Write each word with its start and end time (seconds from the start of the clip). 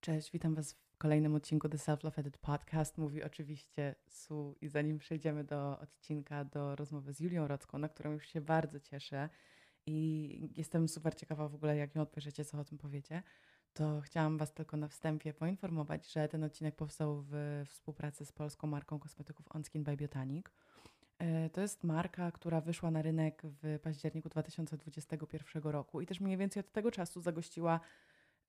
Cześć, 0.00 0.32
witam 0.32 0.54
Was 0.54 0.72
w 0.72 0.96
kolejnym 0.98 1.34
odcinku 1.34 1.68
The 1.68 1.78
Self 1.78 2.04
Love 2.04 2.20
Edit 2.20 2.38
Podcast. 2.38 2.98
Mówi 2.98 3.22
oczywiście 3.22 3.94
Su 4.08 4.56
i 4.60 4.68
zanim 4.68 4.98
przejdziemy 4.98 5.44
do 5.44 5.78
odcinka, 5.78 6.44
do 6.44 6.76
rozmowy 6.76 7.12
z 7.12 7.20
Julią 7.20 7.48
Rocką, 7.48 7.78
na 7.78 7.88
którą 7.88 8.12
już 8.12 8.28
się 8.28 8.40
bardzo 8.40 8.80
cieszę 8.80 9.28
i 9.86 10.52
jestem 10.56 10.88
super 10.88 11.14
ciekawa 11.14 11.48
w 11.48 11.54
ogóle, 11.54 11.76
jak 11.76 11.94
ją 11.94 12.02
odbierzecie, 12.02 12.44
co 12.44 12.58
o 12.58 12.64
tym 12.64 12.78
powiecie, 12.78 13.22
to 13.72 14.00
chciałam 14.00 14.38
Was 14.38 14.54
tylko 14.54 14.76
na 14.76 14.88
wstępie 14.88 15.34
poinformować, 15.34 16.12
że 16.12 16.28
ten 16.28 16.44
odcinek 16.44 16.76
powstał 16.76 17.24
w 17.30 17.62
współpracy 17.68 18.26
z 18.26 18.32
polską 18.32 18.66
marką 18.66 18.98
kosmetyków 18.98 19.46
OnSkin 19.56 19.84
by 19.84 19.96
Botanic. 19.96 20.46
E, 21.18 21.50
to 21.50 21.60
jest 21.60 21.84
marka, 21.84 22.30
która 22.30 22.60
wyszła 22.60 22.90
na 22.90 23.02
rynek 23.02 23.42
w 23.44 23.78
październiku 23.82 24.28
2021 24.28 25.62
roku 25.62 26.00
i 26.00 26.06
też 26.06 26.20
mniej 26.20 26.36
więcej 26.36 26.60
od 26.60 26.72
tego 26.72 26.90
czasu 26.90 27.20
zagościła 27.20 27.80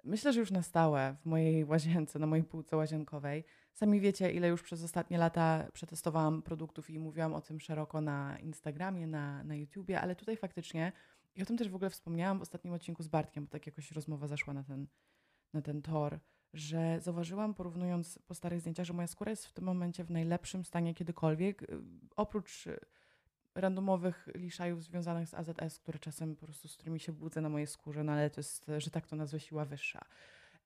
myślę, 0.04 0.34
że 0.34 0.40
już 0.40 0.52
na 0.52 0.62
stałe 0.62 1.16
w 1.22 1.26
mojej 1.26 1.66
łazience, 1.66 2.20
na 2.20 2.28
mojej 2.28 2.46
półce 2.46 2.78
łazienkowej. 2.78 3.44
Sami 3.74 4.00
wiecie, 4.00 4.32
ile 4.32 4.48
już 4.48 4.64
przez 4.64 4.84
ostatnie 4.84 5.18
lata 5.18 5.68
przetestowałam 5.74 6.42
produktów 6.42 6.90
i 6.90 7.00
mówiłam 7.00 7.34
o 7.34 7.42
tym 7.42 7.60
szeroko 7.60 8.02
na 8.02 8.40
Instagramie, 8.40 9.08
na, 9.08 9.44
na 9.44 9.56
YouTubie, 9.56 10.02
ale 10.02 10.16
tutaj 10.16 10.38
faktycznie, 10.38 10.92
i 11.36 11.42
o 11.42 11.46
tym 11.46 11.58
też 11.58 11.70
w 11.70 11.76
ogóle 11.76 11.90
wspomniałam 11.90 12.40
w 12.40 12.42
ostatnim 12.42 12.74
odcinku 12.74 13.04
z 13.04 13.08
Bartkiem, 13.08 13.46
bo 13.46 13.50
tak 13.50 13.66
jakoś 13.66 13.92
rozmowa 13.92 14.28
zaszła 14.28 14.54
na 14.54 14.64
ten, 14.64 14.88
na 15.54 15.62
ten 15.62 15.82
tor, 15.82 16.20
że 16.54 17.00
zauważyłam, 17.02 17.54
porównując 17.54 18.20
po 18.28 18.36
starych 18.36 18.60
zdjęciach, 18.60 18.86
że 18.86 18.94
moja 18.94 19.08
skóra 19.08 19.30
jest 19.30 19.46
w 19.46 19.54
tym 19.54 19.66
momencie 19.66 20.04
w 20.04 20.12
najlepszym 20.12 20.66
stanie 20.66 20.94
kiedykolwiek. 20.94 21.66
Oprócz 22.16 22.68
randomowych 23.56 24.30
liszajów 24.36 24.84
związanych 24.84 25.28
z 25.28 25.34
AZS, 25.34 25.80
które 25.80 26.00
czasem 26.00 26.36
po 26.36 26.46
prostu 26.46 26.68
z 26.68 26.78
którymi 26.78 27.00
się 27.00 27.12
budzę 27.12 27.42
na 27.42 27.50
mojej 27.50 27.68
skórze, 27.68 28.04
no 28.04 28.12
ale 28.12 28.30
to 28.30 28.40
jest, 28.40 28.72
że 28.78 28.92
tak 28.92 29.08
to 29.08 29.16
nazwę, 29.16 29.40
siła 29.40 29.66
wyższa. 29.66 30.06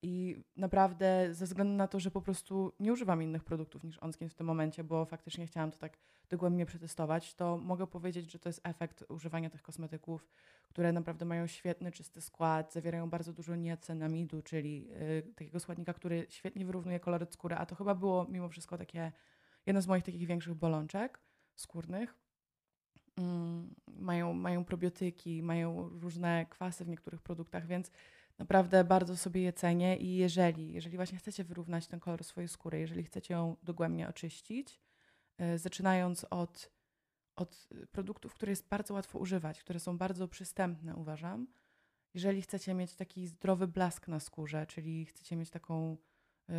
I 0.02 0.44
naprawdę 0.58 1.28
ze 1.32 1.46
względu 1.46 1.74
na 1.74 1.88
to, 1.88 2.00
że 2.00 2.12
po 2.12 2.22
prostu 2.22 2.74
nie 2.80 2.94
używam 2.94 3.24
innych 3.24 3.44
produktów 3.44 3.84
niż 3.84 4.04
OnSkin 4.04 4.30
w 4.30 4.34
tym 4.34 4.48
momencie, 4.48 4.84
bo 4.84 5.06
faktycznie 5.06 5.48
chciałam 5.48 5.72
to 5.72 5.78
tak 5.78 5.98
dogłębnie 6.30 6.66
przetestować, 6.66 7.34
to 7.34 7.58
mogę 7.58 7.88
powiedzieć, 7.88 8.32
że 8.32 8.40
to 8.40 8.50
jest 8.50 8.62
efekt 8.64 9.04
używania 9.10 9.50
tych 9.50 9.62
kosmetyków, 9.62 10.28
które 10.70 10.92
naprawdę 10.94 11.26
mają 11.26 11.48
świetny, 11.48 11.92
czysty 11.92 12.22
skład, 12.22 12.74
zawierają 12.74 13.10
bardzo 13.10 13.34
dużo 13.34 13.56
niacenamidu, 13.56 14.42
czyli 14.42 14.88
yy, 14.88 15.34
takiego 15.36 15.60
składnika, 15.60 15.94
który 15.94 16.26
świetnie 16.30 16.66
wyrównuje 16.66 17.00
koloryt 17.00 17.34
skóry, 17.34 17.56
a 17.56 17.66
to 17.66 17.76
chyba 17.76 17.96
było 17.96 18.26
mimo 18.30 18.50
wszystko 18.50 18.78
takie 18.78 19.12
jedna 19.66 19.82
z 19.82 19.88
moich 19.88 20.04
takich 20.04 20.28
większych 20.28 20.54
bolączek 20.54 21.20
skórnych. 21.56 22.25
Mm, 23.18 23.76
mają, 23.88 24.34
mają 24.34 24.66
probiotyki, 24.66 25.44
mają 25.44 25.90
różne 25.90 26.46
kwasy 26.50 26.86
w 26.86 26.88
niektórych 26.88 27.22
produktach, 27.22 27.68
więc 27.68 27.92
naprawdę 28.38 28.84
bardzo 28.84 29.18
sobie 29.18 29.42
je 29.42 29.54
cenię 29.54 29.98
i 29.98 30.16
jeżeli, 30.16 30.74
jeżeli 30.74 30.98
właśnie 30.98 31.18
chcecie 31.18 31.44
wyrównać 31.44 31.88
ten 31.88 32.00
kolor 32.00 32.24
swojej 32.24 32.48
skóry, 32.48 32.80
jeżeli 32.80 33.04
chcecie 33.04 33.34
ją 33.34 33.56
dogłębnie 33.64 34.10
oczyścić, 34.10 34.82
yy, 35.40 35.58
zaczynając 35.58 36.26
od, 36.30 36.72
od 37.36 37.68
produktów, 37.92 38.34
które 38.34 38.50
jest 38.50 38.68
bardzo 38.68 38.94
łatwo 38.94 39.20
używać, 39.20 39.60
które 39.60 39.80
są 39.80 39.98
bardzo 39.98 40.28
przystępne, 40.28 40.96
uważam. 40.96 41.48
Jeżeli 42.14 42.42
chcecie 42.42 42.74
mieć 42.74 42.96
taki 42.96 43.28
zdrowy 43.28 43.68
blask 43.68 44.08
na 44.08 44.20
skórze, 44.20 44.66
czyli 44.66 45.06
chcecie 45.06 45.36
mieć 45.36 45.50
taką 45.50 45.98
yy, 46.48 46.56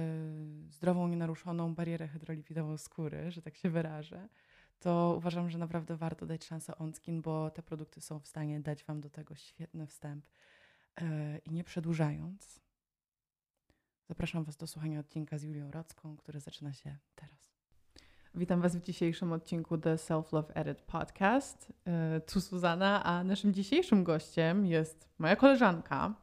zdrową, 0.70 1.08
nienaruszoną 1.08 1.74
barierę 1.74 2.08
hydrolipidową 2.08 2.78
skóry, 2.78 3.30
że 3.30 3.42
tak 3.42 3.56
się 3.56 3.70
wyrażę, 3.70 4.28
to 4.78 5.14
uważam, 5.16 5.50
że 5.50 5.58
naprawdę 5.58 5.96
warto 5.96 6.26
dać 6.26 6.44
szansę 6.44 6.78
OnSkin, 6.78 7.22
bo 7.22 7.50
te 7.50 7.62
produkty 7.62 8.00
są 8.00 8.20
w 8.20 8.26
stanie 8.26 8.60
dać 8.60 8.84
Wam 8.84 9.00
do 9.00 9.10
tego 9.10 9.34
świetny 9.34 9.86
wstęp. 9.86 10.26
Yy, 11.00 11.06
I 11.44 11.52
nie 11.52 11.64
przedłużając, 11.64 12.60
zapraszam 14.08 14.44
Was 14.44 14.56
do 14.56 14.66
słuchania 14.66 15.00
odcinka 15.00 15.38
z 15.38 15.42
Julią 15.42 15.70
Rocką, 15.70 16.16
który 16.16 16.40
zaczyna 16.40 16.72
się 16.72 16.96
teraz. 17.14 17.56
Witam 18.34 18.60
Was 18.60 18.76
w 18.76 18.82
dzisiejszym 18.82 19.32
odcinku 19.32 19.78
The 19.78 19.98
Self 19.98 20.32
Love 20.32 20.54
Edit 20.54 20.82
Podcast. 20.82 21.72
Yy, 21.86 22.20
tu 22.20 22.40
Suzana, 22.40 23.04
a 23.04 23.24
naszym 23.24 23.54
dzisiejszym 23.54 24.04
gościem 24.04 24.66
jest 24.66 25.08
moja 25.18 25.36
koleżanka, 25.36 26.14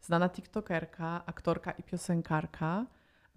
znana 0.00 0.28
TikTokerka, 0.28 1.26
aktorka 1.26 1.70
i 1.70 1.82
piosenkarka. 1.82 2.86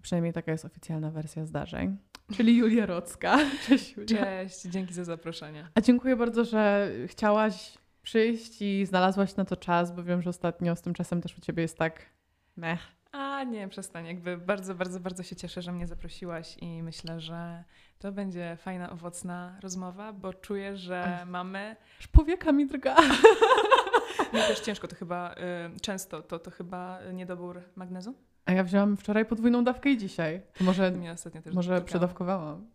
Przynajmniej 0.01 0.33
taka 0.33 0.51
jest 0.51 0.65
oficjalna 0.65 1.11
wersja 1.11 1.45
zdarzeń 1.45 1.97
czyli 2.37 2.57
Julia 2.57 2.85
Rocka. 2.85 3.37
Cześć 3.67 3.97
Julia. 3.97 4.25
Cześć, 4.25 4.61
dzięki 4.61 4.93
za 4.93 5.03
zaproszenie. 5.03 5.67
A 5.75 5.81
dziękuję 5.81 6.15
bardzo, 6.15 6.45
że 6.45 6.91
chciałaś 7.07 7.77
przyjść 8.01 8.61
i 8.61 8.85
znalazłaś 8.85 9.35
na 9.35 9.45
to 9.45 9.55
czas, 9.55 9.95
bo 9.95 10.03
wiem, 10.03 10.21
że 10.21 10.29
ostatnio 10.29 10.75
z 10.75 10.81
tym 10.81 10.93
czasem 10.93 11.21
też 11.21 11.37
u 11.37 11.41
Ciebie 11.41 11.61
jest 11.61 11.77
tak 11.77 12.05
mech. 12.55 12.79
A 13.11 13.43
nie, 13.43 13.67
przestań. 13.67 14.05
Jakby 14.05 14.37
bardzo, 14.37 14.75
bardzo, 14.75 14.99
bardzo 14.99 15.23
się 15.23 15.35
cieszę, 15.35 15.61
że 15.61 15.71
mnie 15.71 15.87
zaprosiłaś 15.87 16.57
i 16.61 16.83
myślę, 16.83 17.19
że 17.19 17.63
to 17.99 18.11
będzie 18.11 18.57
fajna, 18.61 18.91
owocna 18.91 19.59
rozmowa, 19.61 20.13
bo 20.13 20.33
czuję, 20.33 20.77
że 20.77 21.25
mamy... 21.25 21.75
Już 21.97 22.07
powieka 22.07 22.51
mi 22.51 22.67
drga. 22.67 22.95
Mi 24.33 24.39
też 24.39 24.59
ciężko, 24.59 24.87
to 24.87 24.95
chyba 24.95 25.33
y, 25.33 25.79
często, 25.79 26.21
to, 26.21 26.39
to 26.39 26.51
chyba 26.51 26.99
niedobór 27.13 27.61
magnezu? 27.75 28.15
A 28.45 28.51
ja 28.51 28.63
wziąłam 28.63 28.97
wczoraj 28.97 29.25
podwójną 29.25 29.63
dawkę 29.63 29.89
i 29.89 29.97
dzisiaj. 29.97 30.41
To 30.57 30.63
może, 30.63 30.91
Mi 30.91 31.09
ostatnio 31.09 31.41
też 31.41 31.53
może 31.53 31.81
przedawkowałam. 31.81 32.65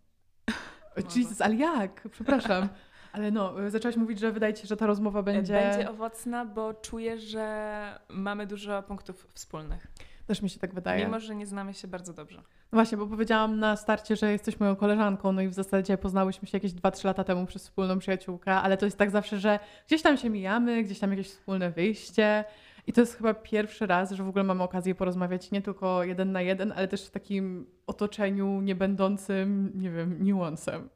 Jesus, 1.16 1.40
ale 1.40 1.54
jak? 1.54 2.08
Przepraszam. 2.10 2.68
Ale 3.12 3.30
no, 3.30 3.54
zaczęłaś 3.68 3.96
mówić, 3.96 4.18
że 4.20 4.32
wydaje 4.32 4.54
ci 4.54 4.62
się, 4.62 4.68
że 4.68 4.76
ta 4.76 4.86
rozmowa 4.86 5.22
będzie... 5.22 5.52
Będzie 5.52 5.90
owocna, 5.90 6.44
bo 6.44 6.74
czuję, 6.74 7.18
że 7.18 7.98
mamy 8.08 8.46
dużo 8.46 8.82
punktów 8.82 9.28
wspólnych. 9.34 9.86
Też 10.26 10.42
mi 10.42 10.50
się 10.50 10.60
tak 10.60 10.74
wydaje. 10.74 11.04
Mimo, 11.04 11.20
że 11.20 11.34
nie 11.34 11.46
znamy 11.46 11.74
się 11.74 11.88
bardzo 11.88 12.12
dobrze. 12.12 12.36
No 12.72 12.76
właśnie, 12.76 12.98
bo 12.98 13.06
powiedziałam 13.06 13.58
na 13.58 13.76
starcie, 13.76 14.16
że 14.16 14.32
jesteś 14.32 14.60
moją 14.60 14.76
koleżanką, 14.76 15.32
no 15.32 15.42
i 15.42 15.48
w 15.48 15.54
zasadzie 15.54 15.98
poznałyśmy 15.98 16.48
się 16.48 16.56
jakieś 16.56 16.72
2-3 16.72 17.04
lata 17.04 17.24
temu 17.24 17.46
przez 17.46 17.62
wspólną 17.62 17.98
przyjaciółkę, 17.98 18.52
ale 18.52 18.76
to 18.76 18.84
jest 18.84 18.98
tak 18.98 19.10
zawsze, 19.10 19.38
że 19.38 19.58
gdzieś 19.86 20.02
tam 20.02 20.16
się 20.16 20.30
mijamy, 20.30 20.82
gdzieś 20.82 20.98
tam 20.98 21.10
jakieś 21.10 21.28
wspólne 21.28 21.70
wyjście 21.70 22.44
i 22.86 22.92
to 22.92 23.00
jest 23.00 23.16
chyba 23.16 23.34
pierwszy 23.34 23.86
raz, 23.86 24.10
że 24.10 24.24
w 24.24 24.28
ogóle 24.28 24.44
mamy 24.44 24.62
okazję 24.62 24.94
porozmawiać 24.94 25.50
nie 25.50 25.62
tylko 25.62 26.04
jeden 26.04 26.32
na 26.32 26.42
jeden, 26.42 26.72
ale 26.76 26.88
też 26.88 27.06
w 27.06 27.10
takim 27.10 27.66
otoczeniu 27.86 28.60
niebędącym, 28.60 29.72
nie 29.74 29.90
wiem, 29.90 30.24
niuansem. 30.24 30.88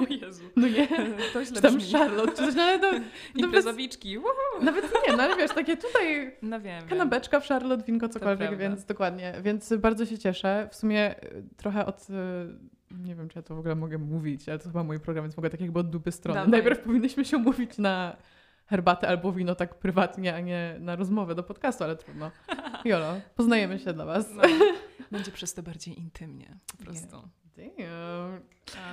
O 0.00 0.06
Jezu. 0.26 0.44
No 0.56 0.68
nie, 0.68 0.88
to 1.32 1.44
źle 1.44 1.56
czy 1.56 1.62
tam 1.62 1.76
brzmi. 1.76 1.98
Charlotte, 1.98 2.32
czy 2.32 2.46
coś, 2.46 2.54
no 2.54 2.62
ale 2.62 2.78
to... 2.78 2.90
Imprezowiczki. 3.34 4.16
Nawet, 4.62 4.62
nawet 4.62 5.08
nie, 5.08 5.16
no 5.16 5.22
ale 5.22 5.36
wiesz, 5.36 5.50
takie 5.50 5.76
tutaj 5.76 6.36
no 6.42 6.60
wiem, 6.60 6.88
kanapeczka 6.88 7.36
wiem. 7.36 7.44
w 7.44 7.48
Charlotte, 7.48 7.84
winko, 7.84 8.08
cokolwiek, 8.08 8.56
więc 8.56 8.84
dokładnie. 8.84 9.34
Więc 9.42 9.74
bardzo 9.78 10.06
się 10.06 10.18
cieszę. 10.18 10.68
W 10.70 10.74
sumie 10.74 11.24
y, 11.24 11.44
trochę 11.56 11.86
od 11.86 12.06
y, 12.10 12.14
nie 13.04 13.14
wiem, 13.14 13.28
czy 13.28 13.38
ja 13.38 13.42
to 13.42 13.54
w 13.54 13.58
ogóle 13.58 13.74
mogę 13.74 13.98
mówić, 13.98 14.48
ale 14.48 14.58
to 14.58 14.64
chyba 14.64 14.84
mój 14.84 15.00
program, 15.00 15.24
więc 15.24 15.36
mogę 15.36 15.50
tak 15.50 15.60
jakby 15.60 15.80
od 15.80 15.90
dupy 15.90 16.12
strony. 16.12 16.34
Dawaj. 16.34 16.50
Najpierw 16.50 16.80
powinnyśmy 16.80 17.24
się 17.24 17.36
umówić 17.36 17.78
na 17.78 18.16
herbatę 18.70 19.08
albo 19.08 19.32
wino 19.32 19.54
tak 19.54 19.74
prywatnie, 19.74 20.34
a 20.34 20.40
nie 20.40 20.76
na 20.80 20.96
rozmowę 20.96 21.34
do 21.34 21.42
podcastu, 21.42 21.84
ale 21.84 21.96
trudno. 21.96 22.30
Jolo, 22.84 23.20
poznajemy 23.36 23.78
się 23.78 23.92
dla 23.92 24.04
Was. 24.04 24.34
No, 24.34 24.42
będzie 25.12 25.32
przez 25.32 25.54
to 25.54 25.62
bardziej 25.62 25.98
intymnie 25.98 26.56
po 26.78 26.84
prostu. 26.84 27.16
Damn. 27.56 28.40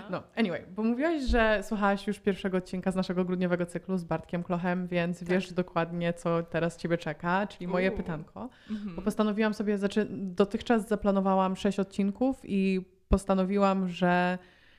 No, 0.10 0.24
anyway, 0.36 0.66
bo 0.76 0.84
mówiłaś, 0.84 1.24
że 1.24 1.64
słuchałaś 1.64 2.08
już 2.08 2.20
pierwszego 2.20 2.58
odcinka 2.58 2.92
z 2.92 2.96
naszego 2.96 3.26
grudniowego 3.26 3.66
cyklu 3.66 3.98
z 3.98 4.04
Bartkiem 4.04 4.44
Klochem, 4.44 4.88
więc 4.88 5.20
tak. 5.20 5.30
wiesz 5.30 5.54
dokładnie, 5.54 6.14
co 6.14 6.44
teraz 6.44 6.78
Ciebie 6.78 6.98
czeka, 6.98 7.48
czyli 7.48 7.68
moje 7.68 7.92
pytanko. 7.92 8.50
Mm-hmm. 8.70 8.96
Bo 8.96 9.02
postanowiłam 9.02 9.54
sobie, 9.54 9.78
znaczy 9.78 10.08
dotychczas 10.12 10.88
zaplanowałam 10.88 11.56
sześć 11.56 11.80
odcinków 11.80 12.42
i 12.44 12.82
postanowiłam, 13.10 13.90
że 13.90 14.38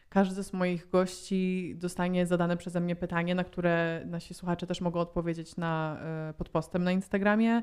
każdy 0.08 0.42
z 0.42 0.52
moich 0.52 0.90
gości 0.90 1.74
dostanie 1.78 2.26
zadane 2.26 2.56
przeze 2.56 2.80
mnie 2.80 2.96
pytanie, 2.96 3.34
na 3.34 3.44
które 3.44 4.02
nasi 4.06 4.34
słuchacze 4.34 4.66
też 4.66 4.80
mogą 4.80 5.00
odpowiedzieć 5.00 5.56
na, 5.56 5.98
e, 6.02 6.34
pod 6.34 6.48
postem 6.48 6.84
na 6.84 6.92
Instagramie. 6.92 7.62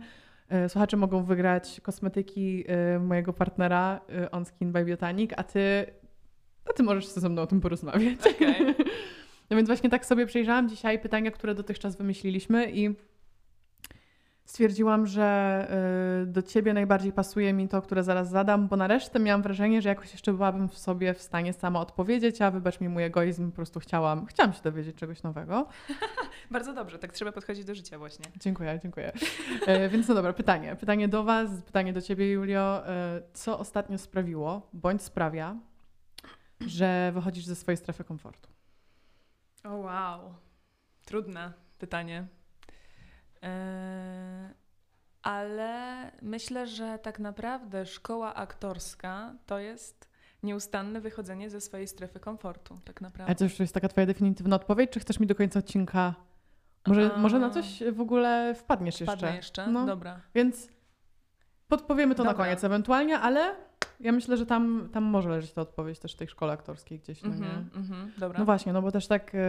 E, 0.50 0.70
słuchacze 0.70 0.98
mogą 0.98 1.24
wygrać 1.24 1.82
kosmetyki 1.84 2.64
e, 2.68 3.00
mojego 3.00 3.34
partnera 3.34 4.02
On 4.32 4.46
Skin 4.46 4.72
by 4.72 4.86
Botanic, 4.86 5.32
a 5.38 5.44
ty, 5.44 5.86
a 6.70 6.74
ty 6.74 6.84
możesz 6.84 7.08
ze 7.08 7.30
mną 7.30 7.42
o 7.42 7.48
tym 7.48 7.62
porozmawiać. 7.62 8.20
Okay. 8.36 8.76
No 9.50 9.58
więc 9.58 9.70
właśnie 9.70 9.90
tak 9.90 10.06
sobie 10.06 10.26
przejrzałam 10.26 10.70
dzisiaj 10.70 11.00
pytania, 11.00 11.32
które 11.32 11.56
dotychczas 11.56 11.98
wymyśliliśmy 11.98 12.72
i 12.72 12.96
stwierdziłam, 14.46 15.08
że 15.08 15.68
y, 16.24 16.26
do 16.26 16.42
ciebie 16.42 16.74
najbardziej 16.74 17.12
pasuje 17.12 17.54
mi 17.54 17.68
to, 17.68 17.82
które 17.82 18.04
zaraz 18.04 18.30
zadam, 18.30 18.68
bo 18.68 18.76
na 18.76 18.88
resztę 18.88 19.20
miałam 19.20 19.42
wrażenie, 19.42 19.82
że 19.82 19.90
jakoś 19.90 20.12
jeszcze 20.12 20.34
byłabym 20.34 20.70
w 20.70 20.78
sobie 20.78 21.14
w 21.14 21.22
stanie 21.22 21.54
sama 21.54 21.80
odpowiedzieć, 21.80 22.42
a 22.42 22.52
wybacz 22.52 22.82
mi 22.82 22.90
mój 22.90 23.04
egoizm, 23.04 23.50
po 23.52 23.56
prostu 23.56 23.80
chciałam, 23.80 24.26
chciałam 24.26 24.54
się 24.54 24.62
dowiedzieć 24.64 24.96
czegoś 24.96 25.24
nowego. 25.24 25.68
Bardzo 26.52 26.74
dobrze, 26.74 27.00
tak 27.00 27.14
trzeba 27.14 27.32
podchodzić 27.32 27.66
do 27.66 27.76
życia 27.76 27.98
właśnie. 27.98 28.26
Dziękuję, 28.40 28.80
dziękuję. 28.84 29.12
E, 29.68 29.90
więc 29.90 30.08
no 30.08 30.16
dobra, 30.16 30.34
pytanie. 30.34 30.76
Pytanie 30.76 31.08
do 31.08 31.24
Was, 31.24 31.50
pytanie 31.66 31.94
do 31.94 32.02
Ciebie, 32.02 32.32
Julio. 32.32 32.88
E, 32.88 33.22
co 33.34 33.60
ostatnio 33.60 33.98
sprawiło, 33.98 34.70
bądź 34.74 35.02
sprawia, 35.02 35.56
że 36.68 37.12
wychodzisz 37.14 37.46
ze 37.46 37.56
swojej 37.56 37.78
strefy 37.78 38.04
komfortu? 38.04 38.50
O 39.64 39.70
oh, 39.70 39.78
wow, 39.78 40.34
trudne 41.06 41.54
pytanie. 41.80 42.28
Yy, 43.46 44.56
ale 45.24 46.12
myślę, 46.22 46.68
że 46.68 47.00
tak 47.00 47.20
naprawdę 47.20 47.86
szkoła 47.86 48.36
aktorska 48.36 49.36
to 49.46 49.60
jest 49.60 50.10
nieustanne 50.44 51.02
wychodzenie 51.02 51.50
ze 51.50 51.62
swojej 51.62 51.88
strefy 51.88 52.20
komfortu, 52.20 52.80
tak 52.86 53.02
naprawdę. 53.02 53.26
Ale 53.26 53.36
to 53.36 53.44
już 53.44 53.60
jest 53.60 53.74
taka 53.74 53.88
twoja 53.88 54.06
definitywna 54.08 54.56
odpowiedź, 54.56 54.92
czy 54.92 55.00
chcesz 55.00 55.20
mi 55.20 55.28
do 55.28 55.36
końca 55.36 55.60
odcinka... 55.60 56.16
Może, 56.88 57.14
A. 57.14 57.18
może 57.18 57.40
na 57.40 57.50
coś 57.50 57.84
w 57.94 58.02
ogóle 58.02 58.56
wpadniesz 58.56 58.96
Wpadnę 58.96 59.14
jeszcze? 59.14 59.36
jeszcze? 59.36 59.68
No. 59.72 59.86
Dobra. 59.86 60.22
Więc 60.36 60.68
podpowiemy 61.68 62.16
to 62.16 62.24
na 62.24 62.32
Dobra. 62.32 62.46
koniec 62.46 62.64
ewentualnie, 62.64 63.20
ale 63.20 63.56
ja 64.00 64.12
myślę, 64.12 64.38
że 64.38 64.46
tam, 64.46 64.90
tam 64.94 65.04
może 65.04 65.30
leżeć 65.30 65.52
ta 65.52 65.62
odpowiedź 65.62 66.00
też 66.00 66.14
w 66.14 66.18
tej 66.18 66.28
szkole 66.28 66.54
aktorskiej 66.54 67.00
gdzieś, 67.00 67.24
no 67.24 67.30
nie? 67.30 67.36
Mhm, 67.36 67.70
mhm, 67.76 68.12
dobra. 68.18 68.40
No 68.40 68.46
właśnie, 68.46 68.74
no 68.74 68.82
bo 68.82 68.92
też 68.92 69.08
tak 69.08 69.36
e, 69.36 69.40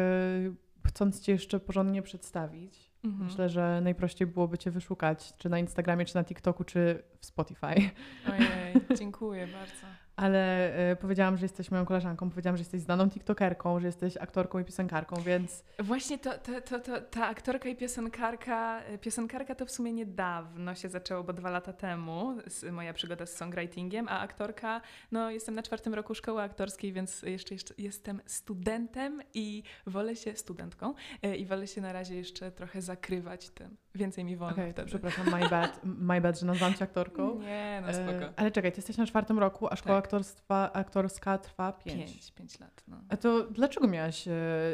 chcąc 0.86 1.20
cię 1.20 1.32
jeszcze 1.32 1.60
porządnie 1.60 2.02
przedstawić, 2.02 2.90
Mhm. 3.06 3.24
myślę, 3.24 3.48
że 3.48 3.80
najprościej 3.80 4.26
byłoby 4.26 4.58
cię 4.58 4.70
wyszukać, 4.70 5.32
czy 5.38 5.48
na 5.48 5.58
Instagramie, 5.58 6.04
czy 6.04 6.14
na 6.14 6.24
TikToku, 6.24 6.64
czy 6.64 7.02
w 7.20 7.26
Spotify. 7.26 7.66
Ojej, 7.66 8.98
dziękuję 8.98 9.46
bardzo. 9.46 10.05
Ale 10.16 10.74
e, 10.90 10.96
powiedziałam, 10.96 11.36
że 11.36 11.44
jesteś 11.44 11.70
moją 11.70 11.86
koleżanką, 11.86 12.30
powiedziałam, 12.30 12.56
że 12.56 12.60
jesteś 12.60 12.80
znaną 12.80 13.10
tiktokerką, 13.10 13.80
że 13.80 13.86
jesteś 13.86 14.16
aktorką 14.16 14.58
i 14.58 14.64
piosenkarką, 14.64 15.16
więc 15.22 15.64
Właśnie 15.78 16.18
to, 16.18 16.38
to, 16.38 16.60
to, 16.60 16.80
to, 16.80 17.00
ta 17.00 17.26
aktorka 17.26 17.68
i 17.68 17.76
piosenkarka, 17.76 18.82
piosenkarka 19.00 19.54
to 19.54 19.66
w 19.66 19.70
sumie 19.70 19.92
niedawno 19.92 20.74
się 20.74 20.88
zaczęło, 20.88 21.24
bo 21.24 21.32
dwa 21.32 21.50
lata 21.50 21.72
temu, 21.72 22.36
moja 22.72 22.94
przygoda 22.94 23.26
z 23.26 23.36
songwritingiem, 23.36 24.08
a 24.08 24.20
aktorka, 24.20 24.80
no 25.12 25.30
jestem 25.30 25.54
na 25.54 25.62
czwartym 25.62 25.94
roku 25.94 26.14
szkoły 26.14 26.42
aktorskiej, 26.42 26.92
więc 26.92 27.22
jeszcze, 27.22 27.54
jeszcze 27.54 27.74
jestem 27.78 28.20
studentem 28.26 29.22
i 29.34 29.62
wolę 29.86 30.16
się, 30.16 30.36
studentką, 30.36 30.94
e, 31.22 31.36
i 31.36 31.46
wolę 31.46 31.66
się 31.66 31.80
na 31.80 31.92
razie 31.92 32.14
jeszcze 32.14 32.52
trochę 32.52 32.82
zakrywać 32.82 33.50
tym. 33.50 33.76
Więcej 33.96 34.24
mi 34.24 34.36
wolno 34.36 34.56
to 34.56 34.62
wtedy. 34.70 34.86
przepraszam, 34.86 35.26
my 35.30 35.48
bad, 35.48 35.80
my 36.10 36.20
bad, 36.20 36.40
że 36.40 36.46
nazwałam 36.46 36.74
cię 36.74 36.84
aktorką. 36.84 37.40
Nie, 37.40 37.78
no 37.82 37.88
E, 37.88 37.94
spoko. 37.94 38.32
ale 38.36 38.50
czekaj, 38.50 38.72
ty 38.72 38.78
jesteś 38.78 38.96
na 38.96 39.06
czwartym 39.06 39.38
roku, 39.38 39.66
a 39.70 39.76
szkoła 39.76 39.96
Tak. 39.96 40.04
aktorstwa, 40.04 40.72
aktorska 40.72 41.38
trwa 41.38 41.72
pięć. 41.72 42.12
Pięć, 42.12 42.32
pięć 42.32 42.60
lat, 42.60 42.84
no. 42.88 42.96
A 43.08 43.16
to 43.16 43.42
dlaczego 43.50 43.88
miałaś 43.88 44.28
e, 44.28 44.32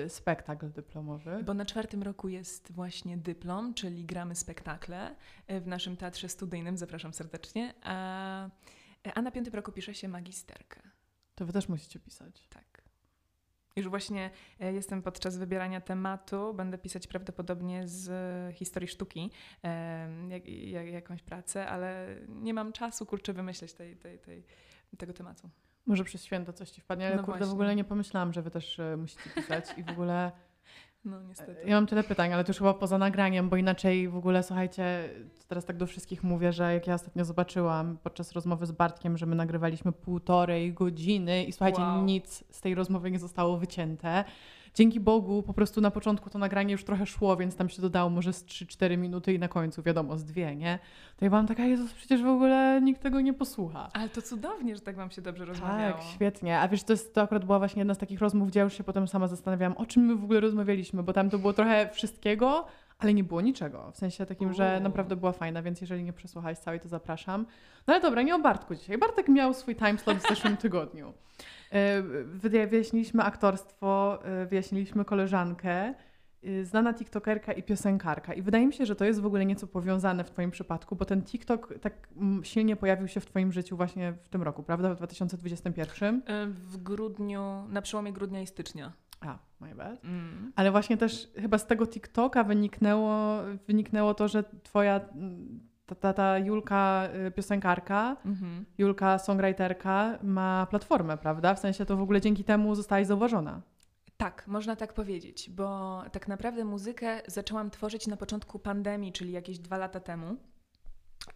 spektakl 0.09 0.71
dyplomowy? 0.73 1.43
Bo 1.45 1.55
na 1.55 1.65
czwartym 1.65 2.03
roku 2.03 2.29
jest 2.29 2.73
właśnie 2.73 3.17
dyplom, 3.17 3.75
czyli 3.75 4.05
gramy 4.05 4.35
spektakle 4.35 5.15
e, 5.47 5.61
w 5.61 5.67
naszym 5.67 5.97
teatrze 5.97 6.29
studyjnym, 6.29 6.77
zapraszam 6.77 7.13
serdecznie, 7.15 7.75
a, 7.83 8.49
a 9.15 9.23
na 9.23 9.31
piątym 9.31 9.55
roku 9.55 9.73
pisze 9.73 9.95
się 9.95 10.09
magisterkę. 10.09 10.81
To 11.35 11.47
wy 11.47 11.53
też 11.53 11.69
musicie 11.69 11.99
pisać. 12.01 12.49
Tak. 12.49 12.72
Już 13.77 13.89
właśnie 13.89 14.31
e, 14.61 14.73
jestem 14.73 15.03
podczas 15.03 15.37
wybierania 15.37 15.81
tematu, 15.81 16.55
będę 16.55 16.79
pisać 16.79 17.07
prawdopodobnie 17.07 17.89
z 17.89 18.11
historii 18.55 18.89
sztuki 18.89 19.31
e, 19.65 20.09
jak, 20.29 20.49
jak, 20.49 20.87
jakąś 20.87 21.23
pracę, 21.23 21.67
ale 21.67 22.17
nie 22.29 22.55
mam 22.55 22.73
czasu, 22.73 23.07
kurczę, 23.07 23.33
wymyśleć 23.33 23.73
tej, 23.73 23.97
tej, 23.97 24.19
tej, 24.19 24.45
tego 24.99 25.13
tematu. 25.13 25.51
Może 25.87 26.05
przez 26.05 26.25
święto 26.25 26.53
coś 26.53 26.71
ci 26.71 26.81
wpadnie, 26.81 27.07
ale 27.07 27.17
No 27.17 27.23
kurde, 27.23 27.37
w 27.37 27.39
właśnie. 27.39 27.53
ogóle 27.53 27.77
nie 27.77 27.85
pomyślałam, 27.85 28.33
że 28.33 28.43
wy 28.43 28.51
też 28.51 28.79
e, 28.79 28.97
musicie 28.97 29.31
pisać 29.35 29.79
i 29.79 29.83
w 29.85 29.91
ogóle... 29.91 30.33
No 31.05 31.23
niestety. 31.23 31.57
Ja 31.67 31.75
mam 31.75 31.87
tyle 31.87 32.03
pytań, 32.05 32.33
ale 32.33 32.45
to 32.45 32.51
już 32.51 32.59
chyba 32.59 32.75
poza 32.75 32.99
nagraniem, 32.99 33.49
bo 33.49 33.57
inaczej 33.57 34.09
w 34.09 34.17
ogóle, 34.17 34.43
słuchajcie, 34.43 35.09
teraz 35.49 35.65
tak 35.65 35.77
do 35.77 35.87
wszystkich 35.87 36.23
mówię, 36.23 36.53
że 36.53 36.75
jak 36.75 36.87
ja 36.87 36.95
ostatnio 36.95 37.25
zobaczyłam 37.25 37.99
podczas 38.03 38.33
rozmowy 38.33 38.67
z 38.67 38.73
Bartkiem, 38.73 39.19
że 39.19 39.27
my 39.27 39.37
nagrywaliśmy 39.37 39.93
półtorej 39.93 40.73
godziny 40.73 41.45
i 41.45 41.53
słuchajcie, 41.53 41.83
Wow. 41.83 42.05
nic 42.05 42.45
z 42.51 42.61
tej 42.61 42.75
rozmowy 42.75 43.11
nie 43.11 43.19
zostało 43.19 43.57
wycięte. 43.59 44.25
Dzięki 44.75 45.01
Bogu 45.01 45.43
po 45.43 45.55
prostu 45.55 45.81
na 45.81 45.91
początku 45.91 46.31
to 46.31 46.39
nagranie 46.39 46.73
już 46.73 46.85
trochę 46.85 47.07
szło, 47.07 47.37
więc 47.37 47.57
tam 47.57 47.69
się 47.69 47.83
dodało 47.83 48.11
może 48.11 48.33
z 48.33 48.45
3-4 48.45 48.99
minuty 48.99 49.35
i 49.35 49.39
na 49.39 49.49
końcu, 49.49 49.83
wiadomo, 49.83 50.17
z 50.17 50.25
dwie, 50.25 50.57
nie? 50.57 50.79
To 51.17 51.25
ja 51.25 51.31
byłam 51.31 51.47
taka, 51.47 51.65
Jezus, 51.65 51.93
przecież 51.93 52.23
w 52.23 52.27
ogóle 52.27 52.81
nikt 52.83 53.03
tego 53.03 53.21
nie 53.21 53.33
posłucha. 53.33 53.91
Ale 53.93 54.09
to 54.09 54.23
cudownie, 54.23 54.75
że 54.75 54.81
tak 54.81 54.97
wam 54.97 55.11
się 55.11 55.23
dobrze 55.23 55.45
rozmawiało. 55.45 55.93
Tak, 55.93 56.03
świetnie. 56.03 56.59
A 56.61 56.69
wiesz, 56.69 56.83
to, 56.83 56.93
jest, 56.93 57.15
to 57.15 57.23
akurat 57.23 57.45
była 57.45 57.59
właśnie 57.59 57.81
jedna 57.81 57.95
z 57.95 57.99
takich 57.99 58.21
rozmów, 58.21 58.49
gdzie 58.49 58.61
ja 58.61 58.65
już 58.65 58.77
się 58.77 58.85
potem 58.85 59.09
sama 59.09 59.29
zastanawiałam, 59.29 59.77
o 59.77 59.87
czym 59.87 60.03
my 60.03 60.17
w 60.17 60.25
ogóle 60.25 60.41
rozmawialiśmy, 60.41 61.03
bo 61.03 61.13
tam 61.13 61.31
to 61.31 61.39
było 61.39 61.53
trochę 61.53 61.91
wszystkiego, 61.93 62.67
ale 63.03 63.15
nie 63.15 63.25
było 63.25 63.41
niczego. 63.41 63.91
W 63.93 63.97
sensie 63.97 64.27
takim, 64.27 64.53
że 64.53 64.81
naprawdę 64.81 65.17
była 65.17 65.33
fajna, 65.33 65.63
więc 65.63 65.81
jeżeli 65.81 66.05
nie 66.05 66.13
przesłuchałeś 66.13 66.59
całej, 66.59 66.81
to 66.81 66.89
zapraszam. 66.89 67.47
No 67.87 67.95
ale 67.95 68.03
dobra, 68.03 68.23
nie 68.23 68.35
o 68.35 68.39
Bartku 68.39 68.75
dzisiaj. 68.75 68.99
Bartek 68.99 69.29
miał 69.29 69.55
swój 69.55 69.77
timeslot 69.77 70.17
w 70.19 70.29
zeszłym 70.29 70.57
tygodniu. 70.67 71.13
E, 71.73 72.03
wy- 72.25 72.67
Wyjaśniliśmy 72.67 73.23
aktorstwo, 73.23 74.19
e, 74.25 74.47
wyjaśniliśmy 74.47 75.05
koleżankę, 75.05 75.95
e, 76.45 76.65
znana 76.65 76.95
tiktokerka 76.95 77.53
i 77.53 77.63
piosenkarka. 77.63 78.35
I 78.35 78.43
wydaje 78.43 78.67
mi 78.67 78.73
się, 78.73 78.87
że 78.87 78.97
to 78.97 79.05
jest 79.05 79.21
w 79.21 79.27
ogóle 79.27 79.45
nieco 79.47 79.67
powiązane 79.67 80.25
w 80.25 80.31
Twoim 80.31 80.51
przypadku, 80.51 80.97
bo 80.97 81.05
ten 81.05 81.23
TikTok 81.23 81.75
tak 81.81 82.09
mm, 82.17 82.45
silnie 82.45 82.77
pojawił 82.77 83.09
się 83.09 83.21
w 83.21 83.27
Twoim 83.27 83.53
życiu 83.53 83.77
właśnie 83.77 84.13
w 84.13 84.29
tym 84.29 84.43
roku, 84.43 84.63
prawda? 84.63 84.95
W 84.95 84.97
2021. 84.97 86.23
E, 86.27 86.47
W 86.47 86.77
grudniu, 86.77 87.65
na 87.69 87.83
przełomie 87.83 88.13
grudnia 88.13 88.41
i 88.43 88.47
stycznia. 88.47 88.93
A, 89.27 89.39
my 89.61 89.75
bad. 89.75 90.05
Mm. 90.05 90.53
Ale 90.57 90.71
właśnie 90.71 90.97
też 90.97 91.33
chyba 91.37 91.59
z 91.59 91.67
tego 91.67 91.87
TikToka 91.87 92.45
wyniknęło, 92.45 93.39
wyniknęło 93.67 94.15
to, 94.15 94.29
że 94.29 94.45
twoja 94.63 95.01
ta, 95.87 95.95
ta, 95.95 96.13
ta 96.13 96.39
Julka 96.39 97.09
y, 97.27 97.31
piosenkarka, 97.31 98.17
Mhm. 98.25 98.65
Julka 98.79 99.19
songwriterka 99.19 100.19
ma 100.23 100.67
platformę, 100.71 101.17
prawda? 101.19 101.55
W 101.55 101.59
sensie 101.59 101.87
to 101.87 101.97
w 101.97 102.03
ogóle 102.03 102.21
dzięki 102.21 102.45
temu 102.45 102.75
zostałaś 102.75 103.07
zauważona. 103.07 103.63
Tak, 104.17 104.47
można 104.47 104.77
tak 104.77 104.93
powiedzieć, 104.93 105.51
bo 105.51 106.03
tak 106.13 106.29
naprawdę 106.29 106.65
muzykę 106.65 107.23
zaczęłam 107.27 107.71
tworzyć 107.71 108.07
na 108.07 108.17
początku 108.17 108.59
pandemii, 108.59 109.13
czyli 109.13 109.33
jakieś 109.33 109.59
dwa 109.59 109.77
lata 109.77 110.01
temu. 110.01 110.37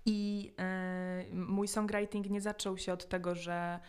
I 0.06 0.53
e, 0.59 1.25
mój 1.33 1.69
songwriting 1.69 2.31
nie 2.31 2.41
zaczął 2.41 2.79
się 2.79 2.93
od 2.93 3.09
tego, 3.09 3.35
że 3.35 3.81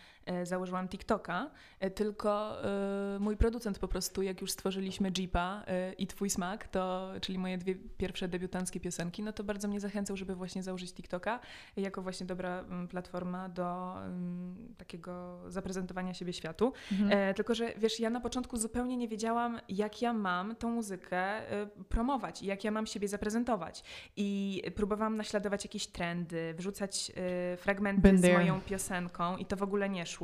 założyłam 0.42 0.88
TikToka, 0.88 1.50
e, 1.80 1.90
tylko 1.90 2.62
e, 2.64 3.18
mój 3.18 3.36
producent 3.36 3.78
po 3.78 3.88
prostu, 3.88 4.22
jak 4.22 4.40
już 4.40 4.50
stworzyliśmy 4.50 5.10
Jeepa 5.18 5.64
e, 5.66 5.92
i 5.92 6.06
Twój 6.06 6.30
Smak, 6.30 6.68
to, 6.68 7.12
czyli 7.20 7.38
moje 7.38 7.58
dwie 7.58 7.74
pierwsze 7.74 8.28
debiutanckie 8.28 8.80
piosenki, 8.80 9.22
no 9.22 9.32
to 9.32 9.44
bardzo 9.44 9.68
mnie 9.68 9.80
zachęcał, 9.80 10.16
żeby 10.16 10.34
właśnie 10.34 10.62
założyć 10.62 10.92
TikToka 10.92 11.40
jako 11.76 12.02
właśnie 12.02 12.26
dobra 12.26 12.60
mm, 12.60 12.88
platforma 12.88 13.48
do 13.48 13.94
mm, 14.04 14.74
takiego 14.76 15.40
zaprezentowania 15.48 16.14
siebie 16.14 16.32
światu. 16.32 16.72
E, 17.10 17.34
tylko, 17.34 17.54
że 17.54 17.72
wiesz, 17.76 18.00
ja 18.00 18.10
na 18.10 18.20
początku 18.20 18.56
zupełnie 18.56 18.96
nie 18.96 19.08
wiedziałam, 19.08 19.60
jak 19.68 20.02
ja 20.02 20.12
mam 20.12 20.56
tą 20.56 20.70
muzykę 20.70 21.18
e, 21.18 21.66
promować 21.88 22.42
i 22.42 22.46
jak 22.46 22.64
ja 22.64 22.70
mam 22.70 22.86
siebie 22.86 23.08
zaprezentować. 23.08 23.84
I 24.16 24.62
próbowałam 24.74 25.16
naśladować 25.16 25.64
jakieś 25.64 25.86
trendy, 25.86 26.54
wrzucać 26.54 27.12
e, 27.16 27.56
fragmenty 27.56 28.02
Been 28.02 28.18
z 28.18 28.22
there. 28.22 28.38
moją 28.38 28.60
piosenką 28.60 29.36
i 29.36 29.44
to 29.44 29.56
w 29.56 29.62
ogóle 29.62 29.88
nie 29.88 30.06
szło. 30.06 30.17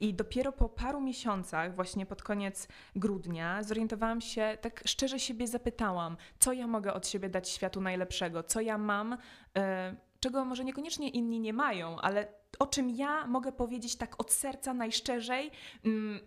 I 0.00 0.14
dopiero 0.14 0.52
po 0.52 0.68
paru 0.68 1.00
miesiącach, 1.00 1.74
właśnie 1.74 2.06
pod 2.06 2.22
koniec 2.22 2.68
grudnia, 2.96 3.62
zorientowałam 3.62 4.20
się, 4.20 4.58
tak 4.60 4.82
szczerze 4.86 5.20
siebie 5.20 5.46
zapytałam, 5.46 6.16
co 6.38 6.52
ja 6.52 6.66
mogę 6.66 6.94
od 6.94 7.08
siebie 7.08 7.28
dać 7.28 7.48
światu 7.48 7.80
najlepszego, 7.80 8.42
co 8.42 8.60
ja 8.60 8.78
mam, 8.78 9.16
e, 9.56 9.96
czego 10.20 10.44
może 10.44 10.64
niekoniecznie 10.64 11.08
inni 11.08 11.40
nie 11.40 11.52
mają, 11.52 12.00
ale 12.00 12.28
o 12.58 12.66
czym 12.66 12.90
ja 12.90 13.26
mogę 13.26 13.52
powiedzieć 13.52 13.96
tak 13.96 14.20
od 14.20 14.32
serca 14.32 14.74
najszczerzej, 14.74 15.50
mm, 15.84 16.20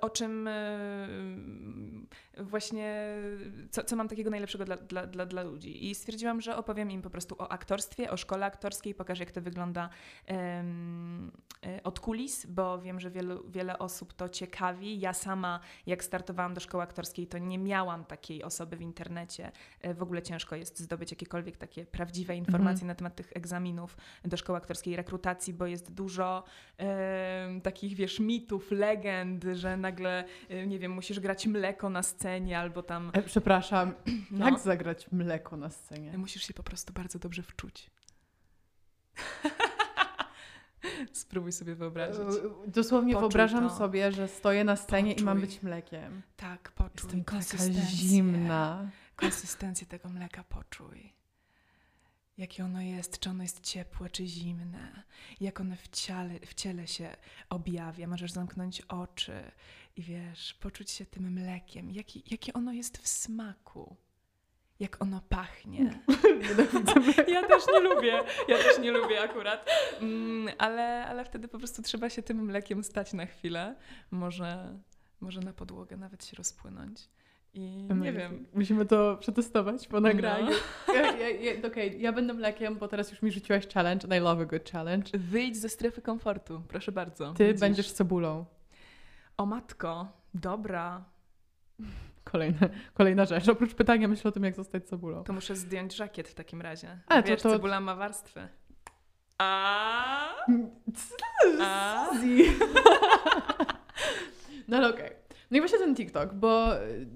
o 0.00 0.10
czym 0.10 0.48
y, 0.48 2.18
właśnie, 2.38 3.16
co, 3.70 3.84
co 3.84 3.96
mam 3.96 4.08
takiego 4.08 4.30
najlepszego 4.30 4.64
dla, 4.64 4.76
dla, 4.76 5.06
dla, 5.06 5.26
dla 5.26 5.42
ludzi. 5.42 5.90
I 5.90 5.94
stwierdziłam, 5.94 6.40
że 6.40 6.56
opowiem 6.56 6.90
im 6.90 7.02
po 7.02 7.10
prostu 7.10 7.34
o 7.38 7.52
aktorstwie, 7.52 8.10
o 8.10 8.16
szkole 8.16 8.46
aktorskiej, 8.46 8.94
pokażę 8.94 9.24
jak 9.24 9.32
to 9.32 9.42
wygląda 9.42 9.88
y, 10.30 11.82
od 11.84 12.00
kulis, 12.00 12.46
bo 12.46 12.78
wiem, 12.78 13.00
że 13.00 13.10
wielu, 13.10 13.50
wiele 13.50 13.78
osób 13.78 14.12
to 14.12 14.28
ciekawi. 14.28 15.00
Ja 15.00 15.12
sama, 15.12 15.60
jak 15.86 16.04
startowałam 16.04 16.54
do 16.54 16.60
szkoły 16.60 16.82
aktorskiej, 16.82 17.26
to 17.26 17.38
nie 17.38 17.58
miałam 17.58 18.04
takiej 18.04 18.42
osoby 18.42 18.76
w 18.76 18.80
internecie. 18.80 19.52
E, 19.80 19.94
W 19.94 20.02
ogóle 20.02 20.22
ciężko 20.22 20.56
jest 20.56 20.78
zdobyć 20.78 21.10
jakiekolwiek 21.10 21.56
takie 21.56 21.86
prawdziwe 21.86 22.36
informacje 22.36 22.86
na 22.86 22.94
temat 22.94 23.16
tych 23.16 23.32
egzaminów 23.34 23.96
do 24.24 24.36
szkoły 24.36 24.58
aktorskiej, 24.58 24.96
rekrutacji, 24.96 25.54
bo 25.54 25.66
jest 25.66 25.92
dużo 25.92 26.44
takich, 27.62 27.94
wiesz, 27.94 28.20
mitów, 28.20 28.70
legend, 28.70 29.44
że 29.58 29.76
nagle, 29.76 30.24
e, 30.48 30.66
nie 30.66 30.78
wiem, 30.78 30.92
musisz 30.92 31.20
grać 31.20 31.46
mleko 31.46 31.90
na 31.90 32.02
scenie 32.02 32.58
albo 32.58 32.82
tam... 32.82 33.10
E, 33.14 33.22
przepraszam, 33.22 33.94
No. 34.30 34.46
jak 34.50 34.58
zagrać 34.58 35.12
mleko 35.12 35.56
na 35.56 35.70
scenie? 35.70 36.18
Musisz 36.18 36.42
się 36.46 36.54
po 36.54 36.62
prostu 36.62 36.92
bardzo 36.92 37.18
dobrze 37.18 37.42
wczuć. 37.42 37.90
Spróbuj 41.12 41.52
sobie 41.52 41.74
wyobrazić. 41.74 42.20
E, 42.20 42.70
Dosłownie 42.70 43.12
Poczuj 43.12 43.20
wyobrażam 43.28 43.68
to. 43.68 43.76
sobie, 43.76 44.12
że 44.12 44.28
stoję 44.28 44.64
na 44.64 44.76
scenie 44.76 45.12
i 45.12 45.22
mam 45.22 45.36
Poczuj. 45.36 45.48
być 45.48 45.62
mlekiem. 45.62 46.22
Tak, 46.36 46.72
poczuj 46.72 47.10
Jestem 47.18 47.24
taka 47.24 47.86
zimna. 47.90 48.90
Konsystencję 49.16 49.86
tego 49.86 50.08
mleka 50.08 50.44
poczuj. 50.44 51.12
Jakie 52.38 52.64
ono 52.64 52.80
jest, 52.80 53.18
czy 53.18 53.30
ono 53.30 53.42
jest 53.42 53.60
ciepłe, 53.60 54.10
czy 54.10 54.26
zimne, 54.26 55.02
jak 55.40 55.60
ono 55.60 55.76
w 55.76 55.88
ciele, 55.88 56.40
w 56.46 56.54
ciele 56.54 56.86
się 56.86 57.16
objawia. 57.50 58.06
Możesz 58.06 58.32
zamknąć 58.32 58.80
oczy 58.80 59.50
i 59.96 60.02
wiesz, 60.02 60.54
poczuć 60.54 60.90
się 60.90 61.06
tym 61.06 61.32
mlekiem, 61.32 61.90
jaki, 61.90 62.22
jakie 62.30 62.52
ono 62.52 62.72
jest 62.72 62.98
w 62.98 63.08
smaku. 63.08 63.96
jak 64.80 65.02
ono 65.02 65.20
pachnie. 65.28 65.90
Ja 67.28 67.48
też 67.48 67.62
nie 67.72 67.80
lubię, 67.80 68.22
ja 68.48 68.58
też 68.58 68.78
nie 68.78 68.90
lubię 68.92 69.20
akurat, 69.22 69.70
mm, 70.00 70.54
ale, 70.58 71.06
ale 71.06 71.24
wtedy 71.24 71.48
po 71.48 71.58
prostu 71.58 71.82
trzeba 71.82 72.10
się 72.10 72.22
tym 72.22 72.44
mlekiem 72.44 72.84
stać 72.84 73.12
na 73.12 73.26
chwilę. 73.26 73.76
Może, 74.10 74.78
może 75.20 75.40
na 75.40 75.52
podłogę 75.52 75.96
nawet 75.96 76.24
się 76.24 76.36
rozpłynąć. 76.36 77.08
I 77.54 77.88
nie 78.00 78.12
wiem. 78.12 78.46
Musimy 78.54 78.86
to 78.86 79.16
przetestować 79.20 79.88
po 79.88 80.00
nagraniu. 80.00 80.50
No. 80.88 80.94
Ja, 80.94 81.16
ja, 81.16 81.28
ja, 81.28 81.52
Okej, 81.68 82.00
ja 82.00 82.12
będę 82.12 82.34
mlekiem, 82.34 82.76
bo 82.76 82.88
teraz 82.88 83.10
już 83.10 83.22
mi 83.22 83.30
rzuciłaś 83.32 83.68
challenge 83.68 84.04
and 84.04 84.14
I 84.14 84.18
love 84.24 84.42
a 84.42 84.46
good 84.46 84.70
challenge. 84.70 85.10
Wyjdź 85.18 85.56
ze 85.56 85.68
strefy 85.68 86.02
komfortu, 86.02 86.62
proszę 86.68 86.92
bardzo. 86.92 87.32
Ty 87.34 87.46
Widzisz? 87.46 87.60
będziesz 87.60 87.92
cebulą. 87.92 88.44
O 89.36 89.46
matko, 89.46 90.06
dobra. 90.34 91.04
Kolejna, 92.24 92.68
kolejna 92.94 93.24
rzecz. 93.24 93.48
Oprócz 93.48 93.74
pytania 93.74 94.08
myślę 94.08 94.28
o 94.28 94.32
tym, 94.32 94.44
jak 94.44 94.54
zostać 94.54 94.84
cebulą. 94.88 95.24
To 95.24 95.32
muszę 95.32 95.56
zdjąć 95.56 95.96
żakiet 95.96 96.28
w 96.28 96.34
takim 96.34 96.62
razie. 96.62 96.98
A, 97.06 97.22
to- 97.22 97.28
Wiesz, 97.28 97.42
to- 97.42 97.50
cebula 97.50 97.80
ma 97.80 97.94
warstwy. 97.96 98.48
A, 99.38 100.28
a. 101.62 102.10
No 104.68 104.76
ale 104.76 104.88
okej. 104.90 105.10
No 105.50 105.56
i 105.56 105.60
właśnie 105.60 105.78
ten 105.78 105.94
TikTok, 105.94 106.34
bo 106.34 106.66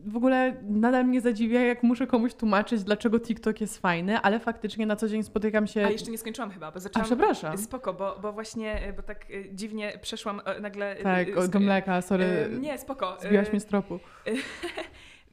w 0.07 0.17
ogóle 0.17 0.57
nadal 0.63 1.05
mnie 1.05 1.21
zadziwia, 1.21 1.61
jak 1.61 1.83
muszę 1.83 2.07
komuś 2.07 2.35
tłumaczyć, 2.35 2.85
dlaczego 2.85 3.21
TikTok 3.21 3.61
jest 3.61 3.79
fajny, 3.79 4.21
ale 4.21 4.41
faktycznie 4.41 4.87
na 4.87 4.97
co 4.97 5.09
dzień 5.09 5.23
spotykam 5.23 5.67
się... 5.67 5.87
A 5.87 5.91
jeszcze 5.91 6.11
nie 6.11 6.19
skończyłam 6.19 6.51
chyba, 6.51 6.71
bo 6.71 6.77
A, 6.77 6.81
zaczęłam... 6.81 7.07
przepraszam. 7.07 7.59
Spoko, 7.59 7.93
bo, 7.95 8.19
bo 8.23 8.33
właśnie, 8.33 8.89
y, 8.89 8.93
bo 8.93 9.03
tak 9.03 9.31
y, 9.31 9.49
dziwnie 9.53 9.99
przeszłam 10.03 10.41
y, 10.59 10.61
nagle... 10.61 11.01
y, 11.01 11.03
Tak, 11.03 11.29
y, 11.29 11.35
sk- 11.35 11.61
mleka, 11.61 12.03
sorry. 12.03 12.25
y, 12.25 12.59
Nie, 12.61 12.79
spoko. 12.79 13.17
Zbiłaś 13.21 13.49
Y, 13.49 13.51
mnie 13.51 13.61
z 13.61 13.67
tropu. 13.67 13.99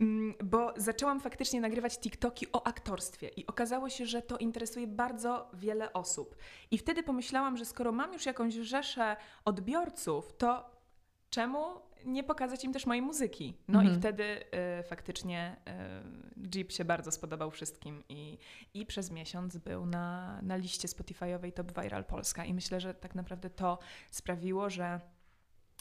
Mm, 0.01 0.33
Bo 0.43 0.73
zaczęłam 0.77 1.19
faktycznie 1.19 1.61
nagrywać 1.61 1.99
TikToki 1.99 2.45
o 2.53 2.67
aktorstwie 2.67 3.27
i 3.37 3.47
okazało 3.47 3.89
się, 3.89 4.05
że 4.05 4.21
to 4.21 4.37
interesuje 4.37 4.87
bardzo 4.87 5.49
wiele 5.53 5.93
osób. 5.93 6.35
I 6.71 6.77
wtedy 6.77 7.03
pomyślałam, 7.03 7.57
że 7.57 7.65
skoro 7.65 7.91
mam 7.91 8.13
już 8.13 8.25
jakąś 8.25 8.53
rzeszę 8.53 9.15
odbiorców, 9.45 10.33
to 10.37 10.69
czemu 11.29 11.63
nie 12.05 12.23
pokazać 12.23 12.63
im 12.63 12.73
też 12.73 12.85
mojej 12.85 13.01
muzyki? 13.01 13.57
No 13.67 13.79
Mhm. 13.79 13.97
i 13.97 13.99
wtedy 13.99 14.23
y, 14.79 14.83
faktycznie 14.83 15.55
y, 16.45 16.49
Jeep 16.55 16.71
się 16.71 16.85
bardzo 16.85 17.11
spodobał 17.11 17.51
wszystkim 17.51 18.03
i, 18.09 18.37
i 18.73 18.85
przez 18.85 19.11
miesiąc 19.11 19.57
był 19.57 19.85
na, 19.85 20.39
na 20.41 20.55
liście 20.55 20.87
Spotify'owej 20.87 21.51
Top 21.51 21.81
Viral 21.81 22.05
Polska. 22.05 22.45
I 22.45 22.53
myślę, 22.53 22.79
że 22.79 22.93
tak 22.93 23.15
naprawdę 23.15 23.49
to 23.49 23.79
sprawiło, 24.11 24.69
że, 24.69 24.99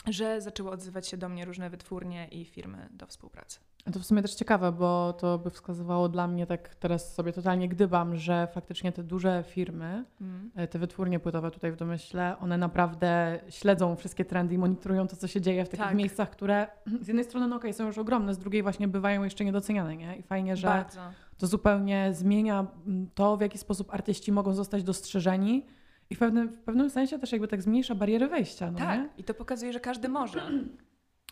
że 0.06 0.40
zaczęły 0.40 0.70
odzywać 0.70 1.08
się 1.08 1.16
do 1.16 1.28
mnie 1.28 1.44
różne 1.44 1.70
wytwórnie 1.70 2.28
i 2.28 2.44
firmy 2.44 2.88
do 2.90 3.06
współpracy. 3.06 3.60
To 3.92 3.98
w 4.00 4.04
sumie 4.06 4.22
też 4.22 4.34
ciekawe, 4.34 4.72
bo 4.72 5.12
to 5.12 5.38
by 5.38 5.50
wskazywało 5.50 6.08
dla 6.08 6.26
mnie, 6.26 6.46
tak 6.46 6.74
teraz 6.74 7.14
sobie 7.14 7.32
totalnie 7.32 7.68
gdybam, 7.68 8.16
że 8.16 8.48
faktycznie 8.52 8.92
te 8.92 9.02
duże 9.02 9.44
firmy, 9.46 10.04
Mm. 10.20 10.50
e, 10.54 10.68
te 10.68 10.78
wytwórnie 10.78 11.20
płytowe 11.20 11.50
tutaj 11.50 11.72
w 11.72 11.76
domyśle, 11.76 12.36
one 12.40 12.58
naprawdę 12.58 13.40
śledzą 13.48 13.96
wszystkie 13.96 14.24
trendy 14.24 14.54
i 14.54 14.58
monitorują 14.58 15.06
to, 15.06 15.16
co 15.16 15.28
się 15.28 15.40
dzieje 15.40 15.64
w 15.64 15.68
takich 15.68 15.86
Tak. 15.86 15.94
miejscach, 15.94 16.30
które 16.30 16.66
z 17.02 17.08
jednej 17.08 17.24
strony, 17.24 17.46
no 17.48 17.56
okej, 17.56 17.72
są 17.74 17.86
już 17.86 17.98
ogromne, 17.98 18.34
z 18.34 18.38
drugiej 18.38 18.62
właśnie 18.62 18.88
bywają 18.88 19.24
jeszcze 19.24 19.44
niedoceniane, 19.44 19.96
nie? 19.96 20.16
I 20.16 20.22
fajnie, 20.22 20.56
że 20.56 20.66
Bardzo. 20.68 21.00
to 21.38 21.46
zupełnie 21.46 22.08
zmienia 22.12 22.66
mm, 22.86 23.08
to, 23.14 23.36
w 23.36 23.40
jaki 23.40 23.58
sposób 23.58 23.94
artyści 23.94 24.32
mogą 24.32 24.54
zostać 24.54 24.82
dostrzeżeni 24.82 25.66
i 26.10 26.14
w 26.14 26.18
pewnym, 26.18 26.48
w 26.48 26.58
pewnym 26.62 26.90
sensie 26.90 27.18
też 27.18 27.32
jakby 27.32 27.48
tak 27.48 27.62
zmniejsza 27.62 27.94
bariery 27.94 28.28
wejścia, 28.28 28.70
no 28.70 28.78
tak, 28.78 29.00
nie? 29.00 29.08
i 29.18 29.24
to 29.24 29.34
pokazuje, 29.34 29.72
że 29.72 29.80
każdy 29.80 30.08
może. 30.08 30.50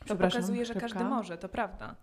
To 0.06 0.16
pokazuje, 0.16 0.64
że 0.64 0.74
szybka. 0.74 0.88
każdy 0.88 1.04
może, 1.04 1.38
to 1.38 1.48
prawda. 1.48 1.94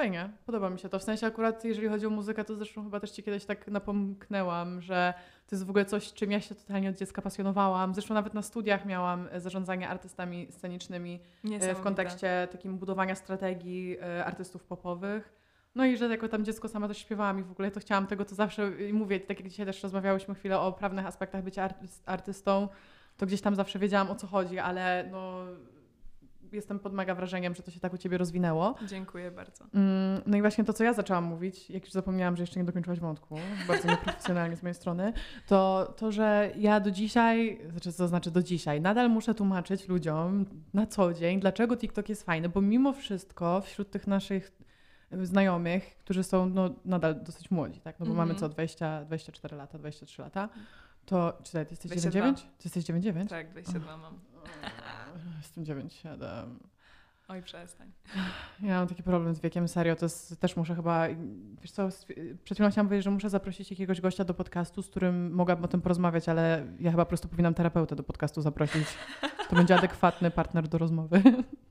Fajnie, 0.00 0.30
podoba 0.46 0.70
mi 0.70 0.78
się 0.78 0.88
to. 0.88 0.98
W 0.98 1.02
sensie 1.02 1.26
akurat, 1.26 1.64
jeżeli 1.64 1.88
chodzi 1.88 2.06
o 2.06 2.10
muzykę, 2.10 2.44
to 2.44 2.56
zresztą 2.56 2.84
chyba 2.84 3.00
też 3.00 3.10
Ci 3.10 3.22
kiedyś 3.22 3.44
tak 3.44 3.68
napomknęłam, 3.68 4.80
że 4.80 5.14
to 5.46 5.56
jest 5.56 5.66
w 5.66 5.70
ogóle 5.70 5.84
coś, 5.84 6.12
czym 6.12 6.32
ja 6.32 6.40
się 6.40 6.54
totalnie 6.54 6.90
od 6.90 6.96
dziecka 6.96 7.22
pasjonowałam. 7.22 7.94
Zresztą 7.94 8.14
nawet 8.14 8.34
na 8.34 8.42
studiach 8.42 8.86
miałam 8.86 9.28
e, 9.30 9.40
zarządzanie 9.40 9.88
artystami 9.88 10.46
scenicznymi 10.50 11.20
e, 11.60 11.74
w 11.74 11.80
kontekście 11.80 12.48
takim 12.52 12.78
budowania 12.78 13.14
strategii 13.14 13.96
e, 14.02 14.24
artystów 14.24 14.64
popowych. 14.64 15.32
No 15.74 15.84
i 15.84 15.96
że 15.96 16.08
jako 16.08 16.28
tam 16.28 16.44
dziecko 16.44 16.68
sama 16.68 16.88
też 16.88 16.98
śpiewałam 16.98 17.38
i 17.38 17.42
w 17.42 17.50
ogóle 17.50 17.70
to 17.70 17.80
chciałam 17.80 18.06
tego, 18.06 18.24
to 18.24 18.34
zawsze 18.34 18.70
i 18.88 18.92
mówię, 18.92 19.20
tak 19.20 19.40
jak 19.40 19.48
dzisiaj 19.48 19.66
też 19.66 19.82
rozmawiałyśmy 19.82 20.34
chwilę 20.34 20.60
o 20.60 20.72
prawnych 20.72 21.06
aspektach 21.06 21.42
bycia 21.42 21.68
arty- 21.68 22.02
artystą, 22.06 22.68
to 23.16 23.26
gdzieś 23.26 23.40
tam 23.40 23.54
zawsze 23.54 23.78
wiedziałam 23.78 24.10
o 24.10 24.14
co 24.14 24.26
chodzi, 24.26 24.58
ale 24.58 25.08
no 25.10 25.44
jestem 26.52 26.78
pod 26.78 26.92
mega 26.92 27.14
wrażeniem, 27.14 27.54
że 27.54 27.62
to 27.62 27.70
się 27.70 27.80
tak 27.80 27.92
u 27.94 27.98
Ciebie 27.98 28.18
rozwinęło. 28.18 28.74
Dziękuję 28.86 29.30
bardzo. 29.30 29.64
Mm, 29.74 30.22
No 30.26 30.36
i 30.36 30.40
właśnie 30.40 30.64
to, 30.64 30.72
co 30.72 30.84
ja 30.84 30.92
zaczęłam 30.92 31.24
mówić, 31.24 31.70
jak 31.70 31.84
już 31.84 31.92
zapomniałam, 31.92 32.36
że 32.36 32.42
jeszcze 32.42 32.60
nie 32.60 32.64
dokończyłaś 32.66 33.00
wątku, 33.00 33.36
bardzo 33.68 33.88
nieprofesjonalnie 33.88 34.56
z 34.56 34.62
mojej 34.62 34.74
strony, 34.74 35.12
to 35.46 35.92
to, 35.96 36.12
że 36.12 36.50
ja 36.56 36.80
do 36.80 36.90
dzisiaj, 36.90 37.60
znaczy 37.70 37.92
to 37.92 38.08
znaczy 38.08 38.30
do 38.30 38.42
dzisiaj, 38.42 38.80
nadal 38.80 39.10
muszę 39.10 39.34
tłumaczyć 39.34 39.88
ludziom 39.88 40.46
na 40.74 40.86
co 40.86 41.14
dzień, 41.14 41.40
dlaczego 41.40 41.76
TikTok 41.76 42.08
jest 42.08 42.22
fajny, 42.22 42.48
bo 42.48 42.60
mimo 42.60 42.92
wszystko 42.92 43.60
wśród 43.60 43.90
tych 43.90 44.06
naszych 44.06 44.52
znajomych, 45.22 45.96
którzy 45.98 46.22
są 46.24 46.46
no, 46.48 46.70
nadal 46.84 47.22
dosyć 47.22 47.50
młodzi, 47.50 47.80
tak? 47.80 48.00
No 48.00 48.06
bo 48.06 48.12
Mhm. 48.12 48.28
mamy 48.28 48.40
co, 48.40 48.48
20, 48.48 49.04
24 49.04 49.56
lata, 49.56 49.78
23 49.78 50.22
lata, 50.22 50.48
to 51.06 51.38
czy 51.42 51.52
ty 51.52 51.58
jesteś 51.70 51.90
22. 51.90 52.20
9,9? 52.32 52.34
Ty 52.34 52.42
jesteś 52.64 52.84
9,9? 52.84 53.26
Tak, 53.28 53.50
22 53.50 53.96
mam. 53.96 54.14
Jestem 55.38 55.64
9,7. 55.64 56.46
Oj, 57.28 57.42
przestań. 57.42 57.92
Ja 58.62 58.78
mam 58.78 58.88
taki 58.88 59.02
problem 59.02 59.34
z 59.34 59.40
wiekiem, 59.40 59.68
serio, 59.68 59.96
to 59.96 60.04
jest, 60.04 60.40
też 60.40 60.56
muszę 60.56 60.74
chyba, 60.74 61.06
wiesz 61.62 61.70
co, 61.70 61.88
przed 62.44 62.56
chwilą 62.56 62.70
chciałam 62.70 62.86
powiedzieć, 62.88 63.04
że 63.04 63.10
muszę 63.10 63.30
zaprosić 63.30 63.70
jakiegoś 63.70 64.00
gościa 64.00 64.24
do 64.24 64.34
podcastu, 64.34 64.82
z 64.82 64.90
którym 64.90 65.32
mogłabym 65.32 65.64
o 65.64 65.68
tym 65.68 65.80
porozmawiać, 65.80 66.28
ale 66.28 66.66
ja 66.80 66.90
chyba 66.90 67.04
po 67.04 67.08
prostu 67.08 67.28
powinnam 67.28 67.54
terapeutę 67.54 67.96
do 67.96 68.02
podcastu 68.02 68.42
zaprosić. 68.42 68.86
To 69.48 69.56
będzie 69.56 69.74
adekwatny 69.74 70.30
partner 70.30 70.68
do 70.68 70.78
rozmowy. 70.78 71.22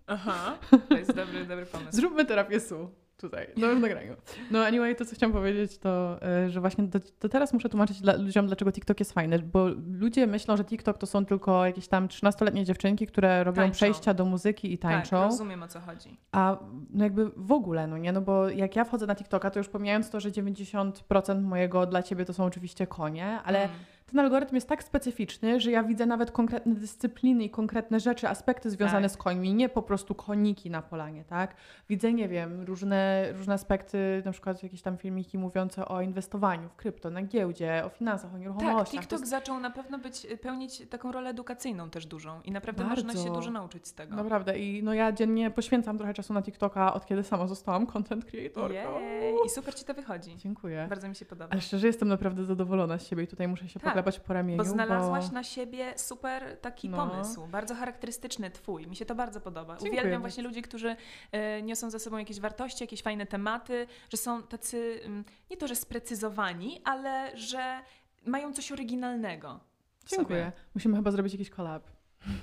Aha, 0.07 0.57
to 0.89 0.97
jest 0.97 1.15
dobry, 1.15 1.45
dobry 1.45 1.65
pomysł. 1.65 1.91
Zróbmy 1.91 2.25
terapię 2.25 2.59
SU 2.59 2.91
tutaj, 3.19 3.47
no 3.57 3.75
w 3.75 3.79
nagraniu. 3.79 4.15
No 4.51 4.65
anyway, 4.65 4.95
to 4.95 5.05
co 5.05 5.15
chciałam 5.15 5.33
powiedzieć, 5.33 5.77
to, 5.77 6.19
y, 6.45 6.49
że 6.49 6.61
właśnie 6.61 6.83
do, 6.83 6.99
to 7.19 7.29
teraz 7.29 7.53
muszę 7.53 7.69
tłumaczyć 7.69 8.01
dla, 8.01 8.15
ludziom, 8.15 8.47
dlaczego 8.47 8.71
TikTok 8.71 8.99
jest 8.99 9.13
fajny, 9.13 9.39
bo 9.39 9.67
ludzie 9.99 10.27
myślą, 10.27 10.57
że 10.57 10.63
TikTok 10.65 10.97
to 10.97 11.05
są 11.07 11.25
tylko 11.25 11.65
jakieś 11.65 11.87
tam 11.87 12.07
13-letnie 12.07 12.65
dziewczynki, 12.65 13.07
które 13.07 13.43
robią 13.43 13.55
Tańczą. 13.61 13.75
przejścia 13.75 14.13
do 14.13 14.25
muzyki 14.25 14.73
i 14.73 14.77
tańczą. 14.77 15.17
Tak, 15.17 15.29
rozumiem 15.29 15.63
o 15.63 15.67
co 15.67 15.79
chodzi. 15.79 16.17
A 16.31 16.57
no 16.89 17.03
jakby 17.03 17.31
w 17.37 17.51
ogóle, 17.51 17.87
no 17.87 17.97
nie? 17.97 18.11
No 18.11 18.21
bo 18.21 18.49
jak 18.49 18.75
ja 18.75 18.83
wchodzę 18.85 19.07
na 19.07 19.15
TikToka, 19.15 19.49
to 19.51 19.59
już 19.59 19.69
pomijając 19.69 20.09
to, 20.09 20.19
że 20.19 20.31
90% 20.31 21.41
mojego 21.41 21.85
dla 21.85 22.03
ciebie 22.03 22.25
to 22.25 22.33
są 22.33 22.45
oczywiście 22.45 22.87
konie, 22.87 23.39
ale 23.43 23.59
Mm. 23.59 23.71
Ten 24.09 24.19
algorytm 24.19 24.55
jest 24.55 24.69
tak 24.69 24.83
specyficzny, 24.83 25.59
że 25.59 25.71
ja 25.71 25.83
widzę 25.83 26.05
nawet 26.05 26.31
konkretne 26.31 26.75
dyscypliny 26.75 27.43
i 27.43 27.49
konkretne 27.49 27.99
rzeczy, 27.99 28.29
aspekty 28.29 28.69
związane 28.69 29.01
Tak. 29.01 29.11
z 29.11 29.17
końmi, 29.17 29.53
nie 29.53 29.69
po 29.69 29.81
prostu 29.81 30.15
koniki 30.15 30.69
na 30.69 30.81
polanie, 30.81 31.23
tak? 31.23 31.55
Widzę, 31.89 32.13
nie 32.13 32.27
wiem, 32.29 32.61
różne, 32.61 33.31
różne 33.37 33.53
aspekty, 33.53 34.21
na 34.25 34.31
przykład 34.31 34.63
jakieś 34.63 34.81
tam 34.81 34.97
filmiki 34.97 35.37
mówiące 35.37 35.85
o 35.87 36.01
inwestowaniu 36.01 36.69
w 36.69 36.75
krypto, 36.75 37.09
na 37.09 37.21
giełdzie, 37.21 37.81
o 37.85 37.89
finansach, 37.89 38.29
o 38.29 38.33
Tak, 38.33 38.41
nieruchomościach. 38.41 38.85
To 38.95 39.01
TikTok 39.01 39.19
jest 39.19 39.29
zaczął 39.29 39.59
na 39.59 39.69
pewno 39.69 39.99
być, 39.99 40.27
pełnić 40.41 40.83
taką 40.89 41.11
rolę 41.11 41.29
edukacyjną 41.29 41.89
też 41.89 42.05
dużą 42.05 42.41
i 42.41 42.51
naprawdę 42.51 42.83
można 42.83 43.07
Bardzo. 43.13 43.23
się 43.27 43.33
dużo 43.33 43.51
nauczyć 43.51 43.87
z 43.87 43.93
tego. 43.93 44.15
Naprawdę 44.15 44.59
i 44.59 44.83
no 44.83 44.93
ja 44.93 45.11
dziennie 45.11 45.51
poświęcam 45.51 45.97
trochę 45.97 46.13
czasu 46.13 46.33
na 46.33 46.41
TikToka, 46.41 46.93
od 46.93 47.05
kiedy 47.05 47.23
sama 47.23 47.47
zostałam 47.47 47.85
content 47.85 48.25
creatorką. 48.25 48.99
Jej, 48.99 49.35
i 49.45 49.49
super 49.49 49.75
ci 49.75 49.85
to 49.85 49.93
wychodzi. 49.93 50.37
Dziękuję. 50.37 50.85
Bardzo 50.89 51.09
mi 51.09 51.15
się 51.15 51.25
podoba. 51.25 51.49
Ale 51.51 51.61
szczerze 51.61 51.87
jestem 51.87 52.07
naprawdę 52.07 52.45
zadowolona 52.45 52.97
z 52.97 53.07
siebie 53.07 53.23
i 53.23 53.27
tutaj 53.27 53.47
muszę 53.47 53.67
się 53.69 53.79
Tak, 53.79 53.89
poklepać 54.03 54.27
po 54.27 54.33
ramieniu. 54.33 54.57
Bo 54.57 54.63
znalazłaś 54.63 55.27
bo... 55.27 55.33
na 55.33 55.43
siebie 55.43 55.93
super 55.97 56.57
taki 56.57 56.89
No. 56.89 56.97
pomysł, 56.97 57.47
bardzo 57.47 57.75
charakterystyczny 57.75 58.51
twój. 58.51 58.87
Mi 58.87 58.95
się 58.95 59.05
to 59.05 59.15
bardzo 59.15 59.41
podoba. 59.41 59.77
Dziękuję 59.77 59.91
Uwielbiam 60.01 60.21
właśnie 60.21 60.43
ludzi, 60.43 60.61
którzy 60.61 60.95
e, 61.31 61.61
niosą 61.61 61.89
za 61.89 61.99
sobą 61.99 62.17
jakieś 62.17 62.39
wartości, 62.39 62.83
jakieś 62.83 63.01
fajne 63.01 63.25
tematy, 63.25 63.87
że 64.09 64.17
są 64.17 64.43
tacy, 64.43 64.99
mm, 65.03 65.25
nie 65.51 65.57
to, 65.57 65.67
że 65.67 65.75
sprecyzowani, 65.75 66.81
ale 66.83 67.37
że 67.37 67.81
mają 68.25 68.53
coś 68.53 68.71
oryginalnego. 68.71 69.59
Dziękuję. 70.05 70.39
sobie. 70.39 70.51
Musimy 70.75 70.95
chyba 70.95 71.11
zrobić 71.11 71.33
jakiś 71.33 71.49
collab. 71.49 71.83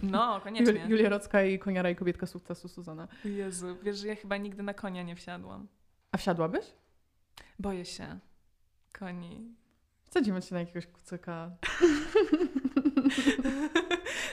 No, 0.03 0.41
koniecznie. 0.45 0.75
Jul- 0.75 0.91
Julia 0.91 1.09
Rocka 1.09 1.43
i 1.43 1.59
Koniara 1.59 1.91
i 1.91 1.97
kobietka 1.97 2.27
sukcesu 2.27 2.69
Suzana. 2.69 3.09
Jezu, 3.25 3.77
wiesz, 3.83 3.97
że 3.97 4.09
ja 4.09 4.17
chyba 4.17 4.37
nigdy 4.37 4.63
na 4.63 4.75
konia 4.75 5.03
nie 5.03 5.17
wsiadłam. 5.17 5.69
A 6.13 6.17
wsiadłabyś? 6.17 6.67
Boję 7.59 7.85
się. 7.85 8.19
Koni. 8.99 9.55
Wsadzimy 10.17 10.43
cię 10.43 10.55
na 10.55 10.61
jakiegoś 10.61 10.87
kucyka. 10.87 11.51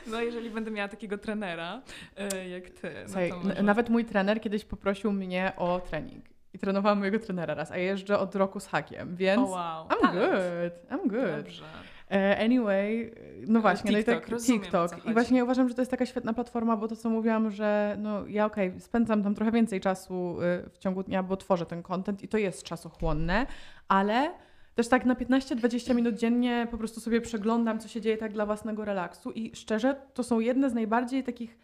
No, 0.08 0.22
jeżeli 0.22 0.50
będę 0.50 0.72
miała 0.72 0.88
takiego 0.88 1.18
trenera 1.18 1.82
e, 2.18 2.50
jak 2.50 2.70
ty, 2.70 2.92
no 2.94 3.06
Słuchaj, 3.06 3.34
może... 3.44 3.64
nawet 3.64 3.90
mój 3.90 4.06
trener 4.06 4.42
kiedyś 4.42 4.66
poprosił 4.66 5.12
mnie 5.12 5.52
o 5.58 5.80
trening. 5.80 6.26
I 6.54 6.60
trenowałam 6.60 7.00
mojego 7.00 7.20
trenera 7.20 7.54
raz, 7.54 7.72
a 7.72 7.78
jeżdżę 7.78 8.20
od 8.20 8.36
roku 8.36 8.60
z 8.60 8.68
hakiem, 8.68 9.16
więc 9.16 9.42
O 9.42 9.46
wow, 9.46 9.88
I'm 9.88 10.02
talent. 10.02 10.32
good, 10.32 10.90
I'm 10.90 11.08
good. 11.08 11.44
Dobrze. 11.44 11.66
E, 12.12 12.38
anyway, 12.46 13.16
no 13.48 13.62
właśnie, 13.62 13.92
TikTok, 13.92 14.08
no 14.08 14.18
i 14.18 14.22
tak, 14.22 14.30
rozumiem, 14.30 14.62
TikTok. 14.62 15.06
I 15.06 15.14
właśnie 15.14 15.44
uważam, 15.44 15.70
że 15.70 15.76
to 15.76 15.82
jest 15.82 15.92
taka 15.92 16.06
świetna 16.06 16.34
platforma, 16.34 16.78
bo 16.78 16.88
to 16.88 16.96
co 16.96 17.10
mówiłam, 17.10 17.52
że 17.52 17.96
no 18.00 18.28
ja 18.28 18.46
okej, 18.46 18.80
spędzam 18.80 19.24
tam 19.24 19.36
trochę 19.36 19.52
więcej 19.52 19.82
czasu 19.82 20.42
y, 20.42 20.70
w 20.70 20.78
ciągu 20.78 21.04
dnia, 21.04 21.24
bo 21.24 21.38
tworzę 21.38 21.66
ten 21.66 21.84
content 21.84 22.24
i 22.24 22.28
to 22.28 22.38
jest 22.38 22.64
czasochłonne, 22.64 23.46
ale 23.88 24.32
też 24.76 24.88
tak 24.88 25.06
na 25.06 25.16
15-20 25.16 25.96
minut 25.96 26.16
dziennie 26.16 26.68
po 26.72 26.78
prostu 26.78 27.00
sobie 27.00 27.22
przeglądam, 27.22 27.80
co 27.80 27.88
się 27.88 28.02
dzieje 28.02 28.18
tak 28.18 28.34
dla 28.34 28.46
własnego 28.46 28.86
relaksu 28.86 29.32
i 29.32 29.56
szczerze, 29.56 29.96
to 30.14 30.24
są 30.24 30.40
jedne 30.40 30.70
z 30.70 30.74
najbardziej 30.74 31.24
takich 31.24 31.58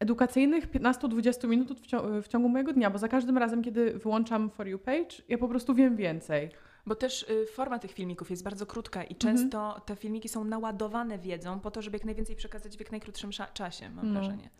edukacyjnych 0.00 0.70
15-20 0.70 1.48
minut 1.48 1.72
w, 1.80 1.86
cią- 1.86 2.22
w 2.22 2.28
ciągu 2.28 2.48
mojego 2.48 2.72
dnia, 2.72 2.90
bo 2.90 2.98
za 2.98 3.08
każdym 3.08 3.38
razem, 3.38 3.62
kiedy 3.62 3.98
wyłączam 3.98 4.50
For 4.50 4.68
You 4.68 4.78
page, 4.78 5.16
ja 5.28 5.38
po 5.38 5.48
prostu 5.48 5.74
wiem 5.74 5.96
więcej. 5.96 6.50
Bo 6.86 6.94
też 6.94 7.22
y, 7.22 7.46
forma 7.46 7.78
tych 7.78 7.92
filmików 7.92 8.30
jest 8.30 8.44
bardzo 8.44 8.66
krótka 8.66 9.04
i 9.04 9.14
Mhm. 9.14 9.18
często 9.36 9.80
te 9.86 9.96
filmiki 9.96 10.28
są 10.28 10.44
naładowane 10.44 11.18
wiedzą 11.18 11.60
po 11.60 11.70
to, 11.70 11.82
żeby 11.82 11.96
jak 11.96 12.04
najwięcej 12.04 12.36
przekazać 12.36 12.76
w 12.76 12.80
jak 12.80 12.90
najkrótszym 12.90 13.30
czasie, 13.54 13.90
mam 13.90 14.06
No. 14.12 14.20
wrażenie. 14.20 14.50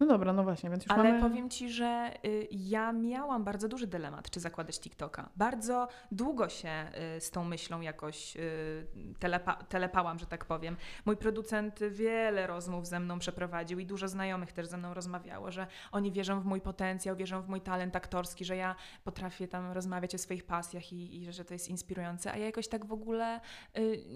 No 0.00 0.06
dobra, 0.06 0.32
no 0.32 0.44
właśnie, 0.44 0.70
więc 0.70 0.84
już 0.84 0.92
Ale 0.92 1.04
mamy... 1.04 1.20
powiem 1.20 1.50
Ci, 1.50 1.70
że 1.70 2.10
y, 2.24 2.48
ja 2.50 2.92
miałam 2.92 3.44
bardzo 3.44 3.68
duży 3.68 3.86
dylemat, 3.86 4.30
czy 4.30 4.40
zakładać 4.40 4.80
TikToka. 4.80 5.28
Bardzo 5.36 5.88
długo 6.12 6.48
się 6.48 6.70
y, 7.16 7.20
z 7.20 7.30
tą 7.30 7.44
myślą 7.44 7.80
jakoś 7.80 8.36
y, 8.36 8.86
telepa 9.18 9.54
telepałam, 9.54 10.18
że 10.18 10.26
tak 10.26 10.44
powiem. 10.44 10.76
Mój 11.06 11.16
producent 11.16 11.80
wiele 11.90 12.46
rozmów 12.46 12.86
ze 12.86 13.00
mną 13.00 13.18
przeprowadził 13.18 13.78
i 13.78 13.86
dużo 13.86 14.08
znajomych 14.08 14.52
też 14.52 14.66
ze 14.66 14.76
mną 14.76 14.94
rozmawiało, 14.94 15.50
że 15.50 15.66
oni 15.92 16.12
wierzą 16.12 16.40
w 16.40 16.44
mój 16.44 16.60
potencjał, 16.60 17.16
wierzą 17.16 17.42
w 17.42 17.48
mój 17.48 17.60
talent 17.60 17.96
aktorski, 17.96 18.44
że 18.44 18.56
ja 18.56 18.74
potrafię 19.04 19.48
tam 19.48 19.72
rozmawiać 19.72 20.14
o 20.14 20.18
swoich 20.18 20.44
pasjach 20.44 20.92
i, 20.92 21.22
i 21.22 21.32
że 21.32 21.44
to 21.44 21.54
jest 21.54 21.68
inspirujące, 21.68 22.32
a 22.32 22.36
ja 22.36 22.46
jakoś 22.46 22.68
tak 22.68 22.86
w 22.86 22.92
ogóle 22.92 23.40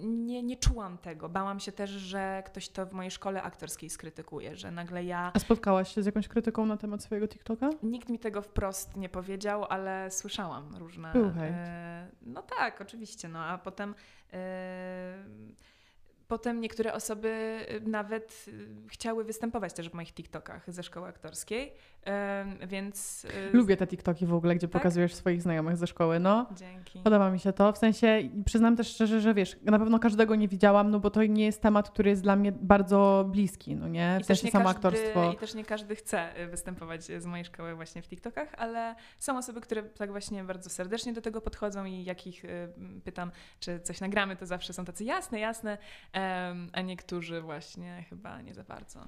nie, 0.03 0.43
nie 0.43 0.57
czułam 0.57 0.99
tego. 0.99 1.29
Bałam 1.29 1.61
się 1.61 1.73
też, 1.73 1.91
że 1.91 2.43
ktoś 2.47 2.69
to 2.69 2.87
w 2.87 2.93
mojej 2.93 3.11
szkole 3.11 3.43
aktorskiej 3.43 3.91
skrytykuje, 3.91 4.57
że 4.57 4.71
nagle 4.71 5.05
ja 5.05 5.31
A 5.35 5.39
spotkałaś 5.73 5.95
się 5.95 6.03
z 6.03 6.07
jakąś 6.07 6.29
krytyką 6.29 6.67
na 6.67 6.77
temat 6.77 7.03
swojego 7.03 7.29
TikToka? 7.29 7.71
Nikt 7.83 8.09
mi 8.09 8.19
tego 8.19 8.43
wprost 8.43 8.97
nie 8.97 9.09
powiedział, 9.09 9.65
ale 9.69 10.11
słyszałam 10.11 10.77
różne. 10.77 11.13
Był 11.13 11.31
hejt. 11.33 11.55
e, 11.57 12.09
no 12.23 12.43
tak, 12.43 12.81
oczywiście. 12.81 13.29
No 13.29 13.45
a 13.45 13.59
potem. 13.59 13.95
E, 14.33 15.25
Potem 16.29 16.61
niektóre 16.61 16.93
osoby 16.93 17.29
e, 17.69 17.81
nawet 17.81 18.47
e, 18.49 18.89
chciały 18.89 19.25
występować 19.25 19.73
też 19.73 19.91
w 19.91 19.95
moich 19.95 20.13
TikTokach 20.13 20.73
ze 20.73 20.83
szkoły 20.83 21.09
aktorskiej, 21.09 21.73
więc. 22.67 23.27
e, 23.53 23.57
Lubię 23.57 23.77
te 23.77 23.87
TikToki 23.87 24.27
w 24.27 24.35
ogóle, 24.35 24.55
gdzie 24.55 24.69
Tak? 24.69 24.83
pokazujesz 24.83 25.15
swoich 25.15 25.43
znajomych 25.43 25.77
ze 25.77 25.87
szkoły, 25.87 26.21
no. 26.21 26.47
Dzięki. 26.57 26.99
Podoba 26.99 27.31
mi 27.31 27.39
się 27.39 27.53
to. 27.53 27.73
W 27.73 27.79
sensie 27.79 28.21
przyznam 28.45 28.77
też 28.77 28.89
szczerze, 28.89 29.21
że 29.21 29.35
wiesz, 29.35 29.57
na 29.63 29.79
pewno 29.79 29.99
każdego 29.99 30.35
nie 30.35 30.49
widziałam, 30.49 30.91
no 30.91 31.01
bo 31.01 31.11
to 31.11 31.25
nie 31.25 31.45
jest 31.45 31.63
temat, 31.63 31.91
który 31.91 32.11
jest 32.11 32.23
dla 32.23 32.37
mnie 32.37 32.53
bardzo 32.53 33.25
bliski, 33.29 33.77
no 33.77 33.89
nie? 33.89 34.17
I 34.21 34.25
W 34.25 34.27
też, 34.27 34.39
sensie 34.41 34.53
samo 34.53 34.65
każdy, 34.65 34.77
aktorstwo. 34.79 35.33
I 35.33 35.37
też 35.37 35.55
nie 35.55 35.65
każdy 35.65 35.97
chce 35.97 36.35
e, 36.37 36.47
występować 36.47 37.05
z 37.05 37.27
mojej 37.27 37.45
szkoły 37.45 37.75
właśnie 37.75 38.03
w 38.03 38.09
TikTokach, 38.09 38.55
ale 38.59 38.95
są 39.19 39.39
osoby, 39.39 39.61
które 39.61 39.83
tak 39.83 40.11
właśnie 40.11 40.45
bardzo 40.45 40.71
serdecznie 40.71 41.13
do 41.13 41.21
tego 41.21 41.41
podchodzą 41.41 41.85
i 41.85 42.05
jak 42.05 42.27
ich 42.27 42.45
e, 42.45 42.49
pytam, 43.05 43.31
czy 43.61 43.81
coś 43.81 44.01
nagramy, 44.01 44.37
to 44.37 44.47
zawsze 44.47 44.73
są 44.73 44.85
tacy 44.85 45.05
jasne, 45.05 45.41
jasne, 45.41 45.79
a 46.73 46.81
niektórzy 46.81 47.41
właśnie 47.43 48.05
chyba 48.09 48.43
nie 48.43 48.55
za 48.55 48.65
bardzo. 48.65 49.01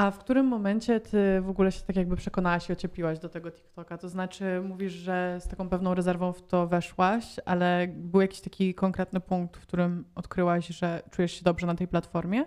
A 0.00 0.10
w 0.10 0.18
którym 0.18 0.46
momencie 0.46 1.00
ty 1.00 1.40
w 1.40 1.48
ogóle 1.48 1.72
się 1.72 1.82
tak 1.82 1.96
jakby 1.96 2.16
przekonałaś 2.16 2.68
i 2.68 2.72
ociepliłaś 2.72 3.18
do 3.18 3.28
tego 3.28 3.50
TikToka? 3.50 3.98
To 3.98 4.08
znaczy 4.08 4.60
mówisz, 4.64 4.92
że 4.92 5.38
z 5.40 5.48
taką 5.48 5.68
pewną 5.68 5.94
rezerwą 5.94 6.32
w 6.32 6.42
to 6.42 6.66
weszłaś, 6.66 7.24
ale 7.44 7.86
był 7.88 8.20
jakiś 8.20 8.40
taki 8.40 8.74
konkretny 8.74 9.20
punkt, 9.20 9.56
w 9.56 9.62
którym 9.62 10.04
odkryłaś, 10.14 10.66
że 10.66 11.02
czujesz 11.10 11.32
się 11.32 11.44
dobrze 11.44 11.66
na 11.66 11.74
tej 11.74 11.88
platformie? 11.88 12.44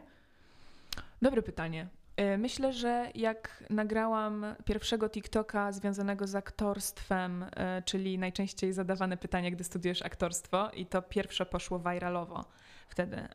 Dobre 1.21 1.41
pytanie. 1.41 1.87
E, 2.17 2.37
Myślę, 2.37 2.73
że 2.73 3.11
jak 3.15 3.63
nagrałam 3.69 4.45
pierwszego 4.65 5.09
TikToka 5.09 5.71
związanego 5.71 6.27
z 6.27 6.35
aktorstwem, 6.35 7.45
e, 7.55 7.81
czyli 7.81 8.17
najczęściej 8.17 8.73
zadawane 8.73 9.17
pytanie, 9.17 9.51
gdy 9.51 9.63
studiujesz 9.63 10.01
aktorstwo, 10.01 10.69
i 10.69 10.85
to 10.85 11.01
pierwsze 11.01 11.45
poszło 11.45 11.79
viralowo 11.79 12.45
wtedy. 12.87 13.27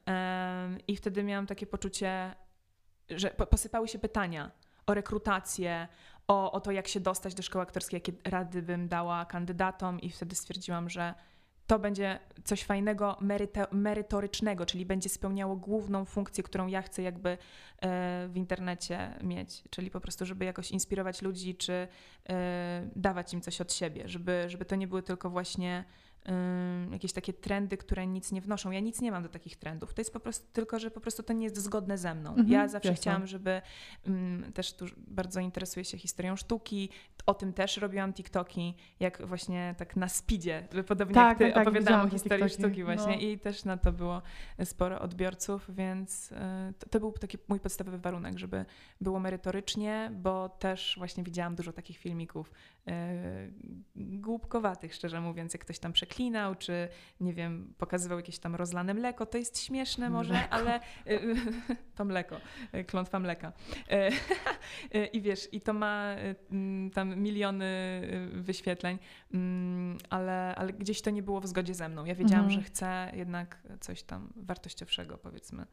I 0.89 0.97
wtedy 0.97 1.23
miałam 1.23 1.47
takie 1.47 1.67
poczucie, 1.67 2.35
że 3.11 3.31
po- 3.31 3.47
posypały 3.47 3.89
się 3.89 3.99
pytania 3.99 4.51
o 4.87 4.95
rekrutację, 4.95 5.89
o, 6.29 6.53
o 6.53 6.61
to, 6.61 6.73
jak 6.73 6.89
się 6.89 7.01
dostać 7.01 7.35
do 7.35 7.43
szkoły 7.43 7.63
aktorskiej, 7.63 7.97
jakie 7.97 8.13
rady 8.31 8.63
bym 8.63 8.89
dała 8.89 9.25
kandydatom, 9.25 10.01
i 10.01 10.11
wtedy 10.11 10.37
stwierdziłam, 10.37 10.91
że 10.91 11.15
to 11.69 11.79
będzie 11.79 12.19
coś 12.45 12.65
fajnego, 12.65 13.19
merytorycznego, 13.73 14.67
czyli 14.67 14.87
będzie 14.87 15.09
spełniało 15.09 15.57
główną 15.57 16.05
funkcję, 16.05 16.45
którą 16.45 16.67
ja 16.67 16.83
chcę 16.83 17.03
jakby 17.03 17.29
e, 17.31 17.37
w 18.29 18.37
internecie 18.37 19.19
mieć, 19.23 19.65
czyli 19.71 19.91
po 19.91 20.01
prostu, 20.01 20.27
żeby 20.27 20.45
jakoś 20.45 20.71
inspirować 20.71 21.23
ludzi, 21.23 21.57
czy 21.57 21.89
e, 22.29 22.89
dawać 22.97 23.35
im 23.35 23.41
coś 23.41 23.61
od 23.61 23.73
siebie, 23.73 24.09
żeby, 24.09 24.45
żeby 24.47 24.65
to 24.65 24.77
nie 24.77 24.87
były 24.87 25.03
tylko 25.03 25.31
właśnie 25.31 25.85
jakieś 26.93 27.13
takie 27.13 27.33
trendy, 27.33 27.77
które 27.77 28.07
nic 28.07 28.33
nie 28.33 28.41
wnoszą. 28.41 28.71
Ja 28.71 28.81
nic 28.81 29.01
nie 29.01 29.11
mam 29.13 29.23
do 29.23 29.29
takich 29.29 29.57
trendów. 29.57 29.95
To 29.95 30.01
jest 30.01 30.13
po 30.13 30.21
prostu 30.21 30.47
tylko, 30.53 30.79
że 30.79 30.91
po 30.91 31.01
prostu 31.01 31.23
to 31.23 31.33
nie 31.33 31.45
jest 31.45 31.57
zgodne 31.57 31.99
ze 31.99 32.15
mną. 32.15 32.31
Mhm, 32.31 32.49
ja 32.49 32.69
zawsze 32.69 32.89
jasne. 32.89 33.03
chciałam, 33.03 33.27
żeby 33.27 33.63
ym, 34.09 34.53
też 34.55 34.73
tu 34.73 34.87
bardzo 34.97 35.41
interesuję 35.41 35.85
się 35.85 35.99
historią 35.99 36.37
sztuki. 36.37 36.91
O 37.27 37.35
tym 37.35 37.53
też 37.53 37.77
robiłam 37.77 38.13
TikToki, 38.13 38.75
jak 39.01 39.27
właśnie 39.27 39.75
tak 39.79 39.97
na 39.97 40.09
speedzie, 40.09 40.69
podobnie 40.87 41.15
Tak, 41.15 41.29
jak 41.29 41.39
ty 41.39 41.45
tak, 41.45 41.55
tak, 41.55 41.69
opowiadałam 41.69 42.07
o 42.07 42.11
historii 42.11 42.49
sztuki 42.49 42.85
właśnie 42.85 43.17
No. 43.17 43.21
i 43.21 43.39
też 43.39 43.65
na 43.65 43.77
to 43.77 43.93
było 43.93 44.23
sporo 44.65 45.01
odbiorców, 45.01 45.75
więc 45.75 46.33
y, 46.33 46.35
to, 46.79 46.89
to 46.89 47.01
był 47.01 47.13
taki 47.13 47.39
mój 47.49 47.61
podstawowy 47.61 47.99
warunek, 47.99 48.39
żeby 48.39 48.65
było 49.01 49.21
merytorycznie, 49.21 50.11
bo 50.15 50.49
też 50.49 50.95
właśnie 50.99 51.25
widziałam 51.25 51.55
dużo 51.55 51.73
takich 51.73 51.99
filmików 51.99 52.51
głupkowatych, 53.97 54.95
szczerze 54.95 55.21
mówiąc, 55.21 55.53
jak 55.55 55.63
ktoś 55.65 55.79
tam 55.79 55.93
przeklinał, 55.93 56.55
czy 56.55 56.89
nie 57.21 57.33
wiem, 57.35 57.75
pokazywał 57.79 58.19
jakieś 58.19 58.39
tam 58.39 58.55
rozlane 58.55 58.95
mleko. 58.95 59.27
To 59.27 59.39
jest 59.39 59.59
śmieszne 59.61 60.11
może, 60.11 60.35
Mleko. 60.35 60.51
ale 60.51 60.81
y, 61.07 61.35
to 61.97 62.05
mleko, 62.05 62.37
y, 62.75 62.85
klątwa 62.85 63.19
mleka. 63.19 63.53
I 65.13 65.21
wiesz, 65.21 65.49
i 65.53 65.61
to 65.61 65.73
ma 65.73 66.17
tam 66.95 67.17
miliony 67.17 68.01
wyświetleń, 68.33 68.99
ale, 70.11 70.55
ale 70.57 70.73
gdzieś 70.73 71.03
to 71.03 71.11
nie 71.11 71.23
było 71.23 71.41
w 71.41 71.47
zgodzie 71.47 71.75
ze 71.75 71.89
mną. 71.89 72.05
Ja 72.05 72.15
wiedziałam, 72.15 72.45
Mhm. 72.45 72.61
że 72.61 72.67
chcę 72.67 73.13
jednak 73.15 73.63
coś 73.81 74.03
tam 74.03 74.33
wartościowszego, 74.37 75.19
powiedzmy. 75.19 75.67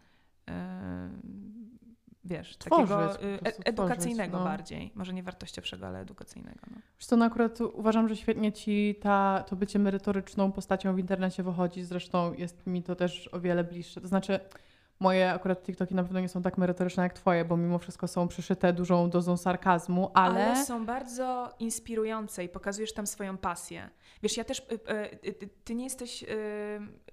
Wiesz, 2.26 2.58
Tworzyć, 2.58 2.90
takiego 2.90 3.24
y, 3.24 3.40
e- 3.46 3.66
edukacyjnego 3.66 4.32
tworzyć, 4.32 4.46
no. 4.46 4.52
bardziej. 4.52 4.92
Może 4.96 5.14
nie 5.14 5.24
wartościowszego, 5.24 5.88
ale 5.88 6.00
edukacyjnego. 6.00 6.60
No. 6.72 6.78
Wiesz 7.00 7.06
co, 7.06 7.18
no 7.18 7.26
akurat 7.26 7.62
uważam, 7.62 8.10
że 8.10 8.16
świetnie 8.16 8.52
ci 8.52 8.96
ta, 9.02 9.44
to 9.50 9.56
bycie 9.56 9.80
merytoryczną 9.80 10.52
postacią 10.52 10.96
w 10.96 11.00
internecie 11.00 11.44
wychodzi. 11.44 11.84
Zresztą 11.84 12.34
jest 12.34 12.68
mi 12.68 12.84
to 12.84 12.96
też 12.96 13.30
o 13.34 13.40
wiele 13.40 13.64
bliższe. 13.64 14.02
To 14.02 14.08
znaczy, 14.08 14.40
moje 15.00 15.34
akurat 15.34 15.64
TikToki 15.64 15.96
na 15.96 16.04
pewno 16.04 16.20
nie 16.20 16.30
są 16.30 16.42
tak 16.42 16.58
merytoryczne 16.58 17.04
jak 17.04 17.14
twoje, 17.14 17.46
bo 17.46 17.58
mimo 17.58 17.80
wszystko 17.80 18.08
są 18.08 18.28
przyszyte 18.28 18.74
dużą 18.74 19.10
dozą 19.10 19.38
sarkazmu, 19.38 20.12
ale... 20.14 20.46
Ale 20.46 20.66
są 20.66 20.86
bardzo 20.86 21.54
inspirujące 21.60 22.44
i 22.44 22.50
pokazujesz 22.50 22.94
tam 22.94 23.08
swoją 23.08 23.38
pasję. 23.38 23.90
Wiesz, 24.24 24.38
ja 24.38 24.44
też, 24.44 24.60
y, 24.60 24.64
y, 25.28 25.50
ty 25.64 25.76
nie 25.76 25.84
jesteś 25.84 26.26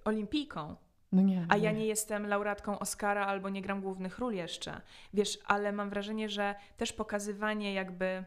olimpijką, 0.05 0.77
No 1.13 1.23
nie. 1.23 1.47
a 1.49 1.57
ja 1.57 1.73
nie 1.73 1.87
jestem 1.87 2.27
laureatką 2.27 2.79
Oscara 2.79 3.27
albo 3.27 3.49
nie 3.49 3.63
gram 3.63 3.81
głównych 3.81 4.19
ról 4.19 4.35
jeszcze. 4.35 4.81
Wiesz, 5.15 5.39
ale 5.47 5.73
mam 5.73 5.91
wrażenie, 5.91 6.29
że 6.29 6.55
też 6.77 6.93
pokazywanie 6.93 7.75
jakby 7.75 8.25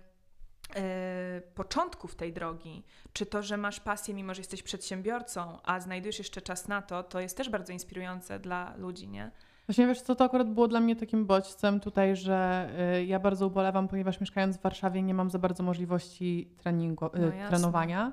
e, 0.75 1.41
początków 1.55 2.15
tej 2.15 2.33
drogi, 2.33 2.83
czy 3.13 3.25
to, 3.25 3.43
że 3.43 3.57
masz 3.57 3.79
pasję, 3.79 4.13
mimo 4.13 4.33
że 4.33 4.41
jesteś 4.41 4.63
przedsiębiorcą, 4.63 5.59
a 5.63 5.79
znajdujesz 5.79 6.17
jeszcze 6.17 6.41
czas 6.41 6.67
na 6.67 6.81
to, 6.81 7.03
to 7.03 7.19
jest 7.19 7.37
też 7.37 7.49
bardzo 7.49 7.73
inspirujące 7.73 8.39
dla 8.39 8.75
ludzi, 8.77 9.07
nie? 9.07 9.31
Właśnie 9.67 9.87
wiesz 9.87 10.01
co, 10.01 10.15
to 10.15 10.23
akurat 10.23 10.49
było 10.49 10.67
dla 10.67 10.79
mnie 10.79 10.95
takim 10.95 11.25
bodźcem 11.25 11.79
tutaj, 11.79 12.15
że 12.15 12.69
y, 12.97 13.05
ja 13.05 13.19
bardzo 13.19 13.47
ubolewam, 13.47 13.87
ponieważ 13.87 14.19
mieszkając 14.19 14.57
w 14.57 14.61
Warszawie 14.61 15.01
nie 15.01 15.13
mam 15.13 15.29
za 15.29 15.39
bardzo 15.39 15.63
możliwości 15.63 16.49
treningu, 16.57 17.05
y, 17.05 17.09
No 17.13 17.47
trenowania. 17.49 18.11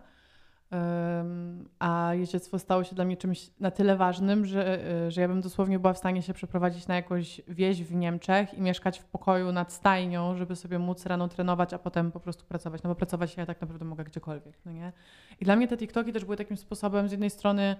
A 1.79 2.11
jeździectwo 2.15 2.59
stało 2.59 2.85
się 2.85 2.95
dla 2.95 3.05
mnie 3.05 3.17
czymś 3.17 3.51
na 3.61 3.71
tyle 3.71 3.97
ważnym, 3.97 4.47
że, 4.47 4.81
y, 5.07 5.11
że 5.11 5.21
ja 5.21 5.29
bym 5.29 5.41
dosłownie 5.41 5.79
była 5.79 5.93
w 5.93 5.99
stanie 5.99 6.23
się 6.23 6.35
przeprowadzić 6.35 6.87
na 6.87 6.97
jakąś 6.97 7.41
wieś 7.49 7.83
w 7.83 7.95
Niemczech 7.95 8.55
i 8.55 8.61
mieszkać 8.61 8.99
w 8.99 9.05
pokoju 9.05 9.53
nad 9.53 9.73
stajnią, 9.73 10.37
żeby 10.37 10.57
sobie 10.57 10.79
móc 10.79 11.07
rano 11.07 11.29
trenować, 11.29 11.75
a 11.75 11.79
potem 11.79 12.13
po 12.13 12.21
prostu 12.21 12.45
pracować. 12.45 12.83
No 12.83 12.91
bo 12.91 12.95
pracować 12.95 13.37
ja 13.37 13.47
tak 13.47 13.61
naprawdę 13.61 13.85
mogę 13.85 14.05
gdziekolwiek, 14.05 14.59
no 14.65 14.73
nie? 14.73 14.93
I 15.41 15.45
dla 15.45 15.57
mnie 15.57 15.69
te 15.69 15.77
TikToki 15.77 16.13
też 16.13 16.25
były 16.25 16.37
takim 16.37 16.57
sposobem 16.57 17.09
z 17.09 17.13
jednej 17.13 17.31
strony 17.31 17.77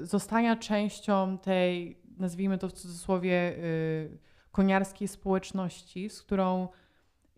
y, 0.00 0.06
zostania 0.06 0.56
częścią 0.56 1.38
tej, 1.38 2.00
nazwijmy 2.18 2.58
to 2.58 2.68
w 2.68 2.72
cudzysłowie, 2.72 3.52
y, 3.58 4.18
koniarskiej 4.52 5.08
społeczności, 5.08 6.10
z 6.10 6.22
którą 6.22 6.68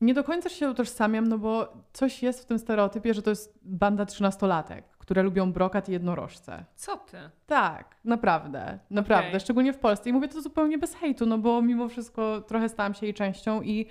nie 0.00 0.14
do 0.14 0.24
końca 0.24 0.48
się 0.48 0.70
utożsamiam, 0.70 1.28
no 1.28 1.38
bo 1.38 1.72
coś 1.92 2.22
jest 2.22 2.42
w 2.42 2.46
tym 2.46 2.58
stereotypie, 2.58 3.14
że 3.14 3.22
to 3.22 3.30
jest 3.30 3.58
banda 3.62 4.06
trzynastolatek, 4.06 4.84
które 4.98 5.22
lubią 5.22 5.52
brokat 5.52 5.88
i 5.88 5.92
jednorożce. 5.92 6.64
Co 6.74 6.96
ty? 6.96 7.16
Tak, 7.46 7.96
naprawdę, 8.04 8.78
naprawdę. 8.90 9.28
Okej. 9.28 9.40
Szczególnie 9.40 9.72
w 9.72 9.78
Polsce. 9.78 10.10
I 10.10 10.12
mówię 10.12 10.28
to 10.28 10.42
zupełnie 10.42 10.78
bez 10.78 10.94
hejtu, 10.94 11.26
no 11.26 11.38
bo 11.38 11.62
mimo 11.62 11.88
wszystko 11.88 12.40
trochę 12.40 12.68
stałam 12.68 12.94
się 12.94 13.06
jej 13.06 13.14
częścią 13.14 13.62
i 13.62 13.86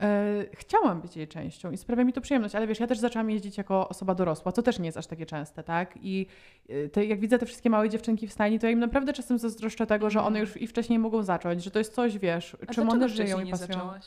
e, 0.00 0.44
chciałam 0.54 1.00
być 1.00 1.16
jej 1.16 1.28
częścią 1.28 1.70
i 1.70 1.76
sprawia 1.76 2.04
mi 2.04 2.12
to 2.12 2.20
przyjemność, 2.20 2.54
ale 2.54 2.66
wiesz, 2.66 2.80
ja 2.80 2.86
też 2.86 2.98
zaczęłam 2.98 3.30
jeździć 3.30 3.58
jako 3.58 3.88
osoba 3.88 4.14
dorosła, 4.14 4.52
co 4.52 4.62
też 4.62 4.78
nie 4.78 4.86
jest 4.86 4.98
aż 4.98 5.06
takie 5.06 5.26
częste, 5.26 5.62
tak? 5.62 5.94
I 6.02 6.26
e, 6.68 6.88
te, 6.88 7.04
jak 7.06 7.20
widzę 7.20 7.38
te 7.38 7.46
wszystkie 7.46 7.70
małe 7.70 7.88
dziewczynki 7.88 8.26
w 8.28 8.32
stajni, 8.32 8.58
to 8.58 8.66
ja 8.66 8.72
im 8.72 8.78
naprawdę 8.78 9.12
czasem 9.12 9.38
zazdroszczę 9.38 9.86
tego, 9.86 10.10
że 10.10 10.18
Mhm. 10.18 10.32
one 10.32 10.40
już 10.40 10.56
i 10.56 10.66
wcześniej 10.66 10.98
mogą 10.98 11.22
zacząć, 11.22 11.64
że 11.64 11.70
to 11.70 11.78
jest 11.78 11.94
coś, 11.94 12.18
wiesz, 12.18 12.56
A 12.68 12.72
czym 12.74 12.88
one 12.90 13.08
żyją 13.08 13.40
i 13.40 13.50
pasują. 13.50 13.68
zaczęłaś? 13.68 14.04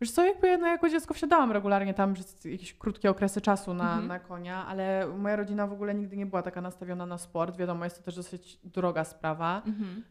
Wiesz 0.00 0.10
co, 0.10 0.24
jakby 0.24 0.58
no 0.58 0.66
jako 0.66 0.88
dziecko 0.88 1.14
wsiadałam 1.14 1.52
regularnie 1.52 1.94
tam 1.94 2.14
przez 2.14 2.44
jakieś 2.44 2.74
krótkie 2.74 3.10
okresy 3.10 3.40
czasu 3.40 3.74
na, 3.74 3.84
Mhm. 3.84 4.06
na 4.06 4.18
konia, 4.18 4.66
ale 4.66 5.06
moja 5.18 5.36
rodzina 5.36 5.66
w 5.66 5.72
ogóle 5.72 5.94
nigdy 5.94 6.16
nie 6.16 6.26
była 6.26 6.42
taka 6.42 6.60
nastawiona 6.60 7.06
na 7.06 7.18
sport. 7.18 7.56
Wiadomo, 7.56 7.84
jest 7.84 7.96
to 7.98 8.02
też 8.02 8.14
dosyć 8.16 8.58
droga 8.64 9.04
sprawa. 9.04 9.62
Mhm. 9.66 10.02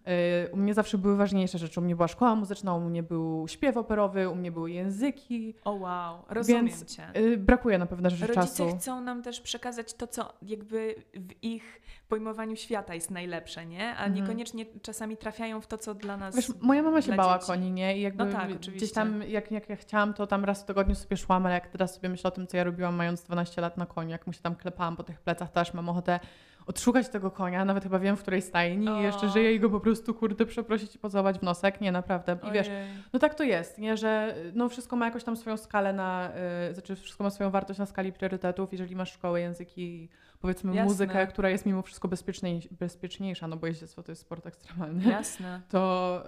Y, 0.47 0.51
U 0.51 0.57
mnie 0.57 0.73
zawsze 0.73 0.97
były 0.97 1.15
ważniejsze 1.15 1.57
rzeczy. 1.57 1.79
U 1.79 1.83
mnie 1.83 1.95
była 1.95 2.07
szkoła 2.07 2.35
muzyczna, 2.35 2.75
u 2.75 2.79
mnie 2.79 3.03
był 3.03 3.47
śpiew 3.47 3.77
operowy, 3.77 4.29
u 4.29 4.35
mnie 4.35 4.51
były 4.51 4.71
języki. 4.71 5.55
O 5.63 5.71
wow, 5.71 6.17
rozumiem 6.29 6.65
Więc 6.67 6.85
cię. 6.95 7.03
Y, 7.17 7.37
Brakuje 7.37 7.77
na 7.77 7.85
pewne 7.85 8.09
rzeczy 8.09 8.33
Rodzice 8.33 8.63
czasu. 8.63 8.77
chcą 8.77 9.01
nam 9.01 9.21
też 9.23 9.41
przekazać 9.41 9.93
to, 9.93 10.07
co 10.07 10.33
jakby 10.41 10.95
w 11.13 11.43
ich 11.43 11.81
pojmowaniu 12.09 12.55
świata 12.55 12.93
jest 12.95 13.11
najlepsze, 13.11 13.65
nie? 13.65 13.87
A 13.89 14.05
Mhm. 14.05 14.13
niekoniecznie 14.13 14.65
czasami 14.81 15.17
trafiają 15.17 15.61
w 15.61 15.67
to, 15.67 15.77
co 15.77 15.93
dla 15.95 16.17
nas... 16.17 16.35
Wiesz, 16.35 16.51
moja 16.61 16.83
mama 16.83 17.01
się 17.01 17.15
bała 17.15 17.33
dzieci. 17.37 17.47
koni, 17.47 17.71
nie? 17.71 17.97
I 17.97 18.01
jakby 18.01 18.25
No 18.25 18.31
tak, 18.31 18.45
gdzieś 18.47 18.57
oczywiście. 18.57 18.95
tam, 18.95 19.23
jak, 19.27 19.51
jak 19.51 19.69
ja 19.73 19.77
chciałam, 19.77 20.13
to 20.13 20.27
tam 20.27 20.45
raz 20.45 20.63
w 20.63 20.65
tygodniu 20.65 20.95
sobie 20.95 21.17
szłam, 21.17 21.45
ale 21.45 21.55
jak 21.55 21.67
teraz 21.67 21.95
sobie 21.95 22.09
myślę 22.09 22.27
o 22.27 22.31
tym, 22.31 22.47
co 22.47 22.57
ja 22.57 22.63
robiłam 22.63 22.95
mając 22.95 23.23
12 23.23 23.61
lat 23.61 23.77
na 23.77 23.85
koniu, 23.85 24.09
jak 24.09 24.27
mu 24.27 24.33
się 24.33 24.41
tam 24.41 24.55
klepałam 24.55 24.95
po 24.95 25.03
tych 25.03 25.21
plecach, 25.21 25.51
to 25.51 25.59
aż 25.59 25.73
mam 25.73 25.89
ochotę 25.89 26.19
odszukać 26.65 27.09
tego 27.09 27.31
konia, 27.31 27.65
nawet 27.65 27.83
chyba 27.83 27.99
wiem, 27.99 28.17
w 28.17 28.21
której 28.21 28.41
stajni 28.41 28.87
i 28.99 29.03
jeszcze 29.03 29.27
O. 29.27 29.29
żyje 29.29 29.53
i 29.53 29.59
go 29.59 29.69
po 29.69 29.79
prostu, 29.79 30.13
kurde, 30.13 30.45
przeprosić 30.45 30.95
i 30.95 30.99
pocałować 30.99 31.39
w 31.39 31.41
nosek. 31.41 31.81
Nie, 31.81 31.91
naprawdę. 31.91 32.37
I 32.49 32.51
wiesz, 32.51 32.69
no 33.13 33.19
tak 33.19 33.35
to 33.35 33.43
jest, 33.43 33.77
nie? 33.77 33.97
Że 33.97 34.35
no 34.53 34.69
wszystko 34.69 34.95
ma 34.95 35.05
jakąś 35.05 35.23
tam 35.23 35.37
swoją 35.37 35.57
skalę 35.57 35.93
na, 35.93 36.31
y, 36.69 36.73
znaczy 36.73 36.95
wszystko 36.95 37.23
ma 37.23 37.29
swoją 37.29 37.49
wartość 37.49 37.79
na 37.79 37.85
skali 37.85 38.13
priorytetów. 38.13 38.71
Jeżeli 38.71 38.95
masz 38.95 39.11
szkołę, 39.11 39.41
języki, 39.41 40.09
powiedzmy 40.39 40.75
Jasne. 40.75 40.91
muzykę, 40.91 41.27
która 41.27 41.49
jest 41.49 41.65
mimo 41.65 41.81
wszystko 41.81 42.07
bezpieczniej, 42.07 42.61
bezpieczniejsza, 42.71 43.47
no 43.47 43.57
bo 43.57 43.67
jeździectwo 43.67 44.03
to 44.03 44.11
jest 44.11 44.21
sport 44.21 44.47
ekstremalny, 44.47 45.11
Jasne. 45.11 45.61
to, 45.69 46.23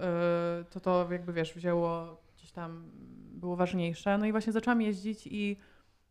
y, 0.60 0.64
to 0.64 0.80
to 0.80 1.08
jakby 1.10 1.32
wiesz, 1.32 1.54
wzięło 1.54 2.20
gdzieś 2.36 2.52
tam, 2.52 2.90
było 3.36 3.56
ważniejsze. 3.56 4.18
No 4.18 4.26
i 4.26 4.32
właśnie 4.32 4.52
zaczęłam 4.52 4.82
jeździć 4.82 5.26
i 5.26 5.56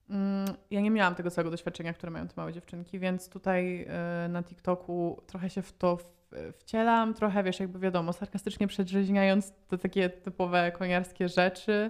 mm, 0.10 0.48
ja 0.72 0.82
nie 0.82 0.92
miałam 0.92 1.16
tego 1.16 1.32
całego 1.32 1.52
doświadczenia, 1.52 1.94
które 1.94 2.12
mają 2.12 2.28
te 2.28 2.34
małe 2.38 2.54
dziewczynki, 2.54 3.00
więc 3.00 3.30
tutaj 3.30 3.88
y, 4.26 4.30
na 4.30 4.44
TikToku 4.44 5.22
trochę 5.28 5.50
się 5.50 5.62
w 5.62 5.74
to 5.74 5.98
wcielam, 6.58 7.14
trochę 7.14 7.44
wiesz, 7.44 7.60
jakby 7.60 7.80
wiadomo, 7.80 8.14
sarkastycznie 8.14 8.68
przedrzeźniając 8.68 9.54
te 9.68 9.78
takie 9.78 10.10
typowe 10.10 10.72
koniarskie 10.72 11.30
rzeczy. 11.30 11.90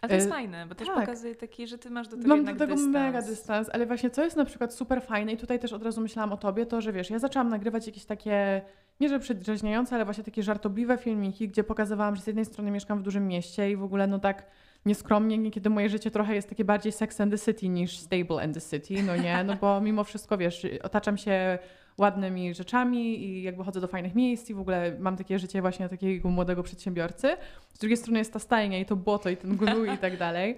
A 0.00 0.08
to 0.08 0.14
jest 0.14 0.26
Y, 0.26 0.30
fajne, 0.30 0.66
bo 0.66 0.74
też 0.74 0.88
tak. 0.88 1.00
pokazuje 1.00 1.34
taki, 1.34 1.66
że 1.66 1.78
ty 1.78 1.90
masz 1.90 2.08
do 2.08 2.16
tego 2.16 2.28
Mam 2.28 2.44
do 2.44 2.52
tego 2.52 2.66
dystans. 2.66 2.92
mega 2.92 3.22
dystans, 3.22 3.70
ale 3.72 3.86
właśnie 3.86 4.10
co 4.10 4.24
jest 4.24 4.36
na 4.36 4.44
przykład 4.44 4.74
super 4.74 5.02
fajne 5.02 5.32
i 5.32 5.36
tutaj 5.36 5.58
też 5.58 5.72
od 5.72 5.82
razu 5.82 6.00
myślałam 6.00 6.32
o 6.32 6.36
tobie, 6.36 6.66
to 6.66 6.80
że 6.80 6.92
wiesz, 6.92 7.10
ja 7.10 7.18
zaczęłam 7.18 7.48
nagrywać 7.48 7.86
jakieś 7.86 8.04
takie, 8.04 8.62
nie 9.00 9.08
że 9.08 9.18
przedrzeźniające, 9.18 9.94
ale 9.94 10.04
właśnie 10.04 10.24
takie 10.24 10.42
żartobliwe 10.42 10.98
filmiki, 10.98 11.48
gdzie 11.48 11.64
pokazywałam, 11.64 12.16
że 12.16 12.22
z 12.22 12.26
jednej 12.26 12.44
strony 12.44 12.70
mieszkam 12.70 12.98
w 12.98 13.02
dużym 13.02 13.28
mieście 13.28 13.70
i 13.70 13.76
w 13.76 13.82
ogóle 13.82 14.06
no 14.06 14.18
tak 14.18 14.46
nieskromnie, 14.86 15.38
niekiedy 15.38 15.70
moje 15.70 15.88
życie 15.88 16.10
trochę 16.10 16.34
jest 16.34 16.48
takie 16.48 16.64
bardziej 16.64 16.92
sex 16.92 17.20
and 17.20 17.32
the 17.32 17.38
city 17.38 17.68
niż 17.68 17.98
stable 17.98 18.42
and 18.42 18.54
the 18.54 18.60
city, 18.60 19.02
no 19.02 19.16
nie, 19.16 19.44
no 19.44 19.56
bo 19.56 19.80
mimo 19.86 20.04
wszystko 20.04 20.38
wiesz, 20.38 20.66
otaczam 20.82 21.18
się 21.18 21.58
ładnymi 21.98 22.54
rzeczami 22.54 23.24
i 23.24 23.42
jakby 23.42 23.64
chodzę 23.64 23.80
do 23.80 23.88
fajnych 23.88 24.14
miejsc 24.14 24.50
i 24.50 24.54
w 24.54 24.60
ogóle 24.60 24.96
mam 24.98 25.16
takie 25.16 25.38
życie 25.38 25.60
właśnie 25.60 25.88
takiego 25.88 26.28
młodego 26.28 26.62
przedsiębiorcy. 26.62 27.36
Z 27.74 27.78
drugiej 27.78 27.96
strony 27.96 28.18
jest 28.18 28.32
ta 28.32 28.38
stajnia 28.38 28.78
i 28.78 28.84
to 28.84 28.96
błoto 28.96 29.30
i 29.30 29.36
ten 29.36 29.56
gnój 29.56 29.94
i 29.94 29.98
tak 29.98 30.16
dalej. 30.26 30.56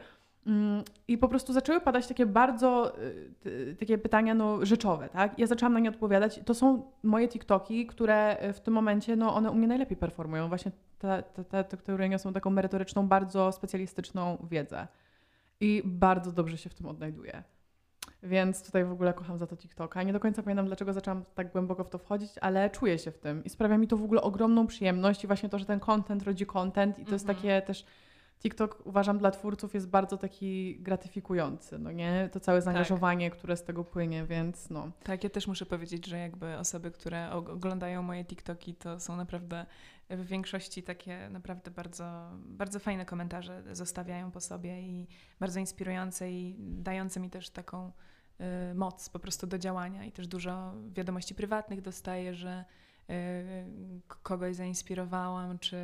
Mm, 0.48 0.84
I 1.08 1.18
po 1.18 1.28
prostu 1.28 1.52
zaczęły 1.52 1.80
padać 1.80 2.06
takie 2.06 2.26
bardzo 2.26 2.98
y, 3.46 3.76
takie 3.78 3.98
pytania 3.98 4.34
no, 4.34 4.66
rzeczowe, 4.66 5.08
tak? 5.08 5.38
Ja 5.38 5.46
zaczęłam 5.46 5.72
na 5.72 5.80
nie 5.80 5.88
odpowiadać. 5.88 6.40
To 6.44 6.54
są 6.54 6.82
moje 7.02 7.28
TikToki, 7.28 7.86
które 7.86 8.48
y, 8.48 8.52
w 8.52 8.60
tym 8.60 8.74
momencie, 8.74 9.16
no 9.16 9.34
one 9.34 9.50
u 9.50 9.54
mnie 9.54 9.66
najlepiej 9.66 9.96
performują. 9.96 10.48
Właśnie 10.48 10.72
te, 10.98 11.22
te, 11.22 11.44
te, 11.44 11.64
te 11.64 11.76
które 11.76 12.08
niosą 12.08 12.32
taką 12.32 12.50
merytoryczną, 12.50 13.08
bardzo 13.08 13.52
specjalistyczną 13.52 14.46
wiedzę. 14.50 14.86
I 15.60 15.82
bardzo 15.84 16.32
dobrze 16.32 16.58
się 16.58 16.70
w 16.70 16.74
tym 16.74 16.86
odnajduję. 16.86 17.42
Więc 18.22 18.66
tutaj 18.66 18.84
w 18.84 18.92
ogóle 18.92 19.14
kocham 19.14 19.38
za 19.38 19.46
to 19.46 19.56
TikToka. 19.56 20.02
Nie 20.02 20.12
do 20.12 20.20
końca 20.20 20.42
pamiętam, 20.42 20.66
dlaczego 20.66 20.92
zaczęłam 20.92 21.24
tak 21.34 21.52
głęboko 21.52 21.84
w 21.84 21.90
to 21.90 21.98
wchodzić, 21.98 22.30
ale 22.40 22.70
czuję 22.70 22.98
się 22.98 23.10
w 23.10 23.18
tym 23.18 23.44
i 23.44 23.50
sprawia 23.50 23.78
mi 23.78 23.88
to 23.88 23.96
w 23.96 24.04
ogóle 24.04 24.22
ogromną 24.22 24.66
przyjemność 24.66 25.24
i 25.24 25.26
właśnie 25.26 25.48
to, 25.48 25.58
że 25.58 25.64
ten 25.64 25.80
content 25.80 26.22
rodzi 26.22 26.46
content 26.46 26.98
i 26.98 27.04
to 27.04 27.12
jest 27.12 27.28
Mhm. 27.28 27.36
takie 27.36 27.62
też 27.62 27.84
TikTok 28.42 28.82
uważam 28.86 29.18
dla 29.18 29.30
twórców 29.30 29.74
jest 29.74 29.88
bardzo 29.88 30.16
taki 30.16 30.76
gratyfikujący, 30.80 31.78
no 31.78 31.92
nie? 31.92 32.28
To 32.32 32.40
całe 32.40 32.62
zaangażowanie, 32.62 33.30
które 33.30 33.56
z 33.56 33.64
tego 33.64 33.84
płynie, 33.84 34.24
więc 34.26 34.70
no. 34.70 34.90
Tak, 35.02 35.24
ja 35.24 35.30
też 35.30 35.46
muszę 35.46 35.66
powiedzieć, 35.66 36.06
że 36.06 36.18
jakby 36.18 36.56
osoby, 36.58 36.90
które 36.90 37.30
og- 37.30 37.50
oglądają 37.50 38.02
moje 38.02 38.24
TikToki, 38.24 38.74
to 38.74 39.00
są 39.00 39.16
naprawdę 39.16 39.66
w 40.10 40.26
większości 40.26 40.82
takie 40.82 41.28
naprawdę 41.30 41.70
bardzo, 41.70 42.30
bardzo 42.44 42.78
fajne 42.78 43.04
komentarze 43.04 43.62
zostawiają 43.72 44.30
po 44.30 44.40
sobie 44.40 44.82
i 44.82 45.06
bardzo 45.40 45.60
inspirujące 45.60 46.30
i 46.30 46.56
dające 46.58 47.20
mi 47.20 47.30
też 47.30 47.50
taką 47.50 47.92
y, 48.70 48.74
moc 48.74 49.08
po 49.08 49.18
prostu 49.18 49.46
do 49.46 49.58
działania 49.58 50.04
i 50.04 50.12
też 50.12 50.26
dużo 50.26 50.74
wiadomości 50.92 51.34
prywatnych 51.34 51.80
dostaję, 51.80 52.34
że 52.34 52.64
y, 53.10 53.14
kogoś 54.22 54.56
zainspirowałam, 54.56 55.58
czy 55.58 55.76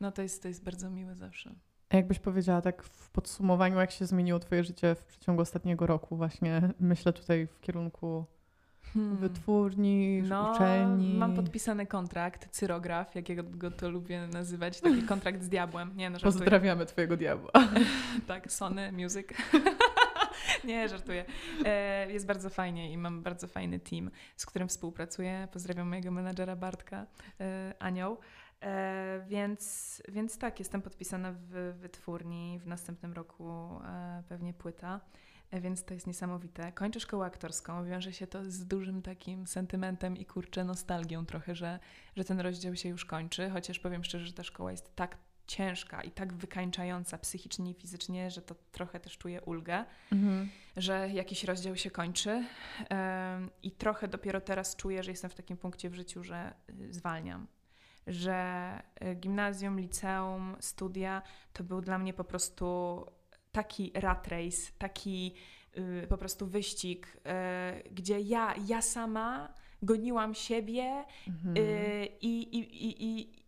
no 0.00 0.12
to 0.12 0.22
jest, 0.22 0.42
to 0.42 0.48
jest 0.48 0.64
bardzo 0.64 0.90
miłe 0.90 1.14
zawsze. 1.14 1.54
A 1.90 1.96
Jakbyś 1.96 2.18
powiedziała 2.18 2.60
tak 2.62 2.82
w 2.82 3.10
podsumowaniu, 3.10 3.78
jak 3.78 3.90
się 3.90 4.06
zmieniło 4.06 4.38
twoje 4.38 4.64
życie 4.64 4.94
w 4.94 5.04
przeciągu 5.04 5.42
ostatniego 5.42 5.86
roku 5.86 6.16
właśnie, 6.16 6.62
myślę 6.80 7.12
tutaj 7.12 7.46
w 7.46 7.60
kierunku 7.60 8.24
Hmm. 8.94 9.16
wytwórni, 9.16 10.22
No, 10.28 10.52
uczelni. 10.54 11.14
mam 11.14 11.34
podpisany 11.34 11.86
kontrakt, 11.86 12.48
cyrograf, 12.50 13.14
jakiego 13.14 13.42
go 13.42 13.70
to 13.70 13.90
lubię 13.90 14.26
nazywać, 14.32 14.80
taki 14.80 15.02
kontrakt 15.02 15.42
z 15.42 15.48
diabłem. 15.48 15.96
Nie, 15.96 16.10
no 16.10 16.18
żartuję. 16.18 16.32
Pozdrawiamy 16.40 16.86
twojego 16.86 17.16
diabła. 17.16 17.50
Tak, 18.26 18.52
Sony 18.52 18.92
Music. 18.92 19.26
Nie, 20.64 20.88
żartuję. 20.88 21.24
E, 21.64 22.12
jest 22.12 22.26
bardzo 22.26 22.50
fajnie 22.50 22.92
i 22.92 22.98
mam 22.98 23.22
bardzo 23.22 23.46
fajny 23.48 23.78
team, 23.80 24.10
z 24.36 24.46
którym 24.46 24.68
współpracuję. 24.68 25.48
Pozdrawiam 25.52 25.88
mojego 25.88 26.10
menadżera 26.10 26.56
Bartka, 26.56 27.06
e, 27.40 27.74
Anioł. 27.78 28.16
E, 28.62 29.24
więc, 29.28 30.02
więc 30.08 30.38
tak, 30.38 30.58
jestem 30.58 30.82
podpisana 30.82 31.32
w 31.32 31.74
wytwórni. 31.80 32.58
W 32.58 32.66
następnym 32.66 33.12
roku 33.12 33.50
e, 33.84 34.22
pewnie 34.28 34.54
płyta. 34.54 35.00
E, 35.50 35.60
Więc 35.60 35.84
to 35.84 35.94
jest 35.94 36.06
niesamowite. 36.06 36.72
Kończę 36.72 37.00
szkołę 37.00 37.26
aktorską, 37.26 37.84
wiąże 37.84 38.12
się 38.12 38.26
to 38.26 38.44
z 38.50 38.66
dużym 38.66 39.02
takim 39.02 39.46
sentymentem 39.46 40.16
i 40.16 40.26
kurczę 40.26 40.64
nostalgią 40.64 41.26
trochę, 41.26 41.54
że, 41.54 41.78
że 42.16 42.24
ten 42.24 42.40
rozdział 42.40 42.76
się 42.76 42.88
już 42.88 43.04
kończy, 43.04 43.50
chociaż 43.50 43.78
powiem 43.78 44.04
szczerze, 44.04 44.26
że 44.26 44.32
ta 44.32 44.44
szkoła 44.44 44.70
jest 44.70 44.96
tak 44.96 45.16
ciężka 45.46 46.02
i 46.02 46.10
tak 46.10 46.32
wykańczająca 46.32 47.18
psychicznie 47.18 47.70
i 47.70 47.74
fizycznie, 47.74 48.30
że 48.30 48.42
to 48.42 48.54
trochę 48.72 49.00
też 49.00 49.18
czuję 49.18 49.40
ulgę, 49.40 49.84
Mhm. 50.12 50.48
że 50.76 51.08
jakiś 51.10 51.44
rozdział 51.44 51.76
się 51.76 51.90
kończy 51.90 52.44
Em, 52.88 53.50
i 53.62 53.70
trochę 53.70 54.08
dopiero 54.08 54.40
teraz 54.40 54.76
czuję, 54.76 55.02
że 55.02 55.10
jestem 55.10 55.30
w 55.30 55.34
takim 55.34 55.56
punkcie 55.56 55.90
w 55.90 55.94
życiu, 55.94 56.24
że 56.24 56.54
y, 56.80 56.92
zwalniam. 56.92 57.46
Że 58.06 58.70
y, 59.04 59.14
gimnazjum, 59.14 59.80
liceum, 59.80 60.56
studia 60.60 61.22
to 61.52 61.64
był 61.64 61.80
dla 61.80 61.98
mnie 61.98 62.14
po 62.14 62.24
prostu 62.24 63.06
taki 63.52 63.92
rat 63.94 64.28
race, 64.28 64.72
taki 64.78 65.34
y, 65.78 66.06
po 66.08 66.18
prostu 66.18 66.46
wyścig, 66.46 67.06
y, 67.06 67.90
gdzie 67.90 68.20
ja, 68.20 68.54
ja 68.66 68.82
sama 68.82 69.54
goniłam 69.82 70.34
siebie 70.34 71.04
Mhm. 71.28 71.56
I, 72.20 72.38
i, 72.42 73.20
i, 73.20 73.40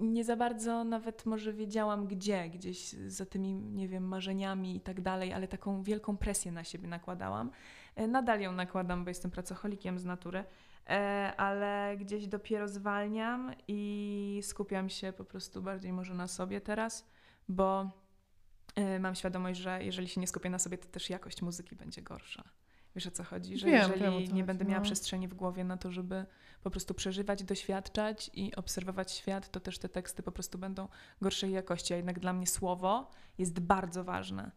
nie 0.00 0.24
za 0.24 0.36
bardzo 0.36 0.84
nawet 0.84 1.26
może 1.26 1.52
wiedziałam 1.52 2.06
gdzie, 2.06 2.48
gdzieś 2.48 2.88
za 2.92 3.26
tymi, 3.26 3.54
nie 3.54 3.88
wiem, 3.88 4.08
marzeniami 4.08 4.76
i 4.76 4.80
tak 4.80 5.00
dalej, 5.00 5.32
ale 5.32 5.48
taką 5.48 5.82
wielką 5.82 6.16
presję 6.16 6.52
na 6.52 6.64
siebie 6.64 6.88
nakładałam. 6.88 7.50
Nadal 8.08 8.40
ją 8.40 8.52
nakładam, 8.52 9.04
bo 9.04 9.10
jestem 9.10 9.30
pracocholikiem 9.30 9.98
z 9.98 10.04
natury, 10.04 10.44
ale 11.36 11.96
gdzieś 11.96 12.26
dopiero 12.26 12.68
zwalniam 12.68 13.52
i 13.68 14.40
skupiam 14.42 14.88
się 14.88 15.12
po 15.12 15.24
prostu 15.24 15.62
bardziej 15.62 15.92
może 15.92 16.14
na 16.14 16.26
sobie 16.28 16.60
teraz, 16.60 17.06
bo 17.48 17.90
y, 18.96 19.00
mam 19.00 19.14
świadomość, 19.14 19.60
że 19.60 19.84
jeżeli 19.84 20.08
się 20.08 20.20
nie 20.20 20.26
skupię 20.26 20.50
na 20.50 20.58
sobie, 20.58 20.78
to 20.78 20.88
też 20.88 21.10
jakość 21.10 21.42
muzyki 21.42 21.76
będzie 21.76 22.02
gorsza. 22.02 22.44
Wiesz 22.94 23.06
o 23.06 23.10
co 23.10 23.24
chodzi? 23.24 23.58
Że 23.58 23.66
Wiem, 23.66 23.74
jeżeli 23.76 24.00
nie 24.18 24.26
chodzi, 24.28 24.44
będę 24.44 24.64
miała 24.64 24.78
no. 24.78 24.84
przestrzeni 24.84 25.28
w 25.28 25.34
głowie 25.34 25.64
na 25.64 25.76
to, 25.76 25.92
żeby 25.92 26.26
po 26.62 26.70
prostu 26.70 26.94
przeżywać, 26.94 27.44
doświadczać 27.44 28.30
i 28.34 28.54
obserwować 28.54 29.12
świat, 29.12 29.50
to 29.50 29.60
też 29.60 29.78
te 29.78 29.88
teksty 29.88 30.22
po 30.22 30.32
prostu 30.32 30.58
będą 30.58 30.88
gorszej 31.20 31.52
jakości. 31.52 31.94
A 31.94 31.96
jednak 31.96 32.20
dla 32.20 32.32
mnie 32.32 32.46
słowo 32.46 33.10
jest 33.38 33.60
bardzo 33.60 34.04
ważne. 34.04 34.50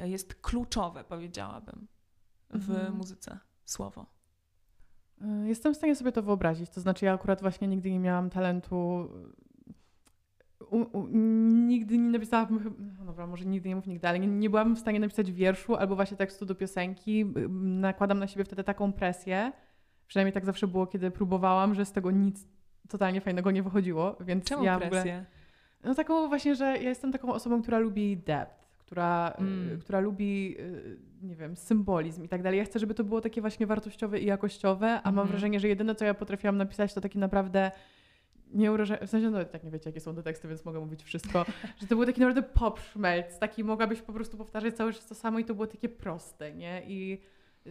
Jest 0.00 0.34
kluczowe, 0.34 1.04
powiedziałabym, 1.04 1.86
w 2.50 2.70
Mhm. 2.70 2.96
muzyce. 2.96 3.38
słowo? 3.64 4.06
Y, 5.24 5.48
jestem 5.48 5.74
w 5.74 5.76
stanie 5.76 5.96
sobie 5.96 6.12
to 6.12 6.22
wyobrazić. 6.22 6.70
To 6.70 6.80
znaczy, 6.80 7.04
ja 7.04 7.14
akurat 7.14 7.40
właśnie 7.40 7.68
nigdy 7.68 7.90
nie 7.90 8.00
miałam 8.00 8.30
talentu. 8.30 9.08
U, 10.70 10.98
u, 10.98 11.06
nigdy 11.66 11.98
nie 11.98 12.10
napisałabym, 12.10 12.74
no 12.98 13.04
dobra, 13.04 13.26
może 13.26 13.44
nigdy 13.44 13.68
nie 13.68 13.76
mów 13.76 13.86
nigdy, 13.86 14.08
ale 14.08 14.18
nie, 14.18 14.26
nie 14.26 14.50
byłabym 14.50 14.76
w 14.76 14.78
stanie 14.78 15.00
napisać 15.00 15.32
wierszu 15.32 15.76
albo 15.76 15.96
właśnie 15.96 16.16
tekstu 16.16 16.46
do 16.46 16.54
piosenki. 16.54 17.24
Nakładam 17.60 18.18
na 18.18 18.26
siebie 18.26 18.44
wtedy 18.44 18.64
taką 18.64 18.92
presję, 18.92 19.52
przynajmniej 20.06 20.32
tak 20.32 20.44
zawsze 20.44 20.66
było, 20.66 20.86
kiedy 20.86 21.10
próbowałam, 21.10 21.74
że 21.74 21.84
z 21.84 21.92
tego 21.92 22.10
nic 22.10 22.46
totalnie 22.88 23.20
fajnego 23.20 23.50
nie 23.50 23.62
wychodziło. 23.62 24.16
Więc 24.20 24.44
Czemu 24.44 24.64
ja 24.64 24.78
presję? 24.78 25.24
No 25.84 25.94
taką 25.94 26.28
właśnie, 26.28 26.54
że 26.54 26.64
ja 26.64 26.88
jestem 26.88 27.12
taką 27.12 27.32
osobą, 27.32 27.62
która 27.62 27.78
lubi 27.78 28.16
depth, 28.16 28.63
która, 28.86 29.34
mm. 29.38 29.80
która 29.80 30.00
lubi, 30.00 30.56
y, 30.60 30.98
nie 31.22 31.36
wiem, 31.36 31.56
symbolizm 31.56 32.24
i 32.24 32.28
tak 32.28 32.42
dalej. 32.42 32.58
Ja 32.58 32.64
chcę, 32.64 32.78
żeby 32.78 32.94
to 32.94 33.04
było 33.04 33.20
takie 33.20 33.40
właśnie 33.40 33.66
wartościowe 33.66 34.20
i 34.20 34.26
jakościowe, 34.26 34.86
a 34.86 34.90
mm. 34.90 35.02
mam 35.02 35.08
mhm. 35.18 35.28
wrażenie, 35.28 35.60
że 35.60 35.68
jedyne, 35.68 35.94
co 35.94 36.04
ja 36.04 36.14
potrafiłam 36.14 36.56
napisać, 36.56 36.94
to 36.94 37.00
taki 37.00 37.18
naprawdę 37.18 37.70
nie 38.52 38.72
uraża... 38.72 38.96
W 39.06 39.10
sensie, 39.10 39.30
no 39.30 39.44
tak 39.44 39.64
nie 39.64 39.70
wiecie, 39.70 39.90
jakie 39.90 40.00
są 40.00 40.14
te 40.14 40.22
teksty, 40.22 40.48
więc 40.48 40.64
mogę 40.64 40.80
mówić 40.80 41.02
wszystko, 41.02 41.46
że 41.80 41.86
to 41.86 41.96
był 41.96 42.06
taki 42.06 42.20
naprawdę 42.20 42.42
pop 42.42 42.80
szmelc, 42.80 43.38
taki 43.38 43.64
mogłabyś 43.64 44.02
po 44.02 44.12
prostu 44.12 44.36
powtarzać 44.36 44.74
cały 44.74 44.92
czas 44.92 45.06
to 45.06 45.14
samo 45.14 45.38
i 45.38 45.44
to 45.44 45.54
było 45.54 45.66
takie 45.66 45.88
proste, 45.88 46.52
nie? 46.52 46.82
I 46.86 47.20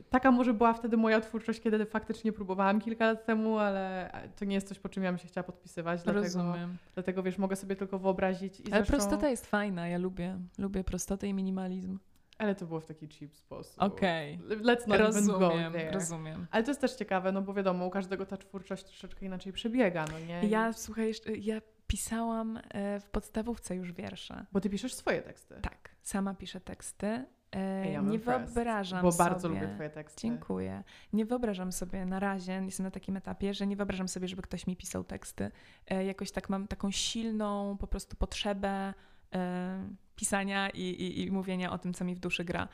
taka 0.10 0.32
może 0.32 0.54
była 0.54 0.74
wtedy 0.74 0.98
moja 0.98 1.22
twórczość, 1.22 1.62
kiedy 1.62 1.86
faktycznie 1.86 2.34
próbowałam 2.34 2.82
kilka 2.82 3.06
lat 3.06 3.26
temu, 3.26 3.58
ale 3.58 4.12
to 4.36 4.46
nie 4.46 4.56
jest 4.56 4.68
coś, 4.68 4.80
po 4.80 4.90
czym 4.90 5.04
ja 5.04 5.12
bym 5.12 5.18
się 5.18 5.28
chciała 5.28 5.44
podpisywać. 5.44 6.04
Dlatego, 6.04 6.24
Rozumiem. 6.24 6.78
Dlatego, 6.94 7.24
wiesz, 7.24 7.38
mogę 7.38 7.56
sobie 7.56 7.76
tylko 7.76 8.00
wyobrazić. 8.00 8.60
I 8.60 8.64
ale 8.64 8.86
zresztą... 8.86 8.92
prostota 8.92 9.30
jest 9.30 9.46
fajna, 9.46 9.88
ja 9.88 9.98
lubię. 9.98 10.40
Lubię 10.58 10.84
prostotę 10.84 11.28
i 11.28 11.34
minimalizm. 11.34 12.00
Ale 12.38 12.56
to 12.56 12.66
było 12.66 12.80
w 12.80 12.86
taki 12.86 13.08
cheap 13.08 13.36
sposób. 13.36 13.84
Okej. 13.84 14.40
Okay. 14.46 14.58
Let's 14.58 14.88
not 14.88 15.00
rozumiem. 15.00 15.74
Rozumiem. 15.92 16.48
Ale 16.52 16.64
to 16.64 16.72
jest 16.72 16.82
też 16.82 16.94
ciekawe, 16.94 17.32
no 17.32 17.42
bo 17.42 17.54
wiadomo, 17.54 17.86
u 17.86 17.90
każdego 17.90 18.26
ta 18.26 18.38
twórczość 18.38 18.84
troszeczkę 18.84 19.26
inaczej 19.26 19.54
przebiega, 19.54 20.06
no 20.12 20.20
nie? 20.20 20.48
Ja, 20.48 20.74
słuchaj, 20.74 21.14
ja 21.40 21.62
pisałam 21.88 22.60
e, 22.70 23.00
w 23.00 23.10
podstawówce 23.10 23.76
już 23.76 23.92
wiersze. 23.92 24.46
Bo 24.52 24.62
ty 24.62 24.70
piszesz 24.70 24.94
swoje 24.94 25.22
teksty. 25.22 25.56
Tak, 25.62 25.90
sama 26.02 26.34
piszę 26.34 26.62
teksty. 26.62 27.26
Hey, 27.54 28.04
nie 28.04 28.20
wyobrażam 28.20 29.02
bo 29.02 29.12
sobie. 29.12 29.24
Bo 29.24 29.32
bardzo 29.32 29.50
lubię 29.50 29.68
Twoje 29.74 29.90
teksty. 29.90 30.22
Dziękuję. 30.22 30.84
Nie 31.14 31.26
wyobrażam 31.26 31.72
sobie 31.72 32.06
na 32.06 32.20
razie, 32.20 32.62
jestem 32.66 32.84
na 32.84 32.92
takim 32.92 33.18
etapie, 33.18 33.54
że 33.54 33.68
nie 33.68 33.76
wyobrażam 33.76 34.08
sobie, 34.08 34.28
żeby 34.28 34.42
ktoś 34.42 34.68
mi 34.68 34.76
pisał 34.76 35.04
teksty. 35.04 35.52
E, 35.88 36.06
jakoś 36.06 36.32
tak 36.32 36.50
mam 36.50 36.68
taką 36.68 36.92
silną 36.92 37.78
po 37.78 37.88
prostu 37.88 38.16
potrzebę 38.16 38.94
e, 39.34 39.90
pisania 40.16 40.70
i, 40.70 40.82
i, 40.82 41.22
i 41.22 41.32
mówienia 41.32 41.72
o 41.72 41.78
tym, 41.78 41.94
co 41.94 42.06
mi 42.06 42.16
w 42.16 42.20
duszy 42.20 42.44
gra. 42.44 42.68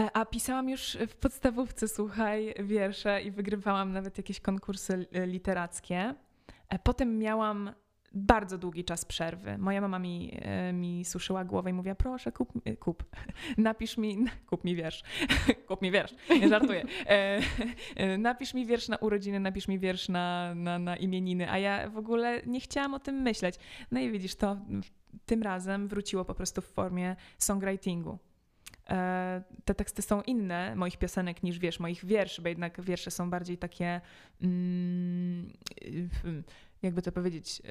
E, 0.00 0.16
a 0.16 0.24
pisałam 0.24 0.68
już 0.68 0.98
w 1.08 1.16
podstawówce, 1.16 1.88
słuchaj, 1.88 2.54
wiersze 2.60 3.22
i 3.22 3.30
wygrywałam 3.30 3.92
nawet 3.92 4.18
jakieś 4.18 4.40
konkursy 4.40 5.06
literackie. 5.26 6.14
Potem 6.82 7.18
miałam 7.18 7.72
bardzo 8.14 8.58
długi 8.58 8.84
czas 8.84 9.04
przerwy. 9.04 9.58
Moja 9.58 9.80
mama 9.80 9.98
mi, 9.98 10.38
e, 10.42 10.72
mi 10.72 11.04
suszyła 11.04 11.44
głowę 11.44 11.70
i 11.70 11.72
mówiła, 11.72 11.94
proszę, 11.94 12.32
kup, 12.32 12.52
e, 12.64 12.76
kup, 12.76 13.04
napisz 13.58 13.98
mi, 13.98 14.24
kup 14.50 14.64
mi 14.64 14.76
wiersz, 14.76 15.02
kup 15.68 15.82
mi 15.82 15.90
wiersz, 15.90 16.14
nie 16.30 16.48
żartuję. 16.48 16.84
E, 17.06 18.18
napisz 18.18 18.54
mi 18.54 18.66
wiersz 18.66 18.88
na 18.88 18.96
urodziny, 18.96 19.40
napisz 19.40 19.68
mi 19.68 19.78
wiersz 19.78 20.08
na, 20.08 20.54
na, 20.54 20.78
na 20.78 20.96
imieniny, 20.96 21.50
a 21.50 21.58
ja 21.58 21.90
w 21.90 21.98
ogóle 21.98 22.42
nie 22.46 22.60
chciałam 22.60 22.94
o 22.94 22.98
tym 22.98 23.14
myśleć. 23.14 23.54
No 23.90 24.00
i 24.00 24.10
widzisz, 24.10 24.34
to 24.34 24.56
tym 25.26 25.42
razem 25.42 25.88
wróciło 25.88 26.24
po 26.24 26.34
prostu 26.34 26.60
w 26.60 26.66
formie 26.66 27.16
songwritingu. 27.38 28.18
Te 29.64 29.74
teksty 29.74 30.02
są 30.02 30.22
inne 30.22 30.76
moich 30.76 30.96
piosenek 30.96 31.42
niż 31.42 31.58
wiesz, 31.58 31.80
moich 31.80 32.04
wierszy, 32.04 32.42
bo 32.42 32.48
jednak 32.48 32.80
wiersze 32.80 33.10
są 33.10 33.30
bardziej 33.30 33.58
takie 33.58 34.00
mm, 34.42 35.52
jakby 36.84 37.02
to 37.02 37.12
powiedzieć, 37.12 37.62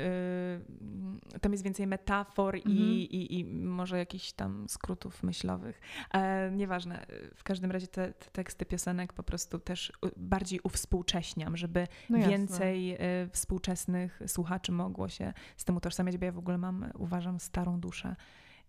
yy, 1.31 1.39
tam 1.39 1.51
jest 1.51 1.63
więcej 1.63 1.87
metafor 1.87 2.55
mhm. 2.55 2.75
i, 2.75 2.79
i, 2.81 3.39
i, 3.39 3.45
może 3.45 3.97
jakichś 3.97 4.31
tam 4.31 4.69
skrótów 4.69 5.23
myślowych. 5.23 5.81
E, 6.13 6.51
nieważne, 6.51 7.05
w 7.35 7.43
każdym 7.43 7.71
razie 7.71 7.87
te, 7.87 8.13
te, 8.13 8.31
teksty 8.31 8.65
piosenek 8.65 9.13
po 9.13 9.23
prostu 9.23 9.59
też 9.59 9.91
bardziej 10.17 10.59
uwspółcześniam, 10.63 11.57
żeby 11.57 11.87
no 12.09 12.17
więcej 12.17 12.93
y, 12.93 13.29
współczesnych 13.29 14.21
słuchaczy 14.27 14.71
mogło 14.71 15.09
się 15.09 15.33
z 15.57 15.65
tym 15.65 15.77
utożsamiać, 15.77 16.17
bo 16.17 16.25
ja 16.25 16.31
w 16.31 16.37
ogóle 16.37 16.57
mam, 16.57 16.91
uważam, 16.97 17.39
starą 17.39 17.79
duszę 17.79 18.15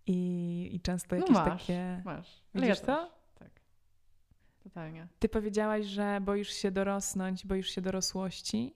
i, 0.07 0.69
i 0.73 0.81
często 0.81 1.15
no 1.15 1.21
jakieś 1.21 1.35
no 1.35 1.45
masz, 1.45 1.61
takie... 1.61 2.01
masz. 2.05 2.41
Widzisz 2.55 2.69
ja 2.69 2.75
to? 2.85 3.11
Tak. 3.39 3.49
Totalnie. 4.63 5.07
Ty 5.19 5.29
powiedziałaś, 5.29 5.85
że 5.85 6.21
boisz 6.21 6.49
się 6.49 6.71
dorosnąć, 6.71 7.45
boisz 7.45 7.69
się 7.69 7.81
dorosłości. 7.81 8.75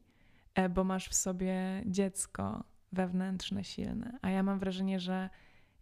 E, 0.56 0.70
bo 0.70 0.84
masz 0.84 1.10
w 1.10 1.14
sobie 1.14 1.84
dziecko 1.86 2.64
wewnętrzne, 2.92 3.64
silne. 3.64 4.20
A 4.22 4.30
ja 4.30 4.44
mam 4.44 4.60
wrażenie, 4.60 5.00
że 5.00 5.30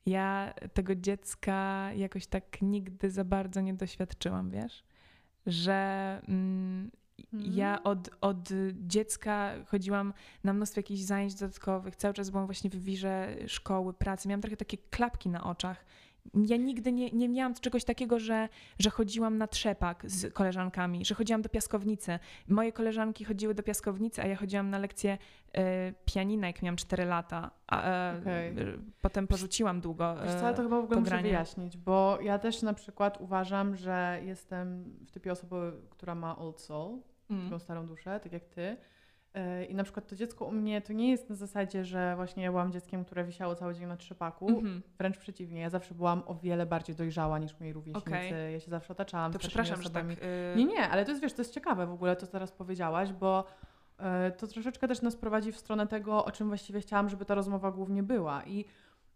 ja 0.06 0.54
tego 0.74 0.96
dziecka 0.96 1.90
jakoś 1.94 2.28
tak 2.28 2.62
nigdy 2.62 3.10
za 3.10 3.24
bardzo 3.24 3.62
nie 3.62 3.74
doświadczyłam, 3.74 4.50
wiesz? 4.50 4.84
Że 5.46 6.22
mm, 6.28 6.92
ja 7.34 7.78
mhm. 7.78 7.82
od, 7.84 8.10
od 8.22 8.50
dziecka 8.74 9.54
chodziłam 9.66 10.14
na 10.44 10.54
mnóstwo 10.54 10.80
jakichś 10.80 11.02
zajęć 11.02 11.36
dodatkowych, 11.36 11.96
cały 11.96 12.14
czas 12.14 12.30
byłam 12.30 12.46
właśnie 12.46 12.70
w 12.70 12.84
wirze 12.84 13.36
szkoły, 13.48 13.94
pracy. 13.94 14.28
Miałam 14.28 14.42
trochę 14.42 14.58
takie 14.58 14.78
klapki 14.78 15.30
na 15.30 15.44
oczach 15.44 15.86
ja 16.34 16.58
nigdy 16.58 16.92
nie, 16.92 17.12
nie 17.12 17.30
miałam 17.30 17.54
czegoś 17.54 17.84
takiego, 17.84 18.20
że, 18.20 18.50
że 18.80 18.90
chodziłam 18.90 19.38
na 19.38 19.48
trzepak 19.48 20.04
z 20.06 20.34
koleżankami, 20.34 21.06
że 21.06 21.16
chodziłam 21.16 21.42
do 21.42 21.50
piaskownicy. 21.50 22.20
Moje 22.48 22.72
koleżanki 22.72 23.26
chodziły 23.26 23.54
do 23.54 23.64
piaskownicy, 23.64 24.22
a 24.22 24.28
ja 24.28 24.36
chodziłam 24.36 24.70
na 24.70 24.78
lekcję 24.78 25.18
e, 25.54 25.94
pianina, 26.06 26.48
jak 26.48 26.62
miałam 26.62 26.78
4 26.78 27.06
lata. 27.06 27.52
A, 27.68 27.84
e, 27.84 28.20
okay. 28.22 28.80
Potem 29.02 29.28
porzuciłam 29.28 29.82
długo. 29.82 30.16
Wiesz 30.24 30.34
co, 30.34 30.54
to 30.54 30.64
chyba 30.64 30.82
w 30.82 30.84
ogóle 30.84 31.00
muszę 31.00 31.22
wyjaśnić, 31.22 31.78
bo 31.78 32.18
ja 32.22 32.40
też 32.40 32.62
na 32.62 32.74
przykład 32.74 33.22
uważam, 33.22 33.76
że 33.76 34.22
jestem 34.26 34.84
w 35.06 35.12
typie 35.12 35.32
osoby, 35.32 35.74
która 35.90 36.16
ma 36.16 36.38
old 36.38 36.62
soul, 36.62 37.00
mm. 37.30 37.44
taką 37.44 37.60
starą 37.60 37.86
duszę, 37.88 38.20
tak 38.20 38.34
jak 38.34 38.46
ty. 38.46 38.78
E, 39.38 39.66
I 39.66 39.76
na 39.76 39.84
przykład 39.84 40.08
to 40.08 40.16
dziecko 40.16 40.46
u 40.46 40.52
mnie 40.52 40.82
to 40.82 40.94
nie 40.94 41.12
jest 41.12 41.30
na 41.30 41.36
zasadzie, 41.36 41.86
że 41.86 42.16
właśnie 42.16 42.44
ja 42.44 42.52
byłam 42.52 42.72
dzieckiem, 42.72 43.06
które 43.06 43.24
wisiało 43.24 43.56
cały 43.56 43.76
dzień 43.76 43.88
na 43.88 43.98
trzepaku. 43.98 44.50
Mm 44.50 44.64
-hmm. 44.64 44.82
Wręcz 44.98 45.18
przeciwnie, 45.18 45.62
ja 45.62 45.70
zawsze 45.70 45.96
byłam 45.96 46.24
o 46.26 46.36
wiele 46.36 46.66
bardziej 46.66 46.96
dojrzała 46.96 47.40
niż 47.40 47.60
moi 47.60 47.74
rówieśnicy. 47.74 48.10
Okay. 48.10 48.52
Ja 48.52 48.60
się 48.60 48.72
zawsze 48.72 48.94
otaczałam. 48.94 49.34
To 49.34 49.40
przepraszam, 49.40 49.80
osobami. 49.80 50.16
że 50.16 50.16
tak. 50.22 50.30
Yy... 50.58 50.66
Nie, 50.66 50.66
nie, 50.66 50.90
ale 50.90 51.06
to 51.06 51.12
jest 51.12 51.22
wiesz, 51.22 51.34
to 51.34 51.42
jest 51.42 51.54
ciekawe 51.54 51.88
w 51.88 51.92
ogóle, 51.92 52.16
to 52.16 52.28
teraz 52.28 52.52
powiedziałaś, 52.52 53.14
bo 53.14 53.46
yy, 54.00 54.06
to 54.38 54.48
troszeczkę 54.48 54.88
też 54.88 55.02
nas 55.02 55.16
prowadzi 55.16 55.52
w 55.52 55.58
stronę 55.58 55.88
tego, 55.88 56.26
o 56.26 56.32
czym 56.32 56.48
właściwie 56.48 56.80
chciałam, 56.80 57.10
żeby 57.10 57.26
ta 57.26 57.36
rozmowa 57.36 57.72
głównie 57.72 58.04
była. 58.04 58.44
I 58.46 58.66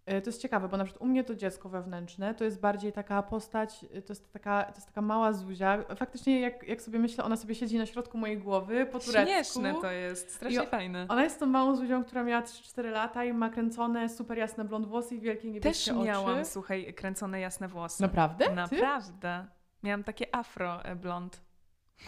to 0.05 0.29
jest 0.29 0.41
ciekawe, 0.41 0.67
bo 0.67 0.77
na 0.77 0.83
przykład 0.83 1.01
u 1.01 1.05
mnie 1.05 1.23
to 1.23 1.35
dziecko 1.35 1.69
wewnętrzne 1.69 2.35
to 2.35 2.43
jest 2.43 2.59
bardziej 2.59 2.93
taka 2.93 3.23
postać, 3.23 3.85
e, 3.93 4.01
to 4.01 4.13
jest 4.13 4.33
taka, 4.33 4.63
to 4.63 4.75
jest 4.75 4.87
taka 4.87 5.01
mała 5.01 5.33
Zuzia. 5.33 5.83
Faktycznie 5.95 6.39
jak, 6.39 6.67
jak 6.67 6.81
sobie 6.81 6.99
myślę, 6.99 7.23
ona 7.23 7.37
sobie 7.37 7.55
siedzi 7.55 7.77
na 7.77 7.85
środku 7.85 8.17
mojej 8.17 8.37
głowy 8.37 8.85
po 8.85 8.99
turecku. 8.99 9.21
Śmieszne 9.21 9.73
to 9.81 9.91
jest, 9.91 10.33
strasznie 10.33 10.67
fajne. 10.67 11.05
Ona 11.09 11.23
jest 11.23 11.39
tą 11.39 11.45
małą 11.45 11.75
Zuzią, 11.75 12.03
która 12.03 12.23
miała 12.23 12.41
3-4 12.41 12.91
lata 12.91 13.25
i 13.25 13.33
ma 13.33 13.49
kręcone 13.49 14.09
super 14.09 14.37
jasne 14.37 14.65
blond 14.65 14.87
włosy 14.87 15.15
i 15.15 15.19
wielkie 15.19 15.51
niebieskie 15.51 15.69
Też 15.69 15.87
oczy. 15.87 15.97
Też 15.97 16.07
miałam, 16.07 16.45
słuchaj, 16.45 16.93
kręcone 16.93 17.39
jasne 17.39 17.67
włosy. 17.67 18.01
Naprawdę? 18.01 18.45
Ty? 18.45 18.55
Naprawdę. 18.55 19.45
Miałam 19.83 20.03
takie 20.03 20.35
afro 20.35 20.83
e, 20.83 20.95
blond. 20.95 21.41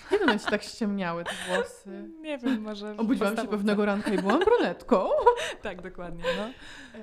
Kiedy 0.10 0.24
one 0.24 0.40
ci 0.40 0.46
tak 0.46 0.64
ściemniały 0.64 1.24
te 1.24 1.32
włosy? 1.48 2.10
Nie 2.22 2.38
wiem, 2.38 2.62
może. 2.62 2.96
Obudziłam 2.98 3.38
się 3.38 3.48
pewnego 3.48 3.86
ranka 3.86 4.14
i 4.14 4.18
byłam 4.18 4.40
brunetką. 4.40 5.10
tak, 5.64 5.82
dokładnie. 5.82 6.24
No. 6.38 6.50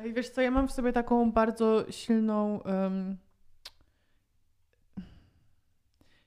I 0.04 0.12
wiesz 0.12 0.30
co, 0.30 0.40
ja 0.40 0.50
mam 0.50 0.68
w 0.68 0.72
sobie 0.72 0.92
taką 0.92 1.32
bardzo 1.32 1.84
silną. 1.90 2.60
Um... 2.64 3.16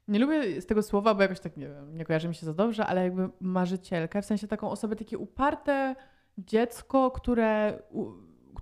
Nie 0.08 0.20
lubię 0.20 0.62
z 0.62 0.66
tego 0.66 0.84
słowa, 0.84 1.14
bo 1.14 1.22
jakoś 1.22 1.40
tak 1.40 1.58
nie 1.58 1.68
wiem, 1.68 1.98
nie 1.98 2.06
kojarzy 2.06 2.28
mi 2.28 2.36
się 2.36 2.46
za 2.46 2.54
dobrze, 2.54 2.86
ale 2.86 3.04
jakby 3.04 3.30
marzycielkę, 3.40 4.22
w 4.22 4.26
sensie 4.26 4.48
taką 4.48 4.72
osobę, 4.72 4.96
takie 4.96 5.18
uparte 5.18 5.96
dziecko, 6.38 7.12
które 7.12 7.80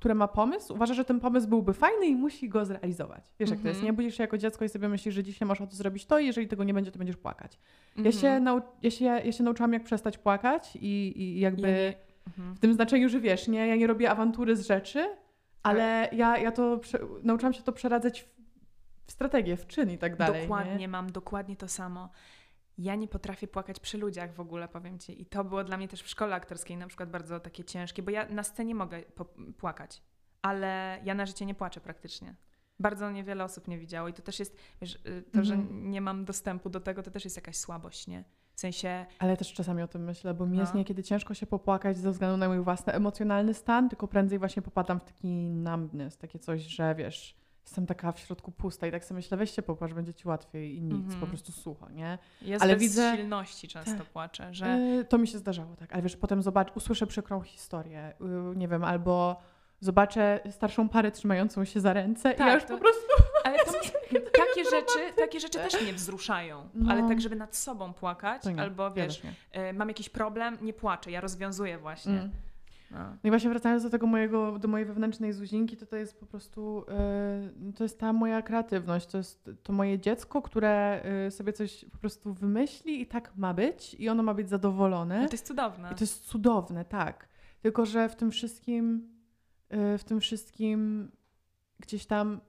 które 0.01 0.15
ma 0.15 0.27
pomysł, 0.27 0.73
uważa, 0.73 0.93
że 0.93 1.05
ten 1.05 1.19
pomysł 1.19 1.47
byłby 1.47 1.73
fajny 1.73 2.05
i 2.05 2.15
musi 2.15 2.49
go 2.49 2.65
zrealizować. 2.65 3.31
Wiesz, 3.39 3.49
jak 3.49 3.59
to 3.59 3.67
jest, 3.67 3.77
mhm. 3.77 3.85
nie? 3.85 3.93
Budzisz 3.93 4.17
się 4.17 4.23
jako 4.23 4.37
dziecko 4.37 4.65
i 4.65 4.69
sobie 4.69 4.89
myślisz, 4.89 5.15
że 5.15 5.23
dzisiaj 5.23 5.47
masz 5.47 5.61
o 5.61 5.67
to 5.67 5.75
zrobić 5.75 6.05
to 6.05 6.19
i 6.19 6.25
jeżeli 6.25 6.47
tego 6.47 6.63
nie 6.63 6.73
będzie, 6.73 6.91
to 6.91 6.97
będziesz 6.97 7.17
płakać. 7.17 7.59
Ja, 7.97 8.11
się 8.11 8.27
mhm. 8.27 8.43
nau- 8.43 8.61
ja, 8.83 8.91
się, 8.91 9.05
ja 9.05 9.31
się 9.31 9.43
nauczyłam, 9.43 9.73
jak 9.73 9.83
przestać 9.83 10.17
płakać 10.17 10.75
i, 10.75 11.13
i 11.15 11.39
jakby 11.39 11.67
ja 11.67 11.93
mhm. 12.27 12.55
w 12.55 12.59
tym 12.59 12.73
znaczeniu, 12.73 13.09
że 13.09 13.19
wiesz, 13.19 13.47
nie? 13.47 13.67
Ja 13.67 13.75
nie 13.75 13.87
robię 13.87 14.11
awantury 14.11 14.55
z 14.55 14.67
rzeczy, 14.67 15.09
ale 15.63 16.07
tak. 16.09 16.19
ja, 16.19 16.37
ja 16.37 16.51
to 16.51 16.77
prze- 16.77 17.07
nauczyłam 17.23 17.53
się 17.53 17.63
to 17.63 17.71
przeradzać 17.71 18.21
w, 18.21 18.27
w 19.07 19.11
strategię, 19.11 19.57
w 19.57 19.67
czyn 19.67 19.91
i 19.91 19.97
tak 19.97 20.15
dalej. 20.15 20.41
Dokładnie, 20.41 20.75
nie? 20.75 20.87
mam 20.87 21.11
dokładnie 21.11 21.55
to 21.55 21.67
samo. 21.67 22.09
Ja 22.81 22.95
nie 22.95 23.07
potrafię 23.07 23.47
płakać 23.47 23.79
przy 23.79 23.97
ludziach 23.97 24.33
w 24.33 24.39
ogóle, 24.39 24.67
powiem 24.67 24.99
ci. 24.99 25.21
I 25.21 25.25
to 25.25 25.43
było 25.43 25.63
dla 25.63 25.77
mnie 25.77 25.87
też 25.87 26.01
w 26.01 26.07
szkole 26.09 26.35
aktorskiej 26.35 26.77
na 26.77 26.87
przykład 26.87 27.09
bardzo 27.09 27.39
takie 27.39 27.63
ciężkie, 27.63 28.03
bo 28.03 28.11
ja 28.11 28.29
na 28.29 28.43
scenie 28.43 28.75
mogę 28.75 29.01
płakać, 29.57 30.01
ale 30.41 30.99
ja 31.03 31.15
na 31.15 31.25
życie 31.25 31.45
nie 31.45 31.55
płaczę 31.55 31.81
praktycznie. 31.81 32.35
Bardzo 32.79 33.11
niewiele 33.11 33.43
osób 33.43 33.67
nie 33.67 33.77
widziało 33.79 34.07
i 34.07 34.13
to 34.13 34.21
też 34.21 34.39
jest, 34.39 34.57
wiesz, 34.81 34.95
y, 34.95 35.23
to, 35.33 35.43
że 35.43 35.53
Mhm. 35.53 35.91
nie 35.91 36.01
mam 36.01 36.25
dostępu 36.25 36.69
do 36.69 36.79
tego, 36.79 37.03
to 37.03 37.11
też 37.11 37.23
jest 37.23 37.35
jakaś 37.35 37.57
słabość, 37.57 38.07
nie? 38.07 38.23
W 38.53 38.59
sensie, 38.59 39.05
Ale 39.19 39.37
też 39.37 39.53
czasami 39.53 39.81
o 39.83 39.87
tym 39.87 40.03
myślę, 40.03 40.33
bo 40.33 40.45
mi 40.45 40.57
jest 40.57 40.73
No. 40.73 40.77
niekiedy 40.79 41.03
ciężko 41.03 41.33
się 41.33 41.47
popłakać 41.47 41.97
ze 41.97 42.11
względu 42.11 42.37
na 42.37 42.47
mój 42.47 42.59
własny 42.59 42.93
emocjonalny 42.93 43.53
stan, 43.53 43.89
tylko 43.89 44.07
prędzej 44.07 44.39
właśnie 44.39 44.61
popadam 44.61 44.99
w 44.99 45.03
taki 45.03 45.27
numbness, 45.49 46.17
takie 46.17 46.39
coś, 46.39 46.61
że 46.61 46.95
wiesz, 46.95 47.35
jestem 47.65 47.85
taka 47.85 48.11
w 48.11 48.19
środku 48.19 48.51
pusta 48.51 48.87
i 48.87 48.91
tak 48.91 49.05
sobie 49.05 49.15
myślę, 49.15 49.37
weź 49.37 49.51
się 49.55 49.61
będzie 49.95 50.13
ci 50.13 50.27
łatwiej 50.27 50.75
i 50.77 50.81
nic, 50.81 50.93
Mhm. 51.03 51.19
po 51.19 51.27
prostu 51.27 51.51
sucho, 51.51 51.89
nie? 51.89 52.17
jest 52.41 52.63
Ale 52.63 52.75
widzę- 52.77 53.15
silności 53.17 53.67
często 53.67 53.97
Tak. 53.97 54.05
płaczę, 54.07 54.53
że 54.53 54.65
Yy, 54.79 55.05
to 55.05 55.17
mi 55.17 55.27
się 55.27 55.37
zdarzało, 55.37 55.75
tak, 55.75 55.93
ale 55.93 56.01
wiesz, 56.01 56.17
potem 56.17 56.41
zobacz, 56.41 56.71
usłyszę 56.75 57.07
przykrą 57.07 57.41
historię, 57.41 58.13
yy, 58.19 58.55
nie 58.55 58.67
wiem, 58.67 58.83
albo 58.83 59.35
zobaczę 59.79 60.39
starszą 60.51 60.89
parę 60.89 61.11
trzymającą 61.11 61.65
się 61.65 61.79
za 61.79 61.93
ręce 61.93 62.31
i 62.33 62.35
Tak, 62.35 62.47
ja 62.47 62.53
już 62.53 62.63
to- 62.63 62.73
po 62.73 62.77
prostu... 62.79 63.01
Ale 63.45 63.57
to 63.65 63.71
mnie, 64.11 64.19
takie, 64.45 64.63
rzeczy, 64.63 65.13
takie 65.17 65.39
rzeczy 65.39 65.57
też 65.59 65.81
mnie 65.81 65.93
wzruszają, 65.93 66.69
No. 66.73 66.91
ale 66.93 67.07
tak, 67.07 67.21
żeby 67.21 67.35
nad 67.35 67.55
sobą 67.55 67.93
płakać, 67.93 68.45
nie, 68.45 68.61
albo 68.61 68.83
ja 68.83 68.89
wiesz, 68.89 69.23
nie. 69.23 69.69
y, 69.69 69.73
mam 69.73 69.87
jakiś 69.87 70.09
problem, 70.09 70.57
nie 70.61 70.73
płaczę, 70.73 71.11
ja 71.11 71.21
rozwiązuję 71.21 71.77
właśnie. 71.77 72.11
Mm. 72.13 72.31
No. 72.91 72.99
No 72.99 73.17
i 73.23 73.29
właśnie 73.29 73.49
wracając 73.49 73.83
do 73.83 73.89
tego 73.89 74.07
mojego, 74.07 74.59
do 74.59 74.67
mojej 74.67 74.85
wewnętrznej 74.85 75.33
Zuzinki, 75.33 75.77
to 75.77 75.85
to 75.85 75.95
jest 75.95 76.19
po 76.19 76.25
prostu, 76.25 76.85
yy, 77.63 77.73
to 77.73 77.83
jest 77.83 77.99
ta 77.99 78.13
moja 78.13 78.41
kreatywność, 78.41 79.07
to 79.07 79.17
jest 79.17 79.49
to 79.63 79.73
moje 79.73 79.99
dziecko, 79.99 80.41
które 80.41 81.03
yy, 81.23 81.31
sobie 81.31 81.53
coś 81.53 81.85
po 81.85 81.97
prostu 81.97 82.33
wymyśli 82.33 83.01
i 83.01 83.07
tak 83.07 83.37
ma 83.37 83.53
być 83.53 83.93
i 83.93 84.09
ono 84.09 84.23
ma 84.23 84.33
być 84.33 84.49
zadowolone. 84.49 85.21
No 85.21 85.27
to 85.27 85.33
jest 85.33 85.47
cudowne. 85.47 85.91
I 85.91 85.95
to 85.95 86.03
jest 86.03 86.25
cudowne, 86.25 86.85
tak. 86.85 87.27
Tylko, 87.61 87.85
że 87.85 88.09
w 88.09 88.15
tym 88.15 88.31
wszystkim, 88.31 89.09
yy, 89.69 89.97
w 89.97 90.03
tym 90.03 90.19
wszystkim 90.19 91.11
gdzieś 91.79 92.05
tam 92.05 92.41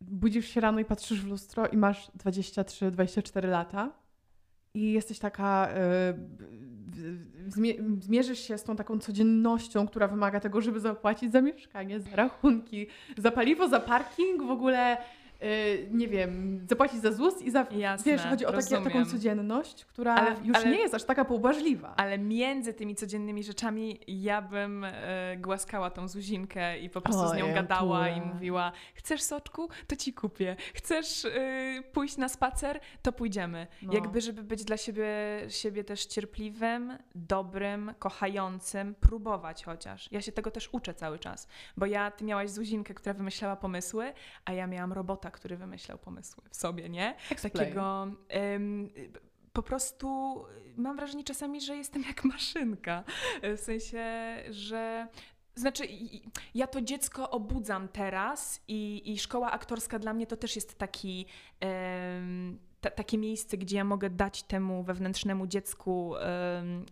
budzisz 0.00 0.48
się 0.48 0.60
rano 0.60 0.80
i 0.80 0.84
patrzysz 0.84 1.20
w 1.20 1.28
lustro 1.28 1.66
i 1.66 1.76
masz 1.76 2.10
23-24 2.10 3.48
lata 3.48 3.92
i 4.76 4.92
jesteś 4.92 5.18
taka, 5.18 5.68
zmie- 7.48 8.00
zmierzysz 8.00 8.38
się 8.38 8.58
z 8.58 8.64
tą 8.64 8.76
taką 8.76 8.98
codziennością, 8.98 9.86
która 9.86 10.08
wymaga 10.08 10.40
tego, 10.40 10.60
żeby 10.60 10.80
zapłacić 10.80 11.32
za 11.32 11.40
mieszkanie, 11.40 12.00
za 12.00 12.16
rachunki, 12.16 12.86
za 13.16 13.30
paliwo, 13.30 13.68
za 13.68 13.80
parking, 13.80 14.42
w 14.42 14.50
ogóle, 14.50 14.96
nie 15.90 16.08
wiem, 16.08 16.60
zapłacić 16.68 17.00
za 17.00 17.12
ZUS 17.12 17.42
i 17.42 17.50
za... 17.50 17.66
Jasne, 17.70 18.12
wiesz, 18.12 18.22
chodzi 18.22 18.46
o 18.46 18.52
takie, 18.52 18.84
taką 18.84 19.04
codzienność, 19.04 19.84
która 19.84 20.14
Ale- 20.14 20.36
już 20.44 20.56
ale- 20.56 20.70
nie 20.70 20.78
jest 20.78 20.94
aż 20.94 21.04
taka 21.04 21.24
pobłażliwa. 21.24 21.94
Ale 21.96 22.18
między 22.18 22.74
tymi 22.74 22.94
codziennymi 22.94 23.44
rzeczami 23.44 24.00
ja 24.06 24.42
bym 24.42 24.84
e, 24.84 25.36
głaskała 25.36 25.90
tą 25.90 26.08
Zuzinkę 26.08 26.78
i 26.78 26.90
po 26.90 27.00
prostu 27.00 27.28
z 27.28 27.34
nią 27.34 27.44
Ojej, 27.44 27.54
gadała 27.54 28.08
i 28.08 28.20
mówiła 28.20 28.72
chcesz 28.94 29.22
soczku? 29.22 29.68
To 29.86 29.96
ci 29.96 30.12
kupię. 30.12 30.56
Chcesz 30.74 31.24
e, 31.24 31.82
pójść 31.92 32.16
na 32.16 32.28
spacer? 32.28 32.80
To 33.02 33.12
pójdziemy. 33.12 33.66
No. 33.82 33.92
Jakby, 33.92 34.20
żeby 34.20 34.42
być 34.42 34.64
dla 34.64 34.76
siebie, 34.76 35.06
siebie 35.48 35.84
też 35.84 36.06
cierpliwym, 36.06 36.98
dobrym, 37.14 37.94
kochającym, 37.98 38.94
próbować 38.94 39.64
chociaż. 39.64 40.12
Ja 40.12 40.20
się 40.20 40.32
tego 40.32 40.50
też 40.50 40.68
uczę 40.72 40.94
cały 40.94 41.18
czas, 41.18 41.48
bo 41.76 41.86
ja, 41.86 42.10
ty 42.10 42.24
miałaś 42.24 42.50
Zuzinkę, 42.50 42.94
która 42.94 43.14
wymyślała 43.14 43.56
pomysły, 43.56 44.12
a 44.44 44.52
ja 44.52 44.66
miałam 44.66 44.92
robota, 45.26 45.30
który 45.30 45.56
wymyślał 45.56 45.98
pomysły 45.98 46.42
w 46.50 46.56
sobie, 46.56 46.88
nie? 46.88 47.14
Explain. 47.30 47.52
takiego. 47.52 48.06
em, 48.28 48.90
po 49.52 49.62
prostu 49.62 50.06
mam 50.76 50.96
wrażenie 50.96 51.24
czasami, 51.24 51.60
że 51.60 51.76
jestem 51.76 52.02
jak 52.02 52.24
maszynka. 52.24 53.04
W 53.42 53.60
sensie, 53.60 54.04
że. 54.50 55.08
Znaczy, 55.54 55.84
ja 56.54 56.66
to 56.66 56.80
dziecko 56.82 57.30
obudzam 57.30 57.88
teraz 57.88 58.60
i, 58.68 59.02
i 59.12 59.18
szkoła 59.18 59.50
aktorska 59.52 59.98
dla 59.98 60.12
mnie 60.12 60.26
to 60.26 60.36
też 60.36 60.56
jest 60.56 60.78
taki. 60.78 61.26
ta, 62.80 62.90
takie 62.90 63.18
miejsce, 63.18 63.56
gdzie 63.56 63.76
ja 63.76 63.84
mogę 63.84 64.10
dać 64.10 64.42
temu 64.42 64.82
wewnętrznemu 64.82 65.46
dziecku 65.46 66.16
em, 66.16 66.86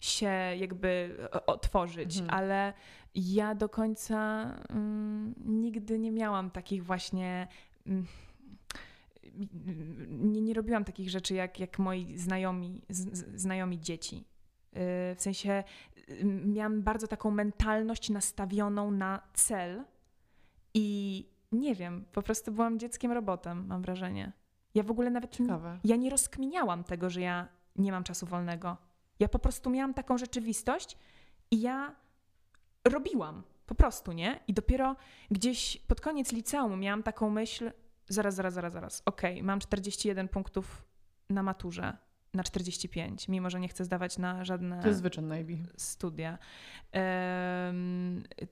się 0.00 0.30
jakby 0.56 1.16
otworzyć, 1.46 2.18
Mhm. 2.20 2.38
ale 2.38 2.72
ja 3.14 3.54
do 3.54 3.68
końca 3.68 4.44
mm, 4.70 5.34
nigdy 5.44 5.98
nie 5.98 6.12
miałam 6.12 6.50
takich 6.50 6.84
właśnie. 6.84 7.48
Mm, 7.86 8.06
nie, 10.08 10.40
nie 10.40 10.54
robiłam 10.54 10.84
takich 10.84 11.10
rzeczy 11.10 11.34
jak, 11.34 11.60
jak 11.60 11.78
moi 11.78 12.16
znajomi, 12.18 12.80
z, 12.88 13.40
znajomi 13.40 13.80
dzieci. 13.80 14.16
Yy, 14.16 14.24
W 15.16 15.22
sensie 15.22 15.64
yy, 16.08 16.24
miałam 16.24 16.82
bardzo 16.82 17.06
taką 17.06 17.30
mentalność 17.30 18.10
nastawioną 18.10 18.90
na 18.90 19.22
cel 19.34 19.84
i 20.74 21.26
nie 21.52 21.74
wiem, 21.74 22.04
po 22.12 22.22
prostu 22.22 22.52
byłam 22.52 22.78
dzieckiem 22.78 23.12
robotem, 23.12 23.66
mam 23.66 23.82
wrażenie. 23.82 24.32
Ja 24.74 24.82
w 24.82 24.90
ogóle 24.90 25.10
nawet 25.10 25.40
nie, 25.40 25.46
ja 25.84 25.96
nie 25.96 26.10
rozkminiałam 26.10 26.84
tego, 26.84 27.10
że 27.10 27.20
ja 27.20 27.48
nie 27.76 27.92
mam 27.92 28.04
czasu 28.04 28.26
wolnego. 28.26 28.76
Ja 29.18 29.28
po 29.28 29.38
prostu 29.38 29.70
miałam 29.70 29.94
taką 29.94 30.18
rzeczywistość 30.18 30.96
i 31.50 31.60
ja 31.60 31.94
robiłam. 32.84 33.42
Po 33.70 33.74
prostu, 33.74 34.12
nie? 34.12 34.40
I 34.48 34.54
dopiero 34.54 34.96
gdzieś 35.30 35.76
pod 35.86 36.00
koniec 36.00 36.32
liceum 36.32 36.80
miałam 36.80 37.02
taką 37.02 37.30
myśl, 37.30 37.70
zaraz, 38.08 38.34
zaraz, 38.34 38.54
zaraz, 38.54 38.72
zaraz. 38.72 39.02
Okej, 39.04 39.42
mam 39.42 39.60
41 39.60 40.28
punktów 40.28 40.84
na 41.28 41.42
maturze, 41.42 41.96
na 42.34 42.44
45, 42.44 43.28
mimo 43.28 43.50
że 43.50 43.60
nie 43.60 43.68
chcę 43.68 43.84
zdawać 43.84 44.18
na 44.18 44.44
żadne 44.44 44.82
To 44.82 44.88
jest 44.88 45.04
Navy. 45.22 45.58
studia. 45.76 46.38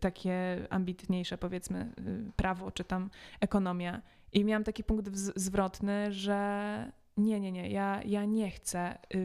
Takie 0.01 0.67
ambitniejsze, 0.71 1.39
powiedzmy, 1.39 1.93
y, 2.29 2.33
prawo 2.37 2.71
czy 2.71 2.85
tam 2.85 3.11
ekonomia. 3.41 4.03
I 4.33 4.45
miałam 4.45 4.65
taki 4.65 4.85
punkt 4.85 5.17
zwrotny, 5.37 6.13
że 6.13 6.93
nie, 7.19 7.41
nie, 7.41 7.53
nie, 7.53 7.71
ja, 7.71 8.01
ja 8.05 8.25
nie 8.25 8.51
chcę 8.51 8.99
y, 9.15 9.19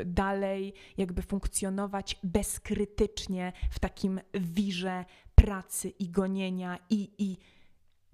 y, 0.00 0.04
dalej 0.04 0.74
jakby 0.98 1.22
funkcjonować 1.22 2.16
bezkrytycznie 2.22 3.52
w 3.70 3.78
takim 3.78 4.20
wirze 4.34 5.04
pracy 5.34 5.88
i 5.88 6.08
gonienia 6.10 6.78
i, 6.90 7.10
i 7.18 7.36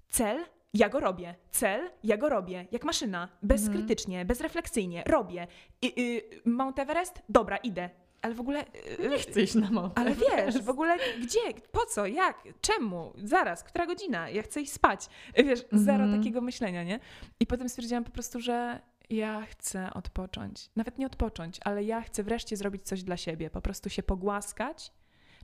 cel, 0.09 0.45
ja 0.73 0.89
go 0.89 0.99
robię. 0.99 1.35
Cel, 1.51 1.89
ja 2.03 2.17
go 2.17 2.29
robię. 2.29 2.65
Jak 2.71 2.83
maszyna. 2.83 3.29
Bezkrytycznie, 3.43 4.25
bezrefleksyjnie. 4.25 5.03
Robię. 5.05 5.47
I, 5.81 6.01
y, 6.01 6.49
Mount 6.49 6.79
Everest? 6.79 7.21
Dobra, 7.29 7.57
idę. 7.57 7.89
Ale 8.21 8.33
w 8.33 8.39
ogóle... 8.39 8.65
y, 8.99 9.09
Nie 9.09 9.17
chcę 9.17 9.41
iść 9.41 9.55
na 9.55 9.71
Mount 9.71 9.99
ale 9.99 10.15
wiesz, 10.15 10.61
w 10.61 10.69
ogóle 10.69 10.97
gdzie, 11.21 11.39
po 11.71 11.85
co, 11.85 12.05
jak, 12.05 12.43
czemu, 12.61 13.13
zaraz, 13.23 13.63
która 13.63 13.85
godzina, 13.85 14.29
ja 14.29 14.41
chcę 14.41 14.61
iść 14.61 14.71
spać. 14.71 15.05
Wiesz, 15.37 15.65
zero 15.71 16.03
Mhm. 16.03 16.19
takiego 16.19 16.41
myślenia, 16.41 16.83
nie? 16.83 16.99
I 17.39 17.47
potem 17.47 17.69
stwierdziłam 17.69 18.03
po 18.03 18.11
prostu, 18.11 18.39
że 18.39 18.81
ja 19.09 19.45
chcę 19.45 19.93
odpocząć. 19.93 20.69
Nawet 20.75 20.97
nie 20.97 21.05
odpocząć, 21.05 21.59
ale 21.63 21.83
ja 21.83 22.01
chcę 22.01 22.23
wreszcie 22.23 22.57
zrobić 22.57 22.83
coś 22.83 23.03
dla 23.03 23.17
siebie. 23.17 23.49
Po 23.49 23.61
prostu 23.61 23.89
się 23.89 24.03
pogłaskać, 24.03 24.91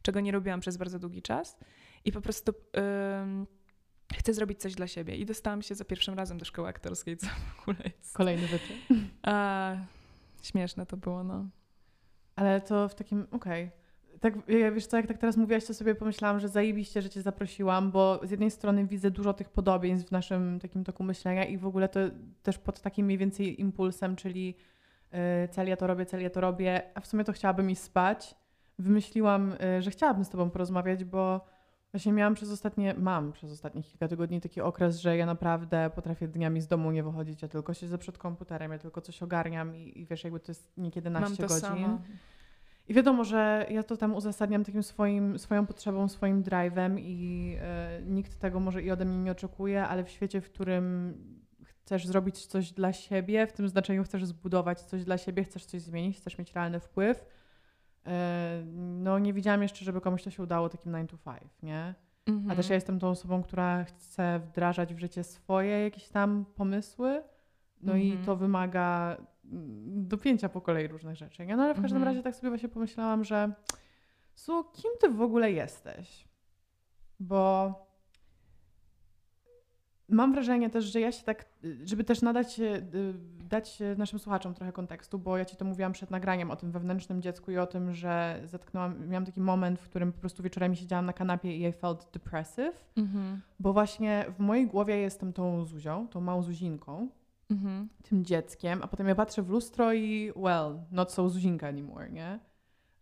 czego 0.02 0.20
nie 0.20 0.32
robiłam 0.32 0.60
przez 0.60 0.78
bardzo 0.78 1.00
długi 1.00 1.22
czas. 1.22 1.58
I 2.06 2.12
po 2.12 2.22
prostu 2.22 2.54
ym, 3.22 3.48
chcę 4.14 4.34
zrobić 4.34 4.62
coś 4.62 4.76
dla 4.76 4.88
siebie. 4.88 5.16
I 5.16 5.26
dostałam 5.26 5.62
się 5.62 5.76
za 5.76 5.86
pierwszym 5.86 6.14
razem 6.14 6.38
do 6.38 6.46
szkoły 6.46 6.68
aktorskiej, 6.68 7.18
co 7.18 7.28
w 7.28 7.62
ogóle 7.62 7.78
jest... 7.98 8.14
Kolejny 8.14 8.48
wyczyn. 8.48 8.78
A, 9.24 9.76
śmieszne 10.42 10.86
to 10.86 10.98
było, 10.98 11.24
no. 11.24 11.50
Ale 12.36 12.62
to 12.62 12.90
w 12.90 12.96
takim, 12.96 13.28
okej. 13.32 13.72
Tak, 14.24 14.34
wiesz 14.74 14.88
co, 14.88 14.98
jak 14.98 15.08
tak 15.08 15.18
teraz 15.18 15.38
mówiłaś, 15.38 15.66
to 15.66 15.74
sobie 15.74 15.96
pomyślałam, 15.96 16.40
że 16.40 16.50
zajebiście, 16.50 17.02
że 17.02 17.10
cię 17.10 17.22
zaprosiłam, 17.22 17.92
bo 17.92 18.20
z 18.24 18.32
jednej 18.32 18.52
strony 18.52 18.88
widzę 18.88 19.12
dużo 19.12 19.34
tych 19.34 19.50
podobieństw 19.50 20.10
w 20.10 20.12
naszym 20.12 20.60
takim 20.60 20.84
toku 20.84 21.04
myślenia 21.04 21.46
i 21.46 21.58
w 21.58 21.66
ogóle 21.66 21.90
to 21.90 22.00
też 22.44 22.58
pod 22.58 22.82
takim 22.82 23.06
mniej 23.06 23.18
więcej 23.18 23.62
impulsem, 23.62 24.16
czyli 24.16 24.56
yy, 25.12 25.20
cel 25.52 25.68
ja 25.68 25.78
to 25.78 25.88
robię, 25.88 26.06
cel 26.06 26.22
ja 26.22 26.30
to 26.30 26.42
robię, 26.42 26.82
a 26.96 27.02
w 27.02 27.08
sumie 27.08 27.24
to 27.24 27.34
chciałabym 27.34 27.72
iść 27.72 27.82
spać. 27.82 28.36
Wymyśliłam, 28.80 29.54
yy, 29.76 29.82
że 29.82 29.92
chciałabym 29.92 30.26
z 30.26 30.30
tobą 30.30 30.50
porozmawiać, 30.50 31.04
bo 31.04 31.46
właśnie 31.92 32.14
miałam 32.14 32.34
przez 32.34 32.52
ostatnie, 32.52 32.94
mam 32.94 33.32
przez 33.32 33.52
ostatnie 33.52 33.84
kilka 33.84 34.08
tygodni 34.08 34.42
taki 34.42 34.62
okres, 34.62 35.00
że 35.00 35.18
ja 35.18 35.26
naprawdę 35.26 35.92
potrafię 35.96 36.28
dniami 36.28 36.62
z 36.62 36.68
domu 36.68 36.92
nie 36.92 37.04
wychodzić, 37.04 37.42
ja 37.42 37.48
tylko 37.48 37.74
siedzę 37.74 37.98
przed 37.98 38.18
komputerem, 38.18 38.72
ja 38.72 38.78
tylko 38.78 39.02
coś 39.02 39.24
ogarniam 39.24 39.76
i, 39.76 40.00
i 40.00 40.06
wiesz, 40.06 40.24
jakby 40.24 40.40
to 40.40 40.52
jest 40.52 40.78
niekiedy 40.78 41.10
Mam 41.10 41.22
naście 41.22 41.44
to 41.44 41.48
godzin. 41.48 41.62
samo. 41.62 42.02
I 42.88 42.94
wiadomo, 42.94 43.24
że 43.24 43.66
ja 43.70 43.84
to 43.84 43.98
tam 43.98 44.16
uzasadniam 44.16 44.64
takim 44.64 44.84
swoim, 44.84 45.40
swoją 45.40 45.66
potrzebą, 45.66 46.08
swoim 46.08 46.44
drive'em 46.44 46.96
i 47.00 47.56
e, 47.62 48.02
nikt 48.06 48.40
tego 48.40 48.60
może 48.60 48.82
i 48.84 48.92
ode 48.92 49.06
mnie 49.06 49.18
nie 49.18 49.32
oczekuje, 49.32 49.84
ale 49.88 50.04
w 50.04 50.10
świecie, 50.10 50.42
w 50.42 50.50
którym 50.50 51.14
chcesz 51.64 52.08
zrobić 52.08 52.46
coś 52.46 52.72
dla 52.72 52.94
siebie, 52.94 53.48
w 53.48 53.54
tym 53.54 53.68
znaczeniu 53.70 54.04
chcesz 54.04 54.26
zbudować 54.26 54.82
coś 54.82 55.04
dla 55.06 55.18
siebie, 55.18 55.44
chcesz 55.44 55.66
coś 55.66 55.82
zmienić, 55.82 56.18
chcesz 56.18 56.38
mieć 56.38 56.54
realny 56.54 56.80
wpływ, 56.80 57.26
e, 58.06 58.64
no 58.76 59.20
nie 59.20 59.34
widziałam 59.34 59.62
jeszcze, 59.64 59.86
żeby 59.86 60.02
komuś 60.02 60.24
to 60.24 60.30
się 60.30 60.44
udało 60.44 60.70
takim 60.70 60.92
9 60.94 61.10
to 61.12 61.18
5, 61.18 61.52
nie? 61.64 61.96
A 62.28 62.32
Mhm. 62.32 62.58
też 62.58 62.70
ja 62.70 62.76
jestem 62.76 63.00
tą 63.00 63.10
osobą, 63.10 63.44
która 63.44 63.84
chce 63.84 64.40
wdrażać 64.40 64.94
w 64.94 65.00
życie 65.00 65.24
swoje 65.24 65.84
jakieś 65.84 66.10
tam 66.10 66.46
pomysły, 66.56 67.24
no 67.82 67.96
i 67.96 68.08
Mhm. 68.08 68.26
to 68.26 68.36
wymaga 68.36 69.18
dopięcia 69.88 70.50
po 70.50 70.62
kolei 70.62 70.88
różnych 70.88 71.16
rzeczy. 71.16 71.46
Nie? 71.46 71.56
No 71.56 71.64
ale 71.64 71.74
w 71.74 71.82
każdym 71.82 71.98
Mhm. 71.98 72.16
razie 72.16 72.24
tak 72.24 72.36
sobie 72.36 72.50
właśnie 72.50 72.70
pomyślałam, 72.70 73.24
że 73.24 73.54
Su, 74.36 74.64
kim 74.64 74.92
ty 75.00 75.10
w 75.10 75.22
ogóle 75.22 75.52
jesteś? 75.52 76.28
Bo 77.20 77.74
mam 80.10 80.34
wrażenie 80.34 80.70
też, 80.70 80.86
że 80.86 81.00
ja 81.00 81.12
się 81.12 81.24
tak, 81.24 81.46
żeby 81.84 82.04
też 82.04 82.22
nadać, 82.22 82.60
y, 82.60 82.84
dać 83.50 83.80
naszym 83.98 84.20
słuchaczom 84.20 84.54
trochę 84.54 84.72
kontekstu, 84.72 85.20
bo 85.20 85.38
ja 85.38 85.46
ci 85.46 85.56
to 85.56 85.66
mówiłam 85.66 85.92
przed 85.92 86.12
nagraniem 86.12 86.52
o 86.52 86.56
tym 86.56 86.72
wewnętrznym 86.72 87.22
dziecku 87.22 87.52
i 87.52 87.58
o 87.58 87.68
tym, 87.68 87.94
że 87.94 88.42
zetknęłam, 88.46 89.08
miałam 89.10 89.26
taki 89.26 89.42
moment, 89.42 89.80
w 89.80 89.90
którym 89.90 90.14
po 90.14 90.20
prostu 90.20 90.44
wieczorami 90.44 90.76
siedziałam 90.78 91.06
na 91.06 91.14
kanapie 91.14 91.58
i 91.58 91.64
I 91.64 91.72
felt 91.72 92.10
depressive, 92.14 92.86
mhm. 92.98 93.42
bo 93.60 93.74
właśnie 93.74 94.26
w 94.38 94.40
mojej 94.40 94.68
głowie 94.68 94.98
jestem 94.98 95.34
tą 95.34 95.66
Zuzią, 95.66 96.08
tą 96.08 96.22
małą 96.22 96.44
Zuzinką, 96.44 97.10
mhm. 97.52 97.90
tym 98.04 98.26
dzieckiem, 98.26 98.82
a 98.84 98.88
potem 98.88 99.08
ja 99.08 99.16
patrzę 99.16 99.42
w 99.42 99.50
lustro 99.50 99.94
i 99.94 100.32
well, 100.36 100.80
not 100.92 101.12
so 101.12 101.30
Zuzinka 101.30 101.68
anymore, 101.68 102.10
nie? 102.10 102.40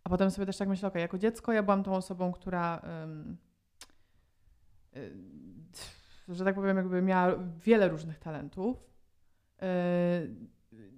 A 0.03 0.09
potem 0.09 0.31
sobie 0.31 0.45
też 0.45 0.57
tak 0.57 0.69
myślę, 0.69 0.87
ok, 0.87 0.95
jako 0.95 1.17
dziecko 1.17 1.53
ja 1.53 1.63
byłam 1.63 1.83
tą 1.83 1.95
osobą, 1.95 2.31
która 2.31 2.81
um, 3.05 3.37
że 6.29 6.45
tak 6.45 6.55
powiem, 6.55 6.77
jakby 6.77 7.01
miała 7.01 7.35
wiele 7.65 7.89
różnych 7.89 8.19
talentów. 8.19 8.77
Y, 9.63 9.65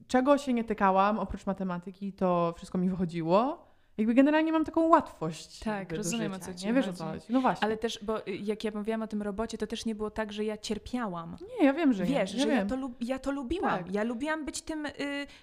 czego 0.08 0.38
się 0.38 0.54
nie 0.54 0.64
tykałam, 0.64 1.20
oprócz 1.20 1.46
matematyki, 1.46 2.14
to 2.14 2.54
wszystko 2.58 2.78
mi 2.78 2.90
wychodziło 2.90 3.73
jakby 3.98 4.14
generalnie 4.14 4.52
mam 4.52 4.66
taką 4.66 4.88
łatwość. 4.88 5.60
Tak, 5.60 5.92
rozumiem 5.92 6.34
o 6.34 6.40
co 6.40 6.54
ci 6.54 6.66
Nie 6.66 6.74
wiesz 6.74 6.88
o 6.88 6.94
co 6.94 7.06
chodzi. 7.06 7.26
No 7.30 7.42
właśnie. 7.42 7.66
Ale 7.66 7.78
też, 7.78 8.00
bo 8.02 8.28
y, 8.28 8.32
jak 8.36 8.64
ja 8.64 8.72
mówiłam 8.76 9.02
o 9.02 9.08
tym 9.08 9.22
robocie, 9.22 9.58
to 9.58 9.68
też 9.68 9.86
nie 9.86 9.96
było 9.96 10.12
tak, 10.12 10.34
że 10.34 10.44
ja 10.44 10.58
cierpiałam. 10.58 11.38
Nie, 11.60 11.66
ja 11.66 11.74
wiem, 11.74 11.94
że 11.94 12.06
Wiesz, 12.06 12.34
nie. 12.34 12.40
że 12.40 12.48
ja, 12.48 12.56
ja, 12.56 12.66
to, 12.66 12.92
ja 13.02 13.20
to 13.20 13.32
lubiłam. 13.32 13.84
Tak. 13.84 13.94
Ja 13.94 14.04
lubiłam 14.04 14.46
być 14.46 14.62
tym, 14.62 14.86
y, 14.86 14.92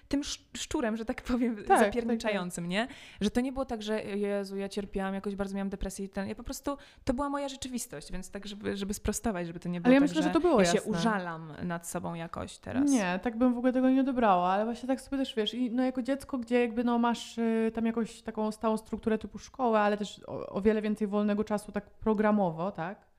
tym 0.07 0.21
szczurem, 0.57 0.97
że 0.97 1.05
tak 1.05 1.21
powiem, 1.21 1.63
tak, 1.67 1.79
zapierniczającym, 1.79 2.63
tak, 2.63 2.71
nie? 2.71 2.87
Że 3.21 3.31
to 3.31 3.41
nie 3.41 3.51
było 3.51 3.65
tak, 3.65 3.81
że 3.81 4.03
Jezu, 4.03 4.57
ja 4.57 4.69
cierpiałam, 4.69 5.13
jakoś 5.13 5.35
bardzo 5.35 5.55
miałam 5.55 5.69
depresję 5.69 6.05
i 6.05 6.09
ten. 6.09 6.27
Ja 6.27 6.35
po 6.35 6.43
prostu, 6.43 6.77
to 7.03 7.13
była 7.13 7.29
moja 7.29 7.49
rzeczywistość, 7.49 8.11
więc 8.11 8.31
tak, 8.31 8.47
żeby, 8.47 8.77
żeby 8.77 8.93
sprostować, 8.93 9.47
żeby 9.47 9.59
to 9.59 9.69
nie 9.69 9.81
było 9.81 9.87
ale 9.87 9.93
ja 9.93 9.99
tak, 9.99 10.09
myślę, 10.09 10.21
że, 10.21 10.27
że 10.27 10.33
to 10.33 10.39
było 10.39 10.61
ja 10.61 10.65
jasne. 10.65 10.79
się 10.79 10.85
użalam 10.85 11.53
nad 11.63 11.87
sobą 11.87 12.13
jakoś 12.13 12.57
teraz. 12.57 12.91
Nie, 12.91 13.19
tak 13.23 13.37
bym 13.37 13.53
w 13.53 13.57
ogóle 13.57 13.73
tego 13.73 13.89
nie 13.89 14.01
odebrała, 14.01 14.49
ale 14.49 14.65
właśnie 14.65 14.87
tak 14.87 15.01
sobie 15.01 15.17
też, 15.17 15.35
wiesz, 15.35 15.53
i 15.53 15.71
no 15.71 15.83
jako 15.83 16.01
dziecko, 16.01 16.37
gdzie 16.37 16.61
jakby 16.61 16.83
no 16.83 16.99
masz 16.99 17.37
y, 17.37 17.71
tam 17.73 17.85
jakąś 17.85 18.21
taką 18.21 18.40
stałą 18.51 18.77
strukturę 18.77 19.17
typu 19.17 19.37
szkołę, 19.37 19.79
ale 19.79 19.97
też 19.97 20.21
o, 20.27 20.47
o 20.49 20.61
wiele 20.61 20.81
więcej 20.81 21.07
wolnego 21.07 21.43
czasu 21.43 21.71
tak 21.71 21.89
programowo, 21.89 22.71
tak? 22.71 23.11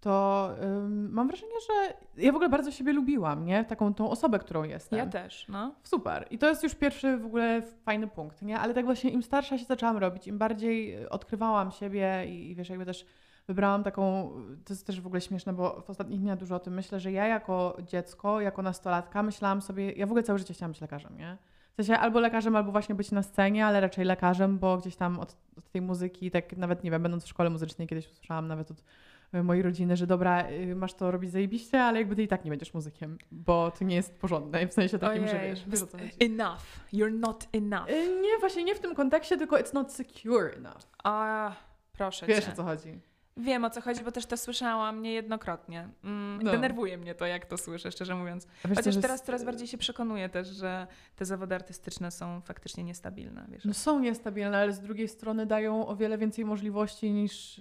To 0.00 0.48
ym, 0.62 1.12
mam 1.12 1.28
wrażenie, 1.28 1.52
że 1.66 1.94
ja 2.22 2.32
w 2.32 2.34
ogóle 2.34 2.48
bardzo 2.48 2.70
siebie 2.70 2.92
lubiłam, 2.92 3.44
nie? 3.44 3.64
Taką 3.64 3.94
tą 3.94 4.10
osobę, 4.10 4.38
którą 4.38 4.62
jestem. 4.62 4.98
Ja 4.98 5.06
też, 5.06 5.48
no. 5.48 5.74
Super. 5.82 6.26
I 6.30 6.38
to 6.38 6.48
jest 6.48 6.62
już 6.62 6.74
pierwszy 6.74 7.16
w 7.16 7.26
ogóle 7.26 7.62
fajny 7.62 8.06
punkt, 8.06 8.42
nie? 8.42 8.58
Ale 8.58 8.74
tak 8.74 8.84
właśnie 8.84 9.10
im 9.10 9.22
starsza 9.22 9.58
się 9.58 9.64
zaczęłam 9.64 9.96
robić, 9.96 10.26
im 10.26 10.38
bardziej 10.38 11.08
odkrywałam 11.08 11.70
siebie 11.70 12.24
i, 12.28 12.50
i 12.50 12.54
wiesz, 12.54 12.68
jakby 12.68 12.86
też 12.86 13.06
wybrałam 13.46 13.82
taką, 13.84 14.30
to 14.64 14.72
jest 14.72 14.86
też 14.86 15.00
w 15.00 15.06
ogóle 15.06 15.20
śmieszne, 15.20 15.52
bo 15.52 15.80
w 15.80 15.90
ostatnich 15.90 16.20
dniach 16.20 16.38
dużo 16.38 16.56
o 16.56 16.60
tym 16.60 16.74
myślę, 16.74 17.00
że 17.00 17.12
ja 17.12 17.26
jako 17.26 17.76
dziecko, 17.82 18.40
jako 18.40 18.62
nastolatka 18.62 19.22
myślałam 19.22 19.62
sobie, 19.62 19.92
ja 19.92 20.06
w 20.06 20.10
ogóle 20.10 20.22
całe 20.22 20.38
życie 20.38 20.54
chciałam 20.54 20.72
być 20.72 20.80
lekarzem, 20.80 21.16
nie? 21.18 21.38
W 21.72 21.74
sensie 21.76 21.98
albo 21.98 22.20
lekarzem, 22.20 22.56
albo 22.56 22.72
właśnie 22.72 22.94
być 22.94 23.10
na 23.10 23.22
scenie, 23.22 23.66
ale 23.66 23.80
raczej 23.80 24.04
lekarzem, 24.04 24.58
bo 24.58 24.78
gdzieś 24.78 24.96
tam 24.96 25.20
od, 25.20 25.36
od 25.58 25.70
tej 25.70 25.82
muzyki, 25.82 26.30
tak 26.30 26.56
nawet 26.56 26.84
nie 26.84 26.90
wiem, 26.90 27.02
będąc 27.02 27.24
w 27.24 27.28
szkole 27.28 27.50
muzycznej 27.50 27.88
kiedyś 27.88 28.08
usłyszałam 28.08 28.48
nawet 28.48 28.70
od 28.70 28.84
e, 29.32 29.42
mojej 29.42 29.62
rodziny, 29.62 29.96
że 29.96 30.06
dobra, 30.06 30.50
y, 30.50 30.76
masz 30.76 30.94
to 30.94 31.10
robić 31.10 31.30
zajebiście, 31.30 31.82
ale 31.82 31.98
jakby 31.98 32.16
ty 32.16 32.22
i 32.22 32.28
tak 32.28 32.44
nie 32.44 32.50
będziesz 32.50 32.74
muzykiem, 32.74 33.18
bo 33.30 33.70
to 33.70 33.84
nie 33.84 33.96
jest 33.96 34.18
porządne. 34.18 34.66
W 34.66 34.72
sensie 34.72 34.98
takim, 34.98 35.24
Ojej, 35.24 35.34
że 35.34 35.40
wiesz, 35.40 35.64
wiesz 35.68 35.80
co 35.80 35.98
Enough. 36.20 36.62
You're 36.92 37.18
not 37.18 37.48
enough. 37.52 37.90
Y, 37.90 38.20
nie, 38.22 38.38
właśnie 38.40 38.64
nie 38.64 38.74
w 38.74 38.80
tym 38.80 38.94
kontekście, 38.94 39.38
tylko 39.38 39.56
it's 39.56 39.74
not 39.74 39.92
secure 39.92 40.52
enough. 40.56 40.82
A, 41.04 41.52
proszę 41.92 42.26
Wiesz 42.26 42.44
cię. 42.44 42.52
o 42.52 42.56
co 42.56 42.64
chodzi. 42.64 43.11
Wiem 43.36 43.64
o 43.64 43.70
co 43.70 43.80
chodzi, 43.80 44.04
bo 44.04 44.12
też 44.12 44.26
to 44.26 44.36
słyszałam 44.36 45.02
niejednokrotnie. 45.02 45.88
Mm, 46.04 46.42
no. 46.42 46.50
Denerwuje 46.50 46.98
mnie 46.98 47.14
to, 47.14 47.26
jak 47.26 47.46
to 47.46 47.58
słyszę, 47.58 47.92
szczerze 47.92 48.14
mówiąc. 48.14 48.46
Chociaż 48.76 48.96
teraz 48.96 49.22
coraz 49.22 49.44
bardziej 49.44 49.68
się 49.68 49.78
przekonuję 49.78 50.28
też, 50.28 50.48
że 50.48 50.86
te 51.16 51.24
zawody 51.24 51.54
artystyczne 51.54 52.10
są 52.10 52.40
faktycznie 52.40 52.84
niestabilne. 52.84 53.46
Wiesz? 53.48 53.64
No 53.64 53.74
są 53.74 54.00
niestabilne, 54.00 54.58
ale 54.58 54.72
z 54.72 54.80
drugiej 54.80 55.08
strony 55.08 55.46
dają 55.46 55.86
o 55.86 55.96
wiele 55.96 56.18
więcej 56.18 56.44
możliwości 56.44 57.10
niż 57.10 57.60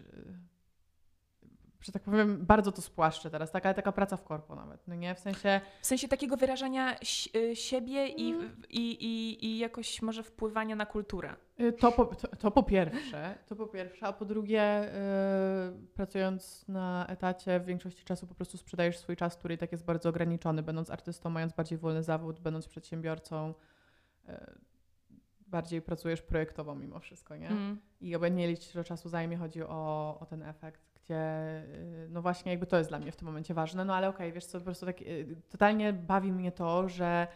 że 1.81 1.91
tak 1.91 2.03
powiem, 2.03 2.45
bardzo 2.45 2.71
to 2.71 2.81
spłaszczę 2.81 3.29
teraz, 3.29 3.51
taka, 3.51 3.73
taka 3.73 3.91
praca 3.91 4.17
w 4.17 4.23
korpo 4.23 4.55
nawet, 4.55 4.87
no 4.87 4.95
nie? 4.95 5.15
W 5.15 5.19
sensie... 5.19 5.61
W 5.81 5.85
sensie 5.85 6.07
takiego 6.07 6.37
wyrażania 6.37 6.95
y, 7.35 7.55
siebie 7.55 8.07
i, 8.07 8.31
mm. 8.31 8.61
i, 8.69 8.91
i, 8.91 9.45
i 9.45 9.57
jakoś 9.57 10.01
może 10.01 10.23
wpływania 10.23 10.75
na 10.75 10.85
kulturę. 10.85 11.35
Y, 11.61 11.73
to 11.73 11.91
po, 11.91 12.05
to, 12.05 12.27
to 12.27 12.51
po 12.51 12.63
pierwsze, 12.63 13.35
to 13.47 13.55
po 13.55 13.67
pierwsze, 13.67 14.07
a 14.07 14.13
po 14.13 14.25
drugie 14.25 14.89
yy, 15.73 15.87
pracując 15.87 16.67
na 16.67 17.05
etacie 17.09 17.59
w 17.59 17.65
większości 17.65 18.05
czasu 18.05 18.27
po 18.27 18.35
prostu 18.35 18.57
sprzedajesz 18.57 18.97
swój 18.97 19.15
czas, 19.15 19.35
który 19.35 19.53
i 19.53 19.57
tak 19.57 19.71
jest 19.71 19.85
bardzo 19.85 20.09
ograniczony, 20.09 20.63
będąc 20.63 20.89
artystą, 20.89 21.29
mając 21.29 21.53
bardziej 21.53 21.77
wolny 21.77 22.03
zawód, 22.03 22.39
będąc 22.39 22.67
przedsiębiorcą, 22.67 23.53
yy, 24.27 24.35
bardziej 25.47 25.81
pracujesz 25.81 26.21
projektowo 26.21 26.75
mimo 26.75 26.99
wszystko, 26.99 27.35
nie? 27.35 27.47
Mm. 27.47 27.81
I 28.01 28.15
obojętnie 28.15 28.47
ile 28.47 28.57
ci 28.57 28.83
czasu 28.83 29.09
zajmie, 29.09 29.37
chodzi 29.37 29.63
o, 29.63 30.17
o 30.19 30.25
ten 30.25 30.43
efekt 30.43 30.91
gdzie 31.03 31.63
y, 32.05 32.07
no 32.09 32.21
właśnie 32.21 32.51
jakby 32.51 32.67
to 32.67 32.77
jest 32.77 32.89
dla 32.89 32.99
mnie 32.99 33.11
w 33.11 33.15
tym 33.15 33.25
momencie 33.25 33.53
ważne, 33.53 33.85
no 33.85 33.95
ale 33.95 34.09
okej, 34.09 34.27
okay, 34.27 34.31
wiesz 34.33 34.45
co, 34.45 34.59
po 34.59 34.65
prostu 34.65 34.85
tak 34.85 35.01
y, 35.01 35.35
totalnie 35.49 35.93
bawi 35.93 36.31
mnie 36.31 36.51
to, 36.51 36.89
że 36.89 37.27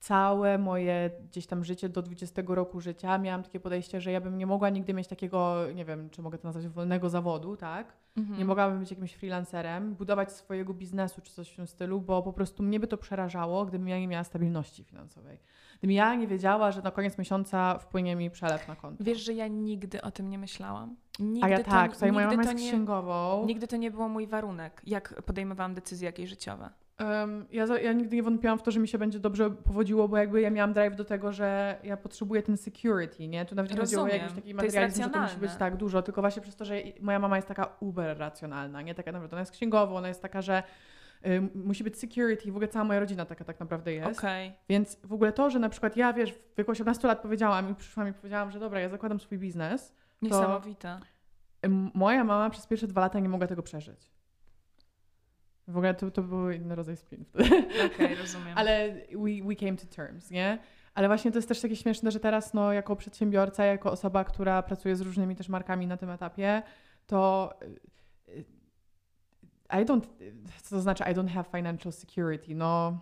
całe 0.00 0.58
moje 0.58 1.10
gdzieś 1.30 1.46
tam 1.46 1.64
życie 1.64 1.88
do 1.88 2.02
20 2.02 2.42
roku 2.46 2.80
życia 2.80 3.18
miałam 3.18 3.42
takie 3.42 3.60
podejście, 3.60 4.00
że 4.00 4.12
ja 4.12 4.20
bym 4.20 4.38
nie 4.38 4.46
mogła 4.46 4.70
nigdy 4.70 4.94
mieć 4.94 5.08
takiego, 5.08 5.56
nie 5.74 5.84
wiem, 5.84 6.10
czy 6.10 6.22
mogę 6.22 6.38
to 6.38 6.48
nazwać 6.48 6.68
wolnego 6.68 7.10
zawodu, 7.10 7.56
tak? 7.56 7.92
Mhm. 8.16 8.38
Nie 8.38 8.44
mogłabym 8.44 8.78
być 8.78 8.90
jakimś 8.90 9.14
freelancerem, 9.14 9.94
budować 9.94 10.32
swojego 10.32 10.74
biznesu 10.74 11.20
czy 11.20 11.32
coś 11.32 11.50
w 11.50 11.56
tym 11.56 11.66
stylu, 11.66 12.00
bo 12.00 12.22
po 12.22 12.32
prostu 12.32 12.62
mnie 12.62 12.80
by 12.80 12.86
to 12.86 12.98
przerażało, 12.98 13.66
gdybym 13.66 13.88
ja 13.88 13.98
nie 13.98 14.08
miała 14.08 14.24
stabilności 14.24 14.84
finansowej. 14.84 15.38
Gdybym 15.78 15.96
ja 15.96 16.14
nie 16.14 16.26
wiedziała, 16.26 16.72
że 16.72 16.82
na 16.82 16.90
koniec 16.90 17.18
miesiąca 17.18 17.78
wpłynie 17.78 18.16
mi 18.16 18.30
przelew 18.30 18.68
na 18.68 18.76
konto. 18.76 19.04
Wiesz, 19.04 19.24
że 19.24 19.32
ja 19.32 19.46
nigdy 19.46 20.02
o 20.02 20.10
tym 20.10 20.30
nie 20.30 20.38
myślałam. 20.38 20.96
Nigdy 21.18 21.46
A 21.46 21.48
ja 21.48 21.58
to, 21.58 21.70
tak, 21.70 21.94
tutaj 21.94 22.12
moja 22.12 22.26
mama 22.26 22.42
jest 22.42 22.54
nie, 22.54 22.68
księgową. 22.68 23.46
Nigdy 23.46 23.68
to 23.68 23.76
nie 23.76 23.90
było 23.90 24.08
mój 24.08 24.26
warunek, 24.26 24.82
jak 24.86 25.22
podejmowałam 25.22 25.74
decyzje 25.74 26.06
jakieś 26.06 26.30
życiowe. 26.30 26.70
Um, 26.98 27.46
ja, 27.50 27.66
ja 27.82 27.92
nigdy 27.92 28.16
nie 28.16 28.22
wątpiłam 28.22 28.58
w 28.58 28.62
to, 28.62 28.70
że 28.70 28.80
mi 28.80 28.88
się 28.88 28.98
będzie 28.98 29.18
dobrze 29.18 29.50
powodziło, 29.50 30.08
bo 30.08 30.16
jakby 30.16 30.40
ja 30.40 30.50
miałam 30.50 30.72
drive 30.72 30.96
do 30.96 31.04
tego, 31.04 31.32
że 31.32 31.78
ja 31.82 31.96
potrzebuję 31.96 32.42
ten 32.42 32.56
security, 32.56 33.28
nie? 33.28 33.44
Tu 33.44 33.54
nawet 33.54 33.72
nie 33.72 33.78
chodziło 33.78 34.02
o 34.02 34.08
jakiś 34.08 34.32
taki 34.32 34.54
materializm, 34.54 35.02
że 35.02 35.10
to 35.10 35.20
musi 35.20 35.36
być 35.36 35.54
tak 35.54 35.76
dużo, 35.76 36.02
tylko 36.02 36.20
właśnie 36.20 36.42
przez 36.42 36.56
to, 36.56 36.64
że 36.64 36.74
moja 37.00 37.18
mama 37.18 37.36
jest 37.36 37.48
taka 37.48 37.76
uber 37.80 38.18
racjonalna, 38.18 38.82
nie? 38.82 38.94
Taka 38.94 39.12
naprawdę, 39.12 39.36
ona 39.36 39.40
jest 39.40 39.52
księgową, 39.52 39.96
ona 39.96 40.08
jest 40.08 40.22
taka, 40.22 40.42
że 40.42 40.62
y, 41.26 41.40
musi 41.54 41.84
być 41.84 41.98
security, 41.98 42.52
w 42.52 42.56
ogóle 42.56 42.68
cała 42.68 42.84
moja 42.84 43.00
rodzina 43.00 43.24
taka 43.24 43.44
tak 43.44 43.60
naprawdę 43.60 43.92
jest. 43.92 44.18
Okay. 44.18 44.52
Więc 44.68 45.00
w 45.04 45.12
ogóle 45.12 45.32
to, 45.32 45.50
że 45.50 45.58
na 45.58 45.68
przykład 45.68 45.96
ja, 45.96 46.12
wiesz, 46.12 46.32
w 46.32 46.56
wieku 46.58 46.70
18 46.70 47.08
lat 47.08 47.22
powiedziałam 47.22 47.70
i 47.70 47.74
przyszłam 47.74 48.08
i 48.08 48.12
powiedziałam, 48.12 48.50
że 48.50 48.60
dobra, 48.60 48.80
ja 48.80 48.88
zakładam 48.88 49.20
swój 49.20 49.38
biznes. 49.38 49.94
Niesamowite. 50.22 51.00
moja 51.94 52.24
mama 52.24 52.50
przez 52.50 52.66
pierwsze 52.66 52.86
dwa 52.86 53.00
lata 53.00 53.20
nie 53.20 53.28
mogła 53.28 53.46
tego 53.46 53.62
przeżyć. 53.62 54.17
W 55.68 55.76
ogóle 55.76 55.94
to, 55.94 56.10
to 56.10 56.22
był 56.22 56.50
inny 56.50 56.74
rodzaj 56.74 56.96
spin 56.96 57.24
wtedy. 57.24 57.44
Okej, 57.44 57.94
okay, 57.94 58.14
rozumiem. 58.22 58.58
Ale 58.58 58.94
we, 59.12 59.48
we 59.48 59.56
came 59.56 59.76
to 59.76 59.86
terms, 59.86 60.30
nie? 60.30 60.58
Ale 60.94 61.08
właśnie 61.08 61.30
to 61.32 61.38
jest 61.38 61.48
też 61.48 61.60
takie 61.60 61.76
śmieszne, 61.76 62.10
że 62.10 62.20
teraz 62.20 62.54
no, 62.54 62.72
jako 62.72 62.96
przedsiębiorca, 62.96 63.64
jako 63.64 63.92
osoba, 63.92 64.24
która 64.24 64.62
pracuje 64.62 64.96
z 64.96 65.00
różnymi 65.00 65.36
też 65.36 65.48
markami 65.48 65.86
na 65.86 65.96
tym 65.96 66.10
etapie, 66.10 66.62
to 67.06 67.52
y, 68.28 68.32
y, 68.32 68.44
I 69.70 69.84
don't, 69.84 70.06
co 70.62 70.76
to 70.76 70.80
znaczy 70.80 71.04
I 71.04 71.14
don't 71.14 71.28
have 71.28 71.44
financial 71.44 71.92
security? 71.92 72.54
No 72.54 73.00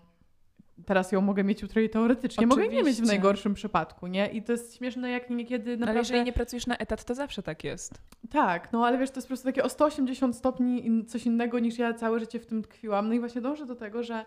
teraz 0.84 1.12
ją 1.12 1.20
mogę 1.20 1.44
mieć 1.44 1.62
jutro 1.62 1.80
i 1.80 1.90
teoretycznie 1.90 2.46
Oczywiście. 2.46 2.62
mogę 2.62 2.76
nie 2.76 2.82
mieć 2.82 2.96
w 3.02 3.06
najgorszym 3.06 3.54
przypadku, 3.54 4.06
nie? 4.06 4.28
I 4.28 4.42
to 4.42 4.52
jest 4.52 4.76
śmieszne, 4.76 5.10
jak 5.10 5.30
niekiedy 5.30 5.70
naprawdę... 5.70 5.90
Ale 5.90 5.98
jeżeli 5.98 6.24
nie 6.24 6.32
pracujesz 6.32 6.66
na 6.66 6.76
etat, 6.76 7.04
to 7.04 7.14
zawsze 7.14 7.42
tak 7.42 7.64
jest. 7.64 7.94
Tak, 8.30 8.72
no 8.72 8.86
ale 8.86 8.98
wiesz, 8.98 9.10
to 9.10 9.16
jest 9.16 9.26
po 9.26 9.30
prostu 9.30 9.46
takie 9.46 9.62
o 9.62 9.68
180 9.68 10.36
stopni 10.36 11.04
coś 11.06 11.26
innego 11.26 11.58
niż 11.58 11.78
ja 11.78 11.94
całe 11.94 12.20
życie 12.20 12.40
w 12.40 12.46
tym 12.46 12.62
tkwiłam. 12.62 13.08
No 13.08 13.14
i 13.14 13.20
właśnie 13.20 13.40
dążę 13.40 13.66
do 13.66 13.76
tego, 13.76 14.02
że 14.02 14.24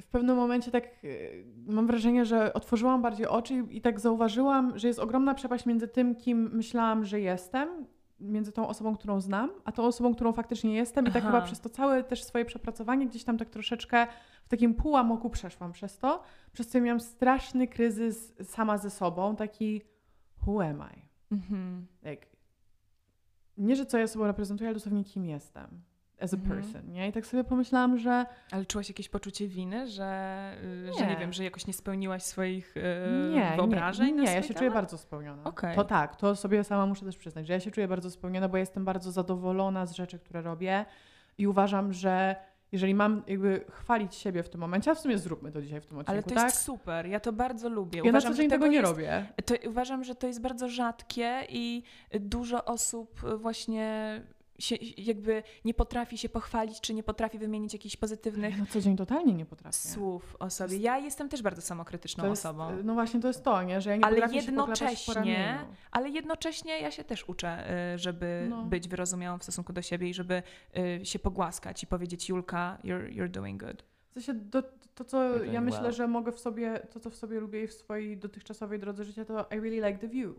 w 0.00 0.06
pewnym 0.10 0.36
momencie 0.36 0.70
tak 0.70 0.84
y, 1.04 1.44
mam 1.66 1.86
wrażenie, 1.86 2.24
że 2.24 2.52
otworzyłam 2.52 3.02
bardziej 3.02 3.26
oczy 3.26 3.54
i, 3.54 3.76
i 3.76 3.80
tak 3.80 4.00
zauważyłam, 4.00 4.78
że 4.78 4.88
jest 4.88 5.00
ogromna 5.00 5.34
przepaść 5.34 5.66
między 5.66 5.88
tym, 5.88 6.16
kim 6.16 6.50
myślałam, 6.52 7.04
że 7.04 7.20
jestem 7.20 7.86
między 8.22 8.52
tą 8.52 8.68
osobą, 8.68 8.96
którą 8.96 9.20
znam, 9.20 9.50
a 9.64 9.72
tą 9.72 9.82
osobą, 9.82 10.14
którą 10.14 10.32
faktycznie 10.32 10.74
jestem. 10.74 11.06
I 11.06 11.10
tak 11.10 11.24
chyba 11.24 11.40
przez 11.40 11.60
to 11.60 11.68
całe 11.68 12.04
też 12.04 12.24
swoje 12.24 12.44
przepracowanie 12.44 13.06
gdzieś 13.06 13.24
tam 13.24 13.38
tak 13.38 13.50
troszeczkę 13.50 14.06
w 14.44 14.48
takim 14.48 14.74
półamoku 14.74 15.30
przeszłam 15.30 15.72
przez 15.72 15.98
to, 15.98 16.22
przez 16.52 16.68
co 16.68 16.80
miałam 16.80 17.00
straszny 17.00 17.68
kryzys 17.68 18.32
sama 18.42 18.78
ze 18.78 18.90
sobą, 18.90 19.36
taki 19.36 19.82
who 20.46 20.64
am 20.64 20.84
I? 20.96 21.02
Mhm. 21.34 21.86
Nie, 23.58 23.76
że 23.76 23.86
co 23.86 23.98
ja 23.98 24.06
sobą 24.06 24.26
reprezentuję, 24.26 24.68
ale 24.68 24.74
dosłownie 24.74 25.04
kim 25.04 25.24
jestem 25.24 25.82
as 26.22 26.34
a 26.34 26.36
mhm. 26.36 26.56
person, 26.56 26.92
nie? 26.92 27.08
I 27.08 27.12
tak 27.12 27.26
sobie 27.26 27.44
pomyślałam, 27.44 27.98
że... 27.98 28.26
Ale 28.50 28.66
czułaś 28.66 28.88
jakieś 28.88 29.08
poczucie 29.08 29.48
winy, 29.48 29.88
że 29.88 30.56
nie, 30.86 30.98
że 30.98 31.06
nie 31.06 31.16
wiem, 31.16 31.32
że 31.32 31.44
jakoś 31.44 31.66
nie 31.66 31.72
spełniłaś 31.72 32.22
swoich 32.22 32.76
yy, 32.76 33.34
nie, 33.34 33.52
wyobrażeń? 33.56 34.16
Nie, 34.16 34.22
nie 34.22 34.32
ja 34.32 34.42
się 34.42 34.48
temat? 34.48 34.58
czuję 34.58 34.70
bardzo 34.70 34.98
spełniona. 34.98 35.44
Okay. 35.44 35.74
To 35.74 35.84
tak, 35.84 36.16
to 36.16 36.36
sobie 36.36 36.64
sama 36.64 36.86
muszę 36.86 37.04
też 37.04 37.16
przyznać, 37.16 37.46
że 37.46 37.52
ja 37.52 37.60
się 37.60 37.70
czuję 37.70 37.88
bardzo 37.88 38.10
spełniona, 38.10 38.48
bo 38.48 38.56
jestem 38.56 38.84
bardzo 38.84 39.12
zadowolona 39.12 39.86
z 39.86 39.92
rzeczy, 39.92 40.18
które 40.18 40.42
robię. 40.42 40.84
I 41.38 41.46
uważam, 41.46 41.92
że 41.92 42.36
jeżeli 42.72 42.94
mam 42.94 43.22
jakby 43.26 43.64
chwalić 43.70 44.14
siebie 44.14 44.42
w 44.42 44.48
tym 44.48 44.60
momencie, 44.60 44.90
a 44.90 44.94
w 44.94 44.98
sumie 44.98 45.18
zróbmy 45.18 45.52
to 45.52 45.62
dzisiaj 45.62 45.80
w 45.80 45.86
tym 45.86 45.98
odcinku, 45.98 46.12
Ale 46.12 46.22
to 46.22 46.34
tak? 46.34 46.44
jest 46.44 46.62
super, 46.62 47.06
ja 47.06 47.20
to 47.20 47.32
bardzo 47.32 47.68
lubię. 47.68 47.98
Ja 48.04 48.10
uważam, 48.10 48.30
na 48.30 48.36
co 48.36 48.42
dzień 48.42 48.50
że 48.50 48.56
tego 48.56 48.66
nie 48.66 48.76
jest, 48.76 48.90
robię. 48.90 49.26
To, 49.44 49.54
uważam, 49.68 50.04
że 50.04 50.14
to 50.14 50.26
jest 50.26 50.40
bardzo 50.40 50.68
rzadkie 50.68 51.46
i 51.48 51.82
dużo 52.20 52.64
osób 52.64 53.20
właśnie 53.36 54.20
się, 54.58 54.76
jakby 54.96 55.42
nie 55.64 55.74
potrafi 55.74 56.18
się 56.18 56.28
pochwalić, 56.28 56.80
czy 56.80 56.94
nie 56.94 57.02
potrafi 57.02 57.38
wymienić 57.38 57.72
jakichś 57.72 57.96
pozytywnych 57.96 58.58
Na 58.58 58.66
co 58.66 58.80
dzień 58.80 58.96
totalnie 58.96 59.34
nie 59.34 59.46
potrafię. 59.46 59.76
słów 59.78 60.36
o 60.38 60.50
sobie. 60.50 60.76
Ja 60.76 60.98
jestem 60.98 61.28
też 61.28 61.42
bardzo 61.42 61.62
samokrytyczną 61.62 62.30
jest, 62.30 62.46
osobą. 62.46 62.70
no 62.84 62.94
właśnie 62.94 63.20
to 63.20 63.28
jest 63.28 63.44
to, 63.44 63.62
nie? 63.62 63.80
że 63.80 63.90
ja 63.90 63.96
nie 63.96 64.04
Ale 64.04 64.14
potrafię 64.16 64.42
się 64.42 64.52
poklepać 64.52 64.78
po 64.80 65.12
jednocześnie-. 65.12 65.58
Ale 65.90 66.08
jednocześnie 66.08 66.80
ja 66.80 66.90
się 66.90 67.04
też 67.04 67.28
uczę, 67.28 67.70
y, 67.94 67.98
żeby 67.98 68.46
No. 68.50 68.62
być 68.64 68.88
wyrozumiałą 68.88 69.38
w 69.38 69.42
stosunku 69.42 69.72
do 69.72 69.82
siebie 69.82 70.08
i 70.08 70.14
żeby 70.14 70.42
y, 71.00 71.06
się 71.06 71.18
pogłaskać 71.18 71.82
i 71.82 71.86
powiedzieć 71.86 72.28
Julka, 72.28 72.78
you're, 72.84 73.12
you're 73.16 73.28
doing 73.28 73.60
good. 73.64 73.84
W 74.10 74.12
sensie 74.14 74.34
do, 74.34 74.62
to, 74.94 75.04
co 75.04 75.44
ja 75.44 75.60
myślę, 75.60 75.80
well. 75.82 75.92
że 75.92 76.08
mogę 76.08 76.32
w 76.32 76.38
sobie, 76.40 76.80
to 76.92 77.00
co 77.00 77.10
w 77.10 77.14
sobie 77.16 77.40
lubię 77.40 77.62
i 77.64 77.66
w 77.66 77.72
swojej 77.72 78.18
dotychczasowej 78.18 78.78
drodze 78.78 79.04
życia, 79.04 79.24
to 79.24 79.46
I 79.56 79.60
really 79.60 79.88
like 79.88 79.98
the 79.98 80.08
view. 80.08 80.34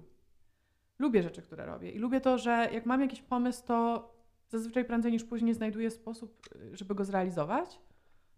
Lubię 1.04 1.24
rzeczy, 1.24 1.42
które 1.42 1.66
robię 1.66 1.92
i 1.92 2.00
lubię 2.00 2.22
to, 2.22 2.38
że 2.38 2.70
jak 2.74 2.86
mam 2.86 3.02
jakiś 3.02 3.22
pomysł, 3.22 3.64
to 3.66 4.10
zazwyczaj 4.50 4.86
prędzej 4.86 5.12
niż 5.12 5.24
później 5.24 5.54
znajduję 5.54 5.92
sposób, 5.92 6.42
y, 6.56 6.78
żeby 6.78 6.96
go 6.96 7.06
zrealizować, 7.06 7.80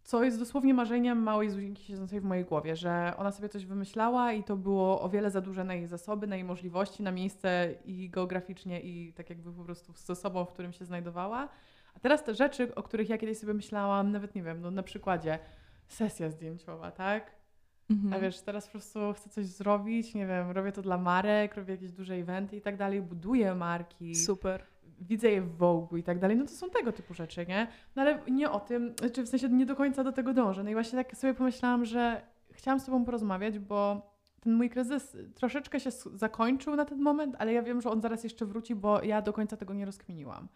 co 0.04 0.24
jest 0.24 0.40
dosłownie 0.40 0.74
marzeniem 0.74 1.24
małej 1.24 1.50
Zuzinki 1.50 1.84
siedzącej 1.84 2.22
w 2.22 2.24
mojej 2.24 2.46
głowie, 2.46 2.76
że 2.76 3.14
ona 3.18 3.32
sobie 3.32 3.50
coś 3.50 3.66
wymyślała 3.66 4.34
i 4.34 4.44
to 4.44 4.58
było 4.58 5.02
o 5.02 5.10
wiele 5.10 5.32
za 5.32 5.42
duże 5.42 5.64
na 5.64 5.74
jej 5.74 5.88
zasoby, 5.88 6.28
na 6.28 6.36
jej 6.36 6.46
możliwości, 6.46 7.04
na 7.04 7.12
miejsce 7.12 7.76
i 7.86 8.10
geograficznie 8.10 8.82
i 8.82 9.14
tak 9.14 9.30
jakby 9.30 9.54
po 9.54 9.64
prostu 9.64 9.94
z 9.94 10.10
osobą, 10.10 10.46
w 10.46 10.54
którym 10.54 10.74
się 10.74 10.86
znajdowała. 10.86 11.50
A 11.96 12.00
teraz 12.00 12.24
te 12.24 12.34
rzeczy, 12.34 12.76
o 12.76 12.84
których 12.84 13.10
ja 13.10 13.18
kiedyś 13.18 13.38
sobie 13.38 13.54
myślałam, 13.54 14.12
nawet 14.12 14.36
nie 14.36 14.44
wiem, 14.44 14.62
no 14.62 14.72
na 14.72 14.84
przykładzie 14.84 15.40
sesja 15.88 16.30
zdjęciowa, 16.30 16.92
tak? 16.92 17.45
Mhm. 17.90 18.14
A 18.14 18.20
wiesz, 18.20 18.42
teraz 18.42 18.66
po 18.66 18.72
prostu 18.72 19.00
chcę 19.14 19.30
coś 19.30 19.46
zrobić, 19.46 20.14
nie 20.14 20.28
wiem, 20.28 20.52
robię 20.52 20.72
to 20.72 20.82
dla 20.82 20.98
marek, 20.98 21.56
robię 21.56 21.74
jakieś 21.74 21.92
duże 21.92 22.14
eventy 22.14 22.56
i 22.56 22.62
tak 22.62 22.78
dalej, 22.78 23.02
buduję 23.02 23.56
marki, 23.56 24.16
Super. 24.16 24.64
widzę 25.02 25.30
je 25.32 25.42
w 25.42 25.58
Vogue 25.58 25.98
i 25.98 26.04
tak 26.04 26.20
dalej, 26.20 26.38
no 26.38 26.46
to 26.46 26.52
są 26.52 26.70
tego 26.70 26.92
typu 26.92 27.14
rzeczy, 27.14 27.46
nie? 27.46 27.68
No 27.96 28.02
ale 28.02 28.20
nie 28.32 28.52
o 28.52 28.60
tym, 28.60 28.96
czy 29.14 29.24
w 29.24 29.30
sensie 29.30 29.50
nie 29.50 29.66
do 29.66 29.76
końca 29.76 30.04
do 30.04 30.12
tego 30.12 30.34
dążę. 30.34 30.64
No 30.64 30.70
i 30.70 30.74
właśnie 30.74 31.04
tak 31.04 31.18
sobie 31.18 31.34
pomyślałam, 31.34 31.86
że 31.86 32.22
chciałam 32.52 32.80
z 32.80 32.86
tobą 32.86 33.06
porozmawiać, 33.06 33.60
bo 33.60 34.12
ten 34.42 34.54
mój 34.54 34.70
kryzys 34.70 35.18
troszeczkę 35.36 35.80
się 35.80 35.92
zakończył 35.92 36.76
na 36.76 36.86
ten 36.86 37.02
moment, 37.02 37.36
ale 37.40 37.54
ja 37.54 37.64
wiem, 37.64 37.82
że 37.82 37.90
on 37.90 38.02
zaraz 38.02 38.24
jeszcze 38.24 38.46
wróci, 38.46 38.76
bo 38.76 39.04
ja 39.04 39.22
do 39.22 39.34
końca 39.34 39.58
tego 39.58 39.74
nie 39.74 39.86
rozkminiłam. 39.86 40.48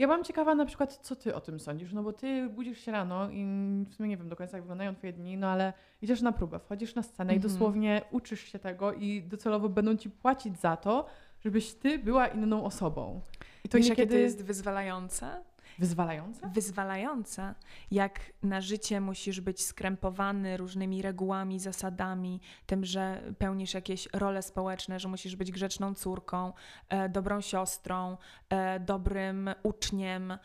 Ja 0.00 0.06
byłam 0.06 0.24
ciekawa 0.24 0.54
na 0.54 0.64
przykład, 0.66 0.98
co 1.02 1.16
ty 1.16 1.34
o 1.34 1.40
tym 1.40 1.60
sądzisz, 1.60 1.92
no 1.92 2.02
bo 2.02 2.12
ty 2.12 2.48
budzisz 2.48 2.78
się 2.78 2.92
rano 2.92 3.30
i 3.30 3.44
w 3.90 3.94
sumie 3.94 4.08
nie 4.08 4.16
wiem 4.16 4.28
do 4.28 4.36
końca, 4.36 4.56
jak 4.56 4.62
wyglądają 4.62 4.94
twoje 4.94 5.12
dni, 5.12 5.36
no 5.36 5.48
ale 5.48 5.72
idziesz 6.02 6.22
na 6.22 6.32
próbę, 6.32 6.58
wchodzisz 6.58 6.94
na 6.94 7.02
scenę 7.02 7.32
i 7.32 7.36
Mhm. 7.36 7.52
dosłownie 7.52 8.02
uczysz 8.10 8.40
się 8.40 8.58
tego 8.58 8.92
i 8.92 9.22
docelowo 9.22 9.68
będą 9.68 9.96
ci 9.96 10.10
płacić 10.10 10.60
za 10.60 10.76
to, 10.76 11.06
żebyś 11.44 11.74
ty 11.74 11.98
była 11.98 12.26
inną 12.26 12.64
osobą. 12.64 13.20
I 13.64 13.68
to 13.68 13.78
Wiesz, 13.78 13.88
niekiedy 13.88 14.02
jakie 14.02 14.14
to 14.14 14.18
jest 14.18 14.44
wyzwalające? 14.44 15.40
Wyzwalające? 15.80 16.48
Wyzwalające. 16.48 17.54
Jak 17.90 18.20
na 18.42 18.60
życie 18.60 19.00
musisz 19.00 19.40
być 19.40 19.64
skrępowany 19.64 20.56
różnymi 20.56 21.02
regułami, 21.02 21.58
zasadami, 21.58 22.40
tym, 22.66 22.84
że 22.84 23.22
pełnisz 23.38 23.74
jakieś 23.74 24.08
role 24.12 24.42
społeczne, 24.42 25.00
że 25.00 25.08
musisz 25.08 25.36
być 25.36 25.52
grzeczną 25.52 25.94
córką, 25.94 26.52
e, 26.88 27.08
dobrą 27.08 27.40
siostrą, 27.40 28.16
e, 28.48 28.80
dobrym 28.80 29.50
uczniem 29.62 30.32
e, 30.32 30.38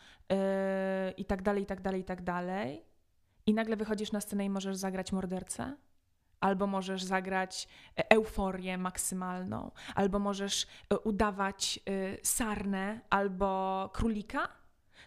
i 1.16 1.24
tak 1.24 1.42
dalej, 1.42 1.62
i 1.62 1.66
tak 1.66 1.80
dalej, 1.80 2.00
i 2.00 2.04
tak 2.04 2.22
dalej. 2.22 2.82
I 3.46 3.54
nagle 3.54 3.76
wychodzisz 3.76 4.12
na 4.12 4.20
scenę 4.20 4.44
i 4.44 4.50
możesz 4.50 4.76
zagrać 4.76 5.12
mordercę. 5.12 5.76
Albo 6.40 6.66
możesz 6.66 7.02
zagrać 7.02 7.68
e, 7.98 8.10
euforię 8.10 8.78
maksymalną, 8.78 9.70
albo 9.94 10.18
możesz 10.18 10.66
e, 10.90 10.98
udawać 10.98 11.80
e, 11.86 12.16
sarnę 12.22 13.00
albo 13.10 13.90
królika. 13.92 14.48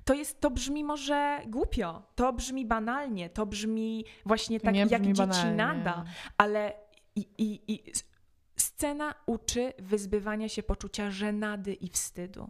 To 0.10 0.14
jest, 0.14 0.42
to 0.42 0.52
brzmi 0.52 0.84
może 0.84 1.42
głupio, 1.48 2.04
to 2.16 2.34
brzmi 2.34 2.66
banalnie, 2.66 3.30
to 3.30 3.46
brzmi 3.46 4.06
właśnie 4.26 4.60
To 4.60 4.66
tak 4.66 4.74
nie 4.74 4.80
jak 4.80 4.90
brzmi 4.90 5.14
dzieci 5.14 5.28
banalnie. 5.28 5.56
nada, 5.56 6.04
ale 6.38 6.74
i, 7.16 7.28
i, 7.38 7.74
i 7.74 7.84
scena 8.56 9.16
uczy 9.26 9.74
wyzbywania 9.80 10.50
się 10.50 10.64
poczucia 10.64 11.12
żenady 11.12 11.74
i 11.74 11.90
wstydu. 11.90 12.50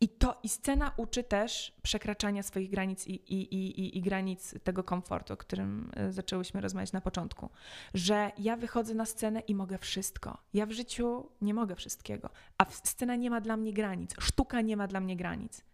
I 0.00 0.08
to 0.08 0.40
i 0.42 0.48
scena 0.48 0.92
uczy 0.96 1.24
też 1.24 1.72
przekraczania 1.82 2.42
swoich 2.42 2.70
granic 2.70 3.06
i, 3.06 3.14
i, 3.34 3.54
i, 3.54 3.98
i, 3.98 4.02
granic 4.02 4.54
tego 4.64 4.84
komfortu, 4.84 5.32
o 5.32 5.36
którym 5.36 5.90
e, 5.96 6.12
zaczęłyśmy 6.12 6.60
rozmawiać 6.60 6.92
na 6.92 7.00
początku. 7.00 7.50
Że 7.94 8.32
ja 8.38 8.56
wychodzę 8.56 8.94
na 8.94 9.06
scenę 9.06 9.40
i 9.40 9.54
mogę 9.54 9.78
wszystko. 9.78 10.38
Ja 10.54 10.66
w 10.66 10.72
życiu 10.72 11.30
nie 11.40 11.54
mogę 11.54 11.76
wszystkiego, 11.76 12.30
a 12.58 12.64
scena 12.64 13.16
nie 13.16 13.30
ma 13.30 13.40
dla 13.40 13.56
mnie 13.56 13.72
granic, 13.72 14.14
sztuka 14.20 14.60
nie 14.60 14.76
ma 14.76 14.86
dla 14.86 15.00
mnie 15.00 15.16
granic. 15.16 15.69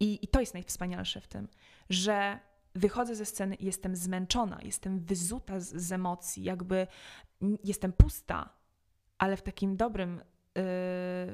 I, 0.00 0.18
I 0.22 0.28
to 0.28 0.40
jest 0.40 0.54
najwspanialsze 0.54 1.20
w 1.20 1.28
tym, 1.28 1.48
że 1.90 2.40
wychodzę 2.74 3.14
ze 3.14 3.24
sceny 3.24 3.54
i 3.54 3.64
jestem 3.64 3.96
zmęczona, 3.96 4.58
jestem 4.62 5.00
wyzuta 5.00 5.60
z, 5.60 5.74
z 5.74 5.92
emocji, 5.92 6.44
jakby 6.44 6.86
jestem 7.64 7.92
pusta, 7.92 8.50
ale 9.18 9.36
w 9.36 9.42
takim 9.42 9.76
dobrym, 9.76 10.20
yy, 10.54 10.62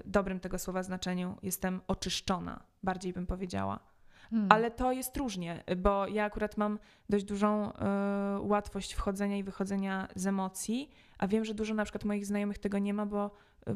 dobrym 0.04 0.40
tego 0.40 0.58
słowa 0.58 0.82
znaczeniu 0.82 1.36
jestem 1.42 1.80
oczyszczona, 1.86 2.62
bardziej 2.82 3.12
bym 3.12 3.26
powiedziała. 3.26 3.90
Hmm. 4.30 4.48
Ale 4.52 4.70
to 4.70 4.92
jest 4.92 5.16
różnie, 5.16 5.64
bo 5.76 6.06
ja 6.06 6.24
akurat 6.24 6.56
mam 6.56 6.78
dość 7.08 7.24
dużą 7.24 7.72
y, 7.72 7.74
łatwość 8.40 8.92
wchodzenia 8.92 9.36
i 9.36 9.42
wychodzenia 9.42 10.08
z 10.14 10.26
emocji, 10.26 10.90
a 11.18 11.26
wiem, 11.26 11.44
że 11.44 11.54
dużo 11.54 11.74
na 11.74 11.84
przykład 11.84 12.04
moich 12.04 12.26
znajomych 12.26 12.58
tego 12.58 12.78
nie 12.78 12.94
ma, 12.94 13.06
bo, 13.06 13.30
y, 13.68 13.74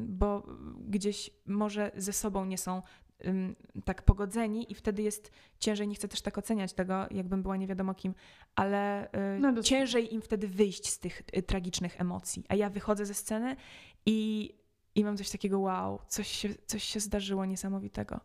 bo 0.00 0.42
gdzieś 0.80 1.30
może 1.46 1.90
ze 1.96 2.12
sobą 2.12 2.44
nie 2.44 2.58
są 2.58 2.82
tak 3.84 4.02
pogodzeni 4.02 4.72
i 4.72 4.74
wtedy 4.74 5.02
jest 5.02 5.30
ciężej, 5.58 5.88
nie 5.88 5.94
chcę 5.94 6.08
też 6.08 6.22
tak 6.22 6.38
oceniać 6.38 6.72
tego, 6.72 7.06
jakbym 7.10 7.42
była 7.42 7.56
nie 7.56 7.66
wiadomo 7.66 7.94
kim, 7.94 8.14
ale 8.54 9.06
y, 9.06 9.38
No, 9.40 9.62
ciężej 9.62 10.14
im 10.14 10.22
wtedy 10.22 10.48
wyjść 10.48 10.88
z 10.88 10.98
tych 10.98 11.22
y, 11.36 11.42
tragicznych 11.42 12.00
emocji. 12.00 12.44
A 12.48 12.54
ja 12.54 12.70
wychodzę 12.70 13.06
ze 13.06 13.14
sceny 13.14 13.56
i, 14.06 14.50
i 14.94 15.04
mam 15.04 15.16
coś 15.16 15.30
takiego 15.30 15.58
wow, 15.58 16.00
coś 16.08 16.28
się, 16.28 16.48
coś 16.66 16.82
się 16.82 17.00
zdarzyło 17.00 17.44
niesamowitego 17.44 18.20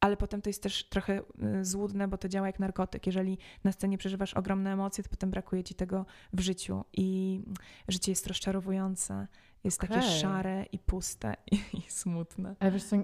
ale 0.00 0.16
potem 0.16 0.42
to 0.42 0.50
jest 0.50 0.62
też 0.62 0.88
trochę 0.88 1.20
y, 1.60 1.64
złudne, 1.64 2.08
bo 2.08 2.18
to 2.18 2.28
działa 2.28 2.46
jak 2.46 2.58
narkotyk. 2.58 3.06
Jeżeli 3.06 3.38
na 3.64 3.72
scenie 3.72 3.98
przeżywasz 3.98 4.34
ogromne 4.34 4.72
emocje, 4.72 5.04
to 5.04 5.10
potem 5.10 5.30
brakuje 5.30 5.64
ci 5.64 5.74
tego 5.74 6.06
w 6.32 6.40
życiu 6.40 6.84
i 6.92 7.40
życie 7.88 8.12
jest 8.12 8.26
rozczarowujące, 8.26 9.26
jest 9.64 9.80
takie 9.80 9.98
Okej. 9.98 10.20
szare 10.20 10.66
i 10.72 10.78
puste 10.78 11.36
i, 11.52 11.56
i 11.78 11.90
smutne. 11.90 12.56
Ale 12.58 12.70
wiesz 12.70 12.84
co, 12.84 12.96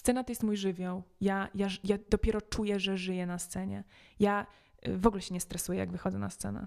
Scena 0.00 0.24
to 0.24 0.32
jest 0.32 0.42
mój 0.42 0.56
żywioł. 0.56 1.02
Ja, 1.20 1.48
ja, 1.54 1.68
ja 1.84 1.98
dopiero 2.10 2.40
czuję, 2.40 2.80
że 2.80 2.96
żyję 2.96 3.26
na 3.26 3.38
scenie. 3.38 3.84
Ja 4.20 4.46
y, 4.88 4.98
w 4.98 5.06
ogóle 5.06 5.22
się 5.22 5.34
nie 5.34 5.40
stresuję, 5.40 5.78
jak 5.78 5.92
wychodzę 5.92 6.18
na 6.18 6.30
scenę. 6.30 6.66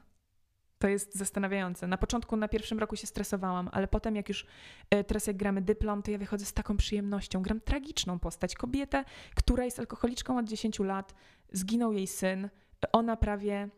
To 0.80 0.88
jest 0.88 1.16
zastanawiające. 1.16 1.88
Na 1.88 1.98
początku, 1.98 2.36
na 2.38 2.48
pierwszym 2.48 2.80
roku 2.80 2.96
się 2.96 3.08
stresowałam, 3.08 3.70
ale 3.72 3.88
potem, 3.88 4.16
jak 4.16 4.30
już 4.30 4.46
e, 4.90 5.04
teraz 5.04 5.28
jak 5.28 5.38
gramy 5.38 5.62
dyplom, 5.62 6.04
to 6.04 6.12
ja 6.12 6.18
wychodzę 6.18 6.46
z 6.46 6.54
taką 6.54 6.78
przyjemnością. 6.78 7.42
Gram 7.42 7.62
tragiczną 7.62 8.20
postać. 8.20 8.56
Kobietę, 8.56 9.06
która 9.36 9.66
jest 9.66 9.80
alkoholiczką 9.80 10.38
od 10.38 10.46
10 10.46 10.80
lat, 10.80 11.14
zginął 11.52 11.94
jej 11.94 12.08
syn, 12.08 12.50
ona 12.92 13.18
prawie 13.18 13.70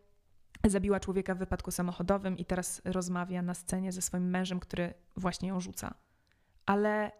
zabiła 0.64 1.00
człowieka 1.00 1.36
w 1.36 1.38
wypadku 1.38 1.72
samochodowym 1.72 2.38
i 2.38 2.46
teraz 2.46 2.82
rozmawia 2.86 3.42
na 3.42 3.54
scenie 3.54 3.92
ze 3.92 4.02
swoim 4.02 4.30
mężem, 4.30 4.60
który 4.60 4.94
właśnie 5.18 5.50
ją 5.50 5.60
rzuca. 5.60 5.94
Ale 6.66 7.12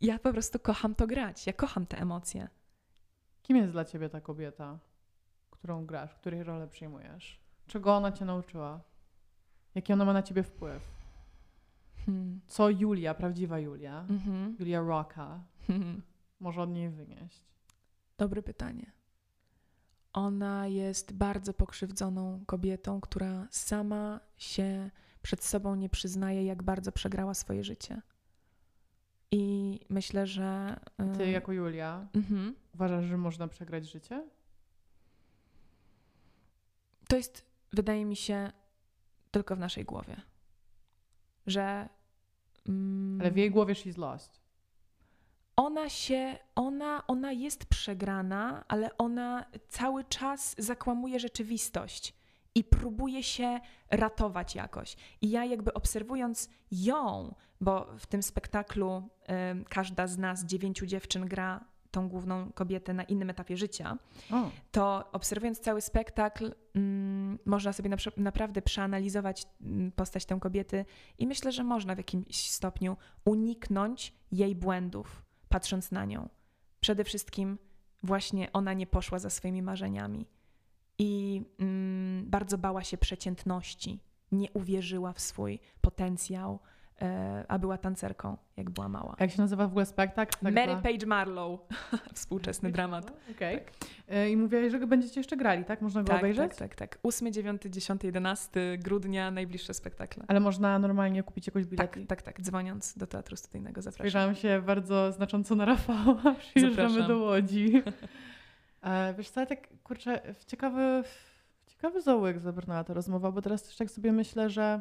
ja 0.00 0.18
po 0.18 0.32
prostu 0.32 0.58
kocham 0.58 0.94
to 0.94 1.06
grać. 1.06 1.46
Ja 1.46 1.52
kocham 1.52 1.86
te 1.86 1.98
emocje. 1.98 2.48
kim 3.42 3.56
jest 3.56 3.72
dla 3.72 3.84
ciebie 3.84 4.08
ta 4.08 4.20
kobieta, 4.20 4.78
którą 5.50 5.86
grasz, 5.86 6.14
której 6.14 6.42
rolę 6.42 6.68
przyjmujesz? 6.68 7.40
Czego 7.66 7.96
ona 7.96 8.12
cię 8.12 8.24
nauczyła? 8.24 8.80
Jaki 9.74 9.92
ona 9.92 10.04
ma 10.04 10.12
na 10.12 10.22
ciebie 10.22 10.42
wpływ? 10.42 10.82
Hmm. 12.06 12.40
Co 12.46 12.70
Julia, 12.70 13.14
prawdziwa 13.14 13.58
Julia, 13.58 14.06
Mhm. 14.10 14.56
Julia 14.60 14.80
Rocka, 14.80 15.40
Mhm. 15.68 16.02
może 16.40 16.62
od 16.62 16.70
niej 16.70 16.90
wynieść? 16.90 17.44
Dobre 18.18 18.42
pytanie. 18.42 18.92
Ona 20.12 20.66
jest 20.66 21.12
bardzo 21.12 21.54
pokrzywdzoną 21.54 22.44
kobietą, 22.46 23.00
która 23.00 23.46
sama 23.50 24.20
się 24.36 24.90
przed 25.22 25.44
sobą 25.44 25.74
nie 25.74 25.88
przyznaje, 25.88 26.44
jak 26.44 26.62
bardzo 26.62 26.92
przegrała 26.92 27.34
swoje 27.34 27.64
życie. 27.64 28.02
I 29.40 29.80
myślę, 29.88 30.26
że. 30.26 30.80
y, 31.14 31.18
Ty 31.18 31.30
jako 31.30 31.52
Julia 31.52 32.06
Mhm. 32.14 32.54
uważasz, 32.74 33.04
że 33.04 33.16
można 33.16 33.48
przegrać 33.48 33.90
życie? 33.90 34.24
To 37.08 37.16
jest, 37.16 37.44
wydaje 37.72 38.04
mi 38.04 38.16
się, 38.16 38.52
tylko 39.30 39.56
w 39.56 39.58
naszej 39.58 39.84
głowie. 39.84 40.16
Że. 41.46 41.88
mm, 42.68 43.20
Ale 43.20 43.30
w 43.30 43.36
jej 43.36 43.50
głowie 43.50 43.74
she's 43.74 43.98
lost. 43.98 44.40
ona 45.56 45.88
się, 45.88 46.38
ona, 46.54 47.06
ona 47.06 47.32
jest 47.32 47.64
przegrana, 47.66 48.64
ale 48.68 48.98
ona 48.98 49.44
cały 49.68 50.04
czas 50.04 50.54
zakłamuje 50.58 51.20
rzeczywistość 51.20 52.14
i 52.56 52.64
próbuje 52.64 53.22
się 53.22 53.60
ratować 53.90 54.54
jakoś. 54.54 54.96
I 55.20 55.30
ja 55.30 55.44
jakby 55.44 55.74
obserwując 55.74 56.50
ją, 56.70 57.34
bo 57.60 57.86
w 57.98 58.06
tym 58.06 58.22
spektaklu 58.22 59.08
y, 59.60 59.64
każda 59.64 60.06
z 60.06 60.18
nas, 60.18 60.44
dziewięciu 60.44 60.86
dziewczyn, 60.86 61.26
gra 61.26 61.64
tą 61.90 62.08
główną 62.08 62.52
kobietę 62.52 62.94
na 62.94 63.02
innym 63.02 63.30
etapie 63.30 63.56
życia, 63.56 63.98
O, 64.32 64.50
to 64.70 65.08
obserwując 65.12 65.60
cały 65.60 65.80
spektakl, 65.80 66.54
mm, 66.74 67.38
można 67.44 67.72
sobie 67.72 67.90
na, 67.90 67.96
naprawdę 68.16 68.62
przeanalizować 68.62 69.46
mm, 69.60 69.92
postać 69.92 70.26
tę 70.26 70.38
kobiety 70.40 70.84
i 71.18 71.26
myślę, 71.26 71.52
że 71.52 71.64
można 71.64 71.94
w 71.94 71.98
jakimś 71.98 72.50
stopniu 72.50 72.96
uniknąć 73.24 74.12
jej 74.32 74.54
błędów, 74.54 75.22
patrząc 75.48 75.90
na 75.90 76.04
nią. 76.04 76.28
Przede 76.80 77.04
wszystkim 77.04 77.58
właśnie 78.02 78.52
ona 78.52 78.72
nie 78.72 78.86
poszła 78.86 79.18
za 79.18 79.30
swoimi 79.30 79.62
marzeniami 79.62 80.26
i 80.98 81.42
mm, 81.60 82.24
bardzo 82.30 82.58
bała 82.58 82.84
się 82.84 82.98
przeciętności, 82.98 84.00
nie 84.32 84.50
uwierzyła 84.52 85.12
w 85.12 85.20
swój 85.20 85.58
potencjał, 85.80 86.58
e, 87.02 87.44
a 87.48 87.58
była 87.58 87.78
tancerką, 87.78 88.36
jak 88.56 88.70
była 88.70 88.88
mała. 88.88 89.16
jak 89.20 89.30
się 89.30 89.40
nazywa 89.42 89.66
w 89.66 89.70
ogóle 89.70 89.86
spektakl? 89.86 90.32
Tak 90.32 90.42
Mary 90.54 90.76
Page 90.82 91.06
Marlowe, 91.06 91.58
współczesny 92.14 92.70
dramat. 92.72 93.12
Okej. 93.36 93.60
E, 94.08 94.30
I 94.30 94.36
mówiłaś, 94.36 94.72
że 94.72 94.78
go 94.78 94.86
będziecie 94.86 95.20
jeszcze 95.20 95.36
grali, 95.36 95.64
tak? 95.64 95.80
Można 95.82 96.02
go 96.02 96.08
Tak, 96.08 96.18
obejrzeć? 96.18 96.50
tak, 96.50 96.58
tak, 96.58 96.74
tak. 96.74 96.98
8, 97.02 97.32
9, 97.32 97.62
10, 97.70 98.04
11 98.04 98.78
grudnia 98.78 99.30
najbliższe 99.30 99.74
spektakle. 99.74 100.24
Ale 100.28 100.40
można 100.40 100.78
normalnie 100.78 101.22
kupić 101.22 101.46
jakieś 101.46 101.62
Tak, 101.62 101.70
bilety. 101.70 102.06
tak, 102.06 102.22
tak. 102.22 102.40
Dzwoniąc 102.42 102.98
do 102.98 103.06
Teatru 103.06 103.36
Studyjnego 103.36 103.82
zapraszam. 103.82 103.98
Spojrzałam 104.10 104.34
się 104.34 104.62
bardzo 104.66 105.12
znacząco 105.12 105.54
na 105.54 105.64
Rafała. 105.64 106.34
Przyjeżdżamy 106.54 107.02
do 107.08 107.18
Łodzi. 107.18 107.82
E, 108.82 109.14
wiesz 109.14 109.30
co, 109.30 109.40
ja 109.40 109.46
tak, 109.46 109.68
kurczę, 109.82 110.34
w 110.34 110.44
ciekawy, 110.44 111.02
w 111.04 111.66
ciekawy 111.66 112.02
zaułek 112.02 112.38
zabrnęła 112.38 112.84
ta 112.84 112.94
rozmowa, 112.94 113.32
bo 113.32 113.42
teraz 113.42 113.62
też 113.62 113.76
tak 113.76 113.90
sobie 113.90 114.12
myślę, 114.12 114.50
że 114.50 114.80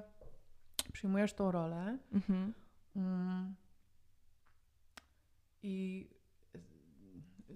przyjmujesz 0.93 1.33
tą 1.33 1.51
rolę 1.51 1.97
Mhm. 2.13 2.53
mm, 2.95 3.55
i 5.63 6.07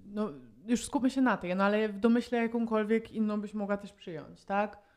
no, 0.05 0.29
już 0.65 0.85
skupmy 0.85 1.09
się 1.09 1.21
na 1.21 1.37
tej, 1.37 1.55
no 1.55 1.63
ale 1.63 1.89
w 1.89 1.99
domyśle 1.99 2.37
jakąkolwiek 2.37 3.11
inną 3.11 3.41
byś 3.41 3.53
mogła 3.53 3.77
też 3.77 3.93
przyjąć, 3.93 4.45
tak? 4.45 4.88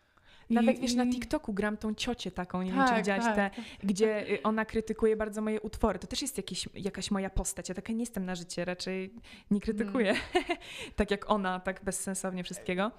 I- 0.52 0.54
Nawet 0.54 0.78
wiesz, 0.78 0.94
na 0.94 1.06
TikToku 1.06 1.52
gram 1.52 1.76
tą 1.76 1.94
ciocię 1.94 2.30
taką, 2.30 2.62
nie 2.62 2.70
wiem, 2.72 2.80
Tak, 2.80 2.90
czy 2.90 2.96
widziałaś 2.96 3.24
tak, 3.24 3.34
te, 3.34 3.50
tak. 3.62 3.64
gdzie 3.82 4.30
y, 4.30 4.42
ona 4.42 4.64
krytykuje 4.64 5.16
bardzo 5.16 5.42
moje 5.42 5.60
utwory. 5.60 5.98
To 5.98 6.06
też 6.06 6.22
jest 6.22 6.36
jakiś, 6.36 6.68
jakaś 6.74 7.10
moja 7.10 7.30
postać. 7.30 7.68
Ja 7.68 7.74
taka 7.74 7.92
nie 7.92 8.00
jestem 8.00 8.24
na 8.24 8.34
życie, 8.34 8.64
raczej 8.64 9.14
nie 9.50 9.60
krytykuję. 9.60 10.10
Mm. 10.10 10.22
tak 10.96 11.10
jak 11.10 11.30
ona, 11.30 11.60
tak 11.60 11.84
bezsensownie 11.84 12.44
wszystkiego. 12.44 12.90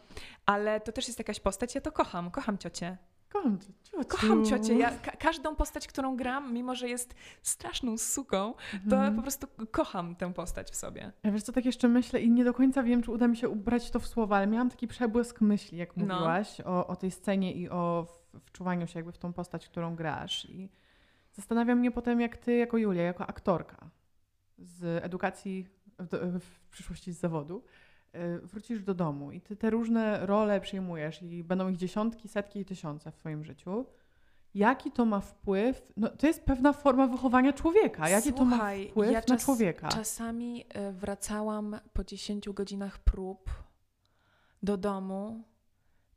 Ale 0.46 0.82
to 0.82 0.92
też 0.92 1.08
jest 1.08 1.20
jakaś 1.20 1.40
postać, 1.40 1.76
ja 1.76 1.82
to 1.82 1.92
kocham, 1.92 2.32
kocham 2.32 2.58
ciocię. 2.58 2.98
Kocham 3.34 3.60
cię, 3.60 3.68
ciociu. 3.84 4.08
Kocham 4.08 4.46
ciocię. 4.46 4.74
Ja, 4.78 4.92
ka- 4.92 5.12
każdą 5.12 5.56
postać, 5.56 5.88
którą 5.88 6.18
gram, 6.18 6.54
mimo 6.54 6.76
że 6.76 6.90
jest 6.90 7.16
straszną 7.42 7.98
suką, 7.98 8.54
to 8.90 8.96
Mhm. 8.96 9.16
po 9.16 9.22
prostu 9.22 9.48
kocham 9.72 10.16
tę 10.16 10.34
postać 10.34 10.72
w 10.72 10.76
sobie. 10.76 11.12
Ja 11.24 11.32
wiesz 11.32 11.44
co, 11.44 11.52
tak 11.52 11.66
jeszcze 11.66 11.88
myślę 11.88 12.22
i 12.22 12.32
nie 12.32 12.44
do 12.44 12.54
końca 12.54 12.84
wiem, 12.84 13.02
czy 13.02 13.12
uda 13.12 13.28
mi 13.28 13.38
się 13.38 13.50
ubrać 13.50 13.92
to 13.92 14.00
w 14.00 14.08
słowa, 14.08 14.38
ale 14.38 14.48
miałam 14.48 14.70
taki 14.70 14.88
przebłysk 14.88 15.42
myśli, 15.42 15.78
jak 15.78 15.98
No. 15.98 16.04
mówiłaś 16.16 16.62
o, 16.62 16.88
o 16.88 16.96
tej 16.96 17.12
scenie 17.12 17.54
i 17.54 17.70
o 17.70 18.08
wczuwaniu 18.46 18.88
się 18.88 19.00
jakby 19.00 19.12
w 19.12 19.18
tą 19.18 19.34
postać, 19.34 19.68
którą 19.70 19.96
grasz. 19.96 20.46
I 20.46 20.70
zastanawia 21.32 21.76
mnie 21.76 21.92
potem, 21.92 22.22
jak 22.22 22.38
ty 22.38 22.56
jako 22.56 22.78
Julia, 22.78 23.04
jako 23.04 23.28
aktorka 23.28 23.90
z 24.58 25.04
edukacji, 25.04 25.68
w, 26.00 26.40
w 26.40 26.70
przyszłości 26.70 27.14
z 27.14 27.20
zawodu, 27.20 27.64
wrócisz 28.44 28.84
do 28.84 28.94
domu 28.94 29.32
i 29.32 29.42
ty 29.42 29.56
te 29.56 29.70
różne 29.70 30.26
role 30.26 30.62
przyjmujesz 30.62 31.22
i 31.22 31.44
będą 31.44 31.70
ich 31.70 31.78
dziesiątki, 31.78 32.28
setki 32.28 32.60
i 32.60 32.66
tysiące 32.66 33.12
w 33.12 33.16
twoim 33.16 33.44
życiu. 33.44 33.86
Jaki 34.56 34.92
to 34.92 35.06
ma 35.06 35.20
wpływ? 35.20 35.82
No, 35.98 36.10
to 36.10 36.28
jest 36.28 36.44
pewna 36.46 36.74
forma 36.74 37.08
wychowania 37.08 37.54
człowieka. 37.54 38.10
Jaki 38.10 38.30
Słuchaj, 38.30 38.40
to 38.40 38.46
ma 38.86 38.92
wpływ 38.92 39.12
ja 39.12 39.20
na 39.20 39.26
czas- 39.26 39.44
człowieka? 39.44 39.88
Czasami 39.90 40.66
e, 40.70 40.92
wracałam 40.92 41.80
po 41.94 42.04
10 42.04 42.50
godzinach 42.50 43.00
prób 43.00 43.50
do 44.64 44.78
domu 44.78 45.44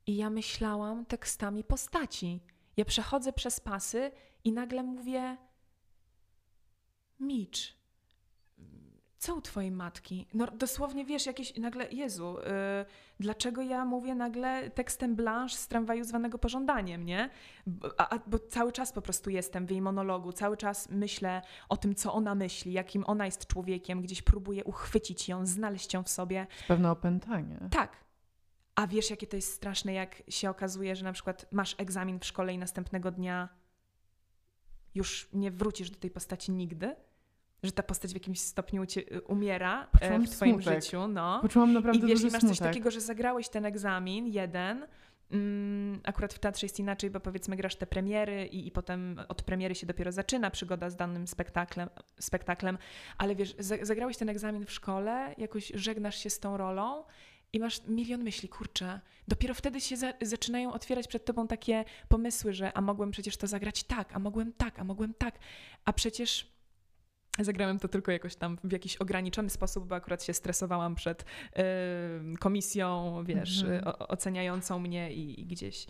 i 0.06 0.16
ja 0.16 0.30
myślałam 0.30 1.06
tekstami 1.06 1.64
postaci. 1.64 2.40
Ja 2.76 2.84
przechodzę 2.84 3.32
przez 3.32 3.60
pasy 3.60 4.10
i 4.44 4.52
nagle 4.52 4.82
mówię: 4.82 5.36
Micz, 7.20 7.75
co 9.26 9.34
u 9.34 9.40
twojej 9.40 9.70
matki? 9.70 10.26
No 10.34 10.46
dosłownie 10.46 11.04
wiesz, 11.04 11.26
jakieś 11.26 11.56
nagle, 11.56 11.88
Jezu, 11.90 12.38
y, 12.38 12.42
dlaczego 13.20 13.62
ja 13.62 13.84
mówię 13.84 14.14
nagle 14.14 14.70
tekstem 14.70 15.16
Blanche 15.16 15.56
z 15.56 15.68
tramwaju 15.68 16.04
zwanego 16.04 16.38
pożądaniem, 16.38 17.04
nie? 17.04 17.30
A, 17.98 18.08
a- 18.08 18.18
bo 18.26 18.38
cały 18.38 18.72
czas 18.72 18.92
po 18.92 19.02
prostu 19.02 19.30
jestem 19.30 19.66
w 19.66 19.70
jej 19.70 19.82
monologu, 19.82 20.32
cały 20.32 20.56
czas 20.56 20.88
myślę 20.90 21.42
o 21.68 21.76
tym, 21.76 21.94
co 21.94 22.12
ona 22.14 22.34
myśli, 22.34 22.72
jakim 22.72 23.04
ona 23.06 23.26
jest 23.26 23.46
człowiekiem, 23.46 24.02
gdzieś 24.02 24.22
próbuję 24.22 24.64
uchwycić 24.64 25.28
ją, 25.28 25.46
znaleźć 25.46 25.94
ją 25.94 26.02
w 26.02 26.08
sobie. 26.08 26.46
Pewne 26.68 26.90
opętanie. 26.90 27.58
Tak. 27.70 27.96
A 28.74 28.86
wiesz, 28.86 29.10
jakie 29.10 29.26
to 29.26 29.36
jest 29.36 29.52
straszne, 29.52 29.92
jak 29.92 30.22
się 30.28 30.50
okazuje, 30.50 30.96
że 30.96 31.04
na 31.04 31.12
przykład 31.12 31.46
masz 31.52 31.74
egzamin 31.78 32.18
w 32.20 32.24
szkole 32.24 32.54
i 32.54 32.58
następnego 32.58 33.10
dnia 33.10 33.48
już 34.94 35.28
nie 35.32 35.50
wrócisz 35.50 35.90
do 35.90 35.98
tej 35.98 36.10
postaci 36.10 36.52
nigdy? 36.52 36.96
Że 37.62 37.72
ta 37.72 37.82
postać 37.82 38.10
w 38.10 38.14
jakimś 38.14 38.40
stopniu 38.40 38.86
cię, 38.86 39.00
y, 39.12 39.22
umiera 39.22 39.84
e, 39.84 39.98
Poczułam 39.98 40.26
w 40.26 40.30
twoim 40.30 40.62
smutek. 40.62 40.84
życiu, 40.84 41.08
no. 41.08 41.38
Poczułam 41.42 41.70
I 41.70 41.74
naprawdę 41.74 42.06
wiesz, 42.06 42.10
i 42.20 42.22
duży 42.22 42.32
masz 42.32 42.40
smutek. 42.40 42.58
coś 42.58 42.66
takiego, 42.68 42.90
że 42.90 43.00
zagrałeś 43.00 43.48
ten 43.48 43.64
egzamin, 43.64 44.26
jeden. 44.26 44.86
Mm, 45.30 46.00
akurat 46.04 46.34
w 46.34 46.38
teatrze 46.38 46.66
jest 46.66 46.78
inaczej, 46.78 47.10
bo 47.10 47.20
powiedzmy 47.20 47.56
grasz 47.56 47.76
te 47.76 47.86
premiery 47.86 48.46
i, 48.46 48.66
i 48.66 48.70
potem 48.70 49.20
od 49.28 49.42
premiery 49.42 49.74
się 49.74 49.86
dopiero 49.86 50.12
zaczyna 50.12 50.50
przygoda 50.50 50.90
z 50.90 50.96
danym 50.96 51.26
spektaklem, 51.26 51.88
spektaklem. 52.20 52.78
ale 53.18 53.34
wiesz, 53.36 53.54
za, 53.58 53.76
zagrałeś 53.82 54.16
ten 54.16 54.28
egzamin 54.28 54.66
w 54.66 54.72
szkole, 54.72 55.34
jakoś 55.38 55.72
żegnasz 55.74 56.18
się 56.18 56.30
z 56.30 56.40
tą 56.40 56.56
rolą 56.56 57.04
i 57.52 57.60
masz 57.60 57.86
milion 57.86 58.22
myśli, 58.24 58.48
kurczę. 58.48 59.00
Dopiero 59.28 59.54
wtedy 59.54 59.80
się 59.80 59.96
za, 59.96 60.12
zaczynają 60.22 60.72
otwierać 60.72 61.08
przed 61.08 61.24
tobą 61.24 61.46
takie 61.46 61.84
pomysły, 62.08 62.52
że 62.52 62.72
a 62.76 62.80
mogłem 62.80 63.10
przecież 63.10 63.36
to 63.36 63.46
zagrać 63.46 63.84
tak, 63.84 64.12
a 64.12 64.18
mogłem 64.18 64.52
tak, 64.52 64.78
a 64.78 64.84
mogłem 64.84 65.14
tak, 65.14 65.38
a 65.84 65.92
przecież 65.92 66.55
zagrałem 67.44 67.78
to 67.78 67.88
tylko 67.88 68.12
jakoś 68.12 68.36
tam 68.36 68.58
w 68.64 68.72
jakiś 68.72 68.96
ograniczony 68.96 69.50
sposób, 69.50 69.86
bo 69.88 69.94
akurat 69.94 70.24
się 70.24 70.34
stresowałam 70.34 70.94
przed 70.94 71.22
y, 71.22 72.38
komisją, 72.38 73.22
wiesz, 73.24 73.62
Mhm. 73.62 73.80
y, 73.80 73.84
o, 73.84 74.08
oceniającą 74.08 74.78
mnie 74.78 75.12
i, 75.12 75.40
i 75.40 75.46
gdzieś 75.46 75.86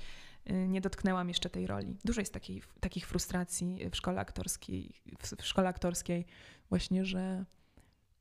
y, 0.50 0.52
nie 0.68 0.80
dotknęłam 0.80 1.28
jeszcze 1.28 1.50
tej 1.50 1.66
roli. 1.66 1.96
Dużo 2.04 2.20
jest 2.20 2.32
takiej, 2.32 2.62
takich 2.80 3.06
frustracji 3.06 3.90
w 3.90 3.96
szkole 3.96 4.20
aktorskiej, 4.20 4.92
w, 5.18 5.42
w 5.42 5.46
szkole 5.46 5.68
aktorskiej 5.68 6.26
właśnie, 6.68 7.04
że, 7.04 7.44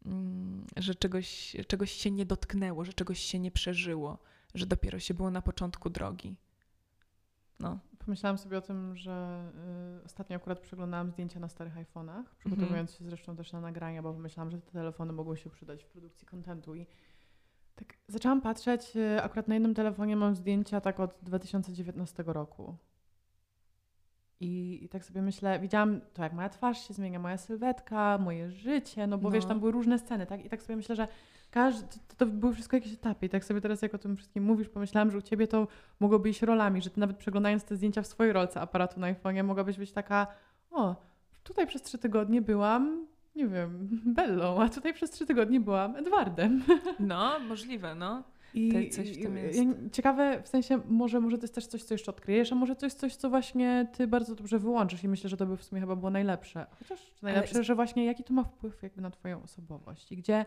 mm, 0.06 0.66
że 0.78 0.96
czegoś, 0.96 1.56
czegoś 1.68 1.92
się 1.92 2.12
nie 2.12 2.26
dotknęło, 2.26 2.86
że 2.86 2.94
czegoś 2.94 3.20
się 3.20 3.40
nie 3.40 3.52
przeżyło, 3.52 4.20
że 4.54 4.66
dopiero 4.66 5.00
się 5.00 5.14
było 5.14 5.32
na 5.32 5.42
początku 5.42 5.90
drogi. 5.90 6.36
No. 7.60 7.80
Pomyślałam 8.06 8.38
sobie 8.38 8.58
o 8.58 8.62
tym, 8.62 8.96
że 8.96 9.46
y, 10.02 10.04
ostatnio 10.06 10.36
akurat 10.36 10.60
przeglądałam 10.60 11.12
zdjęcia 11.12 11.40
na 11.40 11.50
starych 11.50 11.76
iPhone'ach, 11.76 12.24
przygotowując 12.38 12.92
się 12.96 13.06
zresztą 13.06 13.36
też 13.36 13.52
na 13.54 13.62
nagrania, 13.62 14.04
bo 14.04 14.14
pomyślałam, 14.14 14.52
że 14.52 14.62
te 14.62 14.72
telefony 14.72 15.14
mogą 15.14 15.36
się 15.36 15.50
przydać 15.50 15.84
w 15.84 15.88
produkcji 15.88 16.28
kontentu 16.28 16.76
i 16.76 16.86
tak 17.76 17.98
zaczęłam 18.08 18.42
patrzeć, 18.42 18.96
y, 18.96 19.22
akurat 19.24 19.48
na 19.48 19.54
jednym 19.54 19.74
telefonie 19.74 20.16
mam 20.16 20.36
zdjęcia 20.36 20.82
tak 20.82 21.00
od 21.00 21.18
2019 21.22 22.24
roku. 22.28 22.78
I, 24.40 24.80
I 24.86 24.90
tak 24.90 25.06
sobie 25.06 25.22
myślę, 25.22 25.60
widziałam 25.60 26.02
to, 26.14 26.24
jak 26.24 26.34
moja 26.34 26.50
twarz 26.50 26.88
się 26.88 26.94
zmienia, 26.94 27.20
moja 27.20 27.38
sylwetka, 27.38 28.18
moje 28.18 28.52
życie, 28.52 29.08
no 29.08 29.18
bo 29.18 29.32
wiesz, 29.32 29.44
No. 29.44 29.50
tam 29.50 29.60
były 29.60 29.72
różne 29.72 30.00
sceny, 30.00 30.26
tak? 30.26 30.46
I 30.46 30.50
tak 30.50 30.62
sobie 30.62 30.76
myślę, 30.76 30.96
że 30.96 31.08
każdy, 31.56 31.88
to, 32.08 32.16
to 32.18 32.26
były 32.26 32.54
wszystko 32.54 32.78
jakieś 32.78 32.94
etapy. 32.94 33.26
I 33.26 33.30
tak 33.30 33.46
sobie 33.46 33.62
teraz, 33.62 33.82
jak 33.82 33.94
o 33.94 33.98
tym 33.98 34.16
wszystkim 34.16 34.44
mówisz, 34.44 34.70
pomyślałam, 34.70 35.12
że 35.12 35.18
u 35.18 35.22
ciebie 35.22 35.48
to 35.48 35.68
mogłoby 36.00 36.30
iść 36.30 36.42
rolami, 36.42 36.82
że 36.82 36.90
ty 36.90 37.00
nawet 37.00 37.18
przeglądając 37.18 37.64
te 37.64 37.76
zdjęcia 37.76 38.02
w 38.02 38.08
swojej 38.08 38.34
rolce 38.34 38.62
aparatu 38.62 39.00
na 39.00 39.14
iPhone'ie, 39.14 39.44
mogłabyś 39.44 39.78
być 39.78 39.92
taka, 39.92 40.28
o, 40.72 40.96
tutaj 41.44 41.68
przez 41.68 41.82
trzy 41.82 41.98
tygodnie 41.98 42.42
byłam, 42.42 43.08
nie 43.36 43.48
wiem, 43.48 43.90
Bellą, 44.16 44.62
a 44.62 44.70
tutaj 44.70 44.94
przez 44.94 45.12
trzy 45.12 45.26
tygodnie 45.26 45.60
byłam 45.60 45.96
Edwardem. 45.96 46.64
no, 47.00 47.40
możliwe, 47.40 47.96
no. 47.96 48.24
I 48.56 48.90
coś 48.90 49.10
w 49.10 49.22
tym 49.22 49.38
jest. 49.38 49.60
Ciekawe, 49.92 50.42
w 50.44 50.48
sensie, 50.48 50.80
może, 50.90 51.20
może 51.20 51.38
to 51.38 51.44
jest 51.44 51.56
też 51.56 51.68
coś, 51.68 51.84
co 51.84 51.94
jeszcze 51.94 52.12
odkryjesz, 52.12 52.52
a 52.52 52.56
może 52.56 52.76
to 52.76 52.86
jest 52.86 53.00
coś, 53.00 53.16
co 53.16 53.30
właśnie 53.30 53.88
ty 53.94 54.08
bardzo 54.08 54.36
dobrze 54.36 54.60
wyłączysz 54.60 55.04
i 55.04 55.08
myślę, 55.08 55.30
że 55.30 55.38
to 55.38 55.46
by 55.46 55.58
w 55.58 55.64
sumie 55.64 55.82
chyba 55.82 55.96
było 55.96 56.12
najlepsze. 56.12 56.66
Chociaż 56.80 57.12
najlepsze, 57.22 57.64
że 57.64 57.76
właśnie 57.76 58.06
jaki 58.06 58.24
to 58.24 58.34
ma 58.34 58.44
wpływ 58.44 58.84
jakby 58.84 59.02
na 59.02 59.12
twoją 59.12 59.44
osobowość 59.44 60.12
i 60.12 60.18
gdzie, 60.18 60.46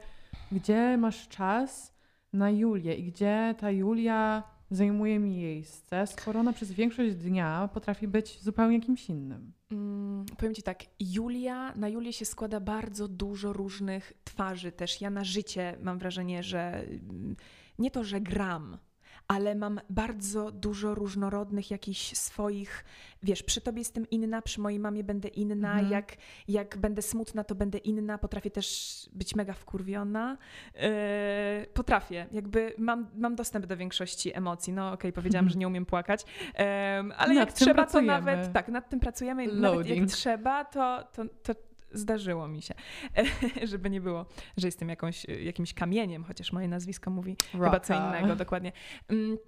gdzie 0.53 0.97
masz 0.97 1.29
czas 1.29 1.99
na 2.33 2.51
Julię 2.51 2.95
i 2.95 3.05
gdzie 3.05 3.55
ta 3.59 3.71
Julia 3.71 4.43
zajmuje 4.71 5.19
miejsce, 5.19 6.07
skoro 6.07 6.41
ona 6.41 6.53
przez 6.53 6.73
większość 6.73 7.15
dnia 7.15 7.69
potrafi 7.75 8.09
być 8.09 8.43
zupełnie 8.43 8.81
kimś 8.81 9.09
innym? 9.09 9.53
Mm, 9.71 10.27
powiem 10.39 10.55
Ci 10.55 10.63
tak, 10.63 10.85
Julia, 11.01 11.73
na 11.77 11.89
Julię 11.89 12.13
się 12.13 12.25
składa 12.25 12.61
bardzo 12.61 13.09
dużo 13.09 13.53
różnych 13.53 14.13
twarzy 14.25 14.73
też. 14.73 15.01
Ja 15.01 15.11
na 15.11 15.25
życie 15.25 15.77
mam 15.83 15.99
wrażenie, 15.99 16.43
że 16.43 16.83
mm, 16.83 17.37
nie 17.79 17.91
to, 17.91 18.05
że 18.05 18.21
gram, 18.21 18.79
ale 19.29 19.55
mam 19.55 19.81
bardzo 19.91 20.51
dużo 20.53 20.95
różnorodnych 20.95 21.71
jakichś 21.71 22.17
swoich, 22.17 22.85
wiesz, 23.23 23.43
przy 23.43 23.61
tobie 23.61 23.79
jestem 23.79 24.11
inna, 24.11 24.43
przy 24.43 24.61
mojej 24.61 24.81
mamie 24.81 25.05
będę 25.05 25.29
inna, 25.29 25.73
mhm. 25.73 25.91
jak, 25.91 26.17
jak 26.49 26.77
będę 26.77 27.03
smutna, 27.03 27.45
to 27.45 27.55
będę 27.55 27.79
inna, 27.79 28.19
potrafię 28.19 28.51
też 28.51 29.09
być 29.13 29.35
mega 29.35 29.53
wkurwiona. 29.53 30.39
Yy, 30.75 30.81
potrafię, 31.75 32.27
jakby 32.33 32.75
mam, 32.79 33.07
mam 33.17 33.37
dostęp 33.37 33.67
do 33.67 33.77
większości 33.77 34.37
emocji. 34.37 34.73
No 34.73 34.87
okej, 34.87 34.95
okay, 34.95 35.13
powiedziałam, 35.13 35.49
że 35.49 35.59
nie 35.59 35.67
umiem 35.67 35.87
płakać, 35.87 36.25
yy, 36.25 36.65
ale 37.17 37.35
nad 37.35 37.37
jak 37.37 37.53
trzeba, 37.53 37.75
pracujemy. 37.75 38.09
to 38.09 38.13
nawet, 38.13 38.53
tak, 38.53 38.69
nad 38.69 38.89
tym 38.89 39.01
pracujemy, 39.01 39.47
Loading. 39.47 39.63
nawet 39.63 39.87
jak 39.87 40.09
trzeba, 40.09 40.65
to, 40.65 41.05
to, 41.13 41.25
to 41.43 41.68
zdarzyło 41.93 42.49
mi 42.49 42.63
się, 42.63 42.75
żeby 43.71 43.91
nie 43.91 44.01
było, 44.01 44.27
że 44.57 44.69
jestem 44.69 44.89
jakąś, 44.89 45.25
jakimś 45.25 45.75
kamieniem, 45.75 46.25
chociaż 46.25 46.53
moje 46.53 46.69
nazwisko 46.69 47.11
mówi 47.11 47.37
Rocka. 47.55 47.65
chyba 47.65 47.81
co 47.81 48.09
innego, 48.09 48.37
dokładnie. 48.37 48.73
Mm, 49.09 49.39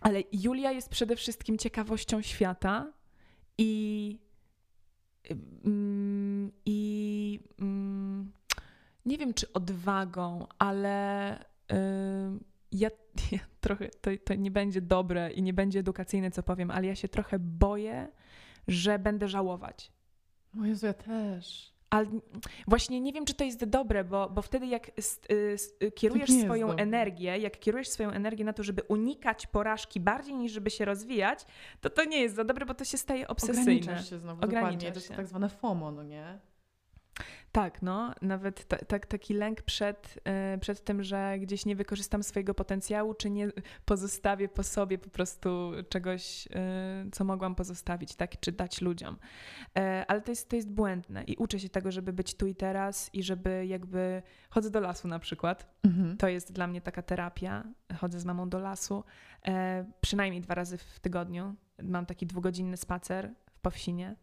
ale 0.00 0.22
Julia 0.32 0.72
jest 0.72 0.88
przede 0.88 1.16
wszystkim 1.16 1.58
ciekawością 1.58 2.22
świata 2.22 2.92
i 3.58 4.18
mm, 5.64 6.52
i 6.66 7.40
mm, 7.60 8.32
nie 9.06 9.18
wiem 9.18 9.34
czy 9.34 9.52
odwagą, 9.52 10.46
ale 10.58 11.38
ja, 12.72 12.90
ja 13.32 13.38
trochę, 13.60 13.88
to, 13.88 14.10
to 14.24 14.34
nie 14.34 14.50
będzie 14.50 14.80
dobre 14.80 15.32
i 15.32 15.42
nie 15.42 15.52
będzie 15.52 15.78
edukacyjne, 15.78 16.30
co 16.30 16.42
powiem, 16.42 16.70
ale 16.70 16.86
ja 16.86 16.94
się 16.94 17.08
trochę 17.08 17.38
boję, 17.38 18.08
że 18.68 18.98
będę 18.98 19.28
żałować. 19.28 19.92
O 20.60 20.64
Jezu, 20.64 20.86
ja 20.86 20.94
też. 20.94 21.75
Ale 21.90 22.06
właśnie 22.68 23.00
nie 23.00 23.12
wiem, 23.12 23.24
czy 23.24 23.34
to 23.34 23.44
jest 23.44 23.64
dobre, 23.64 24.04
bo, 24.04 24.30
bo 24.30 24.42
wtedy 24.42 24.66
jak 24.66 24.90
y, 25.80 25.92
kierujesz 25.94 26.30
swoją 26.30 26.76
energię, 26.76 27.38
jak 27.38 27.58
kierujesz 27.58 27.88
swoją 27.88 28.10
energię 28.10 28.44
na 28.44 28.52
to, 28.52 28.62
żeby 28.62 28.82
unikać 28.82 29.46
porażki 29.46 30.00
bardziej 30.00 30.34
niż 30.34 30.52
żeby 30.52 30.70
się 30.70 30.84
rozwijać, 30.84 31.46
to 31.80 31.90
to 31.90 32.04
nie 32.04 32.20
jest 32.20 32.34
za 32.34 32.44
dobre, 32.44 32.66
bo 32.66 32.74
to 32.74 32.84
się 32.84 32.98
staje 32.98 33.28
obsesyjne. 33.28 33.62
Ograniczasz 33.62 34.10
się 34.10 34.18
znowu, 34.18 34.44
Ograniczasz 34.44 34.74
dokładnie. 34.74 34.92
To 34.92 34.98
jest 34.98 35.14
tak 35.16 35.26
zwane 35.26 35.48
FOMO, 35.48 35.90
no 35.90 36.02
nie? 36.02 36.38
Tak, 37.52 37.82
no, 37.82 38.14
nawet 38.22 38.64
ta, 38.64 38.76
ta, 38.76 38.98
taki 38.98 39.34
lęk 39.34 39.62
przed, 39.62 40.18
yy, 40.52 40.58
przed 40.58 40.84
tym, 40.84 41.02
że 41.02 41.38
gdzieś 41.38 41.66
nie 41.66 41.76
wykorzystam 41.76 42.22
swojego 42.22 42.54
potencjału, 42.54 43.14
czy 43.14 43.30
nie 43.30 43.48
pozostawię 43.84 44.48
po 44.48 44.62
sobie 44.62 44.98
po 44.98 45.10
prostu 45.10 45.72
czegoś, 45.88 46.46
yy, 46.46 47.10
co 47.12 47.24
mogłam 47.24 47.54
pozostawić, 47.54 48.14
tak, 48.14 48.40
czy 48.40 48.52
dać 48.52 48.80
ludziom. 48.80 49.16
Yy, 49.76 49.82
ale 50.06 50.20
to 50.20 50.32
jest, 50.32 50.48
to 50.48 50.56
jest 50.56 50.70
błędne 50.70 51.24
i 51.24 51.36
uczę 51.36 51.60
się 51.60 51.68
tego, 51.68 51.92
żeby 51.92 52.12
być 52.12 52.34
tu 52.34 52.46
i 52.46 52.54
teraz 52.54 53.10
i 53.12 53.22
żeby 53.22 53.66
jakby 53.66 54.22
chodzę 54.50 54.70
do 54.70 54.80
lasu 54.80 55.08
na 55.08 55.18
przykład. 55.18 55.76
Mhm. 55.84 56.16
To 56.16 56.28
jest 56.28 56.52
dla 56.52 56.66
mnie 56.66 56.80
taka 56.80 57.02
terapia. 57.02 57.64
Chodzę 57.98 58.20
z 58.20 58.24
mamą 58.24 58.48
do 58.48 58.58
lasu 58.58 59.04
przynajmniej 60.00 60.42
dwa 60.42 60.54
razy 60.54 60.78
w 60.78 61.00
tygodniu. 61.00 61.54
Mam 61.82 62.06
taki 62.06 62.26
dwugodzinny 62.26 62.76
spacer 62.76 63.34
w 63.50 63.60
Powsinie 63.60 64.16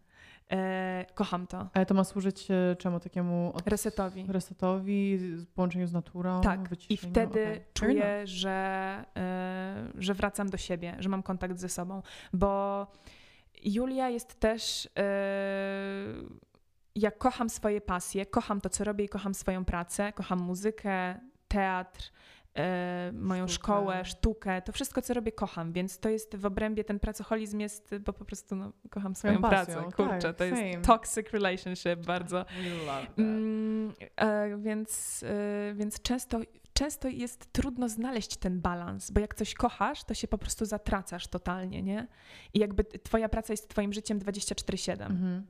E, 0.52 1.06
kocham 1.14 1.48
to. 1.48 1.70
Ale 1.74 1.86
to 1.86 1.94
ma 1.94 2.04
służyć 2.04 2.52
e, 2.52 2.76
czemu 2.76 3.00
takiemu? 3.00 3.52
Od... 3.56 3.68
Resetowi. 3.68 4.26
Resetowi, 4.28 5.20
połączeniu 5.56 5.88
z 5.88 5.94
naturą. 5.94 6.42
Tak. 6.42 6.60
I 6.90 6.98
wtedy 6.98 7.44
okay. 7.44 7.62
czuję, 7.74 8.28
że, 8.28 9.06
e, 9.18 9.88
że 9.98 10.14
wracam 10.14 10.50
do 10.50 10.58
siebie, 10.58 10.96
że 11.00 11.10
mam 11.10 11.24
kontakt 11.24 11.60
ze 11.60 11.70
sobą. 11.70 12.02
Bo 12.34 12.88
Julia 13.64 14.10
jest 14.10 14.40
też. 14.40 14.90
E, 14.98 15.04
ja 16.96 17.12
kocham 17.12 17.50
swoje 17.50 17.82
pasje, 17.82 18.26
kocham 18.26 18.62
to, 18.62 18.70
co 18.70 18.84
robię 18.84 19.06
i 19.06 19.10
kocham 19.10 19.34
swoją 19.34 19.66
pracę, 19.66 20.14
kocham 20.14 20.40
muzykę, 20.40 21.20
teatr, 21.48 22.12
moją 23.14 23.48
sztukę. 23.48 23.64
szkołę, 23.64 24.06
sztukę, 24.06 24.62
to 24.62 24.72
wszystko, 24.72 25.02
co 25.02 25.14
robię, 25.14 25.32
kocham, 25.32 25.74
więc 25.74 26.00
to 26.00 26.10
jest 26.10 26.36
w 26.36 26.46
obrębie, 26.46 26.84
ten 26.84 27.00
pracoholizm 27.00 27.60
jest, 27.60 27.96
bo 28.06 28.14
po 28.14 28.26
prostu 28.26 28.56
no, 28.56 28.72
kocham 28.90 29.16
swoją 29.16 29.42
pracę, 29.42 29.84
kurczę, 29.96 30.20
tak, 30.20 30.36
to 30.36 30.44
same. 30.50 30.68
jest 30.68 30.86
toxic 30.88 31.32
relationship 31.32 32.06
bardzo. 32.06 32.46
Mm, 33.18 33.94
e, 34.16 34.58
więc, 34.58 35.24
e, 35.24 35.74
więc 35.74 36.02
często 36.02 36.40
często 36.74 37.08
jest 37.08 37.54
trudno 37.54 37.90
znaleźć 37.90 38.38
ten 38.38 38.62
balans, 38.62 39.12
bo 39.12 39.20
jak 39.20 39.36
coś 39.36 39.54
kochasz, 39.54 40.04
to 40.04 40.14
się 40.14 40.28
po 40.28 40.38
prostu 40.38 40.66
zatracasz 40.66 41.28
totalnie, 41.28 41.84
nie? 41.84 42.08
I 42.54 42.60
jakby 42.60 42.84
twoja 42.84 43.30
praca 43.30 43.54
jest 43.54 43.70
twoim 43.70 43.94
życiem 43.94 44.20
24/7. 44.20 45.12
Mhm. 45.12 45.46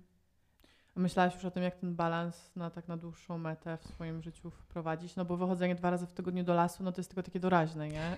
Myślałaś 0.95 1.35
już 1.35 1.45
o 1.45 1.51
tym, 1.51 1.63
jak 1.63 1.75
ten 1.75 1.95
balans 1.95 2.55
na 2.55 2.69
tak 2.69 2.87
na 2.87 2.97
dłuższą 2.97 3.37
metę 3.37 3.77
w 3.77 3.87
swoim 3.87 4.21
życiu 4.21 4.51
wprowadzić? 4.51 5.15
No 5.15 5.25
bo 5.25 5.37
wychodzenie 5.37 5.75
dwa 5.75 5.89
razy 5.89 6.07
w 6.07 6.13
tygodniu 6.13 6.43
do 6.43 6.53
lasu, 6.53 6.83
no 6.83 6.91
to 6.91 6.99
jest 6.99 7.09
tylko 7.09 7.23
takie 7.23 7.39
doraźne, 7.39 7.89
nie? 7.89 8.17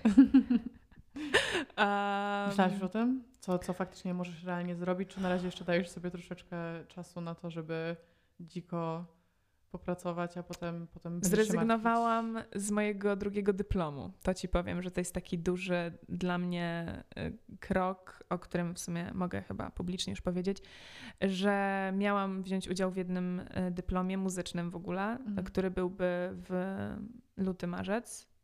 Um... 1.78 2.48
Myślałaś 2.48 2.72
już 2.72 2.82
o 2.82 2.88
tym? 2.88 3.24
Co, 3.40 3.58
co 3.58 3.72
faktycznie 3.72 4.14
możesz 4.14 4.44
realnie 4.44 4.74
zrobić? 4.74 5.08
Czy 5.08 5.20
na 5.20 5.28
razie 5.28 5.46
jeszcze 5.46 5.64
dajesz 5.64 5.88
sobie 5.88 6.10
troszeczkę 6.10 6.56
czasu 6.88 7.20
na 7.20 7.34
to, 7.34 7.50
żeby 7.50 7.96
dziko 8.40 9.04
popracować, 9.78 10.36
a 10.36 10.42
potem 10.42 10.86
potem 10.94 11.20
Zrezygnowałam 11.22 12.38
z 12.54 12.70
mojego 12.70 13.16
drugiego 13.16 13.52
dyplomu. 13.52 14.12
To 14.22 14.34
ci 14.34 14.48
powiem, 14.48 14.82
że 14.82 14.90
to 14.90 15.00
jest 15.00 15.14
taki 15.14 15.38
duży 15.38 15.92
dla 16.08 16.38
mnie 16.38 17.02
y, 17.18 17.56
krok, 17.60 18.24
o 18.30 18.38
którym 18.38 18.74
w 18.74 18.78
sumie 18.78 19.10
mogę 19.14 19.42
chyba 19.42 19.70
publicznie 19.70 20.10
już 20.10 20.20
powiedzieć, 20.20 20.58
że 21.20 21.92
miałam 21.96 22.42
wziąć 22.42 22.68
udział 22.68 22.90
w 22.90 22.96
jednym 22.96 23.40
y, 23.40 23.70
dyplomie 23.70 24.18
muzycznym 24.18 24.70
w 24.70 24.76
ogóle, 24.76 25.02
mhm. 25.02 25.44
który 25.44 25.70
byłby 25.70 26.30
w 26.32 26.76
luty, 27.36 27.66
marzec 27.66 28.35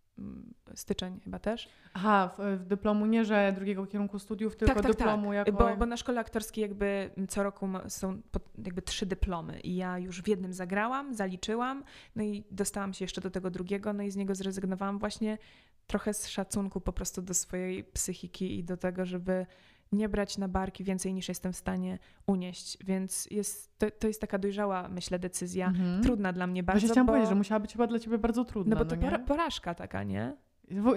styczeń 0.75 1.21
chyba 1.25 1.39
też. 1.39 1.69
Aha, 1.95 2.31
w, 2.39 2.59
w, 2.61 2.65
dyplomu 2.67 3.07
nie, 3.07 3.25
że 3.25 3.53
drugiego 3.57 3.87
kierunku 3.87 4.19
studiów, 4.19 4.57
tylko 4.57 4.75
tak, 4.75 4.83
tak, 4.83 4.93
dyplomu 4.93 5.27
tak. 5.27 5.35
jako... 5.35 5.53
Bo, 5.53 5.77
bo 5.77 5.87
na 5.87 5.97
szkole 5.97 6.21
aktorskiej 6.21 6.63
jakby 6.63 7.11
co 7.29 7.43
roku 7.43 7.69
są 7.89 8.23
jakby 8.65 8.83
trzy 8.83 9.07
dyplomy 9.07 9.61
i 9.61 9.77
ja 9.77 9.99
już 9.99 10.23
w 10.23 10.29
jednym 10.29 10.53
zagrałam, 10.53 11.15
zaliczyłam, 11.15 11.85
no 12.17 12.23
i 12.23 12.45
dostałam 12.51 12.95
się 12.95 13.05
jeszcze 13.05 13.21
do 13.21 13.31
tego 13.31 13.51
drugiego, 13.51 13.93
no 13.93 14.03
i 14.03 14.11
z 14.11 14.17
niego 14.17 14.35
zrezygnowałam 14.35 14.99
właśnie 14.99 15.39
trochę 15.87 16.15
z 16.15 16.29
szacunku 16.29 16.81
po 16.81 16.93
prostu 16.93 17.23
do 17.23 17.35
swojej 17.35 17.85
psychiki 17.85 18.59
i 18.59 18.65
do 18.65 18.77
tego, 18.77 19.07
żeby 19.07 19.47
nie 19.93 20.09
brać 20.09 20.39
na 20.39 20.49
barki 20.49 20.85
więcej 20.85 21.15
niż 21.15 21.29
jestem 21.29 21.53
w 21.53 21.57
stanie 21.57 21.99
unieść. 22.27 22.79
Więc 22.85 23.29
jest, 23.31 23.79
to, 23.79 23.91
to 23.91 24.07
jest 24.07 24.21
taka 24.21 24.39
dojrzała, 24.39 24.89
myślę, 24.89 25.19
decyzja. 25.19 25.67
Mhm. 25.67 26.03
Trudna 26.03 26.33
dla 26.33 26.47
mnie 26.47 26.63
bardzo. 26.63 26.81
Właśnie 26.81 26.93
chciałam 26.93 27.07
bo... 27.07 27.13
powiedzieć, 27.13 27.29
że 27.29 27.35
musiała 27.35 27.61
być 27.61 27.73
chyba 27.73 27.87
dla 27.87 27.99
ciebie 27.99 28.19
bardzo 28.19 28.45
trudna. 28.45 28.77
No 28.77 28.85
bo 28.85 28.91
to 28.91 28.97
no 28.97 29.19
porażka 29.19 29.75
taka, 29.75 30.03
nie? 30.03 30.37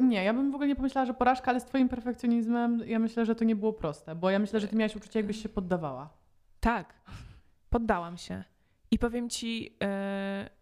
Nie, 0.01 0.23
ja 0.23 0.33
bym 0.33 0.51
w 0.51 0.55
ogóle 0.55 0.67
nie 0.67 0.75
pomyślała, 0.75 1.05
że 1.05 1.13
porażka, 1.13 1.51
ale 1.51 1.59
z 1.59 1.65
twoim 1.65 1.89
perfekcjonizmem 1.89 2.81
ja 2.85 2.99
myślę, 2.99 3.25
że 3.25 3.35
to 3.35 3.45
nie 3.45 3.55
było 3.55 3.73
proste, 3.73 4.15
bo 4.15 4.29
ja 4.29 4.39
myślę, 4.39 4.59
że 4.59 4.67
ty 4.67 4.75
miałaś 4.75 4.95
uczucie, 4.95 5.19
jakbyś 5.19 5.43
się 5.43 5.49
poddawała. 5.49 6.09
Tak, 6.59 6.93
poddałam 7.69 8.17
się. 8.17 8.43
I 8.91 8.99
powiem 8.99 9.29
ci, 9.29 9.63
yy, 9.63 9.69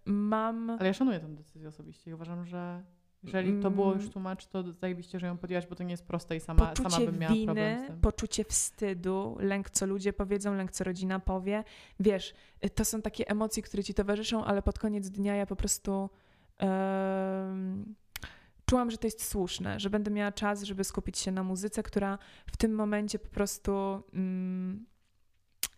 mam... 0.06 0.70
Ale 0.70 0.88
ja 0.88 0.94
szanuję 0.94 1.20
tę 1.20 1.28
decyzję 1.28 1.68
osobiście 1.68 2.12
i 2.12 2.14
uważam, 2.14 2.46
że 2.46 2.84
jeżeli 3.24 3.62
to 3.62 3.72
było 3.72 3.94
już 3.94 4.10
tłumacz, 4.10 4.48
to 4.48 4.64
zajebiście, 4.72 5.20
że 5.20 5.28
ją 5.28 5.38
podjęłaś, 5.38 5.68
bo 5.68 5.76
to 5.76 5.84
nie 5.84 5.92
jest 5.92 6.06
proste 6.06 6.36
i 6.36 6.40
sama, 6.40 6.66
poczucie 6.66 6.90
sama 6.90 7.06
bym 7.06 7.20
miała 7.20 7.34
winy, 7.34 7.46
problem 7.46 7.84
z 7.84 7.88
tym. 7.88 8.02
Poczucie 8.02 8.44
wstydu, 8.44 9.38
lęk, 9.40 9.70
co 9.70 9.86
ludzie 9.86 10.14
powiedzą, 10.14 10.56
lęk, 10.56 10.72
co 10.72 10.84
rodzina 10.84 11.20
powie. 11.20 11.64
Wiesz, 12.00 12.34
to 12.76 12.86
są 12.86 13.02
takie 13.02 13.30
emocje, 13.30 13.64
które 13.64 13.84
ci 13.84 13.94
towarzyszą, 13.94 14.46
ale 14.46 14.62
pod 14.62 14.80
koniec 14.80 15.10
dnia 15.10 15.36
ja 15.36 15.46
po 15.46 15.56
prostu 15.56 16.10
czułam, 18.66 18.92
że 18.92 18.98
to 18.98 19.08
jest 19.08 19.26
słuszne, 19.26 19.80
że 19.80 19.90
będę 19.90 20.12
miała 20.12 20.32
czas, 20.32 20.64
żeby 20.64 20.84
skupić 20.84 21.18
się 21.18 21.32
na 21.32 21.44
muzyce, 21.44 21.84
która 21.84 22.18
w 22.52 22.58
tym 22.58 22.76
momencie 22.76 23.20
po 23.20 23.30
prostu 23.30 24.04
mm, 24.14 24.86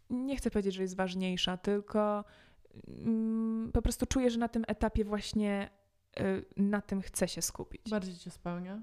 nie 0.10 0.36
chcę 0.36 0.52
powiedzieć, 0.52 0.76
że 0.76 0.82
jest 0.82 0.96
ważniejsza, 0.96 1.58
tylko 1.58 2.24
mm, 2.88 3.72
po 3.74 3.82
prostu 3.82 4.06
czuję, 4.06 4.30
że 4.30 4.40
na 4.40 4.48
tym 4.48 4.64
etapie 4.68 5.06
właśnie 5.06 5.70
Y, 5.70 5.85
na 6.58 6.82
tym 6.82 7.02
chcę 7.02 7.28
się 7.28 7.42
skupić. 7.42 7.90
Bardziej 7.90 8.16
cię 8.16 8.32
spełnia? 8.32 8.82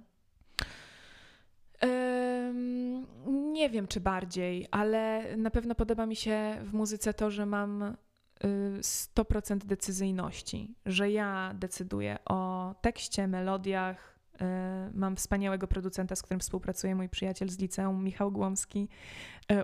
nie 3.53 3.71
wiem, 3.71 3.89
czy 3.89 4.01
bardziej, 4.01 4.67
ale 4.71 5.25
na 5.37 5.51
pewno 5.51 5.75
podoba 5.75 6.07
mi 6.07 6.17
się 6.17 6.57
w 6.63 6.73
muzyce 6.73 7.15
to, 7.15 7.31
że 7.31 7.47
mam 7.47 7.97
100% 8.81 9.57
y, 9.57 9.67
decyzyjności, 9.67 10.75
że 10.87 11.11
ja 11.11 11.55
decyduję 11.55 12.19
o 12.25 12.75
tekście, 12.81 13.27
melodiach. 13.27 14.19
Y, 14.35 14.45
mam 14.95 15.17
wspaniałego 15.17 15.67
producenta, 15.67 16.17
z 16.17 16.23
którym 16.23 16.41
współpracuje 16.41 16.95
mój 16.95 17.09
przyjaciel 17.09 17.49
z 17.49 17.59
liceum, 17.59 18.05
Michał 18.05 18.33
Głomski. 18.33 18.89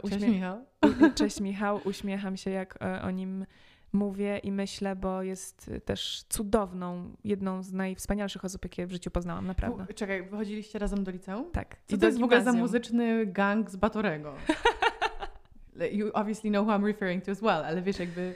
Uśmie... 0.03 0.19
Cześć 0.19 0.33
Michał. 0.33 0.64
Cześć 1.14 1.41
Michał, 1.41 1.81
uśmiecham 1.85 2.37
się, 2.37 2.51
jak 2.51 2.79
o 3.03 3.11
nim 3.11 3.47
mówię 3.93 4.39
i 4.39 4.53
myślę, 4.53 4.97
bo 4.97 5.22
jest 5.22 5.70
też 5.84 6.24
cudowną, 6.28 7.11
jedną 7.24 7.62
z 7.62 7.72
najwspanialszych 7.72 8.45
osób, 8.45 8.64
jakie 8.64 8.86
w 8.86 8.93
życiu 8.93 9.11
poznałam, 9.11 9.47
naprawdę. 9.47 9.86
U, 9.91 9.95
czekaj, 9.95 10.28
wychodziliście 10.28 10.78
razem 10.78 11.05
do 11.05 11.11
liceum? 11.11 11.51
Tak. 11.53 11.76
Co 11.86 11.97
I 11.97 11.99
to 11.99 12.07
jest 12.07 12.18
w 12.18 12.22
ogóle 12.22 12.45
za 12.45 12.53
muzyczny 12.53 13.26
gang 13.26 13.70
z 13.70 13.76
Batorego? 13.76 14.34
you 15.93 16.11
obviously 16.14 16.51
know 16.51 16.66
who 16.66 16.72
I'm 16.72 16.84
referring 16.84 17.24
to 17.24 17.32
as 17.32 17.41
well, 17.41 17.64
ale 17.64 17.82
wiesz 17.82 17.99
jakby, 17.99 18.34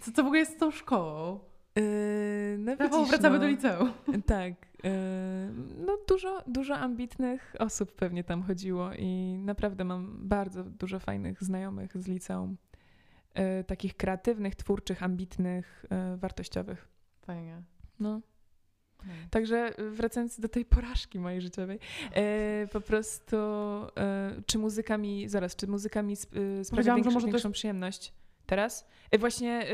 co, 0.00 0.12
co 0.12 0.22
w 0.22 0.26
ogóle 0.26 0.38
jest 0.38 0.52
z 0.52 0.56
tą 0.56 0.70
szkołą? 0.70 1.38
Yy, 1.76 2.56
no 2.58 2.74
Rafał, 2.74 2.98
widzisz, 2.98 3.10
wracamy 3.10 3.38
no, 3.38 3.44
do 3.44 3.48
liceum. 3.48 3.92
Tak. 4.26 4.52
Yy, 4.84 4.90
no 5.86 5.98
dużo, 6.08 6.42
dużo 6.46 6.74
ambitnych 6.74 7.54
osób 7.58 7.92
pewnie 7.92 8.24
tam 8.24 8.42
chodziło 8.42 8.90
i 8.98 9.38
naprawdę 9.38 9.84
mam 9.84 10.28
bardzo 10.28 10.64
dużo 10.64 10.98
fajnych 10.98 11.42
znajomych 11.42 11.96
z 11.96 12.08
liceum. 12.08 12.56
Yy, 13.34 13.64
takich 13.64 13.96
kreatywnych, 13.96 14.54
twórczych, 14.54 15.02
ambitnych, 15.02 15.84
yy, 15.90 16.16
wartościowych. 16.16 16.88
Fajnie. 17.20 17.62
No. 18.00 18.20
Także 19.30 19.74
wracając 19.92 20.40
do 20.40 20.48
tej 20.48 20.64
porażki 20.64 21.18
mojej 21.18 21.40
życiowej, 21.40 21.78
e, 22.12 22.68
po 22.72 22.80
prostu 22.80 23.36
e, 23.36 24.42
czy 24.46 24.58
muzyka 24.58 24.98
mi, 24.98 25.28
zaraz, 25.28 25.56
czy 25.56 25.66
muzyka 25.66 26.02
mi 26.02 26.12
sp, 26.22 26.30
e, 26.60 26.64
sprawia 26.64 26.94
większą, 26.94 27.10
może 27.10 27.26
większą 27.26 27.52
przyjemność 27.52 28.12
teraz? 28.52 28.86
E, 29.10 29.18
właśnie 29.18 29.66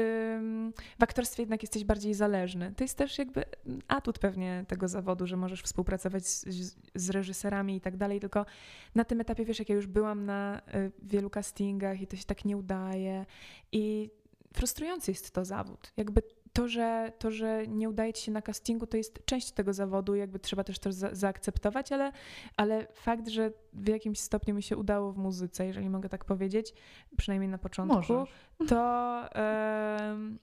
w 0.99 1.03
aktorstwie 1.03 1.43
jednak 1.43 1.63
jesteś 1.63 1.85
bardziej 1.85 2.15
zależny. 2.15 2.73
To 2.77 2.85
jest 2.85 2.99
też 2.99 3.19
jakby 3.19 3.45
atut 3.89 4.19
pewnie 4.19 4.65
tego 4.69 4.89
zawodu, 4.89 5.27
że 5.27 5.37
możesz 5.37 5.63
współpracować 5.63 6.27
z, 6.27 6.47
z, 6.47 6.77
z 6.95 7.11
reżyserami 7.11 7.77
i 7.77 7.81
tak 7.81 7.97
dalej, 7.97 8.21
tylko 8.21 8.47
na 8.95 9.05
tym 9.05 9.21
etapie, 9.21 9.45
wiesz, 9.45 9.59
jak 9.59 9.69
ja 9.69 9.75
już 9.75 9.87
byłam 9.87 10.25
na 10.25 10.61
y, 10.75 10.93
wielu 11.03 11.31
castingach 11.31 12.01
i 12.01 12.07
to 12.07 12.17
się 12.17 12.25
tak 12.25 12.45
nie 12.45 12.57
udaje 12.57 13.27
i 13.73 14.11
frustrujący 14.53 15.11
jest 15.11 15.31
to 15.31 15.45
zawód. 15.45 15.93
Jakby 15.97 16.23
to, 16.59 16.69
że, 16.69 17.13
to, 17.19 17.31
że 17.31 17.67
nie 17.67 17.89
udaje 17.89 18.13
ci 18.13 18.25
się 18.25 18.33
na 18.33 18.43
castingu, 18.43 18.87
to 18.87 18.97
jest 18.97 19.25
część 19.25 19.51
tego 19.53 19.73
zawodu, 19.73 20.15
jakby 20.15 20.39
trzeba 20.39 20.65
też 20.65 20.79
to 20.79 20.93
za, 20.93 21.15
zaakceptować, 21.15 21.93
ale, 21.93 22.13
ale 22.57 22.87
fakt, 22.93 23.29
że 23.29 23.53
w 23.73 23.89
jakimś 23.89 24.21
stopniu 24.21 24.55
mi 24.55 24.63
się 24.63 24.77
udało 24.77 25.13
w 25.13 25.19
muzyce, 25.19 25.67
jeżeli 25.67 25.91
mogę 25.91 26.09
tak 26.09 26.25
powiedzieć, 26.25 26.75
przynajmniej 27.17 27.49
na 27.49 27.59
początku, 27.59 27.97
Możesz. 27.97 28.35
to 28.69 29.23
em, 29.35 30.39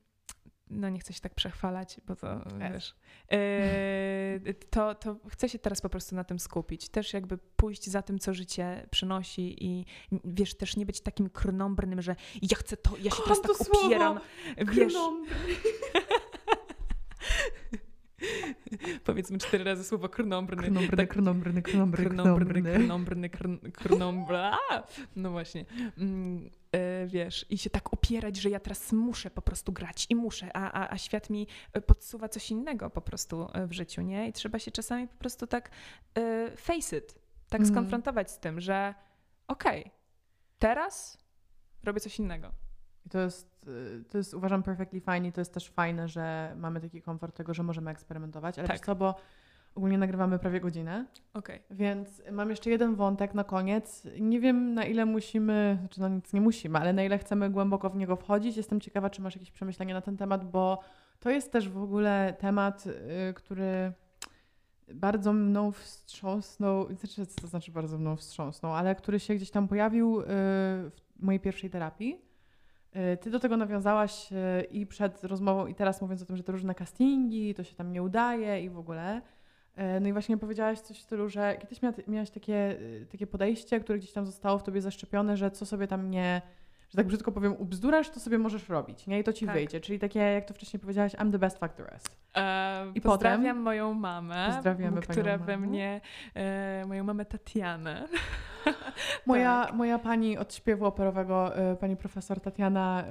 no 0.75 0.89
nie 0.89 0.99
chcę 0.99 1.13
się 1.13 1.21
tak 1.21 1.35
przechwalać, 1.35 1.97
bo 2.07 2.15
to 2.15 2.45
Es. 2.45 2.73
wiesz, 2.73 2.95
e, 3.31 4.53
to, 4.69 4.95
to 4.95 5.15
chcę 5.29 5.49
się 5.49 5.59
teraz 5.59 5.81
po 5.81 5.89
prostu 5.89 6.15
na 6.15 6.23
tym 6.23 6.39
skupić. 6.39 6.89
Też 6.89 7.13
jakby 7.13 7.37
pójść 7.37 7.89
za 7.89 8.01
tym, 8.01 8.19
co 8.19 8.33
życie 8.33 8.87
przynosi 8.91 9.65
i 9.65 9.85
wiesz, 10.25 10.55
też 10.57 10.77
nie 10.77 10.85
być 10.85 11.01
takim 11.01 11.29
krnąbrnym, 11.29 12.01
że 12.01 12.15
ja 12.41 12.57
chcę 12.57 12.77
to, 12.77 12.91
ja 12.97 13.11
się 13.11 13.23
teraz 13.23 13.39
Kocham 13.39 13.41
tak 13.55 13.57
to 13.57 13.63
słowo. 13.63 13.85
opieram. 13.87 14.19
Wiesz, 14.73 14.93
powiedzmy 19.03 19.37
cztery 19.37 19.63
razy 19.63 19.83
słowo 19.83 20.09
krnąbrny. 20.09 20.63
Krnąbrny, 20.63 20.97
Tak, 20.97 21.09
krnąbrny, 21.09 21.61
krnąbrny, 21.61 22.09
krnąbrny, 22.09 22.61
krnąbrny. 22.61 22.73
krnąbrny, 22.85 23.29
krn- 23.29 23.71
krnąbry. 23.71 24.37
A! 24.37 24.83
No 25.15 25.31
właśnie. 25.31 25.65
Mm, 25.97 26.49
wiesz, 27.07 27.45
i 27.49 27.57
się 27.57 27.69
tak 27.69 27.93
opierać, 27.93 28.37
że 28.37 28.49
ja 28.49 28.59
teraz 28.59 28.91
muszę 28.91 29.29
po 29.29 29.41
prostu 29.41 29.71
grać 29.73 30.07
i 30.09 30.15
muszę, 30.15 30.57
a, 30.57 30.71
a, 30.71 30.93
a 30.93 30.97
świat 30.97 31.29
mi 31.29 31.47
e, 31.73 31.81
podsuwa 31.81 32.29
coś 32.29 32.51
innego 32.51 32.89
po 32.89 33.01
prostu 33.01 33.47
e, 33.53 33.67
w 33.67 33.73
życiu, 33.73 34.01
nie? 34.01 34.27
I 34.27 34.33
trzeba 34.33 34.59
się 34.59 34.71
czasami 34.71 35.07
po 35.07 35.17
prostu 35.17 35.47
tak 35.47 35.69
e, 36.17 36.51
face 36.57 36.97
it, 36.97 37.13
tak 37.49 37.61
Mhm. 37.61 37.75
skonfrontować 37.75 38.31
z 38.31 38.39
tym, 38.39 38.61
że 38.61 38.93
okej, 39.47 39.91
teraz 40.59 41.17
robię 41.83 41.99
coś 41.99 42.19
innego. 42.19 42.51
I 43.05 43.09
to 43.09 43.19
jest, 43.19 43.65
to 44.09 44.17
jest 44.17 44.33
uważam 44.33 44.63
perfectly 44.63 45.01
fine 45.01 45.27
i 45.27 45.31
to 45.31 45.41
jest 45.41 45.53
też 45.53 45.69
fajne, 45.69 46.07
że 46.07 46.53
mamy 46.57 46.81
taki 46.81 47.01
komfort 47.01 47.35
tego, 47.35 47.53
że 47.53 47.63
możemy 47.63 47.91
eksperymentować. 47.91 48.59
Ale 48.59 48.67
Tak. 48.67 48.85
co, 48.85 48.95
bo 48.95 49.15
ogólnie 49.75 49.97
nagrywamy 49.97 50.39
prawie 50.39 50.59
godzinę, 50.59 51.05
Okej. 51.33 51.61
więc 51.71 52.21
mam 52.31 52.49
jeszcze 52.49 52.69
jeden 52.69 52.95
wątek 52.95 53.33
na 53.33 53.43
koniec. 53.43 54.07
Nie 54.19 54.39
wiem 54.39 54.73
na 54.73 54.85
ile 54.85 55.05
musimy, 55.05 55.77
znaczy 55.79 56.01
no 56.01 56.09
nic 56.09 56.33
nie 56.33 56.41
musimy, 56.41 56.79
ale 56.79 56.93
na 56.93 57.03
ile 57.03 57.17
chcemy 57.17 57.49
głęboko 57.49 57.89
w 57.89 57.95
niego 57.95 58.15
wchodzić. 58.15 58.57
Jestem 58.57 58.81
ciekawa, 58.81 59.09
czy 59.09 59.21
masz 59.21 59.35
jakieś 59.35 59.51
przemyślenia 59.51 59.93
na 59.93 60.01
ten 60.01 60.17
temat, 60.17 60.51
bo 60.51 60.79
to 61.19 61.29
jest 61.29 61.51
też 61.51 61.69
w 61.69 61.77
ogóle 61.77 62.35
temat, 62.39 62.85
y, 62.87 63.33
który 63.33 63.91
bardzo 64.93 65.33
mną 65.33 65.71
wstrząsnął, 65.71 66.87
znaczy, 66.95 67.25
co 67.25 67.41
to 67.41 67.47
znaczy 67.47 67.71
bardzo 67.71 67.97
mną 67.97 68.15
wstrząsnął, 68.15 68.73
ale 68.73 68.95
który 68.95 69.19
się 69.19 69.35
gdzieś 69.35 69.51
tam 69.51 69.67
pojawił 69.67 70.21
y, 70.21 70.25
w 70.25 70.91
mojej 71.19 71.39
pierwszej 71.39 71.69
terapii. 71.69 72.21
Y, 73.13 73.17
Ty 73.17 73.29
do 73.29 73.39
tego 73.39 73.57
nawiązałaś 73.57 74.29
i 74.71 74.85
przed 74.85 75.23
rozmową, 75.23 75.67
i 75.67 75.75
teraz 75.75 76.01
mówiąc 76.01 76.21
o 76.21 76.25
tym, 76.25 76.37
że 76.37 76.43
to 76.43 76.51
różne 76.51 76.75
castingi, 76.75 77.53
to 77.53 77.63
się 77.63 77.75
tam 77.75 77.91
nie 77.91 78.03
udaje 78.03 78.63
i 78.63 78.69
w 78.69 78.77
ogóle. 78.77 79.21
Y, 79.79 79.99
No 79.99 80.07
i 80.07 80.13
właśnie 80.13 80.37
powiedziałaś 80.37 80.79
coś 80.79 80.97
w 80.99 81.01
stylu, 81.01 81.29
że 81.29 81.57
kiedyś 81.61 81.81
mia, 81.81 81.93
miałaś 82.07 82.29
takie, 82.29 82.71
y, 82.71 83.07
takie 83.11 83.27
podejście, 83.27 83.79
które 83.79 83.97
gdzieś 83.99 84.11
tam 84.11 84.25
zostało 84.25 84.57
w 84.57 84.63
tobie 84.63 84.81
zaszczepione, 84.81 85.37
że 85.37 85.51
co 85.51 85.65
sobie 85.65 85.87
tam 85.87 86.09
nie, 86.09 86.41
że 86.89 86.95
tak 86.97 87.07
brzydko 87.07 87.31
powiem, 87.31 87.55
ubzdurasz, 87.59 88.09
to 88.09 88.19
sobie 88.19 88.37
możesz 88.37 88.69
robić, 88.69 89.07
nie? 89.07 89.19
I 89.19 89.23
to 89.23 89.33
ci 89.33 89.45
Tak. 89.45 89.55
wyjdzie. 89.55 89.79
Czyli 89.79 89.99
takie, 89.99 90.19
jak 90.19 90.45
to 90.45 90.53
wcześniej 90.53 90.79
powiedziałaś, 90.79 91.13
I'm 91.15 91.31
the 91.31 91.39
best 91.39 91.59
rest. 91.77 92.17
E, 92.35 92.91
I 92.95 93.01
pozdrawiam 93.01 93.41
potem? 93.41 93.61
moją 93.61 93.93
mamę, 93.93 94.61
która 95.09 95.37
we 95.37 95.57
mnie, 95.57 96.01
e, 96.35 96.83
moją 96.87 97.03
mamę 97.03 97.25
Tatianę. 97.25 98.07
Moja, 99.25 99.63
Tak. 99.65 99.75
moja 99.75 99.99
pani 99.99 100.37
od 100.37 100.53
śpiewu 100.53 100.85
operowego, 100.85 101.51
y, 101.73 101.75
pani 101.75 101.95
profesor 101.97 102.39
Tatiana 102.41 103.03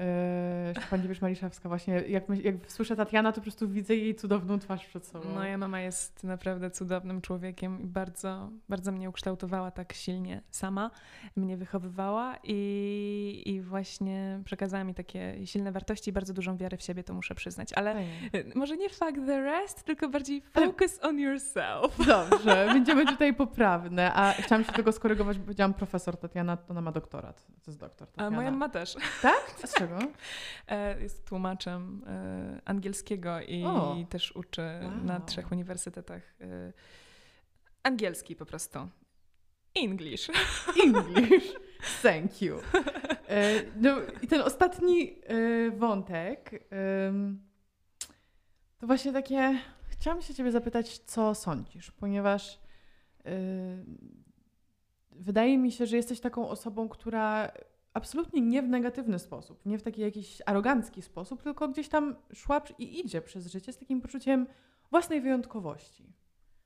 y, 0.70 0.74
Szczepan-Dziwisz-Maliszewska 0.74 1.68
właśnie, 1.68 1.94
jak, 1.94 2.28
my, 2.28 2.40
jak 2.42 2.54
słyszę 2.68 2.96
Tatiana, 2.96 3.32
to 3.32 3.36
po 3.36 3.42
prostu 3.42 3.68
widzę 3.68 3.94
jej 3.96 4.14
cudowną 4.14 4.58
twarz 4.58 4.86
przed 4.86 5.06
sobą. 5.06 5.28
Moja 5.28 5.58
mama 5.58 5.80
jest 5.80 6.24
naprawdę 6.24 6.70
cudownym 6.70 7.20
człowiekiem 7.20 7.80
i 7.80 7.86
bardzo, 7.86 8.50
bardzo 8.68 8.92
mnie 8.92 9.08
ukształtowała 9.08 9.70
tak 9.70 9.92
silnie 9.92 10.42
sama, 10.50 10.90
mnie 11.36 11.56
wychowywała 11.56 12.36
i, 12.42 13.42
i 13.46 13.60
właśnie 13.60 14.40
przekazała 14.44 14.84
mi 14.84 14.94
takie 14.94 15.46
silne 15.46 15.72
wartości 15.72 16.10
i 16.10 16.12
bardzo 16.12 16.32
dużą 16.34 16.56
wiarę 16.56 16.76
w 16.76 16.82
siebie, 16.82 17.04
to 17.04 17.14
muszę 17.14 17.34
przyznać. 17.34 17.72
Ale 17.72 17.90
e, 17.96 18.04
może 18.54 18.76
nie 18.76 18.88
fuck 18.88 19.14
the 19.26 19.40
rest, 19.40 19.82
tylko 19.82 20.08
bardziej 20.08 20.42
focus 20.52 20.98
on 21.02 21.18
yourself. 21.18 22.06
Dobrze, 22.06 22.66
będziemy 22.72 23.06
tutaj 23.06 23.34
poprawne. 23.34 24.14
A 24.14 24.32
chciałam 24.32 24.64
się 24.64 24.72
tego 24.72 24.92
skorygować, 24.92 25.38
powiedziałam 25.44 25.74
profesor 25.74 26.16
Tatiana, 26.16 26.56
to 26.56 26.70
ona 26.70 26.80
ma 26.80 26.92
doktorat. 26.92 27.46
To 27.46 27.70
jest 27.70 27.80
doktor 27.80 28.08
A 28.08 28.10
Tatiana. 28.10 28.36
moja 28.36 28.50
mama 28.50 28.68
też. 28.68 28.96
Tak? 29.22 29.54
A 29.64 29.66
z 29.66 29.74
czego? 29.74 29.98
E, 30.68 31.00
Jest 31.02 31.24
tłumaczem 31.26 32.04
e, 32.06 32.60
angielskiego 32.64 33.40
i 33.40 33.64
O. 33.64 33.96
też 34.08 34.36
uczy 34.36 34.62
na 35.04 35.12
Wow. 35.16 35.26
trzech 35.26 35.52
uniwersytetach 35.52 36.22
e, 36.40 36.72
angielski 37.82 38.36
po 38.36 38.46
prostu. 38.46 38.78
English. 39.74 40.30
English. 40.84 41.52
Thank 42.02 42.42
you. 42.42 42.58
No 43.76 43.96
i 44.22 44.26
ten 44.26 44.40
ostatni 44.40 45.16
wątek 45.76 46.50
to 48.78 48.86
właśnie 48.86 49.12
takie. 49.12 49.58
Chciałam 49.88 50.22
się 50.22 50.34
Ciebie 50.34 50.50
zapytać, 50.52 50.98
co 50.98 51.34
sądzisz, 51.34 51.90
ponieważ 51.90 52.60
wydaje 55.14 55.58
mi 55.58 55.72
się, 55.72 55.86
że 55.86 55.96
jesteś 55.96 56.20
taką 56.20 56.48
osobą, 56.48 56.88
która 56.88 57.52
absolutnie 57.94 58.40
nie 58.40 58.62
w 58.62 58.68
negatywny 58.68 59.18
sposób, 59.18 59.66
nie 59.66 59.78
w 59.78 59.82
taki 59.82 60.00
jakiś 60.00 60.42
arogancki 60.46 61.02
sposób, 61.02 61.42
tylko 61.42 61.68
gdzieś 61.68 61.88
tam 61.88 62.16
szła 62.32 62.62
i 62.78 63.00
idzie 63.00 63.20
przez 63.20 63.46
życie 63.46 63.72
z 63.72 63.78
takim 63.78 64.00
poczuciem 64.00 64.46
własnej 64.90 65.20
wyjątkowości. 65.20 66.12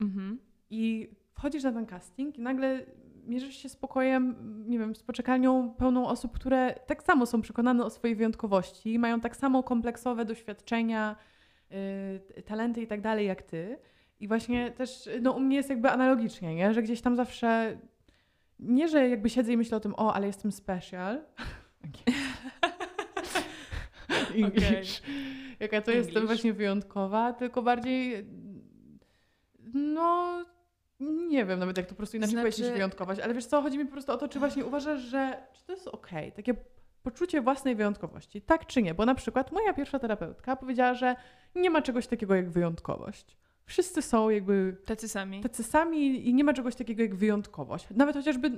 Mhm. 0.00 0.38
I 0.70 1.10
wchodzisz 1.32 1.64
na 1.64 1.72
ten 1.72 1.86
casting 1.86 2.38
i 2.38 2.40
nagle 2.40 2.86
mierzysz 3.26 3.56
się 3.56 3.68
z 3.68 3.76
pokojem, 3.76 4.34
nie 4.68 4.78
wiem, 4.78 4.94
z 4.94 5.02
poczekalnią 5.02 5.74
pełną 5.74 6.06
osób, 6.06 6.32
które 6.32 6.74
tak 6.86 7.02
samo 7.02 7.26
są 7.26 7.42
przekonane 7.42 7.84
o 7.84 7.90
swojej 7.90 8.16
wyjątkowości, 8.16 8.98
mają 8.98 9.20
tak 9.20 9.36
samo 9.36 9.62
kompleksowe 9.62 10.24
doświadczenia, 10.24 11.16
y, 12.38 12.42
talenty 12.42 12.82
i 12.82 12.86
tak 12.86 13.00
dalej 13.00 13.26
jak 13.26 13.42
ty. 13.42 13.78
I 14.20 14.28
właśnie 14.28 14.70
też, 14.70 15.08
no 15.22 15.32
u 15.32 15.40
mnie 15.40 15.56
jest 15.56 15.70
jakby 15.70 15.90
analogicznie, 15.90 16.54
nie? 16.54 16.74
że 16.74 16.82
gdzieś 16.82 17.00
tam 17.00 17.16
zawsze, 17.16 17.78
nie, 18.60 18.88
że 18.88 19.08
jakby 19.08 19.30
siedzę 19.30 19.52
i 19.52 19.56
myślę 19.56 19.76
o 19.76 19.80
tym, 19.80 19.94
o, 19.96 20.14
ale 20.14 20.26
jestem 20.26 20.52
special. 20.52 21.20
English. 24.44 25.02
Jaka 25.60 25.80
to 25.80 25.90
jestem 25.90 26.16
English. 26.16 26.26
właśnie 26.26 26.52
wyjątkowa, 26.52 27.32
tylko 27.32 27.62
bardziej, 27.62 28.26
no, 29.74 30.44
nie 31.00 31.44
wiem 31.44 31.58
nawet 31.58 31.76
jak 31.76 31.86
to 31.86 31.90
po 31.90 31.96
prostu 31.96 32.16
inaczej 32.16 32.32
Znaczy- 32.32 32.50
powiedzieć 32.50 32.72
wyjątkować, 32.72 33.18
ale 33.20 33.34
wiesz 33.34 33.46
co, 33.46 33.62
chodzi 33.62 33.78
mi 33.78 33.84
po 33.84 33.92
prostu 33.92 34.12
o 34.12 34.16
to, 34.16 34.28
czy 34.28 34.38
właśnie 34.38 34.64
uważasz, 34.64 35.00
że 35.00 35.42
czy 35.52 35.64
to 35.64 35.72
jest 35.72 35.88
okej, 35.88 36.32
takie 36.32 36.54
poczucie 37.02 37.40
własnej 37.40 37.76
wyjątkowości, 37.76 38.42
tak 38.42 38.66
czy 38.66 38.82
nie? 38.82 38.94
Bo 38.94 39.06
na 39.06 39.14
przykład 39.14 39.52
moja 39.52 39.72
pierwsza 39.72 39.98
terapeutka 39.98 40.56
powiedziała, 40.56 40.94
że 40.94 41.16
nie 41.54 41.70
ma 41.70 41.82
czegoś 41.82 42.06
takiego 42.06 42.34
jak 42.34 42.50
wyjątkowość. 42.50 43.36
Wszyscy 43.68 44.02
są 44.02 44.30
jakby 44.30 44.76
Tacy 44.86 45.08
sami. 45.08 45.40
tacy 45.40 45.62
sami 45.64 46.28
i 46.28 46.34
nie 46.34 46.44
ma 46.44 46.52
czegoś 46.52 46.74
takiego 46.74 47.02
jak 47.02 47.14
wyjątkowość. 47.14 47.86
Nawet 47.96 48.16
chociażby 48.16 48.50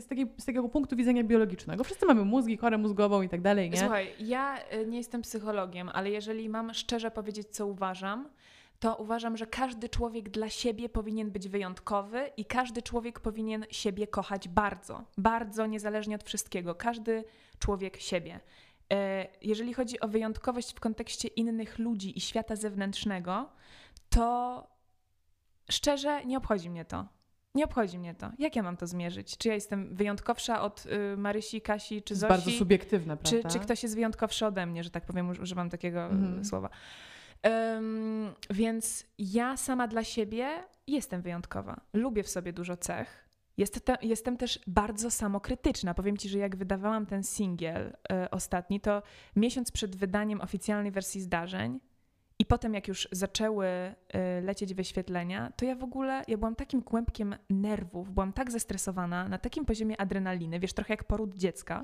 z, 0.00 0.06
takiej- 0.06 0.26
z, 0.38 0.44
takiego 0.44 0.68
punktu 0.68 0.96
widzenia 0.96 1.24
biologicznego. 1.24 1.84
Wszyscy 1.84 2.06
mamy 2.06 2.24
mózgi, 2.24 2.58
korę 2.58 2.78
mózgową 2.78 3.22
i 3.22 3.28
tak 3.28 3.40
dalej, 3.40 3.70
nie? 3.70 3.76
Słuchaj, 3.78 4.08
ja 4.20 4.58
y, 4.74 4.86
nie 4.86 4.98
jestem 4.98 5.22
psychologiem, 5.22 5.90
ale 5.92 6.10
jeżeli 6.10 6.48
mam 6.48 6.74
szczerze 6.74 7.10
powiedzieć, 7.10 7.48
co 7.50 7.66
uważam, 7.66 8.28
to 8.80 8.96
uważam, 8.96 9.36
że 9.36 9.46
każdy 9.46 9.88
człowiek 9.88 10.28
dla 10.30 10.48
siebie 10.48 10.88
powinien 10.88 11.30
być 11.30 11.48
wyjątkowy 11.48 12.30
i 12.36 12.44
każdy 12.44 12.82
człowiek 12.82 13.20
powinien 13.20 13.64
siebie 13.70 14.06
kochać 14.06 14.48
bardzo. 14.48 15.04
Bardzo, 15.18 15.66
niezależnie 15.66 16.14
od 16.14 16.24
wszystkiego. 16.24 16.74
Każdy 16.74 17.24
człowiek 17.58 17.96
siebie. 18.00 18.40
E, 18.92 19.26
Jeżeli 19.42 19.74
chodzi 19.74 20.00
o 20.00 20.08
wyjątkowość 20.08 20.72
w 20.76 20.80
kontekście 20.80 21.28
innych 21.28 21.78
ludzi 21.78 22.18
i 22.18 22.20
świata 22.20 22.56
zewnętrznego, 22.56 23.48
to 24.14 24.66
szczerze 25.70 26.24
nie 26.24 26.38
obchodzi 26.38 26.70
mnie 26.70 26.84
to. 26.84 27.06
Nie 27.54 27.64
obchodzi 27.64 27.98
mnie 27.98 28.14
to. 28.14 28.30
Jak 28.38 28.56
ja 28.56 28.62
mam 28.62 28.76
to 28.76 28.86
zmierzyć? 28.86 29.38
Czy 29.38 29.48
ja 29.48 29.54
jestem 29.54 29.94
wyjątkowsza 29.96 30.62
od 30.62 30.86
y, 30.86 31.16
Marysi, 31.16 31.60
Kasi 31.60 32.02
czy 32.02 32.14
Zosi? 32.16 32.28
bardzo 32.28 32.50
subiektywne, 32.50 33.16
Czy, 33.22 33.30
prawda? 33.30 33.48
czy 33.50 33.58
ktoś 33.58 33.82
jest 33.82 33.94
wyjątkowszy 33.94 34.46
ode 34.46 34.66
mnie, 34.66 34.84
że 34.84 34.90
tak 34.90 35.06
powiem, 35.06 35.30
uż- 35.30 35.38
używam 35.40 35.70
takiego 35.70 36.10
e, 36.40 36.44
słowa. 36.44 36.68
Em, 37.42 38.34
więc 38.50 39.06
ja 39.18 39.56
sama 39.56 39.88
dla 39.88 40.04
siebie 40.04 40.48
jestem 40.86 41.22
wyjątkowa. 41.22 41.80
Lubię 41.92 42.22
w 42.22 42.28
sobie 42.28 42.52
dużo 42.52 42.76
cech. 42.76 43.28
Jest 43.56 43.84
te, 43.84 43.96
jestem 44.02 44.36
też 44.36 44.60
bardzo 44.66 45.10
samokrytyczna. 45.10 45.94
Powiem 45.94 46.16
ci, 46.16 46.28
że 46.28 46.38
jak 46.38 46.56
wydawałam 46.56 47.06
ten 47.06 47.22
singiel 47.24 47.96
e, 48.12 48.30
ostatni, 48.30 48.80
to 48.80 49.02
miesiąc 49.36 49.70
przed 49.70 49.96
wydaniem 49.96 50.40
oficjalnej 50.40 50.92
wersji 50.92 51.20
zdarzeń 51.20 51.80
i 52.38 52.46
potem 52.46 52.74
jak 52.74 52.88
już 52.88 53.08
zaczęły 53.12 53.66
e, 53.66 53.94
lecieć 54.40 54.74
wyświetlenia, 54.74 55.52
to 55.56 55.64
ja 55.64 55.74
w 55.76 55.84
ogóle, 55.84 56.22
ja 56.28 56.38
byłam 56.38 56.54
takim 56.56 56.82
kłębkiem 56.82 57.36
nerwów, 57.50 58.10
byłam 58.10 58.32
tak 58.32 58.50
zestresowana, 58.50 59.28
na 59.28 59.38
takim 59.38 59.64
poziomie 59.64 60.00
adrenaliny, 60.00 60.60
wiesz, 60.60 60.72
trochę 60.72 60.92
jak 60.92 61.04
poród 61.04 61.34
dziecka, 61.34 61.82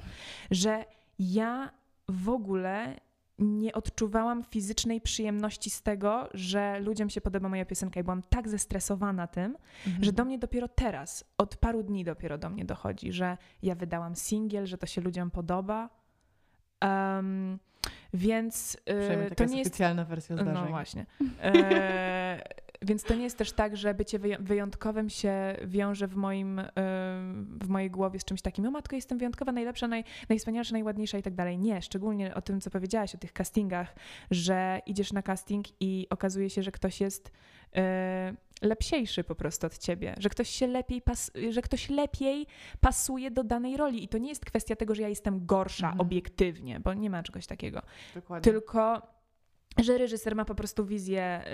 że 0.50 0.84
ja 1.18 1.70
w 2.08 2.28
ogóle 2.28 3.00
nie 3.38 3.72
odczuwałam 3.72 4.44
fizycznej 4.44 5.00
przyjemności 5.00 5.70
z 5.70 5.82
tego, 5.82 6.28
że 6.34 6.80
ludziom 6.80 7.10
się 7.10 7.20
podoba 7.20 7.48
moja 7.48 7.64
piosenka 7.64 8.00
i 8.00 8.02
byłam 8.02 8.22
tak 8.22 8.48
zestresowana 8.48 9.26
tym, 9.26 9.56
Mhm. 9.86 10.04
że 10.04 10.12
do 10.12 10.24
mnie 10.24 10.38
dopiero 10.38 10.68
teraz, 10.68 11.24
od 11.38 11.56
paru 11.56 11.82
dni 11.82 12.04
dopiero 12.04 12.38
do 12.38 12.50
mnie 12.50 12.64
dochodzi, 12.64 13.12
że 13.12 13.36
ja 13.62 13.74
wydałam 13.74 14.16
singiel, 14.16 14.66
że 14.66 14.78
to 14.78 14.86
się 14.86 15.00
ludziom 15.00 15.30
podoba. 15.30 15.90
Em, 16.80 17.58
więc 18.14 18.74
y, 18.74 19.24
taka 19.28 19.34
to 19.34 19.44
nie 19.44 19.58
jest 19.58 19.70
oficjalna 19.70 20.04
wersja 20.04 20.36
zdarzeń. 20.36 20.54
no 20.54 20.66
właśnie. 20.66 21.06
E, 21.42 22.42
więc 22.82 23.02
to 23.02 23.14
nie 23.14 23.22
jest 23.24 23.38
też 23.38 23.52
tak, 23.52 23.76
że 23.76 23.94
bycie 23.94 24.18
wyją- 24.18 24.36
wyjątkowym 24.44 25.10
się 25.10 25.56
wiąże 25.66 26.06
w, 26.06 26.16
moim, 26.16 26.58
e, 26.58 26.64
w 27.62 27.68
mojej 27.68 27.90
głowie 27.90 28.18
z 28.20 28.24
czymś 28.24 28.42
takim. 28.42 28.66
O 28.66 28.70
matko, 28.70 28.96
jestem 28.96 29.18
wyjątkowa, 29.18 29.52
najlepsza, 29.52 29.88
naj, 29.88 30.04
najwspanialsza, 30.28 30.72
najładniejsza 30.72 31.18
i 31.18 31.22
tak 31.22 31.34
dalej. 31.34 31.58
Nie, 31.58 31.82
szczególnie 31.82 32.34
o 32.34 32.42
tym, 32.42 32.60
co 32.60 32.70
powiedziałaś, 32.70 33.14
o 33.14 33.18
tych 33.18 33.32
castingach, 33.32 33.94
że 34.30 34.80
idziesz 34.86 35.12
na 35.12 35.22
casting 35.22 35.66
i 35.80 36.06
okazuje 36.10 36.50
się, 36.50 36.62
że 36.62 36.72
ktoś 36.72 37.00
jest 37.00 37.30
e, 37.76 38.34
lepsiejszy 38.62 39.24
po 39.24 39.34
prostu 39.34 39.66
od 39.66 39.78
ciebie, 39.78 40.14
że 40.18 40.28
ktoś 40.28 40.48
się 40.50 40.66
lepiej, 40.66 41.02
pas, 41.02 41.30
że 41.50 41.62
ktoś 41.62 41.88
lepiej 41.90 42.46
pasuje 42.80 43.30
do 43.30 43.44
danej 43.44 43.76
roli. 43.76 44.04
I 44.04 44.08
to 44.08 44.18
nie 44.18 44.28
jest 44.28 44.44
kwestia 44.44 44.76
tego, 44.76 44.94
że 44.94 45.02
ja 45.02 45.08
jestem 45.08 45.46
gorsza 45.46 45.86
Mhm. 45.86 46.00
obiektywnie, 46.00 46.80
bo 46.80 46.94
nie 46.94 47.10
ma 47.10 47.22
czegoś 47.22 47.46
takiego 47.46 47.82
Dokładnie. 48.14 48.52
tylko 48.52 49.02
że 49.78 49.98
reżyser 49.98 50.36
ma 50.36 50.44
po 50.44 50.54
prostu 50.54 50.86
wizję 50.86 51.44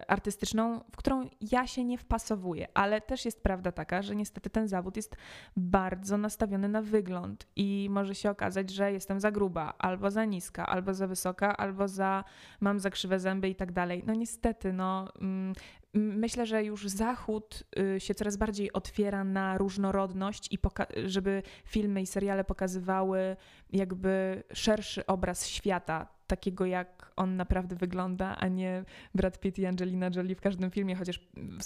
y, 0.00 0.06
artystyczną, 0.06 0.80
w 0.92 0.96
którą 0.96 1.28
ja 1.52 1.66
się 1.66 1.84
nie 1.84 1.98
wpasowuję, 1.98 2.68
ale 2.74 3.00
też 3.00 3.24
jest 3.24 3.42
prawda 3.42 3.72
taka, 3.72 4.02
że 4.02 4.16
niestety 4.16 4.50
ten 4.50 4.68
zawód 4.68 4.96
jest 4.96 5.16
bardzo 5.56 6.18
nastawiony 6.18 6.68
na 6.68 6.82
wygląd 6.82 7.46
i 7.56 7.88
może 7.90 8.14
się 8.14 8.30
okazać, 8.30 8.70
że 8.70 8.92
jestem 8.92 9.20
za 9.20 9.30
gruba, 9.30 9.74
albo 9.78 10.10
za 10.10 10.24
niska, 10.24 10.66
albo 10.66 10.94
za 10.94 11.06
wysoka, 11.06 11.56
albo 11.56 11.88
za 11.88 12.24
mam 12.60 12.80
za 12.80 12.90
krzywe 12.90 13.20
zęby 13.20 13.48
i 13.48 13.54
tak 13.54 13.72
dalej. 13.72 14.02
No 14.06 14.14
niestety, 14.14 14.72
no 14.72 15.08
mm, 15.20 15.54
myślę, 15.94 16.46
że 16.46 16.64
już 16.64 16.88
Zachód 16.88 17.64
y, 17.96 18.00
się 18.00 18.14
coraz 18.14 18.36
bardziej 18.36 18.72
otwiera 18.72 19.24
na 19.24 19.58
różnorodność 19.58 20.52
i 20.52 20.58
żeby 21.04 21.42
filmy 21.64 22.02
i 22.02 22.06
seriale 22.06 22.44
pokazywały 22.44 23.36
jakby 23.72 24.42
szerszy 24.52 25.06
obraz 25.06 25.46
świata, 25.46 26.19
takiego 26.30 26.66
jak 26.66 27.12
on 27.16 27.36
naprawdę 27.36 27.76
wygląda, 27.76 28.36
a 28.36 28.48
nie 28.48 28.84
Brad 29.14 29.40
Pitt 29.40 29.58
i 29.58 29.66
Angelina 29.66 30.10
Jolie 30.16 30.34
w 30.34 30.40
każdym 30.40 30.70
filmie, 30.70 30.94
chociaż 30.96 31.20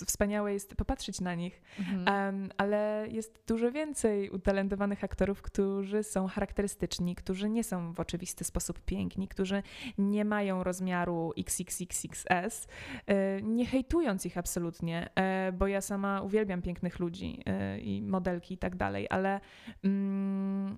wspaniałe 0.07 0.53
jest 0.53 0.77
popatrzeć 0.77 1.21
na 1.21 1.35
nich. 1.35 1.62
Mhm. 1.79 2.09
Em, 2.09 2.51
ale 2.57 3.07
jest 3.11 3.43
dużo 3.47 3.73
więcej 3.73 4.31
utalentowanych 4.31 5.05
aktorów, 5.05 5.43
którzy 5.43 6.03
są 6.03 6.27
charakterystyczni, 6.27 7.15
którzy 7.15 7.51
nie 7.51 7.65
są 7.65 7.93
w 7.93 8.01
oczywisty 8.01 8.45
sposób 8.45 8.81
piękni, 8.81 9.29
którzy 9.29 9.62
nie 9.99 10.25
mają 10.25 10.65
rozmiaru 10.65 11.33
XXXXS, 11.39 12.69
e, 13.07 13.43
nie 13.43 13.67
hejtując 13.67 14.27
ich 14.27 14.39
absolutnie, 14.39 15.11
e, 15.15 15.53
bo 15.53 15.67
ja 15.67 15.81
sama 15.81 16.21
uwielbiam 16.21 16.62
pięknych 16.62 16.99
ludzi 16.99 17.41
e, 17.47 17.79
i 17.79 18.03
modelki 18.03 18.55
i 18.55 18.59
tak 18.59 18.77
dalej, 18.77 19.07
ale 19.11 19.41
mm, 19.85 20.77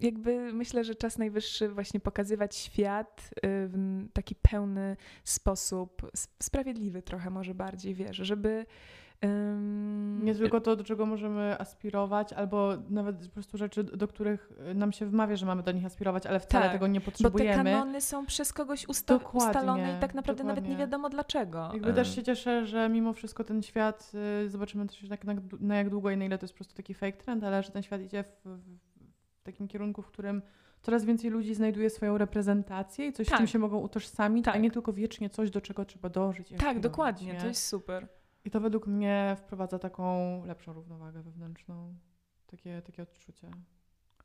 jakby 0.00 0.52
myślę, 0.52 0.84
że 0.84 0.94
czas 0.94 1.18
najwyższy 1.18 1.68
właśnie 1.68 2.00
pokazywać 2.00 2.56
świat 2.56 3.30
y, 3.36 3.38
w 3.42 4.04
taki 4.12 4.34
pełny 4.34 4.96
sposób, 5.24 6.10
sprawiedliwy 6.42 7.02
trochę 7.02 7.30
może 7.30 7.54
bardziej, 7.54 7.94
wiesz, 7.94 8.16
żeby 8.16 8.66
ym, 9.24 10.24
Nie 10.24 10.34
tylko 10.34 10.60
to, 10.60 10.76
do 10.76 10.84
czego 10.84 11.06
możemy 11.06 11.60
aspirować, 11.60 12.32
albo 12.32 12.72
nawet 12.90 13.26
po 13.28 13.34
prostu 13.34 13.58
rzeczy, 13.58 13.84
do 13.84 14.08
których 14.08 14.52
nam 14.74 14.92
się 14.92 15.06
wmawia, 15.06 15.36
że 15.36 15.46
mamy 15.46 15.62
do 15.62 15.72
nich 15.72 15.84
aspirować, 15.84 16.26
ale 16.26 16.40
wcale 16.40 16.64
Tak, 16.64 16.72
tego 16.72 16.86
nie 16.86 17.00
Bo 17.00 17.04
te 17.06 17.10
potrzebujemy. 17.10 17.72
kanony 17.72 18.00
są 18.00 18.26
przez 18.26 18.52
kogoś 18.52 18.86
usta- 18.88 19.18
Dokładnie, 19.18 19.48
ustalone 19.48 19.96
i 19.96 20.00
tak 20.00 20.14
naprawdę 20.14 20.44
nawet 20.44 20.56
nie 20.64 20.68
dokładnie. 20.70 20.86
wiadomo 20.86 21.08
dlaczego. 21.10 21.70
Jakby 21.72 21.92
też 21.94 22.08
Ym, 22.08 22.14
się 22.14 22.22
cieszę, 22.22 22.66
że 22.66 22.88
mimo 22.88 23.12
wszystko 23.12 23.44
ten 23.44 23.62
świat, 23.62 24.12
y, 24.44 24.48
zobaczymy 24.48 24.86
też 24.86 25.02
jak, 25.02 25.24
na, 25.24 25.34
na 25.60 25.76
jak 25.76 25.90
długo 25.90 26.10
i 26.10 26.16
na 26.16 26.24
ile 26.24 26.38
to 26.38 26.44
jest 26.44 26.54
po 26.54 26.58
prostu 26.58 26.74
taki 26.74 26.94
fake 26.94 27.18
trend, 27.18 27.44
ale 27.44 27.62
że 27.62 27.70
ten 27.70 27.82
świat 27.82 28.00
idzie 28.00 28.24
w, 28.24 28.42
w 28.44 28.91
w 29.42 29.44
takim 29.44 29.68
kierunku, 29.68 30.02
w 30.02 30.06
którym 30.06 30.42
coraz 30.82 31.04
więcej 31.04 31.30
ludzi 31.30 31.54
znajduje 31.54 31.90
swoją 31.90 32.18
reprezentację 32.18 33.06
i 33.06 33.12
coś, 33.12 33.26
z 33.26 33.30
Tak. 33.30 33.38
czym 33.38 33.46
się 33.46 33.58
mogą 33.58 33.78
utożsamić, 33.78 34.48
a 34.48 34.52
Tak. 34.52 34.62
nie 34.62 34.70
tylko 34.70 34.92
wiecznie 34.92 35.30
coś, 35.30 35.50
do 35.50 35.60
czego 35.60 35.84
trzeba 35.84 36.08
dążyć. 36.08 36.52
Tak, 36.58 36.80
dokładnie, 36.80 37.32
nie? 37.32 37.40
to 37.40 37.46
jest 37.46 37.66
super. 37.66 38.08
I 38.44 38.50
to 38.50 38.60
według 38.60 38.86
mnie 38.86 39.36
wprowadza 39.38 39.78
taką 39.78 40.04
lepszą 40.46 40.72
równowagę 40.72 41.22
wewnętrzną, 41.22 41.94
takie, 42.46 42.82
takie 42.82 43.02
odczucie. 43.02 43.50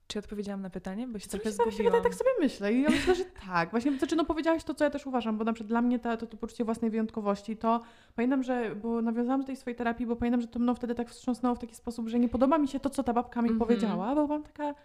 Czy 0.08 0.20
odpowiedziałam 0.20 0.62
na 0.62 0.70
pytanie? 0.70 1.08
Bo 1.08 1.20
się 1.20 1.30
trochę 1.30 1.44
się 1.46 1.52
zgubiłam. 1.52 1.84
wydaje, 1.86 2.04
tak 2.04 2.16
sobie 2.16 2.30
myślę 2.40 2.74
i 2.74 2.82
ja 2.82 2.90
myślę, 2.90 3.16
że 3.16 3.26
tak. 3.48 3.72
Właśnie, 3.72 3.98
znaczy 3.98 4.16
no 4.16 4.26
powiedziałaś 4.26 4.64
to, 4.64 4.74
co 4.74 4.84
ja 4.84 4.90
też 4.90 5.06
uważam, 5.08 5.38
bo 5.38 5.44
na 5.44 5.54
przykład 5.54 5.68
dla 5.70 5.82
mnie 5.82 6.00
ta, 6.00 6.18
to, 6.18 6.28
to 6.28 6.38
poczucie 6.38 6.64
własnej 6.66 6.92
wyjątkowości, 6.92 7.58
to 7.58 7.82
pamiętam, 8.16 8.44
że, 8.44 8.76
bo 8.76 9.02
nawiązałam 9.02 9.42
do 9.42 9.48
tej 9.48 9.56
swojej 9.56 9.76
terapii, 9.78 10.06
bo 10.06 10.16
pamiętam, 10.16 10.42
że 10.42 10.48
to 10.48 10.60
mną 10.60 10.76
wtedy 10.76 10.96
tak 10.96 11.10
wstrząsnęło 11.10 11.56
w 11.56 11.60
taki 11.60 11.76
sposób, 11.76 12.08
że 12.10 12.20
nie 12.20 12.30
podoba 12.30 12.58
mi 12.58 12.68
się 12.68 12.80
to, 12.80 12.90
co 12.90 13.04
ta 13.04 13.14
babka 13.14 13.42
mi 13.42 13.50
Mhm. 13.50 13.60
powiedziała, 13.60 14.16
bo 14.16 14.26
byłam 14.28 14.44
taka... 14.44 14.76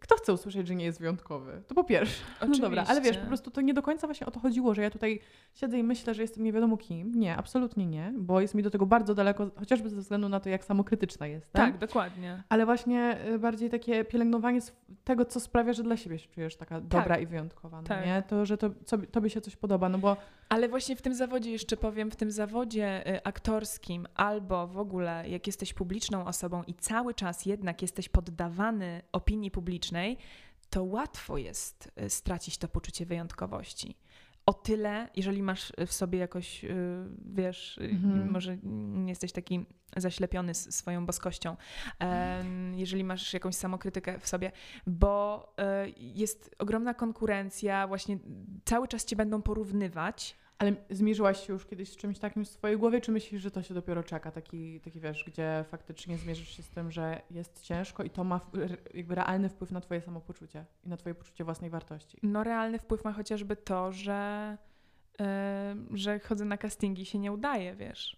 Kto 0.00 0.16
chce 0.16 0.32
usłyszeć, 0.32 0.68
że 0.68 0.74
nie 0.74 0.84
jest 0.84 1.00
wyjątkowy? 1.00 1.62
To 1.66 1.74
po 1.74 1.84
pierwsze. 1.84 2.24
No 2.48 2.58
dobra, 2.58 2.82
ale 2.82 2.88
wiesz, 2.88 2.98
Oczywiście. 2.98 3.20
po 3.20 3.26
prostu 3.28 3.50
to 3.50 3.60
nie 3.60 3.74
do 3.74 3.82
końca 3.82 4.06
właśnie 4.06 4.26
o 4.26 4.30
to 4.30 4.40
chodziło, 4.40 4.74
że 4.74 4.82
ja 4.82 4.90
tutaj 4.90 5.20
siedzę 5.54 5.78
i 5.78 5.82
myślę, 5.82 6.14
że 6.14 6.22
jestem 6.22 6.44
nie 6.44 6.52
wiadomo 6.52 6.76
kim. 6.76 7.14
Nie, 7.14 7.36
absolutnie 7.36 7.86
nie, 7.86 8.12
bo 8.16 8.40
jest 8.40 8.54
mi 8.54 8.62
do 8.62 8.70
tego 8.70 8.86
bardzo 8.86 9.14
daleko, 9.14 9.50
chociażby 9.58 9.88
ze 9.90 9.96
względu 9.96 10.28
na 10.28 10.40
to, 10.40 10.48
jak 10.48 10.64
samokrytyczna 10.64 11.26
jestem. 11.26 11.66
Tak, 11.66 11.78
dokładnie. 11.78 12.42
Ale 12.48 12.66
właśnie 12.66 13.18
y, 13.34 13.38
bardziej 13.38 13.70
takie 13.70 14.04
pielęgnowanie 14.04 14.60
tego, 15.04 15.24
co 15.24 15.40
sprawia, 15.40 15.72
że 15.72 15.82
dla 15.82 15.96
siebie 15.96 16.18
się 16.18 16.28
czujesz 16.28 16.56
taka 16.56 16.80
dobra 16.80 17.18
i 17.18 17.26
wyjątkowa, 17.26 17.76
no 17.82 17.88
Tak. 17.88 18.06
nie? 18.06 18.22
To, 18.28 18.46
że 18.46 18.58
to, 18.58 18.70
co, 18.84 18.98
tobie 18.98 19.30
się 19.30 19.40
coś 19.40 19.56
podoba, 19.56 19.88
no 19.88 19.98
bo 19.98 20.16
Ale 20.48 20.68
właśnie 20.68 20.96
w 20.96 21.02
tym 21.02 21.14
zawodzie, 21.14 21.50
jeszcze 21.50 21.76
powiem, 21.76 22.10
w 22.10 22.16
tym 22.16 22.30
zawodzie 22.30 23.14
y, 23.16 23.24
aktorskim 23.24 24.06
albo 24.14 24.66
w 24.66 24.78
ogóle 24.78 25.28
jak 25.28 25.46
jesteś 25.46 25.74
publiczną 25.74 26.24
osobą 26.26 26.62
i 26.62 26.74
cały 26.74 27.14
czas 27.14 27.46
jednak 27.46 27.82
jesteś 27.82 28.08
poddawany 28.08 29.02
opinii 29.12 29.50
publicznej, 29.50 30.18
to 30.70 30.84
łatwo 30.84 31.38
jest 31.38 31.92
y, 32.02 32.10
stracić 32.10 32.58
to 32.58 32.68
poczucie 32.68 33.06
wyjątkowości. 33.06 33.96
O 34.48 34.52
tyle, 34.52 35.08
jeżeli 35.16 35.42
masz 35.42 35.72
w 35.86 35.92
sobie 35.92 36.18
jakoś, 36.18 36.64
y, 36.64 36.68
wiesz, 37.24 37.78
y, 37.78 37.84
Mhm. 37.84 38.30
może 38.30 38.56
nie 38.62 39.08
jesteś 39.08 39.32
taki 39.32 39.66
zaślepiony 39.96 40.54
swoją 40.54 41.06
boskością, 41.06 41.56
jeżeli 42.74 43.04
masz 43.04 43.34
jakąś 43.34 43.54
samokrytykę 43.54 44.18
w 44.18 44.28
sobie, 44.28 44.52
bo 44.86 45.42
y, 45.86 45.94
jest 45.96 46.54
ogromna 46.58 46.94
konkurencja, 46.94 47.86
właśnie 47.88 48.18
cały 48.64 48.88
czas 48.88 49.04
cię 49.04 49.16
będą 49.16 49.42
porównywać. 49.42 50.36
Ale 50.58 50.72
zmierzyłaś 50.90 51.46
się 51.46 51.52
już 51.52 51.66
kiedyś 51.66 51.92
z 51.92 51.96
czymś 51.96 52.18
takim 52.18 52.44
w 52.44 52.48
swojej 52.48 52.78
głowie, 52.78 53.00
czy 53.00 53.12
myślisz, 53.12 53.42
że 53.42 53.50
to 53.50 53.62
się 53.62 53.74
dopiero 53.74 54.02
czeka? 54.02 54.30
Taki, 54.30 54.80
taki 54.80 55.00
wiesz, 55.00 55.24
gdzie 55.26 55.64
faktycznie 55.70 56.18
zmierzysz 56.18 56.48
się 56.48 56.62
z 56.62 56.70
tym, 56.70 56.90
że 56.90 57.22
jest 57.30 57.62
ciężko 57.62 58.02
i 58.02 58.10
to 58.10 58.24
ma 58.24 58.40
jakby 58.94 59.14
realny 59.14 59.48
wpływ 59.48 59.70
na 59.70 59.80
twoje 59.80 60.00
samopoczucie 60.00 60.64
i 60.84 60.88
na 60.88 60.96
twoje 60.96 61.14
poczucie 61.14 61.44
własnej 61.44 61.70
wartości. 61.70 62.18
No 62.22 62.44
realny 62.44 62.78
wpływ 62.78 63.04
ma 63.04 63.12
chociażby 63.12 63.56
to, 63.56 63.92
że 63.92 64.56
że 65.94 66.18
chodzę 66.18 66.44
na 66.44 66.58
castingi 66.58 67.02
i 67.02 67.06
się 67.06 67.18
nie 67.18 67.32
udaje, 67.32 67.76
wiesz. 67.76 68.16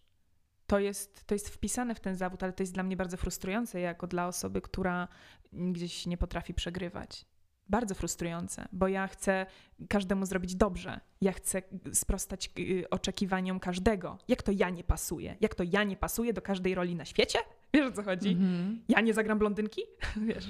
To 0.66 0.78
jest, 0.78 1.26
to 1.26 1.34
jest 1.34 1.48
wpisane 1.48 1.94
w 1.94 2.00
ten 2.00 2.16
zawód, 2.16 2.42
ale 2.42 2.52
to 2.52 2.62
jest 2.62 2.74
dla 2.74 2.82
mnie 2.82 2.96
bardzo 2.96 3.16
frustrujące, 3.16 3.80
jako 3.80 4.06
dla 4.06 4.26
osoby, 4.26 4.60
która 4.60 5.08
gdzieś 5.52 6.06
nie 6.06 6.16
potrafi 6.16 6.54
przegrywać 6.54 7.26
bardzo 7.70 7.94
frustrujące, 7.94 8.68
bo 8.72 8.88
ja 8.88 9.06
chcę 9.06 9.46
każdemu 9.88 10.26
zrobić 10.26 10.54
dobrze. 10.54 11.00
Ja 11.20 11.32
chcę 11.32 11.62
sprostać 11.92 12.50
y, 12.58 12.90
oczekiwaniom 12.90 13.60
każdego. 13.60 14.18
Jak 14.28 14.42
to 14.42 14.52
ja 14.52 14.70
nie 14.70 14.84
pasuję? 14.84 15.36
Jak 15.40 15.54
to 15.54 15.64
ja 15.72 15.84
nie 15.84 15.96
pasuję 15.96 16.32
do 16.32 16.42
każdej 16.42 16.74
roli 16.74 16.94
na 16.94 17.04
świecie? 17.04 17.38
Wiesz 17.74 17.86
o 17.86 17.92
co 17.92 18.02
chodzi? 18.02 18.36
Mm-hmm. 18.36 18.76
Ja 18.88 19.00
nie 19.00 19.14
zagram 19.14 19.38
blondynki? 19.38 19.82
Wiesz. 20.28 20.48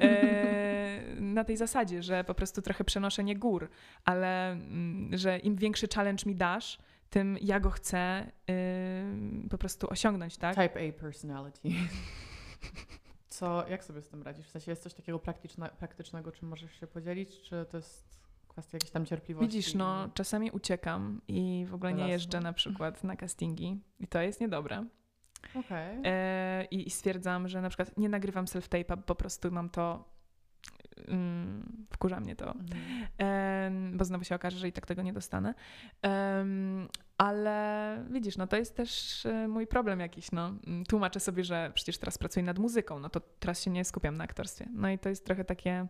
E, 0.00 1.00
na 1.20 1.44
tej 1.44 1.56
zasadzie, 1.56 2.02
że 2.02 2.24
po 2.24 2.34
prostu 2.34 2.62
trochę 2.62 2.84
przenoszenie 2.84 3.36
gór, 3.36 3.68
ale 4.04 4.52
mm, 4.52 5.18
że 5.18 5.38
im 5.38 5.56
większy 5.56 5.86
challenge 5.94 6.22
mi 6.26 6.36
dasz, 6.36 6.78
tym 7.10 7.38
ja 7.40 7.60
go 7.60 7.70
chcę 7.70 8.26
y, 8.50 9.48
po 9.48 9.58
prostu 9.58 9.90
osiągnąć, 9.90 10.36
tak? 10.36 10.56
Type 10.56 10.88
A 10.88 11.00
personality. 11.00 11.68
Co, 13.36 13.68
jak 13.68 13.84
sobie 13.84 14.02
z 14.02 14.08
tym 14.08 14.22
radzisz? 14.22 14.46
W 14.46 14.50
sensie 14.50 14.72
jest 14.72 14.82
coś 14.82 14.94
takiego 14.94 15.18
praktyczne, 15.18 15.70
praktycznego, 15.78 16.32
czym 16.32 16.48
możesz 16.48 16.72
się 16.72 16.86
podzielić, 16.86 17.42
czy 17.42 17.66
to 17.70 17.76
jest 17.76 18.08
kwestia 18.48 18.76
jakiejś 18.76 18.90
tam 18.90 19.06
cierpliwości? 19.06 19.56
Widzisz, 19.56 19.74
no 19.74 20.08
czasami 20.14 20.50
uciekam 20.50 21.20
i 21.28 21.66
w 21.68 21.74
ogóle 21.74 21.94
nie 21.94 22.08
jeżdżę 22.08 22.40
na 22.40 22.52
przykład 22.52 23.04
na 23.04 23.16
castingi 23.16 23.80
i 24.00 24.06
to 24.06 24.20
jest 24.20 24.40
niedobre. 24.40 24.84
Okay. 25.54 26.02
E, 26.04 26.64
I 26.70 26.90
stwierdzam, 26.90 27.48
że 27.48 27.60
na 27.60 27.68
przykład 27.68 27.98
nie 27.98 28.08
nagrywam 28.08 28.44
self-tape'a, 28.44 28.96
po 28.96 29.14
prostu 29.14 29.50
mam 29.50 29.70
to 29.70 30.15
mm, 31.08 31.86
wkurza 31.90 32.20
mnie 32.20 32.36
to, 32.36 32.54
mhm. 32.54 33.96
bo 33.96 34.04
znowu 34.04 34.24
się 34.24 34.34
okaże, 34.34 34.58
że 34.58 34.68
i 34.68 34.72
tak 34.72 34.86
tego 34.86 35.02
nie 35.02 35.12
dostanę. 35.12 35.54
ale 37.18 38.04
widzisz, 38.10 38.36
no 38.36 38.46
to 38.46 38.56
jest 38.56 38.76
też 38.76 39.26
e, 39.26 39.48
mój 39.48 39.66
problem 39.66 40.00
jakiś, 40.00 40.32
no. 40.32 40.52
Mm, 40.66 40.84
tłumaczę 40.84 41.20
sobie, 41.20 41.44
że 41.44 41.70
przecież 41.74 41.98
teraz 41.98 42.18
pracuję 42.18 42.44
nad 42.44 42.58
muzyką, 42.58 42.98
no 42.98 43.08
to 43.08 43.20
teraz 43.20 43.62
się 43.62 43.70
nie 43.70 43.84
skupiam 43.84 44.16
na 44.16 44.24
aktorstwie. 44.24 44.66
No 44.72 44.90
i 44.90 44.98
to 44.98 45.08
jest 45.08 45.24
trochę 45.24 45.44
takie... 45.44 45.86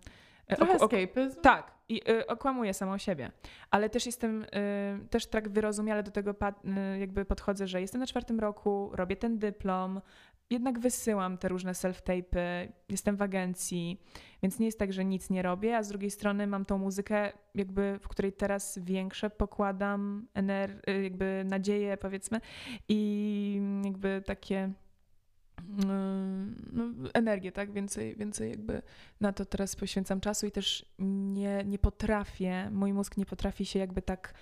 E, 0.46 0.56
trochę 0.56 0.74
escapism? 0.74 1.40
Tak, 1.40 1.76
i 1.88 2.10
y, 2.10 2.26
okłamuję 2.26 2.74
samą 2.74 2.98
siebie. 2.98 3.32
Ale 3.70 3.90
też 3.90 4.06
jestem, 4.06 4.42
y, 4.42 4.46
też 5.10 5.26
tak 5.26 5.48
wyrozumiale 5.48 6.02
do 6.02 6.10
tego 6.10 6.30
y, 6.30 6.98
jakby 6.98 7.24
podchodzę, 7.24 7.66
że 7.66 7.80
jestem 7.80 8.00
na 8.00 8.06
czwartym 8.06 8.40
roku, 8.40 8.90
robię 8.92 9.16
ten 9.16 9.38
dyplom, 9.38 10.00
jednak 10.50 10.78
wysyłam 10.78 11.38
te 11.38 11.48
różne 11.48 11.72
self-tape'y, 11.72 12.72
jestem 12.88 13.16
w 13.16 13.22
agencji, 13.22 14.00
więc 14.42 14.58
nie 14.58 14.66
jest 14.66 14.78
tak, 14.78 14.92
że 14.92 15.04
nic 15.04 15.30
nie 15.30 15.42
robię, 15.42 15.76
a 15.76 15.82
z 15.82 15.88
drugiej 15.88 16.10
strony 16.10 16.46
mam 16.46 16.64
tą 16.64 16.78
muzykę, 16.78 17.32
jakby, 17.54 17.98
w 18.02 18.08
której 18.08 18.32
teraz 18.32 18.78
większe 18.82 19.30
pokładam 19.30 20.26
ener- 20.34 20.90
y, 20.90 21.02
jakby 21.02 21.42
nadzieję, 21.46 21.96
powiedzmy, 21.96 22.40
i 22.88 23.60
jakby 23.84 24.22
takie 24.26 24.72
no, 25.68 25.92
energię, 27.14 27.52
tak? 27.52 27.72
Więcej, 27.72 28.16
więcej 28.16 28.50
jakby 28.50 28.82
na 29.20 29.32
to 29.32 29.44
teraz 29.44 29.76
poświęcam 29.76 30.20
czasu 30.20 30.46
i 30.46 30.50
też 30.50 30.94
nie, 30.98 31.64
nie 31.64 31.78
potrafię, 31.78 32.70
mój 32.70 32.92
mózg 32.92 33.16
nie 33.16 33.26
potrafi 33.26 33.66
się 33.66 33.78
jakby 33.78 34.02
tak 34.02 34.34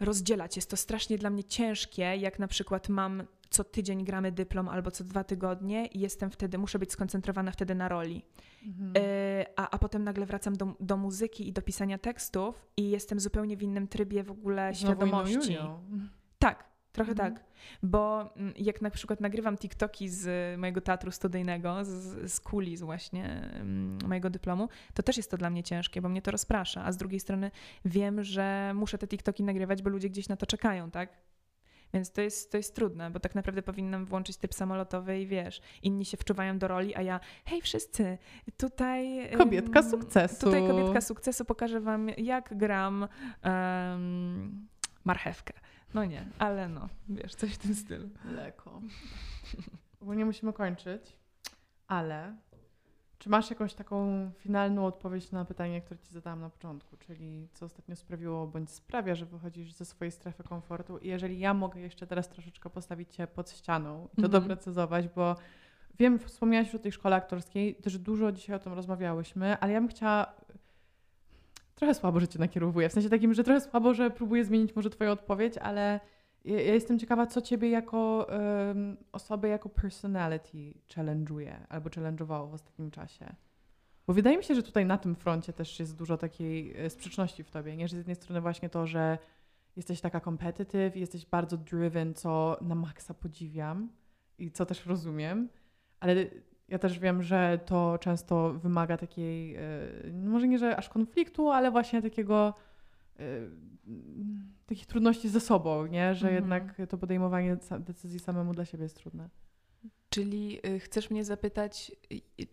rozdzielać. 0.00 0.56
Jest 0.56 0.70
to 0.70 0.76
strasznie 0.76 1.18
dla 1.18 1.30
mnie 1.30 1.44
ciężkie, 1.44 2.02
jak 2.02 2.38
na 2.38 2.48
przykład 2.48 2.88
mam 2.88 3.22
co 3.50 3.64
tydzień 3.64 4.04
gramy 4.04 4.32
dyplom 4.32 4.68
albo 4.68 4.90
co 4.90 5.04
dwa 5.04 5.24
tygodnie 5.24 5.86
i 5.86 6.00
jestem 6.00 6.30
wtedy, 6.30 6.58
muszę 6.58 6.78
być 6.78 6.92
skoncentrowana 6.92 7.50
wtedy 7.50 7.74
na 7.74 7.88
roli. 7.88 8.24
Mhm. 8.66 8.92
Y, 8.96 9.46
a, 9.56 9.70
a 9.70 9.78
potem 9.78 10.04
nagle 10.04 10.26
wracam 10.26 10.56
do, 10.56 10.74
do 10.80 10.96
muzyki 10.96 11.48
i 11.48 11.52
do 11.52 11.62
pisania 11.62 11.98
tekstów 11.98 12.66
i 12.76 12.90
jestem 12.90 13.20
zupełnie 13.20 13.56
w 13.56 13.62
innym 13.62 13.88
trybie 13.88 14.22
w 14.22 14.30
ogóle 14.30 14.74
świadomości. 14.74 15.56
Tak, 16.38 16.64
trochę 16.92 17.10
mhm. 17.10 17.34
tak. 17.34 17.44
Bo 17.82 18.34
mm, 18.36 18.54
jak 18.56 18.82
na 18.82 18.90
przykład 18.90 19.20
nagrywam 19.20 19.58
TikToki 19.58 20.08
z 20.08 20.58
mojego 20.58 20.80
teatru 20.80 21.10
studyjnego, 21.10 21.84
z, 21.84 22.32
z 22.32 22.40
kulis 22.40 22.80
właśnie 22.80 23.50
um, 23.58 23.98
mojego 24.06 24.30
dyplomu, 24.30 24.68
to 24.94 25.02
też 25.02 25.16
jest 25.16 25.30
to 25.30 25.36
dla 25.36 25.50
mnie 25.50 25.62
ciężkie, 25.62 26.02
bo 26.02 26.08
mnie 26.08 26.22
to 26.22 26.30
rozprasza. 26.30 26.84
A 26.84 26.92
z 26.92 26.96
drugiej 26.96 27.20
strony 27.20 27.50
wiem, 27.84 28.24
że 28.24 28.72
muszę 28.74 28.98
te 28.98 29.08
TikToki 29.08 29.42
nagrywać, 29.42 29.82
bo 29.82 29.90
ludzie 29.90 30.10
gdzieś 30.10 30.28
na 30.28 30.36
to 30.36 30.46
czekają, 30.46 30.90
tak? 30.90 31.28
Więc 31.94 32.12
to 32.12 32.20
jest, 32.20 32.50
to 32.50 32.56
jest 32.56 32.74
trudne, 32.74 33.10
bo 33.10 33.20
tak 33.20 33.34
naprawdę 33.34 33.62
powinnam 33.62 34.04
włączyć 34.04 34.36
typ 34.36 34.54
samolotowy 34.54 35.20
i 35.20 35.26
wiesz, 35.26 35.60
inni 35.82 36.04
się 36.04 36.16
wczuwają 36.16 36.58
do 36.58 36.68
roli, 36.68 36.94
a 36.94 37.02
ja, 37.02 37.20
hej 37.44 37.62
wszyscy, 37.62 38.18
tutaj... 38.56 39.30
Kobietka 39.38 39.82
sukcesu. 39.82 40.46
Tutaj 40.46 40.66
kobietka 40.66 41.00
sukcesu, 41.00 41.44
pokażę 41.44 41.80
wam 41.80 42.08
jak 42.08 42.56
gram 42.56 43.08
um, 43.44 44.68
marchewkę. 45.04 45.54
No 45.94 46.04
nie, 46.04 46.28
ale 46.38 46.68
no, 46.68 46.88
wiesz, 47.08 47.34
coś 47.34 47.54
w 47.54 47.58
tym 47.58 47.74
stylu. 47.74 48.08
Leko. 48.24 48.80
Ogólnie 50.00 50.24
musimy 50.24 50.52
kończyć, 50.52 51.16
ale 51.86 52.36
czy 53.28 53.30
masz 53.30 53.50
jakąś 53.50 53.74
taką 53.74 54.30
finalną 54.38 54.86
odpowiedź 54.86 55.30
na 55.30 55.44
pytanie, 55.44 55.80
które 55.80 56.00
ci 56.00 56.12
zadałam 56.12 56.40
na 56.40 56.50
początku, 56.50 56.96
czyli 56.96 57.48
co 57.54 57.66
ostatnio 57.66 57.96
sprawiło 57.96 58.46
bądź 58.46 58.70
sprawia, 58.70 59.14
że 59.14 59.26
wychodzisz 59.26 59.72
ze 59.72 59.84
swojej 59.84 60.12
strefy 60.12 60.42
komfortu 60.42 60.98
i 60.98 61.08
jeżeli 61.08 61.38
ja 61.38 61.54
mogę 61.54 61.80
jeszcze 61.80 62.06
teraz 62.06 62.28
troszeczkę 62.28 62.70
postawić 62.70 63.14
cię 63.14 63.26
pod 63.26 63.50
ścianą 63.50 64.08
i 64.12 64.16
to 64.16 64.28
mm. 64.28 64.30
doprecyzować, 64.30 65.08
bo 65.08 65.36
wiem, 65.98 66.18
wspomniałaś 66.18 66.74
o 66.74 66.78
tej 66.78 66.92
szkole 66.92 67.16
aktorskiej, 67.16 67.74
też 67.74 67.98
dużo 67.98 68.32
dzisiaj 68.32 68.56
o 68.56 68.58
tym 68.58 68.72
rozmawiałyśmy, 68.72 69.58
ale 69.58 69.72
ja 69.72 69.80
bym 69.80 69.88
chciała 69.88 70.34
trochę 71.74 71.94
słabo, 71.94 72.20
że 72.20 72.28
cię 72.28 72.38
nakierowuję, 72.38 72.88
w 72.88 72.92
sensie 72.92 73.10
takim, 73.10 73.34
że 73.34 73.44
trochę 73.44 73.60
słabo, 73.60 73.94
że 73.94 74.10
próbuję 74.10 74.44
zmienić 74.44 74.76
może 74.76 74.90
twoją 74.90 75.10
odpowiedź, 75.10 75.58
ale 75.58 76.00
ja, 76.48 76.60
jestem 76.60 76.98
ciekawa, 76.98 77.26
co 77.26 77.40
ciebie 77.40 77.68
jako 77.70 78.26
um, 78.68 78.96
osobę, 79.12 79.48
jako 79.48 79.68
personality 79.68 80.74
challenge'uje 80.94 81.54
albo 81.68 81.90
challenge'owało 81.90 82.50
w 82.50 82.54
ostatnim 82.54 82.90
czasie. 82.90 83.34
Bo 84.06 84.14
wydaje 84.14 84.36
mi 84.36 84.44
się, 84.44 84.54
że 84.54 84.62
tutaj 84.62 84.86
na 84.86 84.98
tym 84.98 85.14
froncie 85.14 85.52
też 85.52 85.80
jest 85.80 85.96
dużo 85.96 86.16
takiej 86.16 86.76
e, 86.76 86.90
sprzeczności 86.90 87.44
w 87.44 87.50
tobie, 87.50 87.76
nie? 87.76 87.88
Że 87.88 87.96
z 87.96 87.98
jednej 87.98 88.16
strony 88.16 88.40
właśnie 88.40 88.68
to, 88.68 88.86
że 88.86 89.18
jesteś 89.76 90.00
taka 90.00 90.20
competitive, 90.20 90.96
jesteś 90.96 91.26
bardzo 91.26 91.56
driven, 91.56 92.14
co 92.14 92.58
na 92.60 92.74
maksa 92.74 93.14
podziwiam 93.14 93.88
i 94.38 94.50
co 94.50 94.66
też 94.66 94.86
rozumiem, 94.86 95.48
ale 96.00 96.14
ja 96.68 96.78
też 96.78 96.98
wiem, 96.98 97.22
że 97.22 97.60
to 97.66 97.98
często 97.98 98.52
wymaga 98.52 98.96
takiej, 98.96 99.56
e, 99.56 99.62
może 100.12 100.48
nie, 100.48 100.58
że 100.58 100.76
aż 100.76 100.88
konfliktu, 100.88 101.50
ale 101.50 101.70
właśnie 101.70 102.02
takiego 102.02 102.54
takich 104.66 104.86
trudności 104.86 105.28
ze 105.28 105.40
sobą, 105.40 105.86
nie? 105.86 106.14
że 106.14 106.28
mhm. 106.28 106.34
jednak 106.34 106.88
to 106.88 106.98
podejmowanie 106.98 107.56
decyzji 107.80 108.18
samemu 108.18 108.54
dla 108.54 108.64
siebie 108.64 108.82
jest 108.82 108.96
trudne. 108.96 109.28
Czyli 110.10 110.66
y, 110.66 110.80
chcesz 110.80 111.10
mnie 111.10 111.24
zapytać, 111.24 111.92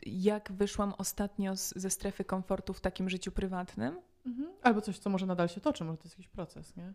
jak 0.06 0.52
wyszłam 0.52 0.94
ostatnio 0.98 1.56
z, 1.56 1.74
ze 1.76 1.90
strefy 1.90 2.24
komfortu 2.24 2.74
w 2.74 2.82
takim 2.82 3.10
życiu 3.10 3.32
prywatnym? 3.32 4.02
Mhm. 4.26 4.50
Albo 4.62 4.82
coś, 4.82 5.00
co 5.00 5.10
może 5.10 5.26
nadal 5.26 5.48
się 5.48 5.62
toczy, 5.62 5.84
może 5.84 5.98
to 5.98 6.04
jest 6.04 6.18
jakiś 6.18 6.28
proces, 6.28 6.76
nie? 6.76 6.94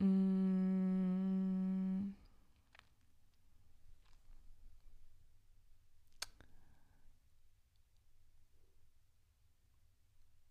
Mm. 0.00 1.34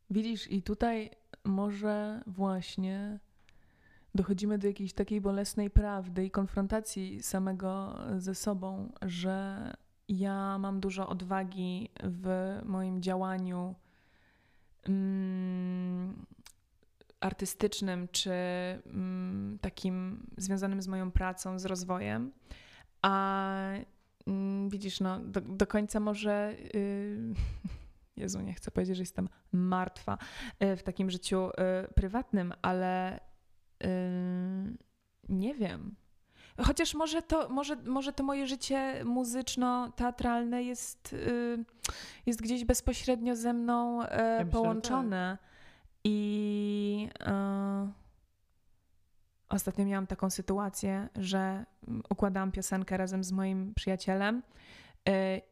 Widzisz, 0.09 0.51
i 0.51 0.61
tutaj 0.61 1.11
może 1.43 2.21
właśnie 2.27 3.19
dochodzimy 4.15 4.57
do 4.57 4.67
jakiejś 4.67 4.93
takiej 4.93 5.21
bolesnej 5.21 5.69
prawdy 5.69 6.25
i 6.25 6.31
konfrontacji 6.31 7.23
samego 7.23 7.99
ze 8.17 8.35
sobą, 8.35 8.91
że 9.01 9.57
ja 10.07 10.57
mam 10.57 10.79
dużo 10.79 11.09
odwagi 11.09 11.89
w 12.03 12.59
moim 12.65 13.01
działaniu 13.01 13.75
mm, 14.83 16.25
artystycznym 17.19 18.07
czy 18.11 18.31
mm, 18.85 19.57
takim 19.61 20.25
związanym 20.37 20.81
z 20.81 20.87
moją 20.87 21.11
pracą, 21.11 21.59
z 21.59 21.65
rozwojem, 21.65 22.31
a 23.01 23.57
mm, 24.27 24.69
widzisz, 24.69 24.99
no, 24.99 25.19
do, 25.19 25.41
do 25.41 25.67
końca 25.67 25.99
może. 25.99 26.55
Yy, 26.73 27.33
Jezu, 28.17 28.41
nie 28.41 28.53
chcę 28.53 28.71
powiedzieć, 28.71 28.97
że 28.97 29.01
jestem 29.01 29.29
martwa 29.51 30.17
y, 30.63 30.75
w 30.75 30.83
takim 30.83 31.09
życiu 31.09 31.49
y, 31.49 31.93
prywatnym, 31.93 32.53
ale 32.61 33.19
yy, 33.81 33.87
nie 35.29 35.55
wiem. 35.55 35.95
Chociaż 36.61 36.93
może 36.93 37.21
to, 37.21 37.49
może, 37.49 37.75
może 37.75 38.13
to 38.13 38.23
moje 38.23 38.47
życie 38.47 39.05
muzyczno-teatralne 39.05 40.63
jest, 40.63 41.11
yy, 41.11 41.65
jest 42.25 42.41
gdzieś 42.41 42.65
bezpośrednio 42.65 43.35
ze 43.35 43.53
mną 43.53 44.01
ja 44.01 44.45
połączone. 44.51 45.37
tak. 45.41 45.53
I 46.03 47.09
ostatnio 49.49 49.85
miałam 49.85 50.07
taką 50.07 50.29
sytuację, 50.29 51.09
że 51.15 51.65
układałam 52.09 52.51
piosenkę 52.51 52.97
razem 52.97 53.23
z 53.23 53.31
moim 53.31 53.73
przyjacielem 53.73 54.43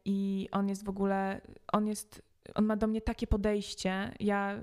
i 0.04 0.48
on 0.52 0.68
jest 0.68 0.84
w 0.84 0.88
ogóle, 0.88 1.40
on 1.72 1.86
jest 1.86 2.22
on 2.54 2.64
ma 2.64 2.76
do 2.76 2.86
mnie 2.86 3.00
takie 3.00 3.26
podejście. 3.26 4.14
Ja 4.20 4.58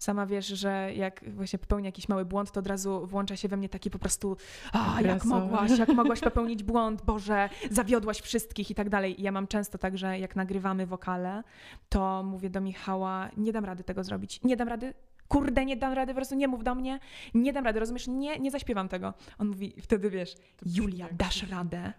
Sama 0.00 0.26
wiesz, 0.26 0.46
że 0.46 0.90
jak 0.94 1.24
właśnie 1.34 1.58
popełni 1.58 1.86
jakiś 1.86 2.08
mały 2.08 2.24
błąd, 2.24 2.50
to 2.52 2.60
od 2.60 2.66
razu 2.66 3.06
włącza 3.06 3.36
się 3.36 3.48
we 3.48 3.56
mnie 3.56 3.68
taki 3.68 3.90
po 3.90 3.98
prostu 3.98 4.36
a, 4.72 5.00
jak 5.02 5.24
mogłaś, 5.34 5.78
jak 5.78 5.88
mogłaś 5.88 6.20
popełnić 6.20 6.62
błąd, 6.62 7.02
Boże, 7.02 7.48
zawiodłaś 7.70 8.20
wszystkich 8.20 8.70
i 8.70 8.74
tak 8.74 8.88
dalej. 8.88 9.20
I 9.20 9.22
ja 9.22 9.32
mam 9.32 9.46
często 9.46 9.78
tak, 9.78 9.98
że 9.98 10.18
jak 10.18 10.36
nagrywamy 10.36 10.86
wokale, 10.86 11.42
to 11.88 12.22
mówię 12.22 12.50
do 12.50 12.60
Michała, 12.60 13.30
nie 13.36 13.52
dam 13.52 13.64
rady 13.64 13.84
tego 13.84 14.04
zrobić, 14.04 14.40
nie 14.42 14.56
dam 14.56 14.68
rady, 14.68 14.94
kurde, 15.28 15.64
nie 15.64 15.76
dam 15.76 15.92
rady, 15.92 16.12
po 16.12 16.16
prostu 16.16 16.34
nie 16.34 16.48
mów 16.48 16.64
do 16.64 16.74
mnie, 16.74 17.00
nie 17.34 17.52
dam 17.52 17.64
rady, 17.64 17.80
rozumiesz, 17.80 18.06
nie, 18.06 18.38
nie 18.38 18.50
zaśpiewam 18.50 18.88
tego. 18.88 19.14
On 19.38 19.48
mówi, 19.48 19.74
wtedy 19.82 20.10
wiesz, 20.10 20.34
Julia, 20.66 21.08
dasz 21.12 21.50
radę. 21.50 21.92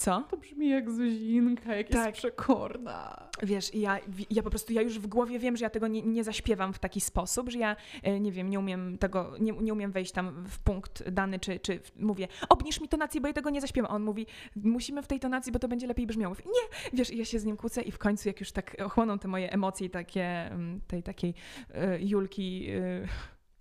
Co? 0.00 0.24
To 0.30 0.36
brzmi 0.36 0.68
jak 0.68 0.90
Zuzinka, 0.90 1.74
jak 1.74 1.88
Tak. 1.88 2.06
jest 2.06 2.18
przekorna. 2.18 3.28
Wiesz, 3.42 3.74
ja, 3.74 3.98
ja 4.30 4.42
po 4.42 4.50
prostu, 4.50 4.72
ja 4.72 4.82
już 4.82 4.98
w 4.98 5.06
głowie 5.06 5.38
wiem, 5.38 5.56
że 5.56 5.64
ja 5.64 5.70
tego 5.70 5.88
nie, 5.88 6.02
nie 6.02 6.24
zaśpiewam 6.24 6.72
w 6.72 6.78
taki 6.78 7.00
sposób, 7.00 7.50
że 7.50 7.58
ja, 7.58 7.76
e, 8.02 8.20
nie 8.20 8.32
wiem, 8.32 8.50
nie 8.50 8.58
umiem 8.58 8.98
tego, 8.98 9.32
nie, 9.40 9.52
nie 9.52 9.72
umiem 9.72 9.92
wejść 9.92 10.12
tam 10.12 10.44
w 10.48 10.58
punkt 10.58 11.08
dany, 11.08 11.38
czy, 11.38 11.60
czy 11.60 11.80
mówię, 11.96 12.28
obniż 12.48 12.80
mi 12.80 12.88
tonację, 12.88 13.20
bo 13.20 13.26
ja 13.26 13.32
tego 13.34 13.50
nie 13.50 13.60
zaśpiewam. 13.60 13.90
A 13.90 13.94
on 13.94 14.02
mówi, 14.02 14.26
musimy 14.56 15.02
w 15.02 15.06
tej 15.06 15.20
tonacji, 15.20 15.52
bo 15.52 15.58
to 15.58 15.68
będzie 15.68 15.86
lepiej 15.86 16.06
brzmiało. 16.06 16.34
Mówię, 16.34 16.44
nie, 16.46 16.98
wiesz, 16.98 17.10
i 17.10 17.18
ja 17.18 17.24
się 17.24 17.38
z 17.38 17.44
nim 17.44 17.56
kłócę 17.56 17.82
i 17.82 17.92
w 17.92 17.98
końcu, 17.98 18.28
jak 18.28 18.40
już 18.40 18.52
tak 18.52 18.76
ochłoną 18.84 19.18
te 19.18 19.28
moje 19.28 19.52
emocje 19.52 19.86
i 19.86 19.90
takie, 19.90 20.24
mm, 20.24 20.80
tej 20.86 21.02
takiej 21.02 21.34
e, 21.74 22.00
Julki 22.00 22.66
e, 22.70 23.08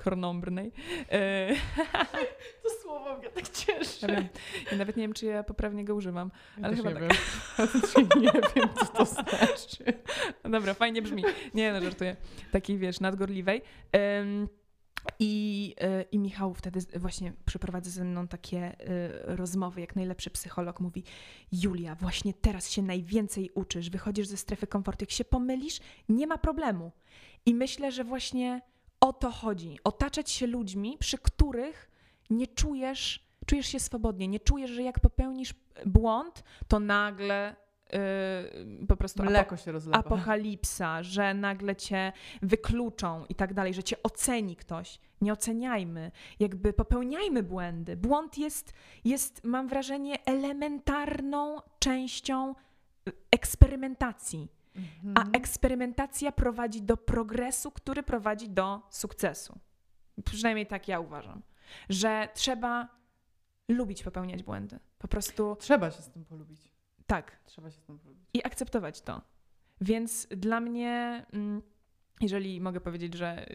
kornąbrnej, 0.04 0.72
e, 1.12 1.50
To 2.64 2.70
słowo 2.82 3.18
mnie 3.18 3.30
tak 3.30 3.50
cieszy. 3.50 4.08
ja, 4.08 4.20
ja 4.72 4.78
nawet 4.78 4.98
nie 4.98 5.04
wiem, 5.04 5.14
czy 5.14 5.26
ja 5.26 5.44
poprawnie 5.44 5.86
go 5.86 5.96
używam. 5.96 6.32
Ja 6.58 6.64
ale 6.64 6.76
chyba 6.76 6.92
nie 6.92 7.00
tak. 7.00 7.04
wiem. 7.04 8.10
Nie 8.22 8.32
wiem, 8.56 8.70
co 8.80 8.86
to 8.86 9.06
znaczy. 9.06 9.84
Dobra, 10.52 10.74
fajnie 10.74 11.02
brzmi. 11.02 11.24
Nie, 11.54 11.74
no 11.74 11.82
żartuję. 11.82 12.16
Takiej, 12.52 12.78
wiesz, 12.78 13.00
nadgorliwej. 13.00 13.62
I, 15.20 15.76
y, 15.84 16.06
I 16.12 16.20
Michał 16.20 16.54
wtedy 16.54 16.80
właśnie 16.96 17.34
przeprowadza 17.46 17.90
ze 17.90 18.04
mną 18.04 18.28
takie 18.28 18.72
y, 18.72 18.76
rozmowy, 19.36 19.82
jak 19.82 19.96
najlepszy 19.96 20.30
psycholog 20.30 20.80
mówi: 20.80 21.04
Julia, 21.52 21.96
właśnie 21.96 22.34
teraz 22.34 22.72
się 22.72 22.82
najwięcej 22.82 23.50
uczysz, 23.54 23.90
wychodzisz 23.90 24.28
ze 24.28 24.38
strefy 24.38 24.68
komfortu. 24.68 25.04
Jak 25.04 25.12
się 25.12 25.26
pomylisz, 25.26 25.80
nie 26.10 26.28
ma 26.28 26.38
problemu. 26.38 26.92
I 27.46 27.56
myślę, 27.56 27.92
że 27.92 28.04
właśnie 28.04 28.62
o 29.00 29.14
to 29.14 29.32
chodzi. 29.32 29.80
Otaczać 29.84 30.32
się 30.32 30.48
ludźmi, 30.48 30.98
przy 31.00 31.18
których 31.18 31.90
nie 32.30 32.48
czujesz, 32.48 33.30
czujesz 33.46 33.68
się 33.68 33.80
swobodnie, 33.80 34.28
nie 34.28 34.40
czujesz, 34.40 34.72
że 34.72 34.84
jak 34.84 35.00
popełnisz 35.00 35.54
błąd, 35.86 36.44
to 36.68 36.80
nagle 36.80 37.56
y, 38.82 38.88
po 38.88 38.98
prostu 38.98 39.24
Mleko 39.24 39.56
apokalipsa, 39.92 41.04
że 41.04 41.34
nagle 41.34 41.76
cię 41.76 42.12
wykluczą 42.42 43.26
i 43.30 43.36
tak 43.36 43.54
dalej, 43.54 43.74
że 43.74 43.84
cię 43.84 44.04
oceni 44.04 44.56
ktoś. 44.56 45.00
Nie 45.22 45.34
oceniajmy, 45.34 46.12
jakby 46.40 46.74
popełniajmy 46.74 47.44
błędy. 47.44 47.98
Błąd 47.98 48.38
jest, 48.38 48.74
jest 49.06 49.44
mam 49.44 49.68
wrażenie, 49.68 50.26
elementarną 50.26 51.62
częścią 51.80 52.56
y, 53.08 53.12
eksperymentacji. 53.32 54.59
Mhm. 55.06 55.14
A 55.18 55.38
eksperymentacja 55.38 56.32
prowadzi 56.32 56.82
do 56.82 56.98
progresu, 56.98 57.72
który 57.72 58.04
prowadzi 58.04 58.50
do 58.50 58.82
sukcesu. 58.90 59.60
Przynajmniej 60.26 60.68
tak 60.68 60.88
ja 60.88 61.00
uważam. 61.00 61.42
Że 61.90 62.30
trzeba 62.34 62.88
lubić 63.70 64.04
popełniać 64.04 64.44
błędy. 64.44 64.80
Po 64.98 65.08
prostu 65.08 65.58
Trzeba 65.60 65.92
się 65.92 66.02
z 66.02 66.10
tym 66.10 66.26
polubić. 66.26 66.72
tak, 67.08 67.40
Trzeba 67.46 67.72
się 67.72 67.80
z 67.82 67.84
tym 67.84 68.00
polubić. 68.00 68.30
i 68.34 68.46
akceptować 68.46 69.02
to. 69.02 69.22
Więc 69.82 70.28
dla 70.32 70.60
mnie, 70.60 71.26
mm, 71.34 71.62
jeżeli 72.22 72.62
mogę 72.62 72.82
powiedzieć, 72.82 73.14
że 73.14 73.46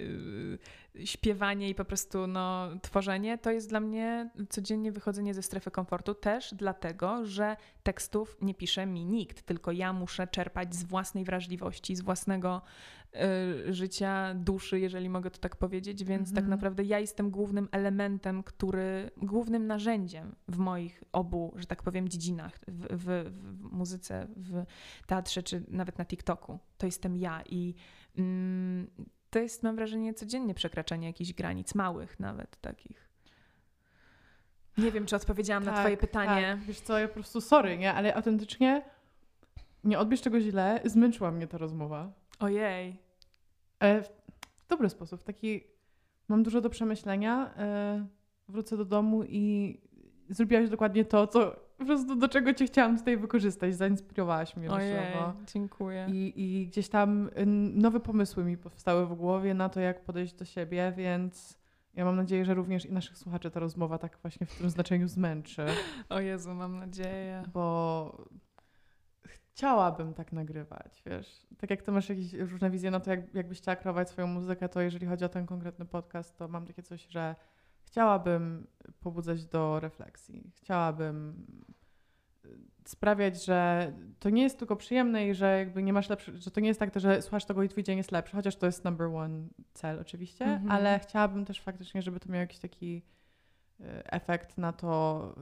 yy, 0.95 1.07
śpiewanie 1.07 1.69
i 1.69 1.75
po 1.75 1.85
prostu 1.85 2.27
no, 2.27 2.69
tworzenie, 2.83 3.39
to 3.39 3.51
jest 3.51 3.69
dla 3.69 3.81
mnie 3.81 4.31
codziennie 4.49 4.93
wychodzenie 4.93 5.35
ze 5.35 5.43
strefy 5.43 5.71
komfortu, 5.71 6.15
też 6.15 6.55
dlatego, 6.55 7.27
że 7.27 7.57
tekstów 7.83 8.37
nie 8.43 8.55
pisze 8.55 8.87
mi 8.87 9.05
nikt, 9.05 9.43
tylko 9.43 9.73
ja 9.73 9.93
muszę 9.93 10.27
czerpać 10.27 10.75
z 10.75 10.85
własnej 10.85 11.25
wrażliwości, 11.25 11.97
z 11.97 12.01
własnego 12.01 12.63
yy, 13.13 13.73
życia, 13.73 14.35
duszy, 14.35 14.81
jeżeli 14.81 15.09
mogę 15.09 15.31
to 15.31 15.39
tak 15.39 15.57
powiedzieć, 15.57 16.05
więc 16.05 16.29
tak 16.29 16.39
Mhm. 16.45 16.51
naprawdę 16.51 16.85
ja 16.85 16.99
jestem 16.99 17.31
głównym 17.31 17.69
elementem, 17.73 18.43
który, 18.43 19.11
głównym 19.17 19.67
narzędziem 19.67 20.35
w 20.49 20.59
moich 20.59 21.03
obu, 21.13 21.53
że 21.57 21.67
tak 21.67 21.83
powiem, 21.83 22.09
dziedzinach, 22.09 22.59
w, 22.69 22.87
w, 22.91 23.31
w 23.31 23.73
muzyce, 23.73 24.27
w 24.37 24.65
teatrze, 25.07 25.43
czy 25.43 25.63
nawet 25.69 25.99
na 25.99 26.05
TikToku. 26.05 26.59
To 26.79 26.87
jestem 26.87 27.17
ja 27.17 27.43
i 27.47 27.75
to 29.31 29.39
jest, 29.39 29.63
mam 29.63 29.77
wrażenie, 29.77 30.15
codziennie 30.15 30.55
przekraczanie 30.55 31.07
jakichś 31.07 31.33
granic, 31.33 31.75
małych 31.75 32.21
nawet 32.21 32.57
takich. 32.61 33.09
Nie 34.79 34.91
wiem, 34.93 35.07
czy 35.07 35.17
odpowiedziałam 35.17 35.65
na 35.65 35.73
Tak, 35.73 35.81
twoje 35.81 35.97
pytanie. 35.97 36.57
Tak. 36.57 36.61
Wiesz 36.67 36.81
co, 36.81 36.99
ja 36.99 37.09
po 37.09 37.15
prostu 37.15 37.41
sorry, 37.41 37.79
nie? 37.79 37.93
Ale 37.95 38.15
autentycznie 38.15 38.83
nie 39.85 39.99
odbierz 39.99 40.21
tego 40.21 40.41
źle. 40.41 40.81
Zmęczyła 40.85 41.31
mnie 41.31 41.47
ta 41.47 41.59
rozmowa. 41.59 42.13
Ojej. 42.39 42.97
Ale 43.79 44.03
w 44.03 44.67
dobry 44.69 44.89
sposób. 44.91 45.23
Taki 45.23 45.61
mam 46.29 46.43
dużo 46.43 46.61
do 46.61 46.71
przemyślenia. 46.71 47.55
e, 47.57 48.07
Wrócę 48.49 48.77
do 48.77 48.85
domu 48.85 49.25
i 49.25 49.81
zrobiłaś 50.29 50.71
dokładnie 50.71 51.05
to, 51.05 51.27
co 51.27 51.57
po 51.79 51.85
prostu 51.85 52.17
do 52.17 52.29
czego 52.29 52.55
cię 52.55 52.67
chciałam 52.67 52.99
tutaj 52.99 53.17
wykorzystać. 53.17 53.75
Zainspirowałaś 53.75 54.57
mnie 54.57 54.71
Ojej, 54.71 54.95
losowo. 54.95 55.33
dziękuję. 55.55 56.07
I, 56.13 56.33
I 56.37 56.67
gdzieś 56.67 56.89
tam 56.89 57.29
y, 57.39 57.47
nowe 57.81 58.01
pomysły 58.01 58.45
mi 58.45 58.57
powstały 58.57 59.07
w 59.07 59.15
głowie 59.15 59.55
na 59.55 59.69
to, 59.69 59.81
jak 59.81 60.05
podejść 60.05 60.35
do 60.35 60.45
siebie, 60.45 60.93
więc 60.97 61.59
ja 61.95 62.05
mam 62.05 62.17
nadzieję, 62.17 62.45
że 62.45 62.55
również 62.55 62.87
i 62.87 62.93
naszych 62.93 63.19
słuchaczy 63.19 63.51
ta 63.51 63.61
rozmowa 63.61 63.99
tak 63.99 64.19
właśnie 64.23 64.47
w 64.47 64.59
tym 64.59 64.71
znaczeniu 64.71 65.09
zmęczy, 65.09 65.67
O 66.09 66.21
Jezu, 66.21 66.55
mam 66.55 66.79
nadzieję. 66.79 67.43
bo 67.53 68.17
chciałabym 69.27 70.15
tak 70.15 70.33
nagrywać, 70.33 71.03
wiesz. 71.07 71.47
Tak 71.59 71.71
jak 71.71 71.83
ty 71.83 71.93
masz 71.93 72.09
jakieś 72.09 72.33
różne 72.33 72.71
wizje 72.71 72.91
na 72.91 73.01
to, 73.01 73.11
jak, 73.11 73.35
jakbyś 73.35 73.59
chciała 73.59 73.77
kreować 73.77 74.09
swoją 74.11 74.27
muzykę, 74.27 74.69
to 74.69 74.81
jeżeli 74.81 75.07
chodzi 75.07 75.25
o 75.25 75.29
ten 75.29 75.47
konkretny 75.47 75.85
podcast, 75.87 76.37
to 76.39 76.49
mam 76.49 76.67
takie 76.67 76.83
coś, 76.83 77.07
że 77.07 77.37
chciałabym 77.95 78.67
pobudzać 79.01 79.47
do 79.47 79.81
refleksji. 79.81 80.51
Chciałabym 80.57 81.47
y, 82.45 82.49
sprawiać, 82.85 83.45
że 83.45 83.93
to 84.19 84.31
nie 84.31 84.43
jest 84.43 84.59
tylko 84.59 84.77
przyjemne 84.77 85.29
i 85.29 85.35
że 85.35 85.59
jakby 85.59 85.83
nie 85.83 85.93
masz 85.93 86.09
lepszy, 86.09 86.39
że 86.39 86.51
to 86.51 86.61
nie 86.61 86.69
jest 86.69 86.81
tak, 86.81 87.01
że 87.01 87.23
słuchasz 87.23 87.45
tego 87.45 87.63
i 87.63 87.69
twój 87.69 87.83
dzień 87.83 87.97
jest 87.99 88.13
lepszy, 88.13 88.37
chociaż 88.37 88.57
to 88.57 88.67
jest 88.67 88.85
number 88.85 89.07
one 89.07 89.47
cel 89.75 90.01
oczywiście, 90.01 90.45
Mhm. 90.45 90.71
ale 90.71 90.99
chciałabym 90.99 91.45
też 91.45 91.61
faktycznie, 91.61 92.03
żeby 92.03 92.21
to 92.21 92.29
miało 92.29 92.41
jakiś 92.41 92.59
taki 92.59 93.03
y, 93.81 93.85
efekt 94.05 94.59
na 94.59 94.73
to, 94.73 95.35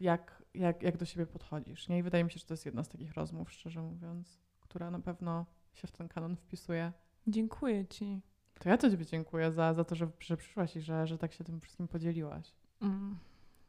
jak, 0.00 0.42
jak, 0.54 0.82
jak 0.82 0.96
do 0.96 1.04
siebie 1.04 1.26
podchodzisz. 1.26 1.88
Nie? 1.88 1.98
I 1.98 2.02
wydaje 2.02 2.24
mi 2.24 2.30
się, 2.30 2.38
że 2.38 2.46
to 2.46 2.54
jest 2.54 2.66
jedna 2.66 2.84
z 2.84 2.88
takich 2.88 3.14
rozmów, 3.14 3.52
szczerze 3.52 3.82
mówiąc, 3.82 4.40
która 4.60 4.90
na 4.90 5.00
pewno 5.00 5.46
się 5.74 5.86
w 5.88 5.92
ten 5.92 6.08
kanon 6.08 6.36
wpisuje. 6.36 6.92
Dziękuję 7.26 7.86
ci. 7.86 8.20
To 8.58 8.68
ja 8.68 8.76
Tobie 8.76 9.06
dziękuję 9.06 9.52
za, 9.52 9.74
za 9.74 9.84
to, 9.84 9.94
że, 9.94 10.08
że 10.20 10.36
przyszłaś 10.36 10.76
i 10.76 10.80
że, 10.80 11.06
że 11.06 11.18
tak 11.18 11.32
się 11.32 11.44
tym 11.44 11.60
wszystkim 11.60 11.88
podzieliłaś. 11.88 12.52
Mm. 12.82 13.16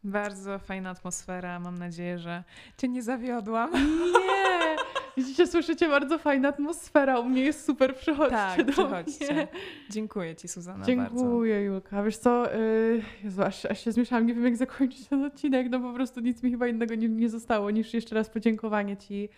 Bardzo 0.03 0.59
fajna 0.59 0.89
atmosfera. 0.89 1.59
Mam 1.59 1.77
nadzieję, 1.77 2.19
że 2.19 2.43
cię 2.77 2.87
nie 2.87 3.03
zawiodłam. 3.03 3.71
Nie! 4.13 4.75
Widzicie, 5.17 5.47
słyszycie, 5.47 5.89
bardzo 5.89 6.17
fajna 6.17 6.49
atmosfera. 6.49 7.19
U 7.19 7.25
mnie 7.25 7.41
jest 7.41 7.65
super, 7.65 7.95
przychodźcie 7.95 8.35
Tak, 8.35 8.65
do 8.65 8.71
przychodźcie. 8.71 9.33
mnie. 9.33 9.47
Dziękuję 9.89 10.35
ci, 10.35 10.47
Suzana, 10.47 10.77
bardzo. 10.77 10.91
Dziękuję, 10.91 11.63
Julka. 11.63 12.03
Wiesz 12.03 12.17
co, 12.17 12.53
yy, 12.53 13.01
Jezu, 13.23 13.43
aż, 13.43 13.65
aż 13.65 13.83
się 13.83 13.91
zmieszałam, 13.91 14.25
nie 14.25 14.33
wiem 14.33 14.43
jak 14.45 14.57
zakończyć 14.57 15.07
ten 15.07 15.25
odcinek, 15.25 15.67
no 15.69 15.79
po 15.79 15.93
prostu 15.93 16.19
nic 16.19 16.43
mi 16.43 16.51
chyba 16.51 16.67
innego 16.67 16.95
nie, 16.95 17.09
nie 17.09 17.29
zostało 17.29 17.71
niż 17.71 17.93
jeszcze 17.93 18.15
raz 18.15 18.29
podziękowanie 18.29 18.97
Ci. 18.97 19.21
Yy, 19.21 19.29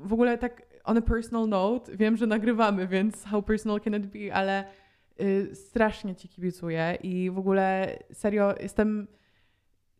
w 0.00 0.12
ogóle 0.12 0.38
tak 0.38 0.62
on 0.84 0.98
a 0.98 1.02
personal 1.02 1.48
note, 1.48 1.96
wiem, 1.96 2.16
że 2.16 2.26
nagrywamy, 2.26 2.86
więc 2.86 3.24
how 3.24 3.42
personal 3.42 3.80
can 3.80 3.94
it 3.94 4.06
be, 4.06 4.34
ale 4.34 4.64
yy, 5.18 5.54
strasznie 5.54 6.14
Ci 6.16 6.28
kibicuję 6.28 6.98
i 7.02 7.30
w 7.30 7.38
ogóle 7.38 7.98
serio 8.12 8.54
jestem 8.60 9.08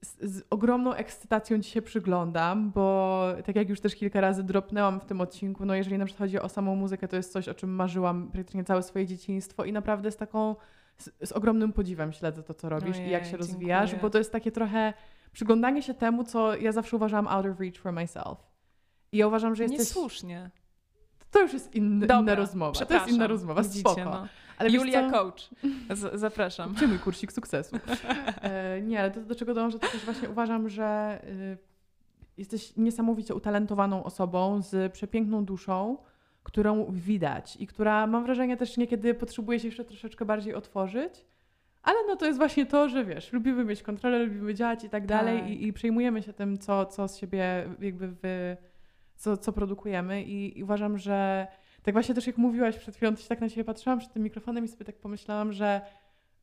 z, 0.01 0.35
z 0.35 0.43
ogromną 0.51 0.95
ekscytacją 0.95 1.63
Ci 1.63 1.71
się 1.71 1.83
przyglądam, 1.83 2.71
bo 2.71 3.27
tak 3.47 3.57
jak 3.57 3.69
już 3.69 3.81
też 3.81 3.95
kilka 3.95 4.21
razy 4.21 4.43
dropnęłam 4.43 5.01
w 5.01 5.05
tym 5.05 5.21
odcinku, 5.21 5.65
no 5.65 5.75
jeżeli 5.75 5.99
na 5.99 6.05
przykład 6.05 6.29
chodzi 6.29 6.41
o 6.41 6.49
samą 6.49 6.77
muzykę, 6.77 7.09
to 7.09 7.17
jest 7.17 7.33
coś, 7.33 7.49
o 7.49 7.55
czym 7.55 7.71
marzyłam 7.71 8.31
praktycznie 8.33 8.65
całe 8.65 8.83
swoje 8.83 9.07
dzieciństwo 9.07 9.65
i 9.65 9.73
naprawdę 9.73 10.11
z 10.11 10.17
taką, 10.17 10.57
z, 10.99 11.11
z 11.29 11.33
ogromnym 11.33 11.73
podziwem 11.73 12.13
śledzę 12.13 12.43
to, 12.43 12.55
co 12.55 12.69
robisz 12.69 12.99
i 12.99 13.11
jak 13.11 13.25
się 13.25 13.29
Ojej, 13.29 13.39
rozwijasz, 13.39 13.91
dziękuję. 13.91 14.03
bo 14.03 14.11
to 14.11 14.19
jest 14.19 14.33
takie 14.33 14.53
trochę 14.53 14.95
przyglądanie 15.33 15.83
się 15.83 15.95
temu, 15.95 16.25
co 16.25 16.57
ja 16.57 16.73
zawsze 16.73 16.97
uważałam 16.97 17.29
out 17.29 17.47
of 17.47 17.61
reach 17.61 17.77
for 17.77 17.93
myself. 17.93 18.39
I 19.13 19.17
ja 19.17 19.27
uważam, 19.27 19.55
że 19.55 19.63
jesteś... 19.63 19.79
Niesłusznie. 19.81 20.51
To 21.31 21.43
już 21.43 21.53
jest 21.53 21.75
inny, 21.75 22.07
inna 22.07 22.17
Dobra, 22.17 22.35
rozmowa. 22.35 22.85
To 22.85 22.95
jest 22.95 23.09
inna 23.09 23.27
rozmowa, 23.27 23.63
Widzicie, 23.63 23.81
spoko. 23.81 24.05
no. 24.05 24.27
Ale 24.59 24.71
Julia 24.71 25.11
co? 25.11 25.11
Coach. 25.11 25.51
Z 25.91 26.21
zapraszam. 26.21 26.69
Kupcie 26.69 26.87
mój 26.87 26.99
kursik 26.99 27.33
sukcesu. 27.33 27.77
E, 28.43 28.83
nie, 28.83 29.01
ale 29.01 29.11
to 29.11 29.21
do 29.21 29.35
czego 29.35 29.55
dążę, 29.55 29.79
to 29.79 29.89
też 29.89 30.05
właśnie 30.05 30.29
uważam, 30.29 30.69
że 30.69 31.19
y, 31.25 31.59
jesteś 32.39 32.77
niesamowicie 32.77 33.35
utalentowaną 33.35 34.05
osobą 34.05 34.63
z 34.63 34.93
przepiękną 34.93 35.45
duszą, 35.45 35.99
którą 36.43 36.87
widać 36.91 37.57
i 37.61 37.67
która 37.67 38.07
mam 38.07 38.25
wrażenie 38.25 38.57
też 38.57 38.77
niekiedy 38.77 39.15
potrzebuje 39.15 39.61
się 39.61 39.69
jeszcze 39.69 39.85
troszeczkę 39.85 40.25
bardziej 40.25 40.55
otworzyć. 40.55 41.25
Ale 41.83 41.99
no 42.09 42.17
to 42.17 42.27
jest 42.27 42.39
właśnie 42.39 42.67
to, 42.67 42.89
że 42.89 43.05
wiesz, 43.05 43.33
lubimy 43.33 43.65
mieć 43.65 43.83
kontrolę, 43.83 44.19
lubimy 44.19 44.55
działać 44.55 44.85
i 44.85 44.89
tak 44.89 45.07
dalej 45.07 45.41
Tak. 45.41 45.51
i, 45.51 45.67
i 45.67 45.73
przejmujemy 45.73 46.23
się 46.23 46.33
tym, 46.33 46.59
co, 46.59 46.87
co 46.87 47.09
z 47.09 47.17
siebie 47.17 47.69
jakby 47.81 48.09
wy, 48.09 48.57
co, 49.19 49.37
co 49.37 49.53
produkujemy 49.53 50.23
i, 50.23 50.59
i 50.59 50.65
uważam, 50.65 50.99
że 50.99 51.47
tak 51.83 51.95
właśnie 51.95 52.15
też 52.15 52.27
jak 52.27 52.39
mówiłaś 52.39 52.77
przed 52.79 52.97
chwilą, 52.97 53.17
się 53.17 53.29
tak 53.29 53.41
na 53.41 53.49
siebie 53.49 53.65
patrzyłam 53.65 53.99
przed 53.99 54.13
tym 54.13 54.23
mikrofonem 54.23 54.65
i 54.65 54.69
sobie 54.69 54.85
tak 54.85 54.97
pomyślałam, 54.97 55.53
że 55.53 55.81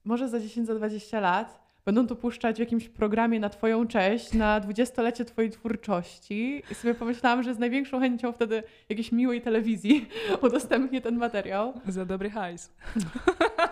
może 0.04 0.30
za 0.30 0.40
10, 0.40 0.68
za 0.68 0.76
20 0.76 1.20
lat 1.20 1.66
będą 1.86 2.08
to 2.08 2.16
puszczać 2.16 2.56
w 2.56 2.60
jakimś 2.60 2.90
programie 2.90 3.40
na 3.40 3.50
twoją 3.50 3.88
cześć, 3.88 4.34
na 4.34 4.60
dwudziestolecie 4.60 5.26
twojej 5.26 5.52
twórczości 5.52 6.64
i 6.72 6.76
sobie 6.76 6.94
pomyślałam, 6.94 7.44
że 7.44 7.54
z 7.54 7.60
największą 7.60 8.00
chęcią 8.00 8.32
wtedy 8.32 8.64
jakiejś 8.90 9.12
miłej 9.12 9.42
telewizji 9.42 10.10
udostępnię 10.48 11.02
ten 11.02 11.18
materiał. 11.18 11.74
Za 11.88 12.06
dobry 12.06 12.30
hajs. 12.30 12.74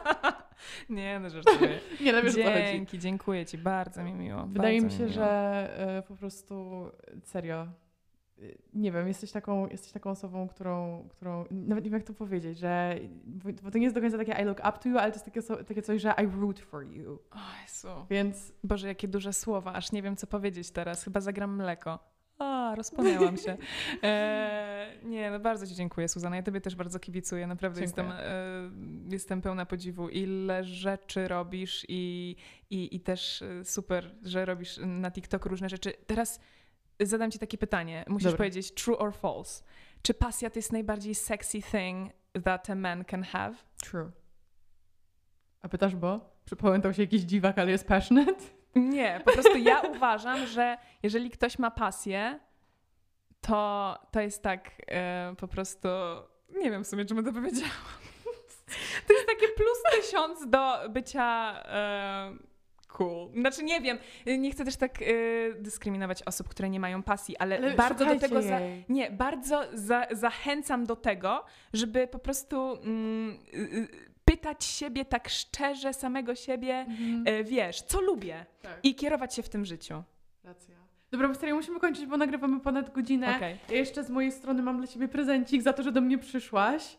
nie, 0.90 1.20
no 1.20 1.30
żartuję. 1.30 1.80
Nie, 2.02 2.14
no 2.14 2.22
wiesz. 2.22 2.34
Dzięki, 2.34 3.00
dziękuję 3.00 3.46
ci, 3.46 3.58
bardzo 3.58 4.04
mi 4.04 4.14
miło. 4.14 4.46
Wydaje 4.46 4.82
mi 4.82 4.92
się, 4.92 5.00
miło. 5.00 5.12
że 5.12 5.70
y, 6.00 6.08
po 6.08 6.16
prostu 6.16 6.86
serio. 7.24 7.68
Nie 8.74 8.92
wiem, 8.92 9.08
jesteś 9.08 9.32
taką, 9.32 9.68
jesteś 9.68 9.92
taką 9.92 10.10
osobą, 10.10 10.48
którą, 10.48 11.08
którą. 11.10 11.46
Nawet 11.52 11.84
nie 11.84 11.90
wiem, 11.92 12.00
jak 12.00 12.08
to 12.08 12.14
powiedzieć, 12.14 12.58
że. 12.58 13.00
Bo 13.64 13.72
to 13.72 13.78
nie 13.78 13.84
jest 13.84 13.96
do 13.96 14.02
końca 14.02 14.18
takie 14.18 14.42
I 14.42 14.46
look 14.46 14.60
up 14.60 14.72
to 14.82 14.90
you, 14.90 14.98
ale 14.98 15.12
to 15.12 15.16
jest 15.16 15.26
takie, 15.26 15.64
takie 15.66 15.82
coś, 15.82 16.02
że 16.02 16.14
I 16.24 16.42
root 16.42 16.60
for 16.60 16.84
you. 16.84 17.20
O 17.32 17.62
Jezu. 17.62 17.88
Więc 18.10 18.54
Boże, 18.64 18.88
jakie 18.88 19.08
duże 19.08 19.34
słowa, 19.34 19.74
aż 19.74 19.92
nie 19.92 20.02
wiem, 20.02 20.16
co 20.16 20.28
powiedzieć 20.28 20.72
teraz. 20.72 21.04
Chyba 21.04 21.22
zagram 21.22 21.56
mleko. 21.56 22.14
A, 22.40 22.76
rozpłynęłam 22.76 23.38
się. 23.38 23.58
E, 24.04 24.88
nie, 25.04 25.32
no 25.32 25.40
bardzo 25.40 25.68
Ci 25.68 25.76
dziękuję, 25.76 26.08
Suzana. 26.08 26.36
Ja 26.36 26.44
Tobie 26.44 26.62
też 26.62 26.76
bardzo 26.76 27.00
kibicuję. 27.00 27.48
Naprawdę 27.48 27.82
jestem, 27.82 28.12
e, 28.12 28.22
jestem 29.10 29.42
pełna 29.42 29.66
podziwu. 29.66 30.10
Ile 30.10 30.64
rzeczy 30.64 31.28
robisz 31.28 31.86
i, 31.90 32.36
i, 32.70 32.96
i 32.96 33.00
też 33.00 33.42
e, 33.42 33.66
super, 33.66 34.16
że 34.24 34.46
robisz 34.46 34.80
na 34.86 35.12
TikToku 35.12 35.50
różne 35.50 35.70
rzeczy. 35.70 35.94
Teraz 36.08 36.40
zadam 37.02 37.32
Ci 37.32 37.40
takie 37.40 37.58
pytanie. 37.58 38.06
Musisz 38.08 38.24
Dobra. 38.24 38.38
powiedzieć 38.38 38.74
true 38.74 38.98
or 38.98 39.14
false. 39.14 39.64
Czy 40.02 40.14
pasja 40.14 40.50
to 40.50 40.60
jest 40.60 40.72
najbardziej 40.72 41.16
sexy 41.16 41.62
thing 41.62 42.12
that 42.44 42.70
a 42.70 42.76
man 42.76 43.06
can 43.06 43.24
have? 43.24 43.54
true. 43.84 44.12
A 45.62 45.70
pytasz, 45.70 45.96
bo? 45.96 46.20
Przypamiętał 46.46 46.94
się 46.94 47.02
jakiś 47.02 47.22
dziwak, 47.22 47.60
ale 47.60 47.72
jest 47.72 47.88
passionate? 47.88 48.44
Nie, 48.76 49.22
po 49.26 49.32
prostu 49.32 49.58
ja 49.58 49.82
uważam, 49.96 50.48
że 50.48 50.78
jeżeli 51.04 51.30
ktoś 51.30 51.60
ma 51.60 51.72
pasję, 51.72 52.40
to, 53.42 53.98
to 54.12 54.22
jest 54.22 54.44
tak 54.44 54.72
e, 54.88 55.36
po 55.38 55.48
prostu. 55.48 55.88
Nie 56.50 56.72
wiem 56.72 56.84
w 56.84 56.88
sumie, 56.88 57.06
czym 57.06 57.26
to 57.26 57.34
powiedziałam. 57.34 57.72
To 59.08 59.14
jest 59.14 59.28
takie 59.28 59.48
plus 59.48 59.78
tysiąc 59.92 60.50
do 60.50 60.90
bycia 60.90 61.64
e, 61.66 62.34
cool. 62.98 63.30
Znaczy 63.42 63.64
nie 63.64 63.82
wiem, 63.82 63.98
nie 64.38 64.52
chcę 64.52 64.66
też 64.66 64.76
tak 64.76 65.02
e, 65.02 65.06
dyskryminować 65.60 66.24
osób, 66.24 66.50
które 66.50 66.70
nie 66.70 66.80
mają 66.80 67.04
pasji, 67.04 67.38
ale, 67.38 67.58
Ale 67.58 67.76
bardzo 67.76 68.06
do 68.06 68.20
tego. 68.20 68.42
Za, 68.42 68.60
nie, 68.90 69.12
bardzo 69.12 69.64
za, 69.74 70.08
zachęcam 70.12 70.86
do 70.86 70.96
tego, 70.96 71.46
żeby 71.74 72.08
po 72.08 72.20
prostu 72.20 72.74
mm, 72.84 73.38
y, 73.54 73.58
y, 73.58 73.88
pytać 74.26 74.64
siebie 74.66 75.06
tak 75.06 75.30
szczerze, 75.30 75.94
samego 75.94 76.36
siebie, 76.36 76.76
Mhm. 76.76 77.24
e, 77.26 77.44
wiesz, 77.44 77.82
co 77.82 78.02
lubię 78.02 78.46
Tak. 78.62 78.80
i 78.84 78.96
kierować 78.96 79.36
się 79.36 79.44
w 79.44 79.50
tym 79.50 79.66
życiu. 79.66 80.04
Racja. 80.44 80.76
Dobra, 81.12 81.28
bo 81.28 81.36
serio, 81.36 81.56
musimy 81.56 81.80
kończyć, 81.80 82.06
bo 82.06 82.18
nagrywamy 82.18 82.60
ponad 82.60 82.94
godzinę. 82.94 83.36
Okej. 83.36 83.58
Ja 83.70 83.76
jeszcze 83.76 84.04
z 84.04 84.10
mojej 84.10 84.32
strony 84.32 84.62
mam 84.64 84.78
dla 84.78 84.88
ciebie 84.88 85.08
prezencik 85.08 85.62
za 85.62 85.74
to, 85.74 85.84
że 85.84 85.92
do 85.92 86.02
mnie 86.02 86.18
przyszłaś. 86.18 86.98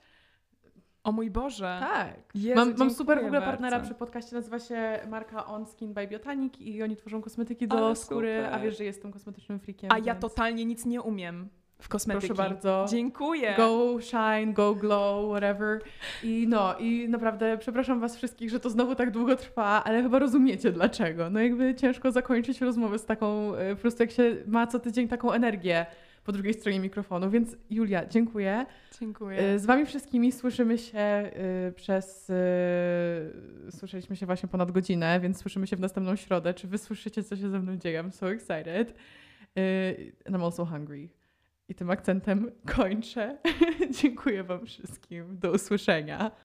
O 1.04 1.12
mój 1.12 1.30
Boże. 1.30 1.76
Tak. 1.80 2.16
Jezu, 2.34 2.60
mam, 2.60 2.74
mam 2.76 2.90
super 2.90 3.18
w 3.18 3.24
ogóle 3.24 3.40
bardzo. 3.40 3.50
partnera 3.50 3.80
przy 3.80 3.94
podcaście, 3.94 4.36
nazywa 4.36 4.58
się 4.58 5.00
marka 5.08 5.46
On 5.46 5.66
Skin 5.66 5.94
by 5.94 6.06
Biotanik 6.06 6.60
i 6.60 6.82
oni 6.82 6.96
tworzą 6.96 7.22
kosmetyki 7.22 7.68
do 7.68 7.76
Ale 7.76 7.96
skóry, 7.96 8.42
super. 8.44 8.54
a 8.54 8.58
wiesz, 8.58 8.78
że 8.78 8.84
jestem 8.84 9.12
kosmetycznym 9.12 9.60
freakiem. 9.60 9.90
A 9.92 9.98
ja 9.98 10.04
więc 10.04 10.20
totalnie 10.20 10.64
nic 10.64 10.84
nie 10.84 11.02
umiem 11.02 11.48
w 11.78 11.88
kosmetyki. 11.88 12.26
Proszę 12.26 12.48
bardzo. 12.48 12.86
Dziękuję. 12.88 13.54
Go 13.56 14.00
shine, 14.00 14.52
go 14.52 14.74
glow, 14.74 15.30
whatever. 15.30 15.80
I 16.22 16.46
no, 16.48 16.78
i 16.78 17.08
naprawdę 17.08 17.58
przepraszam 17.58 18.00
was 18.00 18.16
wszystkich, 18.16 18.50
że 18.50 18.60
to 18.60 18.70
znowu 18.70 18.94
tak 18.94 19.10
długo 19.10 19.36
trwa, 19.36 19.84
ale 19.84 20.02
chyba 20.02 20.18
rozumiecie 20.18 20.72
dlaczego. 20.72 21.30
No 21.30 21.40
jakby 21.40 21.74
ciężko 21.74 22.12
zakończyć 22.12 22.60
rozmowę 22.60 22.98
z 22.98 23.06
taką, 23.06 23.54
e, 23.54 23.74
po 23.76 23.80
prostu 23.80 24.02
jak 24.02 24.10
się 24.10 24.36
ma 24.46 24.66
co 24.66 24.78
tydzień 24.80 25.08
taką 25.08 25.32
energię 25.32 25.86
po 26.24 26.32
drugiej 26.32 26.54
stronie 26.54 26.80
mikrofonu. 26.80 27.30
Więc 27.30 27.56
Julia, 27.70 28.06
dziękuję. 28.06 28.66
Dziękuję. 29.00 29.38
E, 29.38 29.58
Z 29.58 29.66
wami 29.66 29.86
wszystkimi 29.86 30.32
słyszymy 30.32 30.78
się 30.78 30.98
e, 30.98 31.32
przez... 31.76 32.30
e, 32.30 33.70
Słyszeliśmy 33.70 34.16
się 34.16 34.26
właśnie 34.26 34.48
ponad 34.48 34.70
godzinę, 34.70 35.20
więc 35.20 35.38
słyszymy 35.40 35.66
się 35.66 35.76
w 35.76 35.80
następną 35.80 36.16
środę. 36.16 36.54
Czy 36.54 36.68
wy 36.68 36.78
słyszycie, 36.78 37.22
co 37.22 37.36
się 37.36 37.50
ze 37.50 37.58
mną 37.60 37.76
dzieje? 37.76 38.02
I'm 38.02 38.10
so 38.10 38.32
excited. 38.32 38.94
And 40.26 40.36
I'm 40.36 40.44
also 40.44 40.64
hungry. 40.66 41.08
I 41.68 41.74
tym 41.74 41.90
akcentem 41.90 42.50
kończę. 42.76 43.38
Dziękuję 44.02 44.44
wam 44.44 44.66
wszystkim. 44.66 45.38
Do 45.38 45.52
usłyszenia. 45.52 46.30